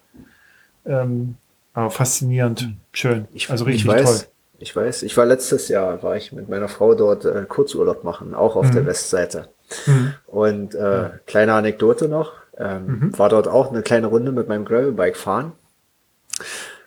Ähm, 0.86 1.36
aber 1.74 1.90
faszinierend, 1.90 2.62
hm. 2.62 2.76
schön. 2.92 3.28
Ich, 3.32 3.50
also 3.50 3.66
richtig 3.66 3.82
ich 3.82 3.88
weiß, 3.88 4.20
toll. 4.20 4.28
Ich 4.60 4.74
weiß, 4.74 5.04
ich 5.04 5.16
war 5.16 5.24
letztes 5.24 5.68
Jahr, 5.68 6.02
war 6.02 6.16
ich 6.16 6.32
mit 6.32 6.48
meiner 6.48 6.68
Frau 6.68 6.94
dort 6.94 7.24
äh, 7.24 7.44
Kurzurlaub 7.48 8.02
machen, 8.02 8.34
auch 8.34 8.56
auf 8.56 8.66
mhm. 8.66 8.72
der 8.72 8.86
Westseite. 8.86 9.48
Mhm. 9.86 10.14
Und 10.26 10.74
äh, 10.74 10.78
ja. 10.78 11.12
kleine 11.26 11.54
Anekdote 11.54 12.08
noch, 12.08 12.32
ähm, 12.56 12.86
mhm. 12.86 13.18
war 13.18 13.28
dort 13.28 13.46
auch 13.46 13.70
eine 13.70 13.82
kleine 13.82 14.08
Runde 14.08 14.32
mit 14.32 14.48
meinem 14.48 14.64
Gravelbike 14.64 15.16
fahren. 15.16 15.52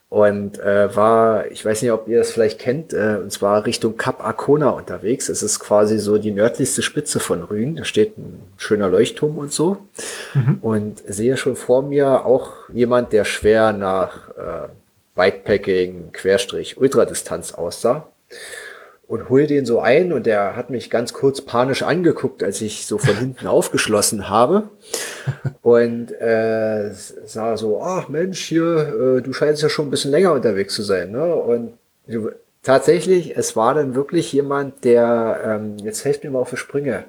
und 0.09 0.59
äh, 0.59 0.93
war, 0.93 1.49
ich 1.49 1.63
weiß 1.63 1.81
nicht, 1.81 1.91
ob 1.93 2.09
ihr 2.09 2.17
das 2.17 2.31
vielleicht 2.31 2.59
kennt, 2.59 2.91
äh, 2.91 3.17
und 3.21 3.31
zwar 3.31 3.65
Richtung 3.65 3.95
Kap 3.95 4.21
Arkona 4.21 4.71
unterwegs. 4.71 5.29
Es 5.29 5.41
ist 5.41 5.61
quasi 5.61 5.97
so 5.97 6.17
die 6.17 6.31
nördlichste 6.31 6.81
Spitze 6.81 7.21
von 7.21 7.41
Rügen. 7.41 7.77
Da 7.77 7.85
steht 7.85 8.17
ein 8.17 8.41
schöner 8.57 8.89
Leuchtturm 8.89 9.37
und 9.37 9.53
so. 9.53 9.77
Mhm. 10.33 10.57
Und 10.61 11.03
sehe 11.07 11.37
schon 11.37 11.55
vor 11.55 11.83
mir 11.83 12.25
auch 12.25 12.51
jemand, 12.73 13.13
der 13.13 13.23
schwer 13.23 13.71
nach 13.71 14.29
äh, 14.31 14.67
Bikepacking, 15.15 16.11
Querstrich, 16.11 16.77
Ultradistanz 16.77 17.53
aussah 17.53 18.07
und 19.11 19.27
hol 19.27 19.45
den 19.45 19.65
so 19.65 19.81
ein 19.81 20.13
und 20.13 20.25
der 20.25 20.55
hat 20.55 20.69
mich 20.69 20.89
ganz 20.89 21.11
kurz 21.11 21.41
panisch 21.41 21.83
angeguckt, 21.83 22.43
als 22.43 22.61
ich 22.61 22.87
so 22.87 22.97
von 22.97 23.15
hinten 23.19 23.45
aufgeschlossen 23.45 24.29
habe 24.29 24.69
und 25.61 26.13
äh, 26.13 26.91
sah 26.93 27.57
so, 27.57 27.81
ach 27.81 28.07
Mensch, 28.07 28.41
hier, 28.41 29.17
äh, 29.17 29.21
du 29.21 29.33
scheinst 29.33 29.61
ja 29.61 29.69
schon 29.69 29.87
ein 29.87 29.91
bisschen 29.91 30.11
länger 30.11 30.31
unterwegs 30.31 30.73
zu 30.73 30.81
sein, 30.81 31.11
ne? 31.11 31.35
Und 31.35 31.73
du, 32.07 32.31
tatsächlich, 32.63 33.35
es 33.35 33.57
war 33.57 33.73
dann 33.73 33.95
wirklich 33.95 34.31
jemand, 34.31 34.85
der, 34.85 35.41
ähm, 35.45 35.75
jetzt 35.83 36.05
helft 36.05 36.23
mir 36.23 36.31
mal 36.31 36.39
auf 36.39 36.51
die 36.51 36.57
Sprünge, 36.57 37.03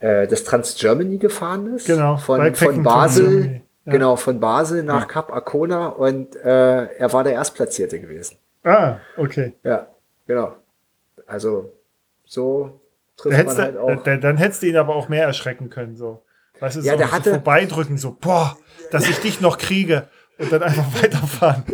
äh, 0.00 0.26
das 0.26 0.42
Trans 0.42 0.74
Germany 0.76 1.18
gefahren 1.18 1.76
ist. 1.76 1.86
Genau. 1.86 2.16
Von, 2.16 2.52
von 2.56 2.82
Basel. 2.82 3.62
Ja. 3.86 3.92
Genau, 3.92 4.16
von 4.16 4.40
Basel 4.40 4.82
nach 4.82 5.02
ja. 5.02 5.06
Kap 5.06 5.32
Arkona 5.32 5.88
und 5.88 6.34
äh, 6.36 6.84
er 6.84 7.12
war 7.12 7.24
der 7.24 7.34
Erstplatzierte 7.34 8.00
gewesen. 8.00 8.36
Ah, 8.64 8.96
okay. 9.16 9.54
Ja, 9.62 9.86
genau. 10.26 10.56
Also 11.26 11.72
so 12.24 12.80
trifft 13.16 13.46
man 13.46 13.56
halt 13.56 13.76
auch. 13.76 14.02
Dann, 14.02 14.20
dann 14.20 14.36
hättest 14.36 14.62
du 14.62 14.66
ihn 14.66 14.76
aber 14.76 14.94
auch 14.96 15.08
mehr 15.08 15.24
erschrecken 15.24 15.70
können. 15.70 15.96
So. 15.96 16.22
Weißt 16.58 16.76
du, 16.76 16.80
ja, 16.80 16.92
so, 16.92 16.98
der 16.98 17.12
hatte, 17.12 17.30
so 17.30 17.34
vorbeidrücken, 17.36 17.96
so, 17.96 18.16
boah, 18.18 18.56
dass 18.90 19.08
ich 19.08 19.18
dich 19.20 19.40
noch 19.40 19.58
kriege 19.58 20.08
und 20.38 20.50
dann 20.50 20.62
einfach 20.62 20.86
weiterfahren. 21.02 21.64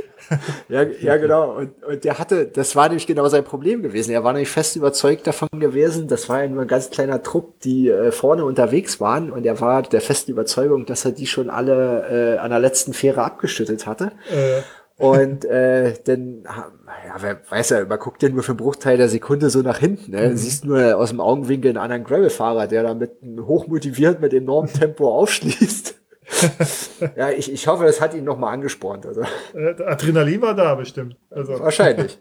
Ja, 0.68 0.82
ja, 0.82 1.16
genau. 1.16 1.56
Und, 1.56 1.82
und 1.84 2.04
der 2.04 2.18
hatte, 2.18 2.46
das 2.46 2.76
war 2.76 2.88
nämlich 2.88 3.06
genau 3.06 3.28
sein 3.28 3.44
Problem 3.44 3.82
gewesen. 3.82 4.12
Er 4.12 4.24
war 4.24 4.32
nämlich 4.32 4.50
fest 4.50 4.76
überzeugt 4.76 5.26
davon 5.26 5.48
gewesen, 5.52 6.08
das 6.08 6.28
war 6.28 6.42
ja 6.42 6.48
nur 6.48 6.62
ein 6.62 6.68
ganz 6.68 6.90
kleiner 6.90 7.22
Trupp, 7.22 7.60
die 7.60 7.88
äh, 7.88 8.12
vorne 8.12 8.44
unterwegs 8.44 9.00
waren 9.00 9.30
und 9.30 9.44
er 9.44 9.60
war 9.60 9.82
der 9.82 10.00
festen 10.00 10.30
Überzeugung, 10.30 10.86
dass 10.86 11.04
er 11.04 11.12
die 11.12 11.26
schon 11.26 11.50
alle 11.50 12.36
äh, 12.36 12.38
an 12.38 12.50
der 12.50 12.60
letzten 12.60 12.92
Fähre 12.92 13.22
abgeschüttet 13.22 13.86
hatte. 13.86 14.12
Äh. 14.30 14.62
Und 14.98 15.44
äh, 15.46 15.94
dann, 16.04 16.44
ja, 16.44 17.16
wer 17.18 17.40
weiß 17.48 17.70
ja, 17.70 17.84
man 17.86 17.98
guckt 17.98 18.22
ja 18.22 18.28
nur 18.28 18.42
für 18.42 18.52
einen 18.52 18.58
Bruchteil 18.58 18.98
der 18.98 19.08
Sekunde 19.08 19.50
so 19.50 19.60
nach 19.60 19.78
hinten. 19.78 20.12
Ne? 20.12 20.28
Mhm. 20.28 20.36
Siehst 20.36 20.64
nur 20.64 20.96
aus 20.96 21.10
dem 21.10 21.20
Augenwinkel 21.20 21.70
einen 21.70 21.78
anderen 21.78 22.04
Gravel-Fahrer, 22.04 22.68
der 22.68 22.82
da 22.84 22.94
mit 22.94 23.10
hochmotiviert 23.40 24.20
mit 24.20 24.32
enormem 24.32 24.72
Tempo 24.72 25.10
aufschließt. 25.12 26.01
ja, 27.16 27.30
ich, 27.30 27.52
ich 27.52 27.66
hoffe, 27.66 27.84
das 27.84 28.00
hat 28.00 28.14
ihn 28.14 28.24
nochmal 28.24 28.54
angespornt. 28.54 29.06
Also. 29.06 29.22
Äh, 29.54 29.82
Adrenalin 29.84 30.42
war 30.42 30.54
da 30.54 30.74
bestimmt. 30.74 31.16
Also. 31.30 31.58
Wahrscheinlich. 31.58 32.18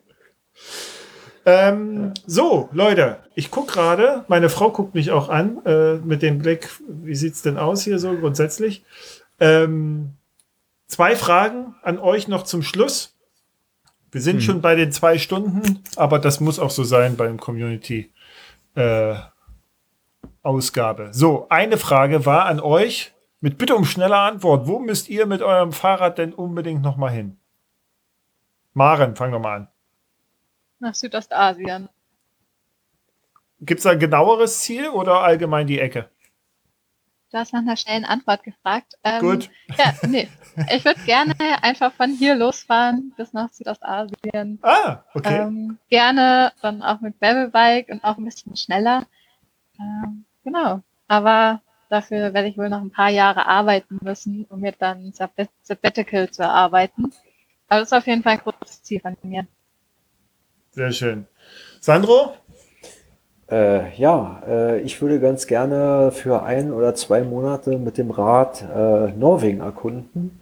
ähm, 1.45 2.13
so, 2.25 2.69
Leute, 2.71 3.17
ich 3.35 3.51
gucke 3.51 3.73
gerade, 3.73 4.25
meine 4.27 4.49
Frau 4.49 4.69
guckt 4.71 4.95
mich 4.95 5.11
auch 5.11 5.29
an, 5.29 5.65
äh, 5.65 5.95
mit 5.95 6.21
dem 6.21 6.39
Blick, 6.39 6.69
wie 6.87 7.15
sieht's 7.15 7.41
denn 7.41 7.57
aus 7.57 7.83
hier 7.83 7.99
so 7.99 8.13
grundsätzlich? 8.15 8.83
Ähm, 9.39 10.13
Zwei 10.91 11.15
Fragen 11.15 11.73
an 11.83 11.99
euch 11.99 12.27
noch 12.27 12.43
zum 12.43 12.61
Schluss. 12.61 13.15
Wir 14.11 14.19
sind 14.19 14.39
hm. 14.39 14.41
schon 14.41 14.61
bei 14.61 14.75
den 14.75 14.91
zwei 14.91 15.17
Stunden, 15.17 15.81
aber 15.95 16.19
das 16.19 16.41
muss 16.41 16.59
auch 16.59 16.69
so 16.69 16.83
sein 16.83 17.15
beim 17.15 17.39
Community 17.39 18.11
äh, 18.75 19.15
Ausgabe. 20.43 21.11
So, 21.13 21.45
eine 21.47 21.77
Frage 21.77 22.25
war 22.25 22.43
an 22.43 22.59
euch 22.59 23.13
mit 23.41 23.57
Bitte 23.57 23.75
um 23.75 23.85
schnelle 23.85 24.17
Antwort. 24.17 24.67
Wo 24.67 24.79
müsst 24.79 25.09
ihr 25.09 25.25
mit 25.25 25.41
eurem 25.41 25.73
Fahrrad 25.73 26.17
denn 26.17 26.33
unbedingt 26.33 26.81
noch 26.81 26.95
mal 26.95 27.11
hin? 27.11 27.37
Maren, 28.73 29.15
fang 29.15 29.31
doch 29.31 29.39
mal 29.39 29.55
an. 29.57 29.67
Nach 30.79 30.95
Südostasien. 30.95 31.89
Gibt 33.59 33.79
es 33.79 33.83
da 33.83 33.91
ein 33.91 33.99
genaueres 33.99 34.59
Ziel 34.61 34.89
oder 34.89 35.21
allgemein 35.21 35.67
die 35.67 35.79
Ecke? 35.79 36.09
Du 37.31 37.37
hast 37.37 37.53
nach 37.53 37.61
einer 37.61 37.77
schnellen 37.77 38.05
Antwort 38.05 38.43
gefragt. 38.43 38.95
Ähm, 39.03 39.21
Gut. 39.21 39.49
Ja, 39.77 39.93
nee. 40.07 40.27
Ich 40.73 40.83
würde 40.83 40.99
gerne 41.05 41.33
einfach 41.63 41.93
von 41.93 42.11
hier 42.11 42.35
losfahren 42.35 43.13
bis 43.15 43.31
nach 43.31 43.51
Südostasien. 43.51 44.59
Ah, 44.61 45.03
okay. 45.13 45.43
Ähm, 45.43 45.77
gerne 45.89 46.51
dann 46.61 46.81
auch 46.81 46.99
mit 46.99 47.19
Gravelbike 47.19 47.89
und 47.89 48.03
auch 48.03 48.17
ein 48.17 48.25
bisschen 48.25 48.55
schneller. 48.57 49.05
Ähm, 49.79 50.25
genau. 50.43 50.81
Aber 51.07 51.61
dafür 51.91 52.33
werde 52.33 52.47
ich 52.47 52.57
wohl 52.57 52.69
noch 52.69 52.81
ein 52.81 52.91
paar 52.91 53.09
Jahre 53.09 53.45
arbeiten 53.45 53.99
müssen, 54.01 54.45
um 54.49 54.61
mir 54.61 54.73
dann 54.77 55.11
Sabbatical 55.11 56.29
zu 56.31 56.43
erarbeiten. 56.43 57.11
Aber 57.67 57.81
das 57.81 57.91
ist 57.91 57.97
auf 57.97 58.07
jeden 58.07 58.23
Fall 58.23 58.33
ein 58.33 58.39
großes 58.39 58.83
Ziel 58.83 59.01
von 59.01 59.15
mir. 59.23 59.45
Sehr 60.71 60.91
schön. 60.91 61.27
Sandro? 61.79 62.33
Äh, 63.49 63.93
ja, 63.97 64.41
äh, 64.47 64.81
ich 64.81 65.01
würde 65.01 65.19
ganz 65.19 65.45
gerne 65.45 66.11
für 66.13 66.43
ein 66.43 66.71
oder 66.71 66.95
zwei 66.95 67.21
Monate 67.21 67.77
mit 67.77 67.97
dem 67.97 68.11
Rad 68.11 68.61
äh, 68.61 69.11
Norwegen 69.11 69.59
erkunden 69.59 70.39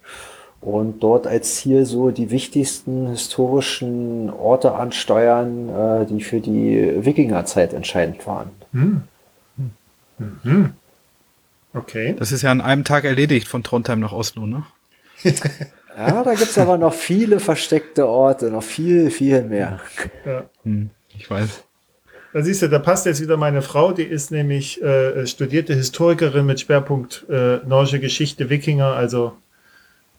und 0.61 0.99
dort 0.99 1.25
als 1.25 1.55
Ziel 1.55 1.85
so 1.85 2.11
die 2.11 2.29
wichtigsten 2.29 3.07
historischen 3.07 4.29
Orte 4.29 4.75
ansteuern, 4.75 5.69
äh, 5.69 6.05
die 6.05 6.21
für 6.21 6.39
die 6.39 7.03
Wikingerzeit 7.03 7.73
entscheidend 7.73 8.27
waren. 8.27 8.51
Hm. 8.73 9.01
Mhm. 10.19 10.73
Okay. 11.73 12.15
Das 12.17 12.31
ist 12.31 12.41
ja 12.41 12.51
an 12.51 12.61
einem 12.61 12.83
Tag 12.83 13.03
erledigt 13.03 13.47
von 13.47 13.63
Trondheim 13.63 13.99
nach 13.99 14.11
Oslo, 14.11 14.45
ne? 14.45 14.65
ja, 15.23 16.23
da 16.23 16.33
gibt 16.33 16.49
es 16.49 16.57
aber 16.57 16.77
noch 16.77 16.93
viele 16.93 17.39
versteckte 17.39 18.07
Orte, 18.07 18.49
noch 18.49 18.63
viel, 18.63 19.11
viel 19.11 19.43
mehr. 19.43 19.79
Ja. 20.25 20.49
Hm, 20.63 20.89
ich 21.15 21.29
weiß. 21.29 21.63
Da 22.31 22.43
siehst 22.43 22.61
du, 22.61 22.69
da 22.69 22.79
passt 22.79 23.05
jetzt 23.05 23.21
wieder 23.21 23.37
meine 23.37 23.61
Frau, 23.61 23.91
die 23.91 24.03
ist 24.03 24.31
nämlich 24.31 24.81
äh, 24.81 25.25
studierte 25.25 25.73
Historikerin 25.73 26.45
mit 26.45 26.59
Schwerpunkt 26.59 27.25
äh, 27.29 27.57
nordische 27.65 27.99
Geschichte, 27.99 28.49
Wikinger, 28.49 28.93
also 28.93 29.33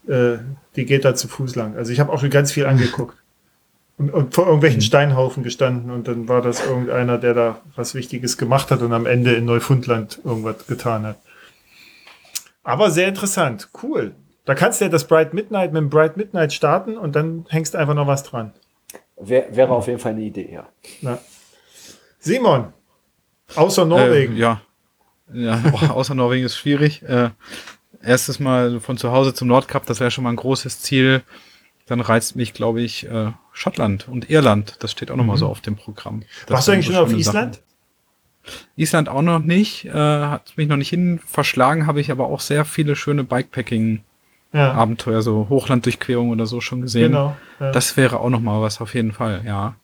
äh, 0.08 0.38
die 0.76 0.86
geht 0.86 1.04
da 1.04 1.14
zu 1.14 1.28
Fuß 1.28 1.54
lang. 1.54 1.76
Also 1.76 1.92
ich 1.92 2.00
habe 2.00 2.12
auch 2.12 2.20
schon 2.20 2.30
ganz 2.30 2.52
viel 2.52 2.66
angeguckt. 2.66 3.16
Und, 3.96 4.10
und, 4.10 4.34
vor 4.34 4.46
irgendwelchen 4.46 4.78
mhm. 4.78 4.84
Steinhaufen 4.84 5.42
gestanden 5.42 5.90
und 5.90 6.08
dann 6.08 6.26
war 6.26 6.40
das 6.40 6.64
irgendeiner, 6.64 7.18
der 7.18 7.34
da 7.34 7.60
was 7.76 7.94
Wichtiges 7.94 8.38
gemacht 8.38 8.70
hat 8.70 8.80
und 8.80 8.94
am 8.94 9.04
Ende 9.04 9.34
in 9.34 9.44
Neufundland 9.44 10.20
irgendwas 10.24 10.66
getan 10.66 11.04
hat. 11.04 11.16
Aber 12.70 12.90
sehr 12.90 13.08
interessant, 13.08 13.68
cool. 13.82 14.14
Da 14.44 14.54
kannst 14.54 14.80
du 14.80 14.84
ja 14.84 14.88
das 14.88 15.06
Bright 15.06 15.34
Midnight 15.34 15.72
mit 15.72 15.80
dem 15.80 15.90
Bright 15.90 16.16
Midnight 16.16 16.52
starten 16.52 16.96
und 16.96 17.16
dann 17.16 17.44
hängst 17.48 17.74
einfach 17.74 17.94
noch 17.94 18.06
was 18.06 18.22
dran. 18.22 18.52
Wär, 19.16 19.54
wäre 19.54 19.70
auf 19.70 19.86
jeden 19.86 19.98
Fall 19.98 20.12
eine 20.12 20.22
Idee, 20.22 20.50
ja. 20.52 20.68
Na. 21.02 21.18
Simon, 22.20 22.72
außer 23.56 23.84
Norwegen. 23.84 24.36
Äh, 24.36 24.38
ja, 24.38 24.60
ja 25.32 25.60
außer 25.90 26.14
Norwegen 26.14 26.46
ist 26.46 26.56
schwierig. 26.56 27.02
Äh, 27.02 27.30
erstes 28.02 28.38
Mal 28.38 28.80
von 28.80 28.96
zu 28.96 29.10
Hause 29.10 29.34
zum 29.34 29.48
Nordkap, 29.48 29.86
das 29.86 30.00
wäre 30.00 30.10
schon 30.10 30.24
mal 30.24 30.30
ein 30.30 30.36
großes 30.36 30.80
Ziel. 30.80 31.22
Dann 31.86 32.00
reizt 32.00 32.36
mich, 32.36 32.54
glaube 32.54 32.82
ich, 32.82 33.06
äh, 33.10 33.32
Schottland 33.52 34.06
und 34.06 34.30
Irland. 34.30 34.76
Das 34.78 34.92
steht 34.92 35.10
auch 35.10 35.16
mhm. 35.16 35.22
noch 35.22 35.26
mal 35.26 35.36
so 35.36 35.48
auf 35.48 35.60
dem 35.60 35.74
Programm. 35.74 36.22
Das 36.46 36.54
Warst 36.54 36.68
du 36.68 36.72
eigentlich 36.72 36.86
schon 36.86 36.96
auf 36.96 37.12
Island? 37.12 37.56
Sachen. 37.56 37.69
Island 38.76 39.08
auch 39.08 39.22
noch 39.22 39.40
nicht, 39.40 39.84
äh, 39.84 39.92
hat 39.92 40.54
mich 40.56 40.68
noch 40.68 40.76
nicht 40.76 40.90
hin 40.90 41.20
verschlagen, 41.24 41.86
habe 41.86 42.00
ich 42.00 42.10
aber 42.10 42.26
auch 42.26 42.40
sehr 42.40 42.64
viele 42.64 42.96
schöne 42.96 43.24
Bikepacking 43.24 44.02
ja. 44.52 44.86
So 45.20 45.46
Hochlanddurchquerung 45.48 46.30
oder 46.30 46.46
so 46.46 46.60
schon 46.60 46.82
gesehen. 46.82 47.12
Genau. 47.12 47.36
Ja. 47.60 47.70
Das 47.72 47.96
wäre 47.96 48.18
auch 48.18 48.30
noch 48.30 48.40
mal 48.40 48.60
was 48.60 48.80
auf 48.80 48.94
jeden 48.94 49.12
Fall, 49.12 49.42
ja. 49.46 49.76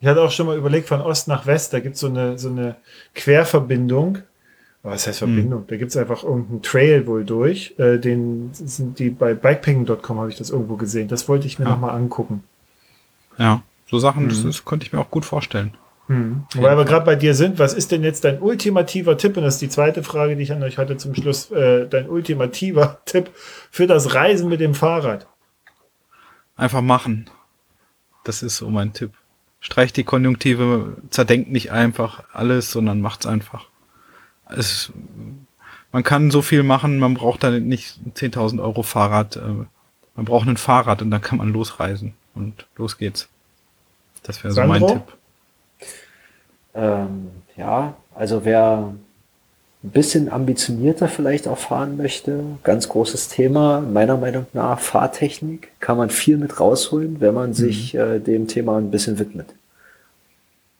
Ich 0.00 0.06
hatte 0.06 0.22
auch 0.22 0.30
schon 0.30 0.46
mal 0.46 0.56
überlegt, 0.56 0.88
von 0.88 1.00
Ost 1.00 1.28
nach 1.28 1.46
West, 1.46 1.72
da 1.72 1.80
gibt 1.80 1.94
es 1.94 2.00
so 2.00 2.08
eine, 2.08 2.38
so 2.38 2.48
eine 2.48 2.76
Querverbindung. 3.14 4.18
Was 4.82 5.06
heißt 5.06 5.18
Verbindung? 5.18 5.60
Hm. 5.60 5.66
Da 5.66 5.76
gibt 5.76 5.90
es 5.90 5.96
einfach 5.96 6.22
irgendeinen 6.22 6.62
Trail 6.62 7.06
wohl 7.06 7.24
durch. 7.24 7.74
Äh, 7.78 7.98
den 7.98 8.50
sind 8.52 8.98
die 8.98 9.10
bei 9.10 9.34
bikepacking.com 9.34 10.18
habe 10.18 10.30
ich 10.30 10.36
das 10.36 10.50
irgendwo 10.50 10.76
gesehen. 10.76 11.08
Das 11.08 11.28
wollte 11.28 11.46
ich 11.46 11.58
mir 11.58 11.64
ja. 11.64 11.72
nochmal 11.72 11.96
angucken. 11.96 12.44
Ja, 13.36 13.62
so 13.90 13.98
Sachen, 13.98 14.22
hm. 14.22 14.28
das, 14.28 14.42
das 14.44 14.64
könnte 14.64 14.86
ich 14.86 14.92
mir 14.92 15.00
auch 15.00 15.10
gut 15.10 15.24
vorstellen. 15.24 15.74
Hm. 16.08 16.46
Weil 16.54 16.76
wir 16.76 16.84
gerade 16.84 17.04
bei 17.04 17.16
dir 17.16 17.34
sind, 17.34 17.58
was 17.58 17.74
ist 17.74 17.90
denn 17.90 18.04
jetzt 18.04 18.24
dein 18.24 18.40
ultimativer 18.40 19.18
Tipp? 19.18 19.36
Und 19.36 19.42
das 19.42 19.54
ist 19.54 19.62
die 19.62 19.68
zweite 19.68 20.02
Frage, 20.02 20.36
die 20.36 20.42
ich 20.42 20.52
an 20.52 20.62
euch 20.62 20.78
hatte 20.78 20.96
zum 20.96 21.14
Schluss. 21.14 21.50
Äh, 21.50 21.88
dein 21.88 22.08
ultimativer 22.08 23.00
Tipp 23.04 23.30
für 23.70 23.86
das 23.86 24.14
Reisen 24.14 24.48
mit 24.48 24.60
dem 24.60 24.74
Fahrrad? 24.74 25.26
Einfach 26.56 26.80
machen. 26.80 27.28
Das 28.24 28.42
ist 28.42 28.56
so 28.56 28.70
mein 28.70 28.92
Tipp. 28.92 29.12
Streicht 29.60 29.96
die 29.96 30.04
Konjunktive, 30.04 30.96
zerdenkt 31.10 31.50
nicht 31.50 31.72
einfach 31.72 32.22
alles, 32.32 32.70
sondern 32.70 33.00
macht's 33.00 33.26
einfach. 33.26 33.66
Es, 34.48 34.92
man 35.90 36.04
kann 36.04 36.30
so 36.30 36.40
viel 36.40 36.62
machen, 36.62 37.00
man 37.00 37.14
braucht 37.14 37.42
da 37.42 37.50
nicht 37.50 37.98
10.000 38.14 38.62
Euro 38.62 38.84
Fahrrad. 38.84 39.36
Äh, 39.36 39.40
man 40.14 40.24
braucht 40.24 40.46
ein 40.46 40.56
Fahrrad 40.56 41.02
und 41.02 41.10
dann 41.10 41.20
kann 41.20 41.38
man 41.38 41.52
losreisen. 41.52 42.14
Und 42.34 42.66
los 42.76 42.96
geht's. 42.96 43.28
Das 44.22 44.42
wäre 44.44 44.54
so 44.54 44.62
mein 44.64 44.86
Tipp. 44.86 45.02
Ähm, 46.76 47.30
ja, 47.56 47.94
also 48.14 48.44
wer 48.44 48.92
ein 49.82 49.90
bisschen 49.90 50.30
ambitionierter 50.30 51.08
vielleicht 51.08 51.48
auch 51.48 51.58
fahren 51.58 51.96
möchte, 51.96 52.44
ganz 52.64 52.88
großes 52.88 53.28
Thema, 53.28 53.80
meiner 53.80 54.16
Meinung 54.16 54.46
nach 54.52 54.78
Fahrtechnik, 54.78 55.72
kann 55.80 55.96
man 55.96 56.10
viel 56.10 56.36
mit 56.36 56.60
rausholen, 56.60 57.20
wenn 57.20 57.34
man 57.34 57.54
sich 57.54 57.94
Mhm. 57.94 58.00
äh, 58.00 58.20
dem 58.20 58.46
Thema 58.48 58.78
ein 58.78 58.90
bisschen 58.90 59.18
widmet. 59.18 59.54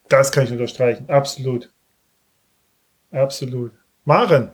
Das 0.09 0.31
kann 0.33 0.45
ich 0.45 0.53
unterstreichen. 0.53 1.09
Absolut. 1.09 1.71
Absolut. 3.13 3.73
Maren, 4.05 4.51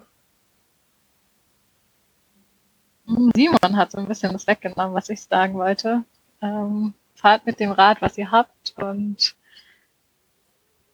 Simon 3.34 3.76
hat 3.76 3.90
so 3.90 3.98
ein 3.98 4.08
bisschen 4.08 4.32
das 4.32 4.46
weggenommen, 4.46 4.94
was 4.94 5.08
ich 5.08 5.20
sagen 5.22 5.54
wollte. 5.54 6.04
Ähm, 6.40 6.94
fahrt 7.14 7.46
mit 7.46 7.60
dem 7.60 7.72
Rad, 7.72 8.00
was 8.00 8.16
ihr 8.18 8.30
habt. 8.30 8.74
Und 8.76 9.34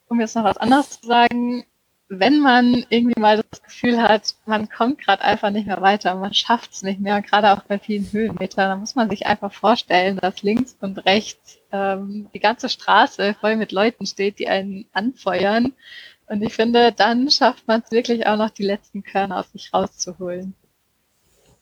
um 0.09 0.20
jetzt 0.20 0.36
noch 0.36 0.44
was 0.44 0.56
anderes 0.56 1.01
zu 1.01 1.06
sagen, 1.06 1.64
wenn 2.09 2.40
man 2.40 2.86
irgendwie 2.89 3.20
mal 3.20 3.43
das 3.51 3.62
Gefühl 3.62 4.01
hat, 4.01 4.35
man 4.47 4.68
kommt 4.70 4.98
gerade 4.98 5.22
einfach 5.22 5.51
nicht 5.51 5.66
mehr 5.66 5.82
weiter, 5.82 6.14
man 6.14 6.32
schafft 6.32 6.72
es 6.72 6.82
nicht 6.82 7.01
mehr, 7.01 7.20
gerade 7.20 7.52
auch 7.52 7.64
bei 7.64 7.78
vielen 7.78 8.10
Höhenmetern, 8.10 8.70
dann 8.70 8.80
muss 8.80 8.94
man 8.94 9.10
sich 9.10 9.26
einfach 9.26 9.52
vorstellen, 9.52 10.16
dass 10.16 10.43
links 10.43 10.76
und 10.80 11.05
rechts 11.05 11.59
ähm, 11.70 12.28
die 12.32 12.40
ganze 12.40 12.70
Straße 12.70 13.36
voll 13.39 13.56
mit 13.56 13.72
Leuten 13.72 14.06
steht, 14.06 14.39
die 14.39 14.48
einen 14.48 14.86
anfeuern. 14.93 15.74
Und 16.26 16.43
ich 16.43 16.55
finde, 16.55 16.93
dann 16.93 17.30
schafft 17.30 17.66
man 17.68 17.82
es 17.85 17.90
wirklich 17.90 18.26
auch 18.26 18.36
noch, 18.36 18.51
die 18.51 18.64
letzten 18.64 19.02
Körner 19.02 19.40
aus 19.40 19.52
sich 19.52 19.72
rauszuholen. 19.72 20.55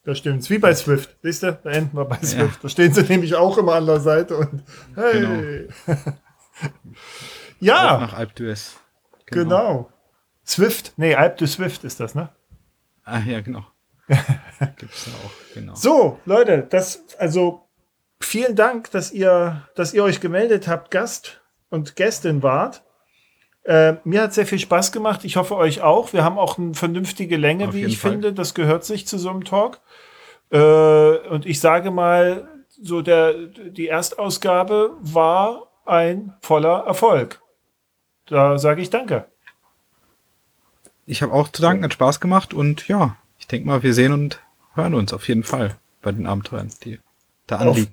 das 0.05 0.18
stimmt's. 0.18 0.48
Wie 0.48 0.59
bei 0.59 0.74
Swift. 0.74 1.16
Siehst 1.23 1.43
du, 1.43 1.59
da 1.62 1.70
enden 1.70 1.97
wir 1.97 2.05
bei 2.05 2.20
Swift. 2.23 2.62
Da 2.62 2.68
stehen 2.68 2.93
sie 2.93 3.02
nämlich 3.02 3.35
auch 3.35 3.59
immer 3.59 3.74
an 3.74 3.86
der 3.86 4.01
Seite 4.01 4.36
und 4.36 4.62
hey. 4.94 5.68
Auch 5.89 6.12
ja, 7.61 7.99
nach 7.99 8.15
Alp 8.15 8.33
d'Huez. 8.37 8.74
genau. 9.27 9.91
Swift, 10.47 10.93
nee, 10.97 11.15
Alp 11.15 11.39
de 11.39 11.49
Swift 11.49 11.83
ist 11.85 11.99
das, 11.99 12.15
ne? 12.15 12.28
Ah, 13.05 13.19
ja, 13.19 13.41
genau. 13.41 13.65
Gibt's 14.77 15.07
ja 15.07 15.12
auch, 15.24 15.55
genau. 15.55 15.74
So, 15.74 16.20
Leute, 16.24 16.66
das, 16.70 17.05
also 17.19 17.66
vielen 18.20 18.55
Dank, 18.55 18.91
dass 18.93 19.11
ihr, 19.11 19.62
dass 19.74 19.93
ihr 19.93 20.05
euch 20.05 20.20
gemeldet 20.20 20.69
habt, 20.69 20.91
Gast 20.91 21.41
und 21.69 21.97
Gästin 21.97 22.43
wart. 22.43 22.85
Äh, 23.65 23.95
mir 24.05 24.23
hat 24.23 24.35
sehr 24.35 24.47
viel 24.47 24.61
Spaß 24.61 24.93
gemacht. 24.93 25.24
Ich 25.24 25.37
hoffe 25.37 25.57
euch 25.57 25.83
auch. 25.83 26.12
Wir 26.12 26.23
haben 26.23 26.39
auch 26.39 26.57
eine 26.57 26.74
vernünftige 26.74 27.37
Länge, 27.37 27.69
Auf 27.69 27.74
wie 27.74 27.85
ich 27.85 27.99
Fall. 27.99 28.12
finde. 28.12 28.33
Das 28.33 28.55
gehört 28.55 28.85
sich 28.85 29.09
zu 29.09 29.19
so 29.19 29.28
einem 29.31 29.45
Talk. 29.45 29.81
Äh, 30.51 30.59
und 31.28 31.45
ich 31.45 31.59
sage 31.59 31.91
mal, 31.91 32.49
so 32.69 33.03
der, 33.03 33.33
die 33.35 33.89
Erstausgabe 33.89 34.93
war 35.01 35.73
ein 35.85 36.35
voller 36.41 36.85
Erfolg. 36.87 37.41
Da 38.27 38.59
sage 38.59 38.82
ich 38.82 38.90
Danke. 38.90 39.27
Ich 41.07 41.23
habe 41.23 41.32
auch 41.32 41.48
zu 41.48 41.62
danken, 41.62 41.85
hat 41.85 41.93
Spaß 41.93 42.20
gemacht 42.20 42.53
und 42.53 42.89
ja, 42.89 43.16
ich 43.39 43.47
denke 43.47 43.69
mal, 43.69 43.82
wir 43.82 43.94
sehen 43.94 44.12
und 44.12 44.40
hören 44.74 44.94
uns 44.94 45.12
auf 45.12 45.28
jeden 45.28 45.44
Fall 45.44 45.77
bei 46.03 46.11
den 46.12 46.27
Abenteuern, 46.27 46.70
die 46.85 46.98
da 47.47 47.57
Auf- 47.57 47.62
anliegen. 47.62 47.93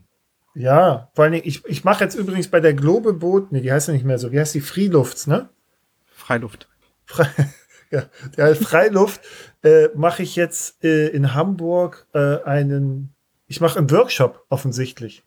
Ja, 0.56 1.10
vor 1.14 1.24
allen 1.24 1.34
Dingen, 1.34 1.48
ich, 1.48 1.66
ich 1.66 1.84
mache 1.84 2.04
jetzt 2.04 2.14
übrigens 2.14 2.48
bei 2.48 2.60
der 2.60 2.76
Globe 2.76 3.14
Boot, 3.14 3.52
nee, 3.52 3.62
die 3.62 3.72
heißt 3.72 3.88
ja 3.88 3.94
nicht 3.94 4.06
mehr 4.06 4.20
so, 4.20 4.32
wie 4.32 4.40
heißt 4.40 4.54
die? 4.54 4.62
Freelufts, 4.62 5.26
ne? 5.26 5.50
Freiluft. 6.12 6.68
Frei, 7.06 7.28
ja, 7.92 8.04
der 8.38 8.56
Freiluft 8.56 9.22
äh, 9.64 9.90
mache 9.96 10.22
ich 10.22 10.36
jetzt 10.36 10.84
äh, 10.84 11.08
in 11.08 11.34
Hamburg 11.34 12.06
äh, 12.14 12.44
einen, 12.44 13.16
ich 13.48 13.62
mache 13.62 13.80
einen 13.80 13.90
Workshop 13.90 14.46
offensichtlich. 14.50 15.24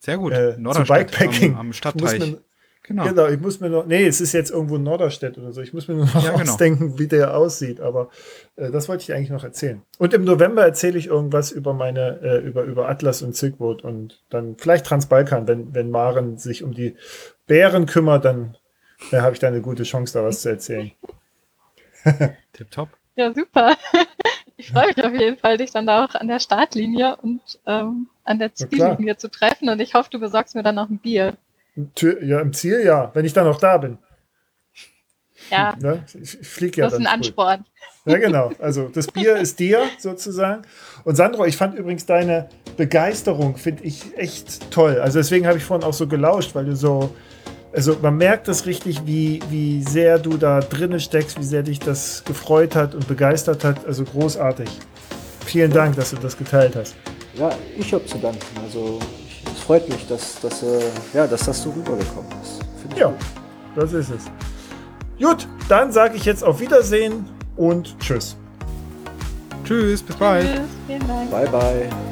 Sehr 0.00 0.18
gut. 0.18 0.32
Äh, 0.32 0.54
zu 0.54 0.60
Norderstedt 0.60 1.12
Bikepacking. 1.12 1.52
am, 1.54 1.60
am 1.60 1.72
Stadtteich. 1.72 2.38
Genau. 2.82 3.04
Genau, 3.04 3.28
ich 3.28 3.40
muss 3.40 3.60
mir 3.60 3.70
noch, 3.70 3.86
nee, 3.86 4.06
es 4.06 4.20
ist 4.20 4.32
jetzt 4.32 4.50
irgendwo 4.50 4.76
in 4.76 4.82
Norderstedt 4.82 5.38
oder 5.38 5.52
so. 5.52 5.60
Ich 5.60 5.72
muss 5.72 5.88
mir 5.88 5.94
nur 5.94 6.06
noch 6.06 6.24
Ja, 6.24 6.32
genau. 6.32 6.42
ausdenken, 6.42 6.98
wie 6.98 7.06
der 7.06 7.36
aussieht. 7.36 7.80
Aber 7.80 8.10
äh, 8.56 8.70
das 8.70 8.88
wollte 8.88 9.02
ich 9.02 9.12
eigentlich 9.12 9.30
noch 9.30 9.44
erzählen. 9.44 9.82
Und 9.98 10.14
im 10.14 10.24
November 10.24 10.64
erzähle 10.64 10.98
ich 10.98 11.06
irgendwas 11.06 11.50
über 11.50 11.74
meine, 11.74 12.20
äh, 12.22 12.38
über, 12.38 12.62
über 12.64 12.88
Atlas 12.88 13.22
und 13.22 13.36
Silk 13.36 13.60
Road 13.60 13.82
und 13.82 14.22
dann 14.30 14.56
vielleicht 14.58 14.86
Transbalkan, 14.86 15.46
wenn, 15.48 15.74
wenn 15.74 15.90
Maren 15.90 16.38
sich 16.38 16.62
um 16.62 16.72
die 16.72 16.96
Bären 17.46 17.86
kümmert, 17.86 18.24
dann 18.24 18.56
äh, 19.10 19.20
habe 19.20 19.32
ich 19.32 19.38
da 19.38 19.48
eine 19.48 19.60
gute 19.62 19.82
Chance, 19.82 20.14
da 20.14 20.24
was 20.24 20.42
zu 20.42 20.48
erzählen. 20.48 20.92
Tipptopp. 22.52 22.88
Ja, 23.16 23.32
super. 23.32 23.76
Ich 24.58 24.70
freue 24.70 24.86
mich 24.86 25.04
auf 25.04 25.12
jeden 25.12 25.38
Fall, 25.38 25.56
dich 25.56 25.72
dann 25.72 25.86
da 25.86 26.04
auch 26.04 26.14
an 26.14 26.28
der 26.28 26.38
Startlinie 26.38 27.16
und 27.16 27.40
ähm, 27.66 28.06
an 28.22 28.38
der. 28.38 28.54
Ziellinie 28.54 29.16
zu 29.16 29.28
treffen. 29.28 29.68
Und 29.68 29.80
ich 29.80 29.94
hoffe, 29.94 30.08
du 30.10 30.20
besorgst 30.20 30.54
mir 30.54 30.62
dann 30.62 30.76
noch 30.76 30.88
ein 30.88 30.98
Bier. 30.98 31.36
Tür- 31.94 32.22
Ja, 32.22 32.40
im 32.40 32.52
Ziel 32.52 32.82
ja, 32.84 33.10
wenn 33.14 33.24
ich 33.24 33.32
dann 33.32 33.46
noch 33.46 33.58
da 33.58 33.78
bin. 33.78 33.98
Ja, 35.50 35.74
Ne? 35.80 36.04
Ich, 36.22 36.40
ich 36.40 36.48
fliege 36.48 36.80
ja 36.80 36.86
das 36.86 36.94
ist 36.94 36.98
ein 37.00 37.04
dann 37.04 37.12
früh. 37.14 37.26
Ansporn. 37.28 37.64
Ja, 38.04 38.18
genau. 38.18 38.50
Also 38.58 38.88
das 38.88 39.06
Bier 39.08 39.36
ist 39.36 39.58
dir 39.58 39.82
sozusagen. 39.98 40.62
Und 41.04 41.16
Sandro, 41.16 41.44
ich 41.44 41.56
fand 41.56 41.74
übrigens 41.76 42.04
deine 42.06 42.48
Begeisterung, 42.76 43.56
finde 43.56 43.84
ich 43.84 44.16
echt 44.16 44.70
toll. 44.70 44.98
Also 45.00 45.18
deswegen 45.18 45.46
habe 45.46 45.58
ich 45.58 45.64
vorhin 45.64 45.84
auch 45.86 45.92
so 45.92 46.06
gelauscht, 46.08 46.54
weil 46.54 46.64
du 46.64 46.74
so, 46.76 47.14
also 47.72 47.96
man 48.02 48.16
merkt 48.16 48.48
das 48.48 48.66
richtig, 48.66 49.06
wie, 49.06 49.40
wie 49.50 49.82
sehr 49.82 50.18
du 50.18 50.36
da 50.36 50.60
drinne 50.60 51.00
steckst, 51.00 51.38
wie 51.38 51.44
sehr 51.44 51.62
dich 51.62 51.78
das 51.78 52.24
gefreut 52.24 52.74
hat 52.74 52.94
und 52.94 53.06
begeistert 53.08 53.62
hat. 53.64 53.84
Also 53.86 54.04
großartig. 54.04 54.68
Vielen 55.46 55.72
Dank, 55.72 55.96
dass 55.96 56.10
du 56.10 56.16
das 56.16 56.36
geteilt 56.36 56.74
hast. 56.76 56.94
Ja, 57.34 57.50
ich 57.76 57.92
habe 57.92 58.04
zu 58.06 58.18
danken. 58.18 58.40
Also 58.64 58.98
freut 59.62 59.88
mich, 59.88 60.06
dass, 60.06 60.40
dass, 60.40 60.62
äh, 60.62 60.80
ja, 61.14 61.26
dass 61.26 61.44
das 61.44 61.62
so 61.62 61.70
rübergekommen 61.70 62.30
ist. 62.42 62.60
Ja, 62.96 63.06
gut. 63.08 63.16
das 63.76 63.92
ist 63.92 64.10
es. 64.10 64.24
Gut, 65.18 65.46
dann 65.68 65.92
sage 65.92 66.16
ich 66.16 66.24
jetzt 66.24 66.42
auf 66.42 66.60
Wiedersehen 66.60 67.26
und 67.56 67.98
Tschüss. 67.98 68.36
Tschüss, 69.64 70.02
bis 70.02 70.16
bald. 70.16 70.46
Tschüss, 70.46 70.60
vielen 70.86 71.08
Dank. 71.08 71.30
Bye, 71.30 71.48
bye. 71.48 72.11